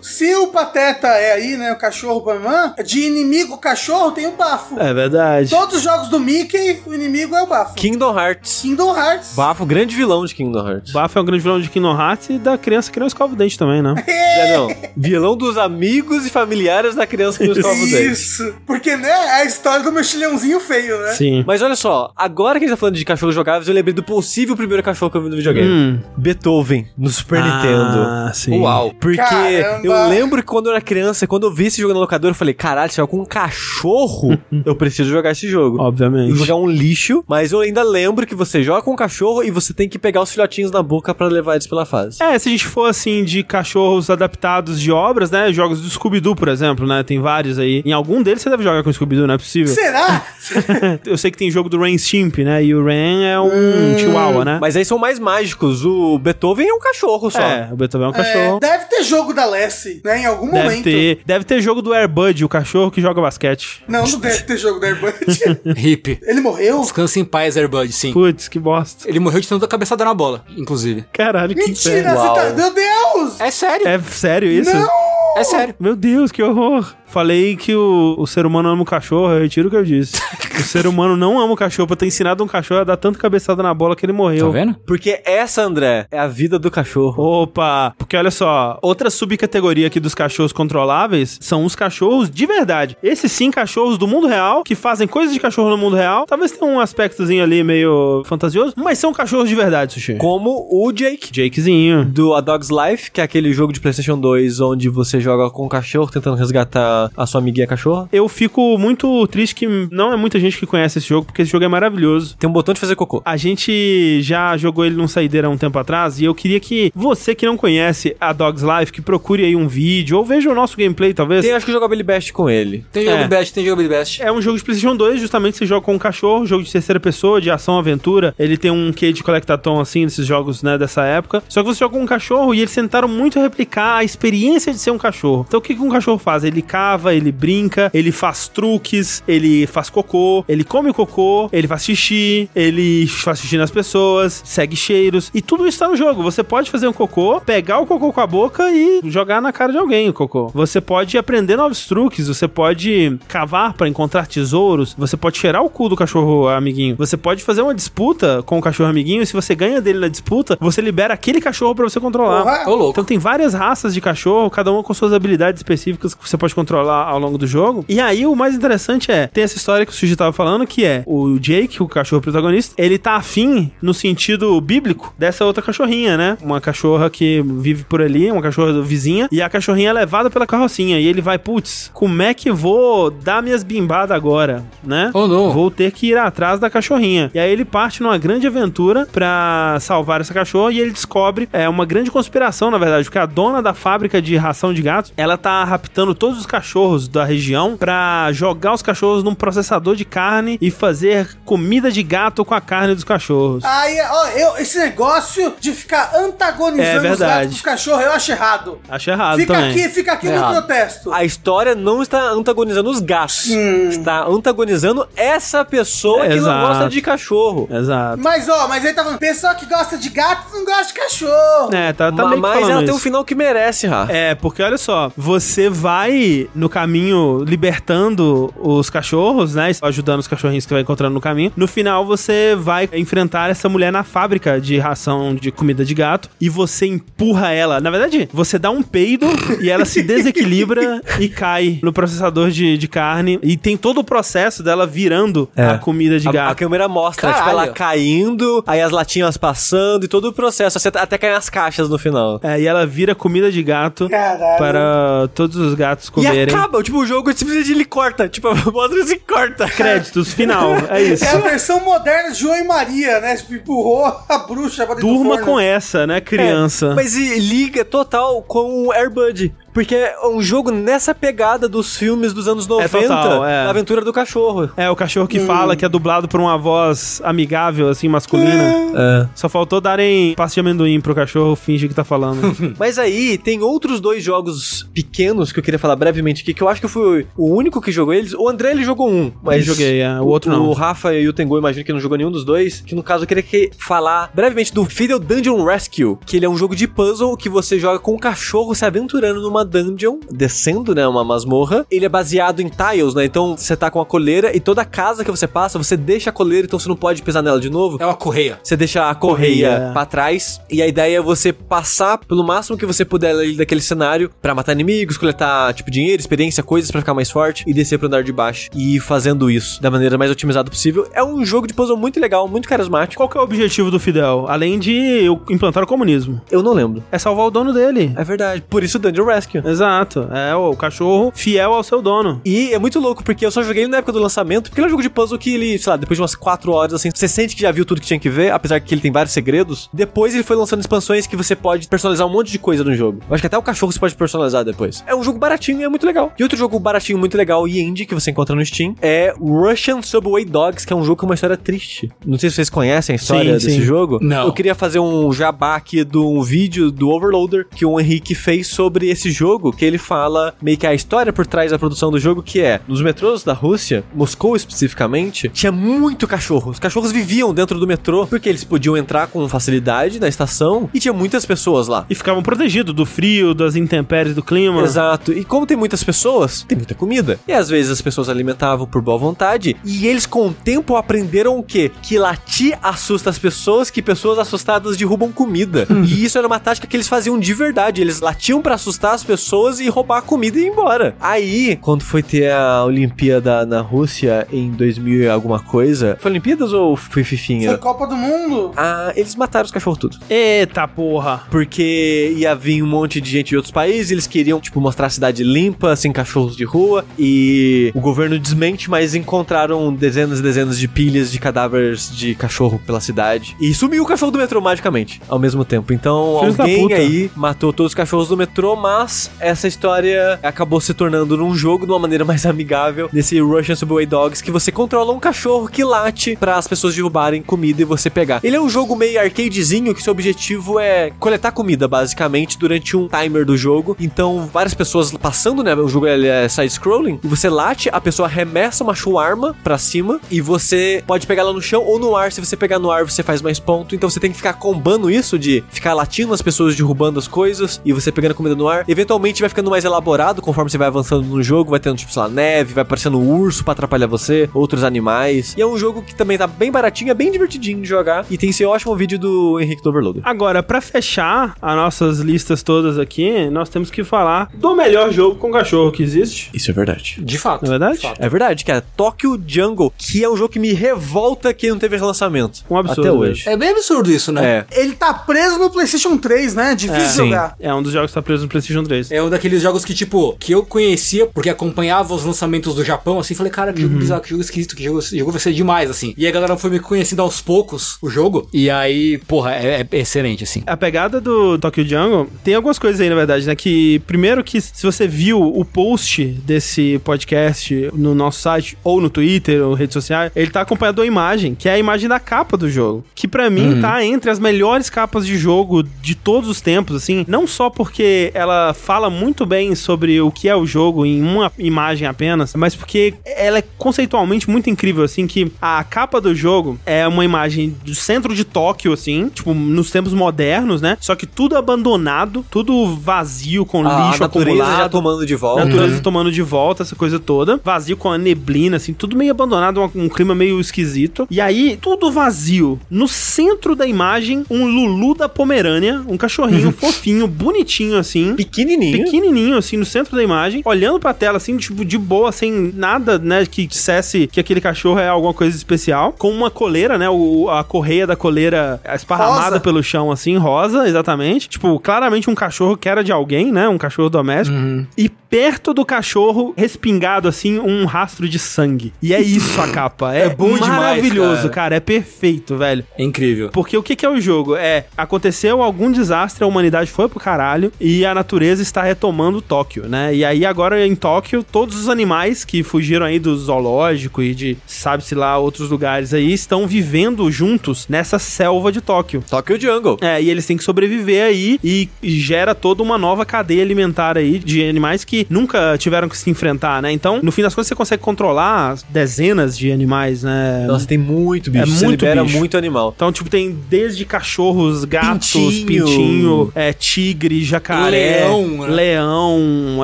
Se 0.02 0.34
o 0.36 0.48
Pateta 0.48 1.08
é 1.08 1.34
aí, 1.34 1.58
né, 1.58 1.74
o 1.74 1.78
cachorro 1.78 2.22
Bamã, 2.22 2.74
de 2.86 3.02
inimigo 3.08 3.58
cachorro 3.58 4.12
tem 4.12 4.26
o 4.28 4.32
bafo. 4.32 4.80
É 4.80 4.94
verdade. 4.94 5.50
Todos 5.50 5.76
os 5.78 5.82
jogos 5.82 6.08
do 6.08 6.20
Mickey, 6.20 6.82
o 6.86 6.94
inimigo 6.94 7.36
é 7.36 7.44
o 7.44 7.48
bafo. 7.48 7.76
Kingdom 7.76 8.18
Hearts. 8.18 8.62
Kingdom 8.62 8.96
Hearts. 8.96 9.03
Bafo, 9.36 9.66
grande 9.66 9.96
vilão 9.96 10.26
de 10.26 10.34
Kingdom 10.34 10.68
Hearts. 10.68 10.92
Bafo 10.92 11.18
é 11.18 11.22
um 11.22 11.26
grande 11.26 11.44
vilão 11.44 11.60
de 11.60 11.70
Kingdom 11.70 12.00
Hearts 12.00 12.30
e 12.30 12.38
da 12.38 12.58
criança 12.58 12.92
que 12.92 13.00
não 13.00 13.08
escova 13.08 13.34
o 13.34 13.36
dente 13.36 13.58
também, 13.58 13.82
né? 13.82 13.96
É, 14.34 14.58
não. 14.58 14.68
Vilão 14.98 15.38
dos 15.38 15.60
amigos 15.60 16.26
e 16.26 16.30
familiares 16.30 16.96
da 16.96 17.06
criança 17.06 17.38
que 17.38 17.48
nos 17.48 17.56
escova 17.56 17.76
o 17.76 17.86
dente. 17.86 18.12
Isso. 18.12 18.56
Porque, 18.66 18.98
né, 18.98 19.10
é 19.10 19.42
a 19.42 19.46
história 19.46 19.84
do 19.84 19.92
mexilhãozinho 19.92 20.60
feio, 20.60 21.00
né? 21.02 21.12
Sim. 21.12 21.44
Mas 21.46 21.62
olha 21.62 21.76
só, 21.76 22.12
agora 22.16 22.58
que 22.58 22.66
a 22.66 22.68
gente 22.68 22.76
tá 22.76 22.80
falando 22.80 22.96
de 22.96 23.06
cachorros 23.06 23.36
jogáveis, 23.36 23.68
eu 23.68 23.76
lembrei 23.76 23.94
do 23.94 24.02
possível 24.02 24.56
primeiro 24.58 24.82
cachorro 24.82 25.12
que 25.12 25.18
eu 25.18 25.22
vi 25.22 25.30
no 25.30 25.36
videogame. 25.36 25.70
Hum. 25.70 26.00
Beethoven, 26.18 26.88
no 26.98 27.10
Super 27.10 27.44
Nintendo. 27.44 28.00
Ah, 28.00 28.32
sim. 28.34 28.60
Uau. 28.60 28.92
Porque 29.00 29.18
Caramba. 29.18 29.86
eu 29.88 30.10
lembro 30.10 30.42
que 30.42 30.48
quando 30.48 30.68
eu 30.68 30.72
era 30.72 30.82
criança, 30.82 31.28
quando 31.28 31.46
eu 31.46 31.54
vi 31.54 31.68
esse 31.68 31.80
jogo 31.80 31.94
na 31.94 32.00
locadora, 32.00 32.32
eu 32.32 32.36
falei, 32.36 32.56
caralho, 32.56 32.92
se 32.92 33.06
com 33.06 33.22
um 33.22 33.26
cachorro, 33.26 34.38
eu 34.66 34.76
preciso 34.76 35.10
jogar 35.10 35.32
esse 35.32 35.48
jogo. 35.48 35.80
Obviamente. 35.80 36.32
O 36.32 36.36
jogo 36.36 36.52
é 36.52 36.56
um 36.56 36.70
lixo, 36.70 37.24
mas 37.28 37.52
eu 37.52 37.60
ainda 37.60 37.84
lembro 37.84 38.26
que 38.26 38.34
você 38.34 38.64
joga 38.64 38.82
com 38.82 38.93
um 38.94 38.96
cachorro 38.96 39.44
e 39.44 39.52
você 39.52 39.74
tem 39.74 39.90
que 39.90 39.98
pegar 40.00 40.22
os 40.22 40.32
filhotinhos 40.32 40.72
na 40.72 40.82
boca 40.82 41.14
pra 41.14 41.28
levar 41.28 41.54
eles 41.56 41.68
pela 41.68 41.86
fase. 41.86 42.22
É, 42.22 42.38
se 42.40 42.50
a 42.50 42.52
gente 42.52 42.66
for 42.66 42.90
assim 42.90 43.24
de 43.24 43.44
cachorros 43.44 44.10
adaptados 44.10 44.80
de 44.80 44.92
obras, 44.92 45.30
né? 45.32 45.52
Jogos 45.52 45.82
do 45.82 45.90
Scooby-Doo, 45.90 46.36
por 46.36 46.48
exemplo, 46.48 46.86
né? 46.88 47.04
Tem 47.04 47.20
vários 47.20 47.60
aí. 47.60 47.82
Em 47.86 47.92
algum 47.92 48.22
deles 48.24 48.42
você 48.42 48.50
deve 48.50 48.64
jogar 48.64 48.84
com 48.84 48.90
o 48.90 48.94
Scooby-Doo, 48.94 49.28
não 49.28 49.34
é 49.36 49.38
possível. 49.38 49.74
Será? 49.74 50.26
Eu 51.06 51.18
sei 51.18 51.32
que 51.32 51.38
tem 51.38 51.50
jogo 51.52 51.70
do 51.70 51.80
Ren 51.80 51.98
Stimp, 51.98 52.38
né? 52.40 52.64
E 52.64 52.74
o 52.76 52.84
Ren 52.86 53.24
é 53.26 53.40
um 53.40 53.98
chihuahua, 53.98 54.46
né? 54.46 54.58
Mas 54.62 54.76
aí 54.76 54.86
são 54.86 54.98
mais 54.98 55.20
mágicos. 55.20 55.84
O 55.86 56.18
Beethoven 56.20 56.68
é 56.68 56.74
um 56.74 56.80
cachorro 56.80 57.30
só. 57.30 57.42
É, 57.42 57.70
o 57.72 57.76
Beethoven 57.76 58.08
é 58.08 58.10
um 58.10 58.14
É, 58.14 58.18
cachorro. 58.18 58.60
deve 58.60 58.86
ter 58.86 59.04
jogo 59.04 59.34
da 59.34 59.46
Lessie, 59.46 60.02
né? 60.04 60.20
Em 60.22 60.26
algum 60.26 60.52
Deve 60.52 60.64
momento. 60.64 60.84
ter, 60.84 61.20
deve 61.26 61.46
ter 61.46 61.62
jogo 61.62 61.82
do 61.82 61.94
Airbud, 61.94 62.44
o 62.46 62.50
cachorro 62.50 62.92
que 62.92 63.02
joga 63.02 63.22
basquete. 63.22 63.84
Não, 63.88 64.06
não 64.06 64.20
deve 64.20 64.44
ter 64.44 64.58
jogo 64.58 64.80
da 64.80 64.88
Airbud. 64.88 65.14
Hip. 65.78 66.20
Ele 66.22 66.42
morreu? 66.42 66.82
Descansa 66.82 67.20
em 67.20 67.26
paz, 67.26 67.58
Airbud, 67.58 67.92
sim. 67.92 68.12
Putz, 68.14 68.48
que 68.48 68.60
bosta. 68.60 68.83
Ele 69.06 69.20
morreu 69.20 69.40
de 69.40 69.48
tanto 69.48 69.68
cabeçada 69.68 70.04
na 70.06 70.14
bola, 70.14 70.44
inclusive. 70.58 71.06
Caralho, 71.14 71.56
que 71.56 71.68
Mentira, 71.68 72.16
você 72.16 72.28
tá... 72.28 72.54
Meu 72.56 72.74
Deus! 72.74 73.40
É 73.40 73.52
sério. 73.52 73.88
É 73.88 74.00
sério 74.00 74.50
isso? 74.50 74.74
Não! 74.74 75.13
É 75.36 75.44
sério. 75.44 75.74
Meu 75.80 75.96
Deus, 75.96 76.32
que 76.32 76.44
horror. 76.44 76.94
Falei 77.08 77.56
que 77.56 77.76
o, 77.76 78.16
o 78.18 78.26
ser 78.26 78.46
humano 78.46 78.70
ama 78.70 78.82
o 78.82 78.86
cachorro, 78.86 79.32
eu 79.34 79.42
retiro 79.42 79.68
o 79.68 79.72
que 79.72 79.78
eu 79.78 79.84
disse. 79.84 80.16
o 80.58 80.64
ser 80.64 80.88
humano 80.88 81.16
não 81.16 81.40
ama 81.40 81.54
o 81.54 81.56
cachorro, 81.56 81.88
pra 81.88 81.96
ter 81.96 82.08
ensinado 82.08 82.44
um 82.44 82.48
cachorro 82.48 82.82
a 82.82 82.84
dar 82.84 82.98
tanto 82.98 83.20
cabeçada 83.20 83.62
na 83.62 83.72
bola 83.74 83.96
que 83.96 84.06
ele 84.06 84.14
Tá 84.14 84.18
morreu. 84.18 84.52
vendo? 84.52 84.76
Porque 84.86 85.22
essa, 85.26 85.62
André, 85.64 86.08
é 86.12 86.18
a 86.20 86.28
vida 86.28 86.58
do 86.58 86.72
cachorro. 86.72 87.24
Opa, 87.44 87.94
porque 87.98 88.18
olha 88.18 88.32
só, 88.32 88.80
outra 88.82 89.10
subcategoria 89.12 89.88
aqui 89.88 90.00
dos 90.00 90.16
cachorros 90.16 90.52
controláveis 90.52 91.38
são 91.42 91.66
os 91.66 91.76
cachorros 91.76 92.30
de 92.32 92.46
verdade. 92.48 92.98
Esses 93.04 93.32
sim, 93.32 93.52
cachorros 93.52 93.98
do 93.98 94.08
mundo 94.08 94.26
real, 94.28 94.64
que 94.64 94.74
fazem 94.76 95.08
coisas 95.08 95.34
de 95.34 95.40
cachorro 95.40 95.70
no 95.70 95.78
mundo 95.78 95.96
real. 95.96 96.26
Talvez 96.26 96.52
tenha 96.52 96.70
um 96.70 96.80
aspectozinho 96.80 97.44
ali 97.44 97.64
meio 97.64 98.24
fantasioso, 98.26 98.74
mas 98.76 98.98
são 98.98 99.14
cachorros 99.14 99.50
de 99.50 99.56
verdade, 99.56 99.94
Sushi. 99.94 100.16
Como 100.16 100.68
o 100.72 100.92
Jake. 100.92 101.30
Jakezinho. 101.32 102.06
Do 102.06 102.34
A 102.34 102.42
Dog's 102.42 102.70
Life, 102.70 103.12
que 103.12 103.22
é 103.22 103.24
aquele 103.24 103.54
jogo 103.54 103.72
de 103.72 103.80
PlayStation 103.80 104.18
2 104.18 104.60
onde 104.62 104.90
você 104.90 105.20
joga 105.24 105.50
com 105.50 105.66
um 105.66 105.70
cachorro 105.70 106.10
tentando 106.12 106.36
resgatar 106.38 107.10
a 107.16 107.26
sua 107.26 107.40
amiguinha 107.42 107.66
cachorra. 107.68 108.08
Eu 108.12 108.28
fico 108.28 108.78
muito 108.78 109.26
triste 109.28 109.56
que 109.56 109.68
não 109.92 110.14
é 110.14 110.16
muita 110.18 110.40
gente 110.40 110.58
que 110.58 110.66
conhece 110.66 111.00
esse 111.00 111.08
jogo, 111.08 111.26
porque 111.26 111.42
esse 111.42 111.52
jogo 111.52 111.64
é 111.66 111.68
maravilhoso. 111.68 112.36
Tem 112.38 112.50
um 112.50 112.54
botão 112.54 112.74
de 112.74 112.80
fazer 112.80 112.96
cocô. 112.96 113.22
A 113.26 113.38
gente 113.38 114.22
já 114.22 114.56
jogou 114.58 114.86
ele 114.86 114.96
num 114.96 115.08
saideira 115.08 115.48
há 115.48 115.50
um 115.50 115.58
tempo 115.58 115.78
atrás 115.80 116.20
e 116.20 116.26
eu 116.26 116.36
queria 116.36 116.60
que 116.60 116.92
você 116.96 117.34
que 117.34 117.46
não 117.46 117.58
conhece 117.58 118.16
a 118.20 118.34
Dog's 118.34 118.62
Life, 118.64 118.92
que 118.92 119.02
procure 119.02 119.46
aí 119.46 119.56
um 119.56 119.68
vídeo 119.68 120.18
ou 120.18 120.26
veja 120.26 120.50
o 120.50 120.56
nosso 120.56 120.78
gameplay, 120.78 121.14
talvez. 121.14 121.44
Tem, 121.46 121.54
acho 121.54 121.66
que 121.66 121.72
jogability 121.72 122.04
best 122.06 122.34
com 122.34 122.50
ele. 122.50 122.86
Tem 122.92 123.08
É. 123.08 123.18
jogo 123.18 123.30
best, 123.30 123.54
tem 123.54 123.66
jogo 123.66 123.88
best. 123.88 124.22
É 124.22 124.32
um 124.32 124.42
jogo 124.42 124.58
de 124.58 124.64
PlayStation 124.64 124.96
2, 124.96 125.20
justamente 125.22 125.58
você 125.58 125.66
joga 125.66 125.86
com 125.86 125.94
um 125.94 126.00
cachorro, 126.00 126.46
jogo 126.46 126.64
de 126.64 126.72
terceira 126.72 127.00
pessoa, 127.00 127.40
de 127.40 127.50
ação 127.50 127.78
aventura. 127.78 128.34
Ele 128.38 128.58
tem 128.58 128.72
um 128.72 128.92
quê 128.92 129.12
de 129.14 129.24
collectathon 129.24 129.80
assim, 129.80 130.04
desses 130.06 130.26
jogos, 130.26 130.64
né, 130.64 130.78
dessa 130.78 131.04
época. 131.06 131.44
Só 131.48 131.62
que 131.62 131.68
você 131.68 131.80
joga 131.80 131.96
com 131.96 132.04
um 132.04 132.06
cachorro 132.06 132.54
e 132.54 132.60
eles 132.60 132.74
tentaram 132.74 133.08
muito 133.08 133.40
replicar 133.40 133.98
a 133.98 134.04
experiência 134.04 134.72
de 134.74 134.80
ser 134.80 134.92
um 134.92 134.98
cachorro. 134.98 135.13
Então 135.48 135.60
o 135.60 135.62
que, 135.62 135.76
que 135.76 135.82
um 135.82 135.90
cachorro 135.90 136.18
faz? 136.18 136.44
Ele 136.44 136.62
cava, 136.62 137.14
ele 137.14 137.32
brinca, 137.32 137.90
ele 137.94 138.12
faz 138.12 138.48
truques, 138.48 139.24
ele 139.28 139.68
faz 139.68 139.90
cocô, 139.90 140.44
ele 140.48 140.64
come 140.64 140.94
cocô, 140.94 141.50
ele 141.52 141.68
faz 141.68 141.84
xixi, 141.84 142.50
ele 142.56 143.08
faz 143.08 143.40
xixi 143.40 143.58
nas 143.58 143.72
pessoas, 143.72 144.42
segue 144.46 144.76
cheiros. 144.76 145.32
E 145.34 145.42
tudo 145.42 145.68
isso 145.68 145.80
tá 145.80 145.88
no 145.88 145.96
jogo. 145.96 146.24
Você 146.24 146.44
pode 146.44 146.70
fazer 146.72 146.88
um 146.88 146.94
cocô, 146.94 147.42
pegar 147.42 147.80
o 147.80 147.86
cocô 147.86 148.12
com 148.12 148.22
a 148.22 148.28
boca 148.28 148.72
e 148.72 149.02
jogar 149.06 149.42
na 149.42 149.52
cara 149.52 149.72
de 149.72 149.78
alguém 149.78 150.10
o 150.10 150.14
cocô. 150.14 150.50
Você 150.54 150.82
pode 150.82 151.18
aprender 151.18 151.56
novos 151.56 151.86
truques, 151.86 152.28
você 152.28 152.48
pode 152.48 153.18
cavar 153.28 153.74
pra 153.74 153.88
encontrar 153.88 154.28
tesouros, 154.28 154.96
você 154.98 155.16
pode 155.18 155.38
cheirar 155.38 155.64
o 155.64 155.70
cu 155.70 155.90
do 155.90 155.96
cachorro 155.96 156.48
amiguinho. 156.48 156.96
Você 156.98 157.18
pode 157.18 157.44
fazer 157.44 157.62
uma 157.62 157.74
disputa 157.74 158.44
com 158.44 158.58
o 158.58 158.62
cachorro 158.62 158.90
amiguinho 158.90 159.22
e 159.22 159.26
se 159.26 159.34
você 159.34 159.56
ganha 159.56 159.82
dele 159.82 160.00
na 160.00 160.08
disputa, 160.08 160.58
você 160.60 160.82
libera 160.82 161.14
aquele 161.14 161.40
cachorro 161.42 161.76
pra 161.76 161.84
você 161.84 162.00
controlar. 162.00 162.44
Louco. 162.68 162.92
Então 162.92 163.04
tem 163.04 163.18
várias 163.18 163.54
raças 163.54 163.94
de 163.94 164.02
cachorro, 164.02 164.50
cada 164.50 164.72
uma 164.72 164.84
com 164.84 164.94
suas 165.04 165.14
habilidades 165.14 165.60
específicas 165.60 166.14
que 166.14 166.28
você 166.28 166.38
pode 166.38 166.56
controlar 166.56 167.04
ao 167.10 167.20
longo 167.20 167.38
do 167.38 167.46
jogo. 167.46 167.84
E 167.90 168.00
aí 168.00 168.26
o 168.26 168.36
mais 168.36 168.56
interessante 168.56 169.12
é, 169.12 169.28
tem 169.28 169.44
essa 169.44 169.58
história 169.58 169.86
que 169.86 169.92
o 169.92 169.96
Suji 169.96 170.16
tava 170.16 170.32
falando, 170.32 170.66
que 170.66 170.86
é 170.86 171.04
o 171.06 171.38
Jake, 171.38 171.84
o 171.84 171.88
cachorro 171.88 172.22
protagonista, 172.22 172.74
ele 172.78 172.98
tá 172.98 173.16
afim 173.16 173.72
no 173.82 173.94
sentido 173.94 174.60
bíblico 174.62 175.14
dessa 175.18 175.44
outra 175.44 175.62
cachorrinha, 175.62 176.16
né? 176.16 176.38
Uma 176.42 176.62
cachorra 176.62 177.10
que 177.10 177.42
vive 177.42 177.84
por 177.84 178.02
ali, 178.02 178.32
uma 178.32 178.42
cachorra 178.42 178.82
vizinha, 178.82 179.28
e 179.32 179.42
a 179.42 179.50
cachorrinha 179.50 179.90
é 179.90 179.94
levada 179.94 180.30
pela 180.30 180.48
carrocinha. 180.48 181.00
E 181.00 181.06
ele 181.06 181.22
vai, 181.22 181.38
putz, 181.38 181.92
como 181.94 182.22
é 182.22 182.34
que 182.34 182.52
vou 182.52 183.12
dar 183.12 183.44
minhas 183.44 183.64
bimbadas 183.64 184.16
agora, 184.16 184.64
né? 184.84 185.12
Oh, 185.14 185.28
não. 185.28 185.52
Vou 185.52 185.70
ter 185.70 185.92
que 185.92 186.08
ir 186.08 186.18
atrás 186.18 186.60
da 186.60 186.70
cachorrinha. 186.70 187.30
E 187.34 187.40
aí 187.40 187.52
ele 187.52 187.66
parte 187.66 188.02
numa 188.02 188.18
grande 188.18 188.48
aventura 188.48 189.06
pra 189.12 189.78
salvar 189.82 190.22
essa 190.22 190.34
cachorra 190.34 190.72
e 190.72 190.80
ele 190.80 190.92
descobre 190.92 191.50
é 191.52 191.68
uma 191.68 191.86
grande 191.86 192.10
conspiração, 192.10 192.72
na 192.72 192.78
verdade, 192.78 193.04
porque 193.06 193.20
a 193.20 193.26
dona 193.26 193.62
da 193.62 193.74
fábrica 193.74 194.22
de 194.22 194.36
ração 194.38 194.74
de 194.74 194.82
gatos, 194.96 195.14
ela 195.18 195.38
tá 195.38 195.64
raptando 195.64 196.14
todos 196.14 196.38
os 196.40 196.46
cachorros 196.46 197.08
da 197.08 197.24
região 197.24 197.76
pra 197.78 198.30
jogar 198.32 198.74
os 198.74 198.82
cachorros 198.82 199.24
num 199.24 199.34
processador 199.36 199.96
de 199.96 200.06
carne 200.06 200.58
e 200.62 200.70
fazer 200.70 201.36
comida 201.46 201.92
de 201.92 202.04
gato 202.04 202.44
com 202.46 202.54
a 202.54 202.62
carne 202.62 202.94
dos 202.96 203.04
cachorros. 203.04 203.64
Aí, 203.64 203.98
ó, 204.10 204.28
eu, 204.30 204.58
esse 204.58 204.78
negócio 204.80 205.54
de 205.60 205.72
ficar 205.72 206.12
É 206.14 206.20
antagonizando 206.26 206.98
os 206.98 207.02
verdade. 207.04 207.34
gatos 207.34 207.50
dos 207.52 207.62
cachorros, 207.62 208.04
eu 208.06 208.12
acho 208.12 208.32
errado. 208.32 208.80
Acho 208.90 209.10
errado 209.10 209.38
Fica 209.40 209.54
também. 209.54 209.72
aqui, 209.72 209.90
fica 209.90 210.14
aqui 210.14 210.26
meu 210.28 210.36
Errado. 210.36 210.54
protesto. 210.66 211.14
A 211.14 211.24
história 211.24 211.76
não 211.76 212.02
está 212.02 212.22
antagonizando 212.30 212.90
os 212.90 213.00
gatos. 213.00 213.48
Está 213.48 214.26
antagonizando 214.26 215.08
essa 215.16 215.64
pessoa 215.64 216.26
que 216.28 216.34
Exato. 216.34 216.58
não 216.60 216.68
gosta 216.68 216.90
de 216.90 217.02
cachorro. 217.02 217.68
Exato. 217.72 218.20
Mas, 218.22 218.48
ó, 218.50 218.68
mas 218.68 218.84
ele 218.84 218.94
tá 218.94 219.04
falando, 219.04 219.20
pessoa 219.20 219.56
que 219.56 219.66
gosta 219.66 219.98
de 219.98 220.10
gato 220.10 220.48
não 220.54 220.66
gosta 220.66 220.86
de 220.88 220.94
cachorro. 220.94 221.70
É, 221.74 221.94
tá, 221.94 222.12
tá 222.12 222.24
Ma- 222.24 222.30
meio 222.30 222.42
que 222.42 222.48
mas 222.48 222.62
ela 222.70 222.76
tem 222.80 222.84
isso. 222.86 222.96
um 222.96 223.00
final 223.00 223.24
que 223.24 223.36
merece, 223.36 223.88
Ra. 223.88 224.08
É, 224.10 224.36
porque 224.36 224.62
olha 224.62 224.78
só, 224.78 224.83
você 225.18 225.70
vai 225.70 226.48
no 226.56 226.68
caminho 226.70 227.44
libertando 227.48 228.54
os 228.60 228.90
cachorros, 228.90 229.56
né? 229.56 229.72
Ajudando 229.82 230.20
os 230.20 230.28
cachorrinhos 230.28 230.66
que 230.66 230.74
vai 230.74 230.82
encontrando 230.82 231.14
no 231.14 231.22
caminho. 231.22 231.52
No 231.56 231.68
final, 231.68 232.06
você 232.06 232.56
vai 232.56 232.90
enfrentar 232.94 233.50
essa 233.50 233.68
mulher 233.70 233.92
na 233.92 234.04
fábrica 234.04 234.60
de 234.60 234.78
ração 234.78 235.36
de 235.36 235.52
comida 235.52 235.84
de 235.86 235.94
gato 235.94 236.30
e 236.40 236.50
você 236.50 236.86
empurra 236.86 237.52
ela. 237.52 237.80
Na 237.82 237.90
verdade, 237.90 238.30
você 238.34 238.58
dá 238.60 238.70
um 238.70 238.82
peido 238.84 239.26
e 239.62 239.70
ela 239.70 239.86
se 239.86 240.02
desequilibra 240.04 241.02
e 241.20 241.28
cai 241.30 241.80
no 241.82 241.92
processador 241.94 242.50
de, 242.50 242.78
de 242.78 242.88
carne. 242.88 243.40
E 243.44 243.58
tem 243.58 243.76
todo 243.78 244.00
o 244.00 244.04
processo 244.04 244.64
dela 244.64 244.86
virando 244.86 245.50
É. 245.56 245.66
a 245.66 245.78
comida 245.78 246.20
de 246.20 246.28
A, 246.28 246.30
a 246.30 246.34
gato. 246.34 246.58
câmera 246.58 246.88
mostra, 246.88 247.30
Caralho. 247.32 247.44
tipo, 247.50 247.50
ela 247.62 247.68
caindo, 247.74 248.64
aí 248.68 248.82
as 248.82 248.92
latinhas 248.92 249.38
passando 249.38 250.06
e 250.06 250.08
todo 250.08 250.26
o 250.30 250.34
processo, 250.34 250.78
até- 250.78 251.00
até 251.00 251.18
cair 251.18 251.34
nas 251.34 251.50
caixas 251.50 251.90
no 251.90 251.98
final. 251.98 252.40
É, 252.44 252.60
e 252.60 252.68
ela 252.68 252.86
vira 252.86 253.14
comida 253.16 253.52
de 253.52 253.62
gato 253.64 254.10
Caralho. 254.10 254.58
Para 254.72 255.28
todos 255.36 255.56
os 255.58 255.74
gatos 255.74 256.08
E 256.08 256.12
comerem. 256.12 256.56
acaba, 256.56 256.82
tipo, 256.84 256.98
o 257.00 257.06
jogo 257.06 257.32
simplesmente 257.34 257.72
ele 257.72 257.86
corta, 257.86 258.28
tipo, 258.30 258.48
mostra 258.72 259.04
assim, 259.04 259.20
corta. 259.20 259.68
Créditos, 259.70 260.34
final. 260.34 260.72
É 260.90 261.02
isso. 261.02 261.24
É 261.26 261.30
a 261.30 261.38
versão 261.38 261.80
moderna 261.82 262.32
de 262.32 262.40
João 262.40 262.56
e 262.56 262.64
Maria, 262.64 263.20
né? 263.20 263.36
Tipo, 263.36 263.54
empurrou 263.56 264.06
a 264.06 264.38
bruxa 264.40 264.86
pra 264.86 264.96
dentro 264.96 265.08
do 265.10 265.14
Durma 265.16 265.36
forno. 265.38 265.46
com 265.46 265.60
essa, 265.60 266.06
né, 266.06 266.22
criança? 266.22 266.88
É, 266.88 266.94
mas 266.96 267.16
e 267.16 267.40
liga 267.40 267.84
total 267.86 268.42
com 268.44 268.88
o 268.88 268.92
Airbud. 268.92 269.54
Porque 269.74 269.96
é 269.96 270.16
um 270.28 270.42
jogo 270.42 270.72
nessa 270.72 271.16
pegada 271.16 271.68
dos 271.68 271.98
filmes 271.98 272.34
dos 272.34 272.48
anos 272.48 272.68
90, 272.68 272.90
total, 272.90 273.46
é. 273.46 273.66
a 273.66 273.70
aventura 273.70 274.02
do 274.02 274.14
cachorro. 274.14 274.70
É, 274.78 274.90
o 274.90 274.96
cachorro 274.96 275.24
Hum. 275.26 275.28
que 275.28 275.40
fala, 275.40 275.76
que 275.76 275.86
é 275.86 275.90
dublado 275.90 276.28
por 276.28 276.40
uma 276.40 276.58
voz 276.58 277.22
amigável, 277.24 277.90
assim, 277.90 278.08
masculina. 278.08 278.64
É. 278.96 279.28
Só 279.36 279.50
faltou 279.50 279.82
darem 279.82 280.34
passe 280.36 280.56
de 280.56 280.60
amendoim 280.60 281.00
pro 281.02 281.16
cachorro 281.16 281.56
fingir 281.56 281.90
que 281.90 281.96
tá 281.96 282.04
falando. 282.04 282.56
Mas 282.78 283.00
aí 283.00 283.38
tem 283.38 283.62
outros 283.62 284.00
dois 284.00 284.24
jogos 284.24 284.88
pequenos 284.94 285.52
que 285.52 285.60
eu 285.60 285.64
queria 285.64 285.80
falar 285.80 285.96
brevemente 285.96 286.42
aqui, 286.44 286.54
que 286.54 286.62
eu 286.62 286.70
acho 286.70 286.80
que 286.82 286.86
eu 286.86 286.90
fui 286.90 287.26
o 287.36 287.50
único 287.54 287.82
que 287.82 287.92
jogou 287.92 288.14
eles. 288.14 288.34
O 288.34 288.48
André 288.48 288.72
ele 288.72 288.84
jogou 288.84 289.10
um, 289.10 289.32
mas 289.42 289.68
Eu 289.68 289.74
joguei, 289.74 290.02
é, 290.02 290.20
o 290.20 290.26
outro 290.28 290.52
não. 290.52 290.68
O 290.68 290.74
Rafa 290.74 291.14
e 291.14 291.28
o 291.28 291.34
Tengu, 291.34 291.58
imagino 291.58 291.86
que 291.86 291.94
não 291.94 292.00
jogou 292.00 292.18
nenhum 292.18 292.32
dos 292.32 292.46
dois. 292.46 292.82
Que 292.82 292.96
no 292.96 293.04
caso 293.04 293.24
eu 293.24 293.28
queria 293.28 293.44
que 293.44 293.72
falar 293.78 294.30
brevemente 294.34 294.74
do 294.74 294.86
Fiddle 294.86 295.20
Dungeon 295.20 295.64
Rescue, 295.64 296.18
que 296.26 296.38
ele 296.38 296.46
é 296.46 296.50
um 296.50 296.58
jogo 296.58 296.76
de 296.76 296.88
puzzle 296.88 297.36
que 297.38 297.50
você 297.50 297.80
joga 297.80 298.00
com 298.00 298.14
um 298.14 298.20
cachorro 298.20 298.76
se 298.76 298.86
aventurando 298.86 299.42
numa 299.42 299.63
dungeon, 299.64 300.20
descendo, 300.32 300.94
né, 300.96 301.08
uma 301.08 301.24
masmorra. 301.24 301.86
Ele 301.90 302.06
é 302.06 302.10
baseado 302.10 302.60
em 302.62 302.70
tiles, 302.70 303.14
né? 303.14 303.26
Então 303.26 303.56
você 303.58 303.76
tá 303.76 303.90
com 303.90 304.00
a 304.02 304.06
coleira 304.06 304.56
e 304.56 304.60
toda 304.60 304.84
casa 304.86 305.24
que 305.24 305.32
você 305.32 305.48
passa, 305.48 305.78
você 305.78 305.96
deixa 305.98 306.30
a 306.30 306.34
coleira, 306.34 306.66
então 306.66 306.80
você 306.80 306.90
não 306.90 306.96
pode 306.96 307.22
pisar 307.22 307.42
nela 307.42 307.60
de 307.60 307.70
novo. 307.70 307.98
É 308.02 308.06
uma 308.06 308.16
correia. 308.16 308.60
Você 308.64 308.76
deixa 308.76 309.10
a 309.10 309.16
correia 309.16 309.70
Correia. 309.70 309.92
pra 309.94 310.06
trás 310.06 310.62
e 310.70 310.82
a 310.82 310.88
ideia 310.88 311.18
é 311.18 311.22
você 311.22 311.52
passar 311.54 312.18
pelo 312.20 312.44
máximo 312.44 312.78
que 312.78 312.86
você 312.86 313.04
puder 313.06 313.32
ali 313.32 313.56
daquele 313.56 313.82
cenário 313.82 314.30
pra 314.42 314.54
matar 314.56 314.74
inimigos, 314.74 315.18
coletar 315.18 315.74
tipo 315.74 315.90
dinheiro, 315.92 316.20
experiência, 316.20 316.62
coisas 316.64 316.92
pra 316.92 317.02
ficar 317.02 317.14
mais 317.14 317.30
forte 317.30 317.64
e 317.68 317.74
descer 317.74 317.98
pro 317.98 318.08
andar 318.08 318.24
de 318.24 318.32
baixo 318.32 318.70
e 318.74 318.96
ir 318.96 319.00
fazendo 319.00 319.50
isso 319.50 319.82
da 319.82 319.90
maneira 319.92 320.18
mais 320.18 320.32
otimizada 320.32 320.70
possível. 320.70 321.08
É 321.14 321.24
um 321.24 321.44
jogo 321.46 321.68
de 321.68 321.74
puzzle 321.74 321.98
muito 321.98 322.20
legal, 322.20 322.48
muito 322.48 322.68
carismático. 322.68 323.22
Qual 323.22 323.30
que 323.30 323.38
é 323.38 323.42
o 323.42 323.44
objetivo 323.44 323.90
do 323.92 324.00
Fidel? 324.00 324.46
Além 324.48 324.80
de 324.80 324.94
eu 324.94 325.42
implantar 325.50 325.84
o 325.84 325.88
comunismo. 325.88 326.42
Eu 326.52 326.62
não 326.64 326.74
lembro. 326.74 327.04
É 327.12 327.18
salvar 327.18 327.46
o 327.46 327.52
dono 327.52 327.74
dele. 327.74 328.14
É 328.16 328.24
verdade. 328.24 328.64
Por 328.70 328.84
isso 328.84 329.00
Dungeon 329.00 329.26
Rescue. 329.26 329.53
Exato. 329.60 330.28
É 330.32 330.56
o 330.56 330.76
cachorro 330.76 331.32
fiel 331.36 331.74
ao 331.74 331.84
seu 331.84 332.02
dono. 332.02 332.42
E 332.46 332.74
é 332.74 332.80
muito 332.80 333.00
louco, 333.00 333.24
porque 333.24 333.46
eu 333.46 333.52
só 333.52 333.64
joguei 333.64 333.84
ele 333.84 333.92
na 333.92 333.98
época 333.98 334.14
do 334.14 334.20
lançamento, 334.20 334.70
porque 334.70 334.80
ele 334.80 334.86
é 334.86 334.88
um 334.88 334.92
jogo 334.92 335.02
de 335.02 335.10
puzzle 335.10 335.38
que 335.38 335.54
ele, 335.54 335.78
sei 335.78 335.92
lá, 335.92 335.98
depois 335.98 336.18
de 336.18 336.22
umas 336.22 336.36
4 336.36 336.72
horas, 336.72 336.94
assim, 336.94 337.10
você 337.14 337.28
sente 337.28 337.56
que 337.56 337.62
já 337.62 337.72
viu 337.72 337.86
tudo 337.86 338.02
que 338.02 338.08
tinha 338.08 338.20
que 338.20 338.30
ver, 338.30 338.52
apesar 338.52 338.80
que 338.80 338.94
ele 338.94 339.02
tem 339.02 339.12
vários 339.12 339.34
segredos. 339.34 339.90
Depois 339.94 340.34
ele 340.34 340.44
foi 340.44 340.56
lançando 340.56 340.80
expansões 340.80 341.28
que 341.28 341.36
você 341.36 341.56
pode 341.56 341.88
personalizar 341.88 342.28
um 342.28 342.32
monte 342.32 342.52
de 342.52 342.60
coisa 342.60 342.84
no 342.84 342.96
jogo. 342.96 343.20
Eu 343.28 343.34
acho 343.34 343.42
que 343.42 343.48
até 343.48 343.58
o 343.58 343.62
cachorro 343.62 343.92
você 343.92 344.00
pode 344.00 344.16
personalizar 344.16 344.64
depois. 344.64 345.04
É 345.08 345.16
um 345.16 345.24
jogo 345.24 345.40
baratinho 345.40 345.82
e 345.82 345.84
é 345.84 345.90
muito 345.90 346.06
legal. 346.06 346.32
E 346.38 346.44
outro 346.44 346.58
jogo 346.58 346.80
baratinho 346.80 347.18
muito 347.18 347.38
legal 347.38 347.68
e 347.68 347.80
indie 347.80 348.06
que 348.06 348.14
você 348.14 348.32
encontra 348.32 348.56
no 348.56 348.66
Steam 348.66 348.96
é 349.02 349.34
Russian 349.40 350.02
Subway 350.02 350.46
Dogs, 350.46 350.86
que 350.86 350.94
é 350.94 350.96
um 350.96 351.04
jogo 351.04 351.18
com 351.18 351.26
uma 351.26 351.36
história 351.36 351.58
triste. 351.58 352.12
Não 352.26 352.38
sei 352.38 352.50
se 352.50 352.56
vocês 352.56 352.70
conhecem 352.70 353.14
a 353.14 353.16
história 353.16 353.60
Sim, 353.60 353.68
desse 353.68 353.82
sim. 353.82 353.86
jogo. 353.86 354.20
Não. 354.22 354.46
Eu 354.48 354.54
queria 354.54 354.76
fazer 354.76 355.00
um 355.00 355.32
jabá 355.32 355.76
aqui 355.76 356.04
de 356.04 356.18
um 356.18 356.42
vídeo 356.42 356.92
do 356.92 357.10
Overloader 357.10 357.68
que 357.74 357.86
o 357.86 358.00
Henrique 358.00 358.36
fez 358.36 358.68
sobre 358.68 359.10
esse 359.10 359.32
jogo 359.32 359.43
jogo 359.44 359.74
que 359.74 359.84
ele 359.84 359.98
fala 359.98 360.56
meio 360.62 360.78
que 360.78 360.88
a 360.88 360.94
história 360.94 361.34
por 361.34 361.46
trás 361.46 361.72
da 361.72 361.78
produção 361.78 362.10
do 362.10 362.18
jogo, 362.18 362.42
que 362.42 362.62
é, 362.62 362.80
nos 362.88 363.02
metrôs 363.02 363.44
da 363.44 363.52
Rússia, 363.52 364.02
Moscou 364.16 364.56
especificamente, 364.56 365.50
tinha 365.50 365.70
muito 365.70 366.26
cachorro. 366.26 366.72
Os 366.72 366.80
cachorros 366.80 367.12
viviam 367.12 367.54
dentro 367.54 367.78
do 367.78 367.86
metrô, 367.86 368.26
porque 368.26 368.48
eles 368.48 368.64
podiam 368.64 368.96
entrar 368.96 369.28
com 369.28 369.46
facilidade 369.50 370.18
na 370.18 370.30
estação, 370.30 370.90
e 370.94 371.00
tinha 371.00 371.14
muitas 371.14 371.46
pessoas 371.46 371.90
lá. 371.90 372.06
E 372.10 372.16
ficavam 372.16 372.42
protegidos 372.42 372.94
do 372.94 373.06
frio, 373.06 373.54
das 373.54 373.76
intempéries 373.76 374.34
do 374.34 374.42
clima. 374.42 374.82
Exato. 374.82 375.34
E 375.34 375.44
como 375.44 375.68
tem 375.68 375.76
muitas 375.76 376.02
pessoas, 376.06 376.64
tem 376.64 376.78
muita 376.78 376.96
comida. 376.96 377.38
E 377.46 377.52
às 377.52 377.68
vezes 377.68 377.92
as 377.92 378.02
pessoas 378.02 378.30
alimentavam 378.30 378.88
por 378.88 379.02
boa 379.02 379.18
vontade. 379.18 379.76
E 379.84 380.08
eles, 380.08 380.26
com 380.26 380.48
o 380.48 380.54
tempo, 380.54 380.96
aprenderam 380.96 381.60
o 381.60 381.64
quê? 381.64 381.92
Que 382.02 382.18
latir 382.18 382.80
assusta 382.82 383.30
as 383.30 383.38
pessoas, 383.38 383.90
que 383.90 384.02
pessoas 384.02 384.40
assustadas 384.40 384.96
derrubam 384.96 385.34
comida. 385.34 385.86
e 386.08 386.24
isso 386.24 386.38
era 386.38 386.48
uma 386.48 386.60
tática 386.60 386.88
que 386.88 386.96
eles 386.96 387.10
faziam 387.10 387.38
de 387.38 387.54
verdade. 387.54 388.00
Eles 388.00 388.22
latiam 388.22 388.62
pra 388.62 388.76
assustar 388.76 389.14
as 389.14 389.22
pessoas 389.22 389.33
e 389.80 389.90
roubar 389.90 390.20
a 390.20 390.22
comida 390.22 390.60
e 390.60 390.64
ir 390.64 390.68
embora. 390.68 391.16
Aí, 391.20 391.78
quando 391.82 392.04
foi 392.04 392.22
ter 392.24 392.52
a 392.52 392.84
Olimpíada 392.86 393.66
na 393.66 393.82
Rússia 393.82 394.48
em 394.52 394.72
2000 394.72 395.24
e 395.24 395.28
alguma 395.28 395.60
coisa. 395.60 396.18
Foi 396.20 396.32
Olimpíadas 396.32 396.74
ou 396.74 396.96
foi 396.96 397.24
Fifinha? 397.24 397.70
Foi 397.70 397.78
Copa 397.78 398.08
do 398.08 398.16
Mundo. 398.16 398.72
Ah, 398.76 399.12
eles 399.16 399.36
mataram 399.36 399.66
os 399.66 399.72
cachorros 399.72 399.98
tudo. 399.98 400.18
Eita 400.30 400.88
porra. 400.88 401.44
Porque 401.50 402.34
ia 402.38 402.56
vir 402.56 402.82
um 402.84 402.88
monte 402.88 403.20
de 403.20 403.30
gente 403.30 403.50
de 403.50 403.56
outros 403.56 403.72
países, 403.72 404.12
eles 404.12 404.28
queriam, 404.28 404.60
tipo, 404.60 404.80
mostrar 404.80 405.08
a 405.08 405.10
cidade 405.10 405.44
limpa, 405.44 405.96
sem 405.96 406.12
cachorros 406.12 406.56
de 406.56 406.64
rua, 406.64 407.06
e 407.18 407.92
o 407.94 408.00
governo 408.00 408.40
desmente, 408.40 408.90
mas 408.90 409.16
encontraram 409.16 409.94
dezenas 409.94 410.40
e 410.40 410.42
dezenas 410.42 410.80
de 410.80 410.88
pilhas 410.88 411.32
de 411.32 411.40
cadáveres 411.40 412.16
de 412.16 412.36
cachorro 412.36 412.82
pela 412.86 413.00
cidade. 413.00 413.56
E 413.60 413.74
sumiu 413.74 414.04
o 414.04 414.06
cachorro 414.06 414.32
do 414.32 414.38
metrô 414.38 414.62
magicamente, 414.62 415.22
ao 415.28 415.40
mesmo 415.40 415.64
tempo. 415.64 415.94
Então, 415.94 416.40
Filhos 416.40 416.60
alguém 416.60 416.94
aí 416.94 417.32
matou 417.36 417.72
todos 417.72 417.92
os 417.92 417.96
cachorros 417.96 418.28
do 418.28 418.38
metrô, 418.38 418.76
mas 418.76 419.23
essa 419.40 419.68
história 419.68 420.40
acabou 420.42 420.80
se 420.80 420.94
tornando 420.94 421.38
num 421.38 421.56
jogo 421.56 421.86
de 421.86 421.92
uma 421.92 422.00
maneira 422.00 422.26
mais 422.26 422.46
amigável, 422.46 423.10
nesse 423.12 423.40
Russian 423.40 423.76
Subway 423.76 424.06
Dogs, 424.06 424.44
que 424.44 424.52
você 424.52 424.72
controla 424.72 425.14
um 425.14 425.20
cachorro 425.20 425.68
que 425.68 425.84
late 425.84 426.36
para 426.36 426.58
as 426.58 426.68
pessoas 426.68 426.96
derrubarem 426.96 427.42
comida 427.42 427.82
e 427.82 427.86
você 427.86 428.10
pegar. 428.10 428.40
Ele 428.44 428.56
é 428.56 428.62
um 428.62 428.70
jogo 428.70 428.96
meio 428.96 429.20
arcadezinho, 429.20 429.94
que 429.94 430.02
seu 430.02 430.12
objetivo 430.12 430.80
é 430.80 431.12
coletar 431.20 431.52
comida, 431.52 431.88
basicamente, 431.88 432.58
durante 432.58 432.96
um 432.96 433.08
timer 433.08 433.46
do 433.46 433.58
jogo. 433.58 433.96
Então, 434.00 434.50
várias 434.52 434.74
pessoas 434.74 435.12
passando, 435.12 435.64
né? 435.64 435.76
O 435.76 435.88
jogo 435.88 436.08
é 436.08 436.48
side-scrolling, 436.48 437.20
e 437.24 437.28
você 437.28 437.50
late, 437.50 437.90
a 437.92 438.02
pessoa 438.02 438.28
arremessa 438.28 438.84
uma 438.84 438.96
shawarma 438.96 439.56
pra 439.64 439.78
cima, 439.78 440.20
e 440.30 440.42
você 440.42 441.04
pode 441.06 441.28
pegar 441.28 441.44
ela 441.44 441.54
no 441.54 441.62
chão 441.62 441.84
ou 441.84 442.00
no 442.00 442.16
ar. 442.16 442.32
Se 442.32 442.40
você 442.40 442.56
pegar 442.56 442.80
no 442.80 442.92
ar, 442.92 443.04
você 443.04 443.24
faz 443.24 443.42
mais 443.42 443.60
ponto. 443.60 443.96
Então 443.96 444.10
você 444.10 444.20
tem 444.20 444.32
que 444.32 444.38
ficar 444.38 444.54
combando 444.54 445.10
isso 445.10 445.38
de 445.38 445.64
ficar 445.70 445.94
latindo 445.94 446.34
as 446.34 446.42
pessoas 446.42 446.76
derrubando 446.76 447.20
as 447.20 447.28
coisas 447.28 447.82
e 447.84 447.94
você 447.94 448.12
pegando 448.12 448.36
comida 448.36 448.56
no 448.56 448.68
ar. 448.68 448.84
Vai 449.06 449.50
ficando 449.50 449.70
mais 449.70 449.86
elaborado 449.86 450.42
conforme 450.42 450.70
você 450.70 450.78
vai 450.78 450.88
avançando 450.88 451.26
no 451.26 451.42
jogo, 451.44 451.72
vai 451.72 451.80
tendo, 451.80 451.98
tipo, 451.98 452.12
sei 452.12 452.22
lá, 452.22 452.30
neve, 452.30 452.74
vai 452.74 452.82
aparecendo 452.84 453.20
um 453.20 453.40
urso 453.40 453.64
pra 453.64 453.74
atrapalhar 453.74 454.08
você, 454.08 454.50
outros 454.54 454.84
animais. 454.84 455.54
E 455.58 455.62
é 455.62 455.66
um 455.66 455.78
jogo 455.78 456.02
que 456.02 456.16
também 456.16 456.38
tá 456.38 456.48
bem 456.48 456.72
baratinho, 456.72 457.12
é 457.12 457.14
bem 457.14 457.32
divertidinho 457.32 457.82
de 457.82 457.88
jogar. 457.88 458.26
E 458.30 458.38
tem 458.38 458.50
esse 458.50 458.66
ótimo 458.66 458.96
vídeo 458.96 459.18
do 459.20 459.60
Henrique 459.60 459.82
do 459.82 459.90
Overloader. 459.90 460.22
Agora, 460.26 460.62
pra 460.62 460.82
fechar 460.82 461.56
as 461.62 461.76
nossas 461.76 462.20
listas 462.20 462.64
todas 462.64 462.98
aqui, 462.98 463.50
nós 463.50 463.70
temos 463.70 463.90
que 463.90 464.04
falar 464.04 464.50
do 464.54 464.76
melhor 464.76 465.12
jogo 465.12 465.36
com 465.36 465.52
cachorro 465.52 465.92
que 465.92 466.04
existe. 466.04 466.50
Isso 466.54 466.72
é 466.72 466.74
verdade. 466.74 467.18
De 467.20 467.38
fato. 467.38 467.66
Não 467.66 467.74
é 467.74 467.80
verdade? 467.80 468.00
De 468.00 468.08
fato. 468.08 468.22
É 468.22 468.30
verdade, 468.30 468.66
cara. 468.66 468.84
Tokyo 468.96 469.42
Jungle, 469.46 469.94
que 469.98 470.24
é 470.24 470.30
um 470.30 470.36
jogo 470.36 470.50
que 470.50 470.60
me 470.60 470.74
revolta 470.74 471.54
que 471.54 471.70
não 471.70 471.80
teve 471.80 471.98
relançamento. 471.98 472.64
Um 472.70 472.78
absurdo, 472.78 473.02
Até 473.02 473.12
hoje. 473.12 473.50
É 473.50 473.58
bem 473.58 473.70
absurdo 473.70 474.12
isso, 474.12 474.32
né? 474.32 474.66
É. 474.72 474.82
Ele 474.82 474.94
tá 474.94 475.14
preso 475.14 475.58
no 475.58 475.70
PlayStation 475.70 476.18
3, 476.18 476.56
né? 476.56 476.76
Difícil 476.76 477.10
Sim. 477.10 477.30
jogar. 477.30 477.56
É 477.60 477.74
um 477.74 477.82
dos 477.82 477.92
jogos 477.92 478.12
que 478.12 478.16
tá 478.16 478.22
preso 478.22 478.44
no 478.44 478.50
PlayStation 478.50 478.84
3. 478.84 478.93
É 479.12 479.22
um 479.22 479.30
daqueles 479.30 479.62
jogos 479.62 479.84
que, 479.86 479.94
tipo, 479.94 480.36
que 480.40 480.52
eu 480.52 480.64
conhecia 480.64 481.26
porque 481.26 481.50
acompanhava 481.50 482.14
os 482.14 482.24
lançamentos 482.24 482.76
do 482.76 482.84
Japão, 482.84 483.20
assim, 483.20 483.34
falei, 483.36 483.52
cara, 483.52 483.74
que 483.74 483.82
jogo 483.82 483.96
bizarro, 483.96 484.22
que 484.22 484.30
jogo 484.30 484.42
esquisito, 484.42 484.76
que 484.76 484.84
jogo, 484.84 485.02
jogo 485.02 485.32
vai 485.32 485.40
ser 485.40 485.54
demais, 485.54 485.90
assim. 485.90 486.14
E 486.18 486.28
a 486.28 486.32
galera 486.32 486.58
foi 486.58 486.70
me 486.70 486.80
conhecendo 486.80 487.22
aos 487.22 487.42
poucos 487.42 487.98
o 488.02 488.10
jogo, 488.10 488.48
e 488.54 488.70
aí, 488.70 489.18
porra, 489.28 489.54
é, 489.56 489.88
é 489.92 489.98
excelente, 489.98 490.44
assim. 490.44 490.64
A 490.66 490.78
pegada 490.78 491.20
do 491.20 491.58
Tokyo 491.58 491.88
Jungle 491.88 492.30
tem 492.44 492.56
algumas 492.56 492.80
coisas 492.80 493.00
aí, 493.02 493.10
na 493.10 493.16
verdade, 493.16 493.46
né? 493.46 493.56
Que, 493.56 494.00
primeiro, 494.00 494.44
que 494.44 494.60
se 494.60 494.84
você 494.84 495.08
viu 495.08 495.42
o 495.42 495.64
post 495.66 496.24
desse 496.24 497.00
podcast 497.04 497.90
no 497.94 498.14
nosso 498.14 498.42
site, 498.42 498.78
ou 498.84 499.00
no 499.00 499.10
Twitter, 499.10 499.62
ou 499.62 499.74
redes 499.74 499.94
sociais, 499.94 500.32
ele 500.36 500.52
tá 500.52 500.62
acompanhado 500.62 501.02
da 501.02 501.06
imagem, 501.06 501.56
que 501.56 501.70
é 501.70 501.74
a 501.74 501.80
imagem 501.80 502.10
da 502.10 502.20
capa 502.20 502.58
do 502.58 502.70
jogo. 502.70 503.04
Que 503.16 503.28
pra 503.28 503.50
mim 503.50 503.80
tá 503.82 504.04
entre 504.04 504.30
as 504.30 504.40
melhores 504.40 504.90
capas 504.90 505.26
de 505.26 505.38
jogo 505.38 505.84
de 505.84 506.16
todos 506.16 506.50
os 506.50 506.62
tempos, 506.62 506.96
assim. 506.96 507.26
Não 507.28 507.48
só 507.48 507.70
porque 507.70 508.32
ela 508.34 508.74
fala 508.84 509.10
muito 509.10 509.46
bem 509.46 509.74
sobre 509.76 510.20
o 510.20 510.30
que 510.30 510.50
é 510.50 510.56
o 510.56 510.66
jogo 510.66 511.06
em 511.06 511.22
uma 511.22 511.50
imagem 511.58 512.06
apenas, 512.06 512.54
mas 512.54 512.76
porque 512.76 513.14
ela 513.26 513.60
é 513.60 513.64
conceitualmente 513.78 514.50
muito 514.50 514.70
incrível, 514.70 515.04
assim, 515.04 515.26
que 515.26 515.50
a 515.62 515.82
capa 515.86 516.20
do 516.20 516.36
jogo 516.36 516.78
é 516.86 517.08
uma 517.08 517.24
imagem 517.24 517.76
do 517.86 517.96
centro 517.96 518.36
de 518.36 518.44
Tóquio, 518.44 518.92
assim, 518.92 519.30
tipo, 519.30 519.54
nos 519.54 519.90
tempos 519.90 520.14
modernos, 520.14 520.82
né? 520.82 520.98
Só 521.00 521.16
que 521.16 521.26
tudo 521.26 521.56
abandonado, 521.56 522.46
tudo 522.52 522.94
vazio, 522.96 523.66
com 523.66 523.88
A 523.88 524.08
lixo 524.08 524.20
natureza 524.20 524.52
acumulado. 524.52 524.78
já 524.78 524.90
tomando 524.90 525.26
de 525.26 525.36
volta. 525.36 525.66
Natureza 525.66 526.02
tomando 526.02 526.32
de 526.32 526.42
volta, 526.42 526.84
essa 526.84 526.96
coisa 526.96 527.18
toda. 527.20 527.60
Vazio 527.64 527.96
com 527.96 528.12
a 528.12 528.18
neblina, 528.18 528.76
assim, 528.76 528.94
tudo 528.94 529.16
meio 529.16 529.32
abandonado, 529.32 529.80
um, 529.82 530.04
um 530.04 530.10
clima 530.10 530.36
meio 530.36 530.60
esquisito. 530.60 531.26
E 531.32 531.40
aí, 531.40 531.78
tudo 531.82 532.12
vazio. 532.12 532.80
No 532.90 533.08
centro 533.08 533.76
da 533.76 533.88
imagem, 533.88 534.44
um 534.50 534.66
Lulu 534.66 535.16
da 535.16 535.30
Pomerânia, 535.30 536.04
um 536.06 536.18
cachorrinho 536.18 536.72
fofinho, 536.78 537.28
bonitinho, 537.28 537.98
assim. 537.98 538.36
Pequenininho. 538.36 538.73
Pequenininho, 538.78 539.58
assim, 539.58 539.78
no 539.78 539.86
centro 539.86 540.16
da 540.16 540.24
imagem, 540.24 540.62
olhando 540.66 541.00
pra 541.00 541.14
tela, 541.14 541.38
assim, 541.38 541.58
tipo, 541.58 541.84
de 541.86 541.98
boa, 541.98 542.32
sem 542.32 542.72
nada, 542.76 543.18
né, 543.20 543.46
que 543.46 543.66
dissesse 543.66 544.28
que 544.28 544.40
aquele 544.40 544.62
cachorro 544.62 545.00
é 545.00 545.08
alguma 545.08 545.34
coisa 545.34 545.56
especial. 545.56 546.14
Com 546.18 546.30
uma 546.32 546.50
coleira, 546.50 546.98
né, 546.98 547.10
o, 547.10 547.50
a 547.50 547.64
correia 547.64 548.08
da 548.08 548.16
coleira 548.16 548.82
esparramada 548.94 549.44
Rosa. 549.52 549.60
pelo 549.60 549.84
chão, 549.84 550.12
assim, 550.12 550.38
rosa, 550.38 550.88
exatamente. 550.88 551.48
Tipo, 551.50 551.80
claramente 551.80 552.30
um 552.30 552.36
cachorro 552.36 552.76
que 552.78 552.90
era 552.90 553.04
de 553.04 553.12
alguém, 553.12 553.52
né, 553.52 553.68
um 553.68 553.78
cachorro 553.78 554.10
doméstico. 554.10 554.58
E 554.98 555.10
perto 555.10 555.74
do 555.74 555.84
cachorro, 555.86 556.54
respingado, 556.56 557.28
assim, 557.28 557.60
um 557.60 557.86
rastro 557.86 558.28
de 558.30 558.38
sangue. 558.40 558.94
E 559.02 559.14
é 559.14 559.22
isso 559.22 559.60
a 559.62 559.68
capa. 559.68 560.14
É, 560.14 560.24
É 560.34 560.36
bom 560.36 560.54
demais, 560.54 560.72
maravilhoso, 560.72 561.42
cara. 561.44 561.54
cara. 561.54 561.76
É 561.76 561.80
perfeito, 561.80 562.56
velho. 562.58 562.86
É 562.98 563.04
incrível. 563.04 563.50
Porque 563.50 563.78
o 563.78 563.84
que, 563.84 563.96
que 563.96 564.06
é 564.06 564.10
o 564.10 564.20
jogo? 564.22 564.56
É, 564.56 564.86
aconteceu 564.98 565.62
algum 565.62 565.92
desastre, 565.92 566.44
a 566.44 566.48
humanidade 566.48 566.90
foi 566.90 567.08
pro 567.10 567.20
caralho 567.20 567.72
e 567.80 568.06
a 568.06 568.16
natureza 568.16 568.63
está 568.64 568.84
retomando 568.84 569.42
Tóquio, 569.42 569.88
né? 569.88 570.14
E 570.16 570.24
aí 570.26 570.46
agora 570.46 570.86
em 570.86 570.96
Tóquio, 570.96 571.44
todos 571.44 571.80
os 571.80 571.90
animais 571.90 572.44
que 572.44 572.64
fugiram 572.64 573.06
aí 573.06 573.20
do 573.20 573.36
zoológico 573.38 574.22
e 574.22 574.34
de, 574.34 574.58
sabe-se 574.66 575.16
lá, 575.16 575.38
outros 575.38 575.70
lugares 575.70 576.14
aí, 576.14 576.34
estão 576.34 576.66
vivendo 576.68 577.30
juntos 577.32 577.88
nessa 577.88 578.18
selva 578.20 578.72
de 578.72 578.82
Tóquio. 578.82 579.24
Tokyo 579.30 579.60
Jungle. 579.60 579.98
É, 580.02 580.22
e 580.22 580.30
eles 580.30 580.46
têm 580.46 580.58
que 580.58 580.64
sobreviver 580.64 581.24
aí 581.26 581.60
e, 581.64 581.90
gera 582.04 582.54
toda 582.56 582.82
uma 582.84 582.98
nova 582.98 583.26
cadeia 583.26 583.62
alimentar 583.64 584.18
aí 584.18 584.40
de 584.40 584.68
animais 584.68 585.04
que 585.04 585.26
nunca 585.30 585.78
tiveram 585.78 586.08
que 586.08 586.18
se 586.18 586.30
enfrentar, 586.30 586.82
né? 586.82 586.92
Então, 586.92 587.20
no 587.22 587.32
fim 587.32 587.42
das 587.42 587.54
contas, 587.54 587.68
você 587.68 587.76
consegue 587.76 588.02
controlar 588.04 588.78
dezenas 588.90 589.58
de 589.58 589.72
animais, 589.72 590.24
né? 590.24 590.66
Nossa, 590.68 590.86
tem 590.86 590.98
muito 590.98 591.52
bicho. 591.52 591.64
É 591.64 591.68
Você 591.68 591.86
muito 591.86 592.02
libera 592.02 592.24
bicho. 592.24 592.38
muito 592.38 592.58
animal. 592.58 592.94
Então, 592.96 593.12
tipo, 593.12 593.30
tem 593.30 593.58
desde 593.70 594.06
cachorros, 594.06 594.84
gatos, 594.86 595.32
Pintinho. 595.34 595.66
pintinho, 595.66 596.52
é, 596.56 596.74
tigre, 596.74 597.44
jacaré, 597.44 598.26
Leão, 598.26 598.53
né? 598.58 598.68
leão, 598.68 599.84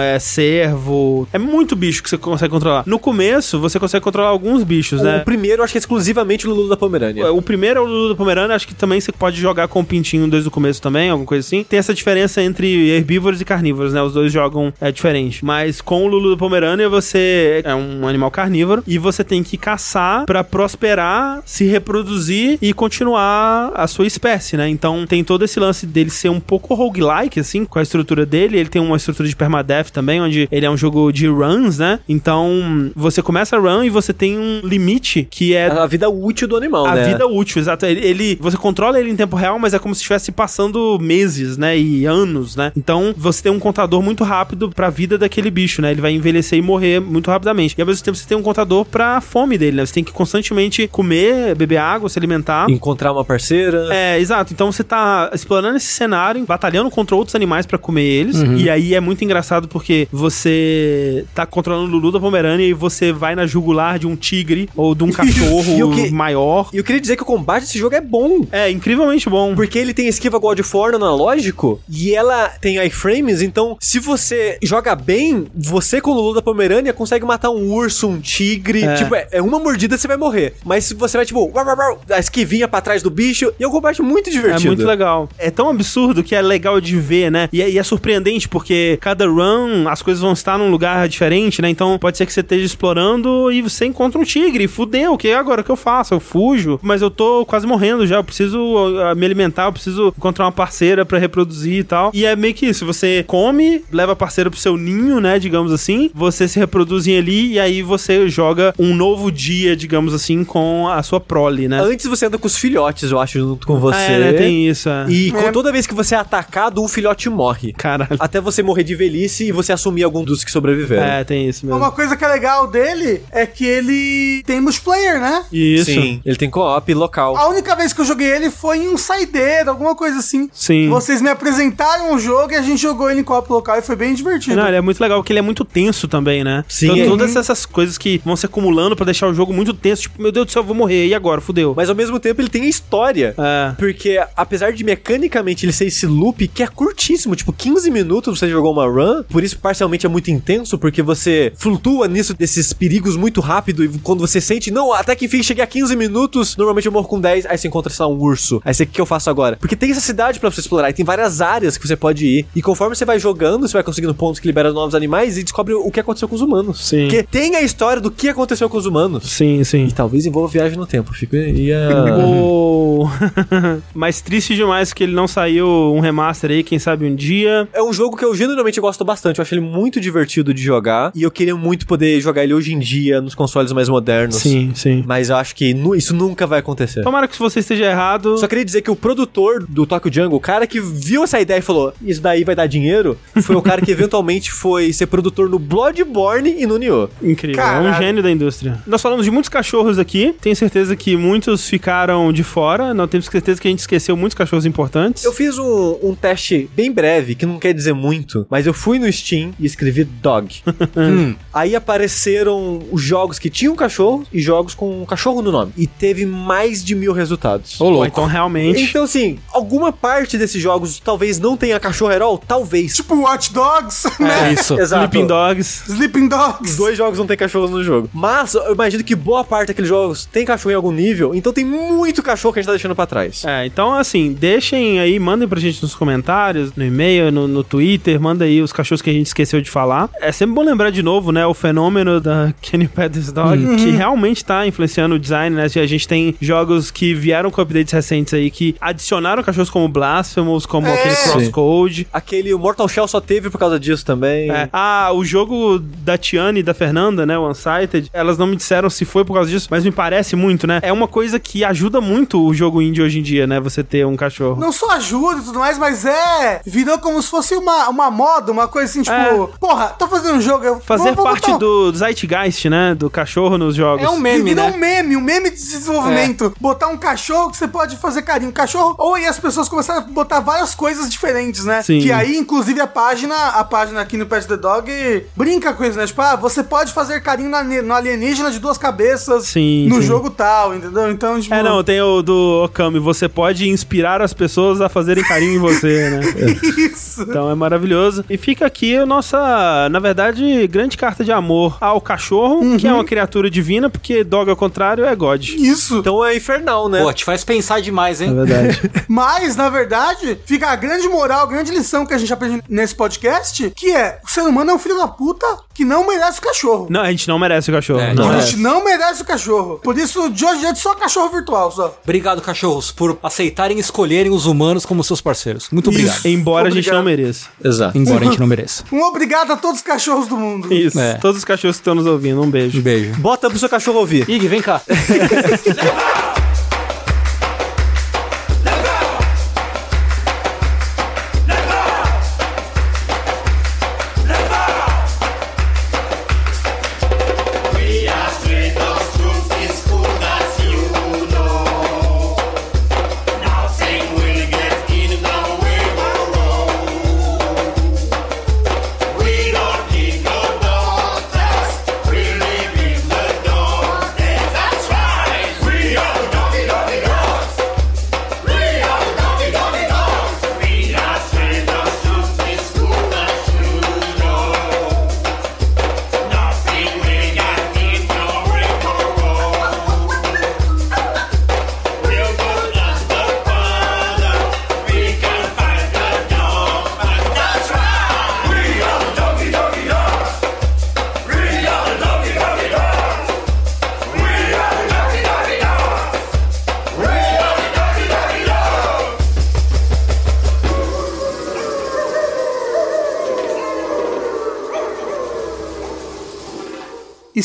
é, 0.00 0.18
cervo. 0.18 1.28
É 1.32 1.38
muito 1.38 1.74
bicho 1.76 2.02
que 2.02 2.10
você 2.10 2.18
consegue 2.18 2.50
controlar. 2.50 2.84
No 2.86 2.98
começo, 2.98 3.58
você 3.60 3.78
consegue 3.78 4.02
controlar 4.02 4.28
alguns 4.28 4.62
bichos, 4.64 5.00
né? 5.02 5.18
O 5.18 5.24
primeiro, 5.24 5.60
eu 5.60 5.64
acho 5.64 5.72
que 5.72 5.78
é 5.78 5.80
exclusivamente 5.80 6.46
o 6.46 6.50
Lulu 6.50 6.68
da 6.68 6.76
Pomerânia. 6.76 7.32
O 7.32 7.42
primeiro 7.42 7.80
é 7.80 7.82
o 7.82 7.86
Lulu 7.86 8.08
da 8.10 8.14
Pomerânia, 8.14 8.54
acho 8.54 8.66
que 8.66 8.74
também 8.74 9.00
você 9.00 9.12
pode 9.12 9.40
jogar 9.40 9.68
com 9.68 9.80
o 9.80 9.84
pintinho 9.84 10.28
desde 10.28 10.48
o 10.48 10.50
começo 10.50 10.80
também, 10.80 11.10
alguma 11.10 11.26
coisa 11.26 11.46
assim. 11.46 11.64
Tem 11.64 11.78
essa 11.78 11.94
diferença 11.94 12.42
entre 12.42 12.90
herbívoros 12.90 13.40
e 13.40 13.44
carnívoros, 13.44 13.92
né? 13.92 14.02
Os 14.02 14.12
dois 14.12 14.32
jogam 14.32 14.72
é, 14.80 14.90
diferente. 14.90 15.44
Mas 15.44 15.80
com 15.80 16.04
o 16.04 16.06
Lulu 16.06 16.30
da 16.32 16.36
Pomerânia, 16.36 16.88
você 16.88 17.62
é 17.64 17.74
um 17.74 18.06
animal 18.06 18.30
carnívoro 18.30 18.82
e 18.86 18.98
você 18.98 19.24
tem 19.24 19.42
que 19.42 19.56
caçar 19.56 20.24
pra 20.26 20.44
prosperar, 20.44 21.42
se 21.44 21.64
reproduzir 21.64 22.58
e 22.60 22.72
continuar 22.72 23.72
a 23.74 23.86
sua 23.86 24.06
espécie, 24.06 24.56
né? 24.56 24.68
Então 24.68 25.06
tem 25.06 25.24
todo 25.24 25.44
esse 25.44 25.58
lance 25.58 25.86
dele 25.86 26.10
ser 26.10 26.28
um 26.28 26.40
pouco 26.40 26.74
roguelike, 26.74 27.40
assim, 27.40 27.64
com 27.64 27.78
a 27.78 27.82
estrutura 27.82 28.24
dele. 28.26 28.57
Ele 28.58 28.68
tem 28.68 28.80
uma 28.82 28.96
estrutura 28.96 29.28
de 29.28 29.36
permadeath 29.36 29.90
também, 29.90 30.20
onde 30.20 30.48
ele 30.50 30.66
é 30.66 30.70
um 30.70 30.76
jogo 30.76 31.10
de 31.12 31.26
runs, 31.26 31.78
né? 31.78 32.00
Então 32.08 32.90
você 32.94 33.22
começa 33.22 33.56
a 33.56 33.58
run 33.58 33.84
e 33.84 33.90
você 33.90 34.12
tem 34.12 34.38
um 34.38 34.60
limite 34.64 35.26
que 35.30 35.54
é 35.54 35.66
A 35.70 35.86
vida 35.86 36.08
útil 36.08 36.48
do 36.48 36.56
animal, 36.56 36.86
a 36.86 36.94
né? 36.94 37.04
vida 37.08 37.26
útil, 37.26 37.60
exato. 37.60 37.86
Ele, 37.86 38.00
ele- 38.04 38.38
você 38.40 38.56
controla 38.56 38.98
ele 39.00 39.10
em 39.10 39.16
tempo 39.16 39.36
real, 39.36 39.58
mas 39.58 39.74
é 39.74 39.78
como 39.78 39.94
se 39.94 40.00
estivesse 40.00 40.32
passando 40.32 40.98
meses, 41.00 41.56
né, 41.56 41.78
e 41.78 42.04
anos, 42.06 42.56
né? 42.56 42.72
Então, 42.76 43.14
você 43.16 43.42
tem 43.42 43.52
um 43.52 43.58
contador 43.58 44.02
muito 44.02 44.24
rápido 44.24 44.70
pra 44.70 44.90
vida 44.90 45.16
daquele 45.18 45.50
bicho, 45.50 45.80
né? 45.82 45.90
Ele 45.90 46.00
vai 46.00 46.12
envelhecer 46.12 46.58
e 46.58 46.62
morrer 46.62 47.00
muito 47.00 47.30
rapidamente. 47.30 47.74
E 47.76 47.80
ao 47.80 47.86
mesmo 47.86 48.04
tempo 48.04 48.16
você 48.16 48.26
tem 48.26 48.36
um 48.36 48.42
contador 48.42 48.84
pra 48.84 49.20
fome 49.20 49.56
dele, 49.58 49.76
né? 49.76 49.86
Você 49.86 49.94
tem 49.94 50.04
que 50.04 50.12
constantemente 50.12 50.86
comer, 50.88 51.54
beber 51.54 51.76
água, 51.78 52.08
se 52.08 52.18
alimentar. 52.18 52.68
Encontrar 52.70 53.12
uma 53.12 53.24
parceira. 53.24 53.88
É, 53.90 54.18
exato. 54.18 54.52
Então 54.52 54.70
você 54.72 54.82
tá 54.84 55.30
explorando 55.32 55.76
esse 55.76 55.86
cenário, 55.86 56.44
batalhando 56.44 56.90
contra 56.90 57.14
outros 57.16 57.34
animais 57.34 57.66
pra 57.66 57.78
comer 57.78 58.02
eles. 58.04 58.40
E 58.56 58.70
aí 58.70 58.94
é 58.94 59.00
muito 59.00 59.22
engraçado 59.24 59.68
porque 59.68 60.08
você 60.12 61.24
tá 61.34 61.44
controlando 61.46 61.88
o 61.88 61.90
Lulu 61.92 62.12
da 62.12 62.20
Pomerânia 62.20 62.64
e 62.66 62.72
você 62.72 63.12
vai 63.12 63.34
na 63.34 63.46
jugular 63.46 63.98
de 63.98 64.06
um 64.06 64.16
tigre 64.16 64.68
ou 64.76 64.94
de 64.94 65.04
um 65.04 65.10
cachorro 65.12 65.94
que- 65.94 66.10
maior. 66.10 66.70
E 66.72 66.78
eu 66.78 66.84
queria 66.84 67.00
dizer 67.00 67.16
que 67.16 67.22
o 67.22 67.26
combate 67.26 67.62
desse 67.62 67.78
jogo 67.78 67.94
é 67.94 68.00
bom. 68.00 68.46
É 68.52 68.70
incrivelmente 68.70 69.28
bom. 69.28 69.54
Porque 69.54 69.78
ele 69.78 69.92
tem 69.94 70.06
esquiva 70.08 70.38
God 70.38 70.60
of 70.60 70.76
War 70.76 70.90
no 70.92 70.96
analógico 70.96 71.80
e 71.88 72.14
ela 72.14 72.48
tem 72.60 72.76
iframes, 72.84 73.42
então 73.42 73.76
se 73.80 73.98
você 73.98 74.58
joga 74.62 74.94
bem, 74.94 75.46
você 75.54 76.00
com 76.00 76.10
o 76.10 76.14
Lulu 76.14 76.34
da 76.34 76.42
Pomerânia 76.42 76.92
consegue 76.92 77.24
matar 77.24 77.50
um 77.50 77.70
urso, 77.72 78.08
um 78.08 78.20
tigre. 78.20 78.84
É. 78.84 78.94
Tipo, 78.94 79.14
é, 79.14 79.28
é 79.32 79.42
uma 79.42 79.58
mordida 79.58 79.96
você 79.96 80.06
vai 80.08 80.16
morrer. 80.16 80.54
Mas 80.64 80.84
se 80.84 80.94
você 80.94 81.16
vai, 81.16 81.26
tipo, 81.26 81.40
uau, 81.40 81.66
uau, 81.66 81.76
uau, 81.76 82.00
a 82.10 82.18
esquivinha 82.18 82.68
pra 82.68 82.80
trás 82.80 83.02
do 83.02 83.10
bicho, 83.10 83.52
e 83.58 83.64
é 83.64 83.68
um 83.68 83.70
combate 83.70 84.02
muito 84.02 84.28
É 84.28 84.32
divertido. 84.32 84.68
muito 84.68 84.86
legal. 84.86 85.28
É 85.38 85.50
tão 85.50 85.68
absurdo 85.68 86.22
que 86.22 86.34
é 86.34 86.42
legal 86.42 86.80
de 86.80 86.96
ver, 86.98 87.30
né? 87.30 87.48
E 87.52 87.62
é, 87.62 87.70
e 87.70 87.78
é 87.78 87.82
surpreendente 87.82 88.37
porque 88.46 88.98
cada 89.00 89.26
run 89.26 89.88
as 89.88 90.02
coisas 90.02 90.22
vão 90.22 90.32
estar 90.32 90.58
num 90.58 90.70
lugar 90.70 91.08
diferente, 91.08 91.62
né? 91.62 91.68
Então 91.68 91.98
pode 91.98 92.16
ser 92.16 92.26
que 92.26 92.32
você 92.32 92.40
esteja 92.40 92.64
explorando 92.64 93.50
e 93.50 93.62
você 93.62 93.86
encontra 93.86 94.20
um 94.20 94.24
tigre. 94.24 94.68
Fudeu, 94.68 95.14
o 95.14 95.18
que 95.18 95.32
agora? 95.32 95.60
O 95.60 95.64
que 95.64 95.70
eu 95.70 95.76
faço? 95.76 96.14
Eu 96.14 96.20
fujo, 96.20 96.78
mas 96.82 97.02
eu 97.02 97.10
tô 97.10 97.44
quase 97.46 97.66
morrendo 97.66 98.06
já. 98.06 98.16
Eu 98.16 98.24
preciso 98.24 98.58
uh, 98.58 99.16
me 99.16 99.24
alimentar, 99.24 99.66
eu 99.66 99.72
preciso 99.72 100.08
encontrar 100.16 100.44
uma 100.44 100.52
parceira 100.52 101.04
pra 101.04 101.18
reproduzir 101.18 101.80
e 101.80 101.84
tal. 101.84 102.10
E 102.14 102.24
é 102.24 102.36
meio 102.36 102.54
que 102.54 102.66
isso: 102.66 102.84
você 102.84 103.24
come, 103.26 103.82
leva 103.90 104.12
a 104.12 104.16
parceira 104.16 104.50
pro 104.50 104.58
seu 104.58 104.76
ninho, 104.76 105.20
né? 105.20 105.38
Digamos 105.38 105.72
assim. 105.72 106.10
Você 106.14 106.46
se 106.46 106.58
reproduzem 106.58 107.16
ali 107.16 107.52
e 107.52 107.60
aí 107.60 107.82
você 107.82 108.28
joga 108.28 108.74
um 108.78 108.94
novo 108.94 109.30
dia, 109.30 109.76
digamos 109.76 110.12
assim, 110.12 110.44
com 110.44 110.88
a 110.88 111.02
sua 111.02 111.20
prole, 111.20 111.68
né? 111.68 111.80
Antes 111.80 112.06
você 112.06 112.26
anda 112.26 112.38
com 112.38 112.46
os 112.46 112.56
filhotes, 112.56 113.10
eu 113.10 113.18
acho, 113.18 113.38
junto 113.38 113.66
com 113.66 113.78
você. 113.78 113.98
Ah, 113.98 114.12
é, 114.12 114.18
né? 114.18 114.32
Tem 114.32 114.68
isso. 114.68 114.88
É. 114.88 115.06
E 115.08 115.30
com 115.30 115.52
toda 115.52 115.72
vez 115.72 115.86
que 115.86 115.94
você 115.94 116.14
é 116.14 116.18
atacado, 116.18 116.82
um 116.82 116.88
filhote 116.88 117.28
morre. 117.30 117.72
Caralho. 117.72 118.17
Até 118.28 118.40
você 118.40 118.62
morrer 118.62 118.84
de 118.84 118.94
velhice 118.94 119.46
e 119.46 119.52
você 119.52 119.72
assumir 119.72 120.02
algum 120.02 120.24
dos 120.24 120.44
que 120.44 120.50
sobreviveram. 120.50 121.02
É, 121.04 121.24
tem 121.24 121.48
isso 121.48 121.64
mesmo. 121.64 121.78
Uma 121.78 121.90
coisa 121.90 122.16
que 122.16 122.24
é 122.24 122.28
legal 122.28 122.66
dele 122.66 123.22
é 123.30 123.46
que 123.46 123.64
ele 123.64 124.42
tem 124.44 124.60
multiplayer, 124.60 125.20
né? 125.20 125.44
Isso. 125.52 125.86
Sim, 125.86 126.20
ele 126.24 126.36
tem 126.36 126.50
co-op 126.50 126.92
local. 126.94 127.36
A 127.36 127.48
única 127.48 127.74
vez 127.76 127.92
que 127.92 128.00
eu 128.00 128.04
joguei 128.04 128.28
ele 128.30 128.50
foi 128.50 128.78
em 128.78 128.88
um 128.88 128.96
saideiro, 128.96 129.70
alguma 129.70 129.94
coisa 129.94 130.18
assim. 130.18 130.48
Sim. 130.52 130.88
Vocês 130.88 131.20
me 131.22 131.28
apresentaram 131.30 132.14
o 132.14 132.18
jogo 132.18 132.52
e 132.52 132.56
a 132.56 132.62
gente 132.62 132.80
jogou 132.80 133.10
ele 133.10 133.20
em 133.20 133.24
copo 133.24 133.52
local 133.54 133.78
e 133.78 133.82
foi 133.82 133.96
bem 133.96 134.14
divertido. 134.14 134.56
Não, 134.56 134.66
ele 134.66 134.76
é 134.76 134.80
muito 134.80 135.00
legal, 135.00 135.18
porque 135.20 135.32
ele 135.32 135.38
é 135.40 135.42
muito 135.42 135.64
tenso 135.64 136.08
também, 136.08 136.42
né? 136.44 136.64
Sim, 136.68 136.86
Então, 136.86 136.98
é. 136.98 137.06
todas 137.06 137.36
essas 137.36 137.64
coisas 137.66 137.96
que 137.98 138.20
vão 138.24 138.36
se 138.36 138.46
acumulando 138.46 138.96
pra 138.96 139.04
deixar 139.04 139.28
o 139.28 139.34
jogo 139.34 139.52
muito 139.52 139.72
tenso, 139.74 140.02
tipo, 140.02 140.20
meu 140.20 140.32
Deus 140.32 140.46
do 140.46 140.52
céu, 140.52 140.62
eu 140.62 140.66
vou 140.66 140.74
morrer, 140.74 141.06
e 141.06 141.14
agora? 141.14 141.40
Fudeu. 141.40 141.74
Mas 141.76 141.88
ao 141.88 141.94
mesmo 141.94 142.18
tempo 142.18 142.40
ele 142.40 142.48
tem 142.48 142.62
a 142.62 142.68
história. 142.68 143.34
É. 143.38 143.72
Porque, 143.78 144.20
apesar 144.36 144.72
de 144.72 144.84
mecanicamente 144.84 145.64
ele 145.64 145.72
ser 145.72 145.86
esse 145.86 146.06
loop 146.06 146.48
que 146.48 146.62
é 146.62 146.66
curtíssimo, 146.66 147.34
tipo 147.36 147.52
15 147.52 147.90
minutos 147.90 148.07
você 148.16 148.48
jogou 148.48 148.72
uma 148.72 148.86
run, 148.86 149.22
por 149.24 149.42
isso 149.42 149.58
parcialmente 149.58 150.06
é 150.06 150.08
muito 150.08 150.30
intenso, 150.30 150.78
porque 150.78 151.02
você 151.02 151.52
flutua 151.56 152.08
nisso 152.08 152.34
desses 152.34 152.72
perigos 152.72 153.16
muito 153.16 153.40
rápido 153.40 153.84
e 153.84 153.88
quando 153.98 154.20
você 154.20 154.40
sente, 154.40 154.70
não, 154.70 154.92
até 154.92 155.14
que 155.14 155.26
enfim 155.26 155.42
cheguei 155.42 155.62
a 155.62 155.66
15 155.66 155.96
minutos, 155.96 156.56
normalmente 156.56 156.86
eu 156.86 156.92
morro 156.92 157.08
com 157.08 157.20
10, 157.20 157.46
aí 157.46 157.58
você 157.58 157.68
encontra, 157.68 157.92
sei 157.92 158.04
lá, 158.04 158.10
um 158.10 158.18
urso. 158.18 158.60
Aí 158.64 158.74
você, 158.74 158.84
o 158.84 158.86
que 158.86 159.00
eu 159.00 159.06
faço 159.06 159.30
agora? 159.30 159.56
Porque 159.56 159.76
tem 159.76 159.90
essa 159.90 160.00
cidade 160.00 160.40
pra 160.40 160.50
você 160.50 160.60
explorar 160.60 160.90
e 160.90 160.92
tem 160.92 161.04
várias 161.04 161.40
áreas 161.40 161.76
que 161.76 161.86
você 161.86 161.96
pode 161.96 162.26
ir. 162.26 162.46
E 162.54 162.62
conforme 162.62 162.94
você 162.94 163.04
vai 163.04 163.18
jogando, 163.18 163.66
você 163.66 163.74
vai 163.74 163.82
conseguindo 163.82 164.14
pontos 164.14 164.40
que 164.40 164.46
liberam 164.46 164.72
novos 164.72 164.94
animais 164.94 165.38
e 165.38 165.42
descobre 165.42 165.74
o 165.74 165.90
que 165.90 166.00
aconteceu 166.00 166.28
com 166.28 166.34
os 166.34 166.40
humanos. 166.40 166.86
Sim. 166.86 167.02
Porque 167.02 167.22
tem 167.22 167.56
a 167.56 167.62
história 167.62 168.00
do 168.00 168.10
que 168.10 168.28
aconteceu 168.28 168.68
com 168.68 168.76
os 168.76 168.86
humanos. 168.86 169.30
Sim, 169.30 169.62
sim. 169.64 169.86
E 169.86 169.92
talvez 169.92 170.26
envolva 170.26 170.48
viagem 170.48 170.78
no 170.78 170.86
tempo. 170.86 171.12
Fico 171.12 171.36
ia. 171.36 171.88
O... 172.18 173.08
Mas 173.94 174.20
triste 174.20 174.54
demais 174.54 174.92
que 174.92 175.04
ele 175.04 175.12
não 175.12 175.28
saiu 175.28 175.66
um 175.66 176.00
remaster 176.00 176.50
aí, 176.50 176.62
quem 176.62 176.78
sabe 176.78 177.06
um 177.06 177.14
dia. 177.14 177.68
É 177.72 177.82
um 177.82 177.92
jogo 177.98 178.16
que 178.16 178.24
eu 178.24 178.34
genuinamente 178.34 178.80
gosto 178.80 179.04
bastante. 179.04 179.38
Eu 179.38 179.42
acho 179.42 179.54
ele 179.54 179.60
muito 179.60 180.00
divertido 180.00 180.52
de 180.54 180.62
jogar. 180.62 181.12
E 181.14 181.22
eu 181.22 181.30
queria 181.30 181.54
muito 181.56 181.86
poder 181.86 182.20
jogar 182.20 182.44
ele 182.44 182.54
hoje 182.54 182.72
em 182.72 182.78
dia 182.78 183.20
nos 183.20 183.34
consoles 183.34 183.72
mais 183.72 183.88
modernos. 183.88 184.36
Sim, 184.36 184.72
sim. 184.74 185.04
Mas 185.06 185.30
eu 185.30 185.36
acho 185.36 185.54
que 185.54 185.74
nu- 185.74 185.94
isso 185.94 186.14
nunca 186.14 186.46
vai 186.46 186.60
acontecer. 186.60 187.02
Tomara 187.02 187.28
que 187.28 187.38
você 187.38 187.60
esteja 187.60 187.84
errado. 187.84 188.38
Só 188.38 188.46
queria 188.46 188.64
dizer 188.64 188.82
que 188.82 188.90
o 188.90 188.96
produtor 188.96 189.64
do 189.68 189.84
Tokyo 189.86 190.12
Jungle, 190.12 190.36
o 190.36 190.40
cara 190.40 190.66
que 190.66 190.80
viu 190.80 191.24
essa 191.24 191.40
ideia 191.40 191.58
e 191.58 191.62
falou: 191.62 191.92
Isso 192.02 192.20
daí 192.22 192.44
vai 192.44 192.54
dar 192.54 192.66
dinheiro, 192.66 193.18
foi 193.42 193.56
o 193.56 193.62
cara 193.62 193.82
que 193.82 193.90
eventualmente 193.90 194.50
foi 194.52 194.92
ser 194.92 195.06
produtor 195.06 195.48
no 195.48 195.58
Bloodborne 195.58 196.54
e 196.58 196.66
no 196.66 196.76
Nioh. 196.78 197.08
Incrível, 197.22 197.62
é 197.62 197.66
um 197.66 197.82
Caralho. 197.84 198.02
gênio 198.04 198.22
da 198.22 198.30
indústria. 198.30 198.78
Nós 198.86 199.00
falamos 199.02 199.24
de 199.24 199.30
muitos 199.30 199.48
cachorros 199.48 199.98
aqui, 199.98 200.34
tenho 200.40 200.54
certeza 200.54 200.94
que 200.94 201.16
muitos 201.16 201.68
ficaram 201.68 202.32
de 202.32 202.42
fora, 202.44 202.92
não 202.94 203.08
temos 203.08 203.26
certeza 203.26 203.60
que 203.60 203.66
a 203.68 203.70
gente 203.70 203.80
esqueceu 203.80 204.16
muitos 204.16 204.36
cachorros 204.36 204.66
importantes. 204.66 205.24
Eu 205.24 205.32
fiz 205.32 205.58
um, 205.58 205.98
um 206.02 206.14
teste 206.14 206.68
bem 206.76 206.92
breve, 206.92 207.34
que 207.34 207.46
não 207.46 207.58
quer 207.58 207.72
dizer 207.72 207.87
muito, 207.92 208.46
mas 208.50 208.66
eu 208.66 208.74
fui 208.74 208.98
no 208.98 209.10
Steam 209.12 209.52
e 209.58 209.66
escrevi 209.66 210.04
dog. 210.04 210.56
Hum. 210.96 211.34
Aí 211.52 211.76
apareceram 211.76 212.80
os 212.90 213.02
jogos 213.02 213.38
que 213.38 213.48
tinham 213.50 213.74
cachorro 213.76 214.24
e 214.32 214.40
jogos 214.40 214.74
com 214.74 215.04
cachorro 215.06 215.42
no 215.42 215.52
nome. 215.52 215.72
E 215.76 215.86
teve 215.86 216.24
mais 216.26 216.82
de 216.84 216.94
mil 216.94 217.12
resultados. 217.12 217.80
Ô, 217.80 217.88
louco. 217.88 218.06
então 218.06 218.26
realmente. 218.26 218.82
Então, 218.82 219.04
assim, 219.04 219.38
alguma 219.52 219.92
parte 219.92 220.36
desses 220.38 220.60
jogos 220.60 220.98
talvez 220.98 221.38
não 221.38 221.56
tenha 221.56 221.78
cachorro 221.78 222.12
herói? 222.12 222.38
Talvez. 222.46 222.96
Tipo 222.96 223.14
Watch 223.16 223.52
Dogs, 223.52 224.06
É 224.18 224.22
né? 224.22 224.52
isso. 224.52 224.78
Exato. 224.78 225.04
Sleeping 225.04 225.26
Dogs. 225.26 225.82
Sleeping 225.88 226.28
Dogs. 226.28 226.70
Os 226.72 226.76
dois 226.76 226.96
jogos 226.96 227.18
não 227.18 227.26
tem 227.26 227.36
cachorros 227.36 227.70
no 227.70 227.82
jogo. 227.84 228.10
Mas 228.12 228.54
eu 228.54 228.72
imagino 228.72 229.04
que 229.04 229.14
boa 229.14 229.44
parte 229.44 229.68
daqueles 229.68 229.88
jogos 229.88 230.24
tem 230.26 230.44
cachorro 230.44 230.72
em 230.72 230.76
algum 230.76 230.92
nível, 230.92 231.34
então 231.34 231.52
tem 231.52 231.64
muito 231.64 232.22
cachorro 232.22 232.52
que 232.52 232.58
a 232.60 232.62
gente 232.62 232.66
tá 232.66 232.72
deixando 232.72 232.94
pra 232.94 233.06
trás. 233.06 233.44
É, 233.44 233.66
então 233.66 233.92
assim, 233.94 234.32
deixem 234.32 234.98
aí, 234.98 235.18
mandem 235.18 235.46
pra 235.48 235.60
gente 235.60 235.82
nos 235.82 235.94
comentários, 235.94 236.74
no 236.74 236.84
e-mail, 236.84 237.30
no, 237.30 237.46
no 237.46 237.62
Twitter, 237.62 237.77
manda 238.20 238.44
aí 238.44 238.60
os 238.62 238.72
cachorros 238.72 239.02
que 239.02 239.10
a 239.10 239.12
gente 239.12 239.26
esqueceu 239.26 239.60
de 239.60 239.70
falar. 239.70 240.08
É 240.20 240.32
sempre 240.32 240.54
bom 240.54 240.62
lembrar 240.62 240.90
de 240.90 241.02
novo, 241.02 241.32
né, 241.32 241.46
o 241.46 241.54
fenômeno 241.54 242.20
da 242.20 242.52
Kenny 242.60 242.88
Pettis 242.88 243.32
Dog, 243.32 243.76
que 243.76 243.90
realmente 243.90 244.44
tá 244.44 244.66
influenciando 244.66 245.14
o 245.14 245.18
design, 245.18 245.54
né? 245.56 245.64
A 245.64 245.86
gente 245.86 246.08
tem 246.08 246.34
jogos 246.40 246.90
que 246.90 247.14
vieram 247.14 247.50
com 247.50 247.60
updates 247.60 247.92
recentes 247.92 248.34
aí 248.34 248.50
que 248.50 248.74
adicionaram 248.80 249.42
cachorros 249.42 249.70
como 249.70 249.88
Blasphemous, 249.88 250.66
como 250.66 250.86
É. 250.86 250.94
aquele. 250.94 251.14
Crosscode. 251.18 252.06
Aquele 252.12 252.54
Mortal 252.54 252.88
Shell 252.88 253.06
só 253.08 253.20
teve 253.20 253.50
por 253.50 253.58
causa 253.58 253.78
disso 253.78 254.04
também. 254.04 254.50
É. 254.50 254.68
Ah, 254.72 255.10
o 255.14 255.24
jogo 255.24 255.78
da 255.78 256.16
Tiane 256.18 256.60
e 256.60 256.62
da 256.62 256.74
Fernanda, 256.74 257.24
né, 257.26 257.38
o 257.38 257.48
Unsighted, 257.48 258.08
elas 258.12 258.38
não 258.38 258.46
me 258.46 258.56
disseram 258.56 258.88
se 258.90 259.04
foi 259.04 259.24
por 259.24 259.34
causa 259.34 259.50
disso, 259.50 259.68
mas 259.70 259.84
me 259.84 259.90
parece 259.92 260.34
muito, 260.36 260.66
né? 260.66 260.80
É 260.82 260.92
uma 260.92 261.06
coisa 261.08 261.38
que 261.38 261.64
ajuda 261.64 262.00
muito 262.00 262.44
o 262.44 262.52
jogo 262.54 262.80
indie 262.82 263.02
hoje 263.02 263.18
em 263.18 263.22
dia, 263.22 263.46
né? 263.46 263.60
Você 263.60 263.82
ter 263.82 264.06
um 264.06 264.16
cachorro. 264.16 264.60
Não 264.60 264.72
só 264.72 264.90
ajuda 264.92 265.40
e 265.40 265.44
tudo 265.44 265.58
mais, 265.58 265.78
mas 265.78 266.04
é. 266.04 266.60
Virou 266.66 266.98
como 266.98 267.20
se 267.22 267.30
fosse 267.30 267.54
uma, 267.54 267.67
uma 267.88 268.10
moda, 268.10 268.50
uma 268.52 268.68
coisa 268.68 268.90
assim, 268.90 269.02
tipo, 269.02 269.14
É. 269.16 269.48
porra, 269.60 269.88
tô 269.98 270.06
fazendo 270.08 270.36
um 270.36 270.40
jogo. 270.40 270.64
eu 270.64 270.80
Fazer 270.80 271.04
vou- 271.14 271.16
vou 271.16 271.24
parte 271.24 271.46
botar 271.46 271.58
do 271.58 271.92
Zeitgeist, 271.92 272.68
né? 272.68 272.94
Do 272.94 273.08
cachorro 273.10 273.56
nos 273.58 273.74
jogos. 273.74 274.04
É 274.04 274.08
um 274.08 274.18
meme, 274.18 274.54
né? 274.54 274.62
um 274.62 274.76
meme, 274.76 275.16
um 275.16 275.20
meme 275.20 275.50
de 275.50 275.56
desenvolvimento. 275.56 276.52
Botar 276.60 276.88
um 276.88 276.96
cachorro 276.96 277.50
que 277.50 277.56
você 277.56 277.68
pode 277.68 277.96
fazer 277.96 278.22
carinho. 278.22 278.52
Cachorro, 278.52 278.94
ou 278.98 279.14
aí 279.14 279.26
as 279.26 279.38
pessoas 279.38 279.68
começaram 279.68 280.00
a 280.00 280.04
botar 280.04 280.40
várias 280.40 280.74
coisas 280.74 281.08
diferentes, 281.10 281.64
né? 281.64 281.82
Sim. 281.82 282.00
Que 282.00 282.12
aí, 282.12 282.36
inclusive, 282.36 282.80
a 282.80 282.86
página, 282.86 283.34
a 283.50 283.64
página 283.64 284.00
aqui 284.00 284.16
no 284.16 284.26
Pet 284.26 284.46
the 284.46 284.56
Dog 284.56 284.90
brinca 285.36 285.72
com 285.72 285.84
isso, 285.84 285.98
né? 285.98 286.06
Tipo, 286.06 286.22
ah, 286.22 286.36
você 286.36 286.62
pode 286.62 286.92
fazer 286.92 287.20
carinho 287.20 287.50
na, 287.50 287.62
no 287.62 287.94
alienígena 287.94 288.50
de 288.50 288.58
duas 288.58 288.78
cabeças 288.78 289.46
Sim, 289.46 289.88
no 289.88 289.96
sim. 289.96 290.02
jogo 290.02 290.30
tal, 290.30 290.74
entendeu? 290.74 291.10
Então, 291.10 291.40
tipo. 291.40 291.54
É, 291.54 291.62
não, 291.62 291.82
tem 291.82 292.00
o 292.00 292.22
do 292.22 292.62
Okami. 292.64 292.98
Você 292.98 293.28
pode 293.28 293.68
inspirar 293.68 294.20
as 294.22 294.32
pessoas 294.32 294.80
a 294.80 294.88
fazerem 294.88 295.24
carinho 295.24 295.54
em 295.54 295.58
você, 295.58 296.10
né? 296.10 296.20
Isso. 296.78 297.22
Então 297.22 297.50
é 297.50 297.54
maravilhoso. 297.58 298.24
E 298.30 298.36
fica 298.36 298.64
aqui 298.64 298.96
a 298.96 299.04
nossa, 299.04 299.88
na 299.90 299.98
verdade, 299.98 300.66
grande 300.68 300.96
carta 300.96 301.24
de 301.24 301.32
amor 301.32 301.76
ao 301.80 302.00
cachorro, 302.00 302.78
que 302.78 302.86
é 302.86 302.92
uma 302.92 303.04
criatura 303.04 303.50
divina, 303.50 303.90
porque 303.90 304.22
dog 304.22 304.48
ao 304.48 304.56
contrário 304.56 305.04
é 305.04 305.14
God. 305.14 305.48
Isso. 305.48 305.98
Então 305.98 306.24
é 306.24 306.36
infernal, 306.36 306.88
né? 306.88 307.02
Pô, 307.02 307.12
te 307.12 307.24
faz 307.24 307.44
pensar 307.44 307.80
demais, 307.80 308.20
hein? 308.20 308.30
É 308.30 308.44
verdade. 308.44 308.90
Mas, 309.08 309.56
na 309.56 309.68
verdade, 309.68 310.38
fica 310.46 310.68
a 310.68 310.76
grande 310.76 311.08
moral, 311.08 311.42
a 311.42 311.46
grande 311.46 311.72
lição 311.72 312.06
que 312.06 312.14
a 312.14 312.18
gente 312.18 312.32
aprende 312.32 312.62
nesse 312.68 312.94
podcast, 312.94 313.70
que 313.74 313.90
é, 313.90 314.20
o 314.24 314.30
ser 314.30 314.42
humano 314.42 314.70
é 314.70 314.74
um 314.74 314.78
filho 314.78 314.96
da 314.96 315.08
puta 315.08 315.46
que 315.74 315.84
não 315.84 316.06
merece 316.06 316.38
o 316.38 316.42
cachorro. 316.42 316.86
não, 316.90 317.00
a 317.00 317.10
gente 317.10 317.26
não 317.28 317.38
merece 317.38 317.70
o 317.70 317.74
cachorro. 317.74 318.00
É, 318.00 318.14
não 318.14 318.30
a 318.30 318.40
gente 318.40 318.56
não 318.56 318.84
merece 318.84 319.22
o 319.22 319.24
cachorro. 319.24 319.80
Por 319.82 319.96
isso, 319.96 320.28
de 320.30 320.44
hoje 320.44 320.58
em 320.58 320.68
diante, 320.68 320.80
só 320.80 320.94
cachorro 320.94 321.30
virtual, 321.30 321.70
só. 321.70 321.98
Obrigado, 322.02 322.40
cachorros, 322.42 322.90
por 322.90 323.18
aceitarem 323.22 323.76
e 323.76 323.80
escolherem 323.80 324.30
os 324.30 324.46
humanos 324.46 324.84
como 324.84 325.02
seus 325.02 325.20
parceiros. 325.20 325.68
Muito 325.70 325.90
obrigado. 325.90 326.16
Isso. 326.16 326.28
Embora 326.28 326.68
a 326.68 326.70
gente 326.70 326.88
Obrigado. 326.88 326.96
não 326.96 327.04
mereça. 327.04 327.47
Exato. 327.62 327.96
Embora 327.96 328.24
a 328.24 328.28
gente 328.28 328.38
não 328.40 328.46
mereça. 328.46 328.84
Um 328.92 329.02
obrigado 329.02 329.52
a 329.52 329.56
todos 329.56 329.78
os 329.78 329.82
cachorros 329.84 330.28
do 330.28 330.36
mundo. 330.36 330.72
Isso. 330.72 330.98
É. 330.98 331.14
Todos 331.14 331.38
os 331.38 331.44
cachorros 331.44 331.76
que 331.76 331.80
estão 331.80 331.94
nos 331.94 332.06
ouvindo, 332.06 332.40
um 332.42 332.50
beijo. 332.50 332.78
Um 332.78 332.82
beijo. 332.82 333.20
Bota 333.20 333.48
pro 333.48 333.58
seu 333.58 333.68
cachorro 333.68 333.98
ouvir. 334.00 334.28
Ig, 334.28 334.46
vem 334.48 334.62
cá. 334.62 334.80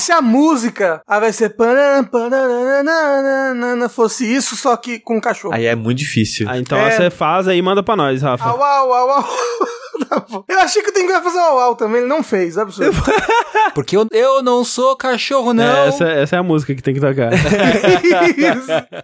se 0.04 0.12
a 0.12 0.22
música 0.22 1.02
ah, 1.08 1.20
vai 1.20 1.32
ser 1.34 1.50
fosse 3.90 4.26
isso, 4.26 4.56
só 4.56 4.76
que 4.78 5.00
com 5.00 5.20
cachorro. 5.20 5.54
Aí 5.54 5.66
é 5.66 5.76
muito 5.76 5.98
difícil. 6.00 6.48
Ah, 6.50 6.58
então 6.58 6.78
É. 6.78 6.92
você 6.92 7.10
faz 7.10 7.48
aí 7.48 7.58
e 7.58 7.62
manda 7.62 7.82
pra 7.82 7.96
nós, 7.96 8.22
Rafa. 8.22 8.44
Au, 8.44 8.62
au, 8.62 8.94
au, 8.94 9.10
au. 9.12 9.24
Tá. 10.10 10.26
Eu 10.50 10.60
achei 10.60 10.82
que 10.82 10.90
o 10.90 10.94
Tengu 10.94 11.12
ia 11.12 11.22
fazer 11.22 11.38
au, 11.38 11.60
au 11.60 11.76
também, 11.76 12.00
ele 12.00 12.08
não 12.10 12.24
fez, 12.24 12.58
absurdo. 12.58 12.98
Porque 13.76 13.96
eu, 13.96 14.08
eu 14.12 14.42
não 14.42 14.64
sou 14.64 14.96
cachorro, 14.96 15.54
não. 15.54 15.64
É, 15.64 15.88
essa, 15.88 16.06
essa 16.06 16.36
é 16.36 16.40
a 16.40 16.44
música 16.44 16.74
que 16.74 16.82
tem 16.82 16.96
que 16.96 17.00
tocar. 17.00 17.32
Isso. 18.36 19.04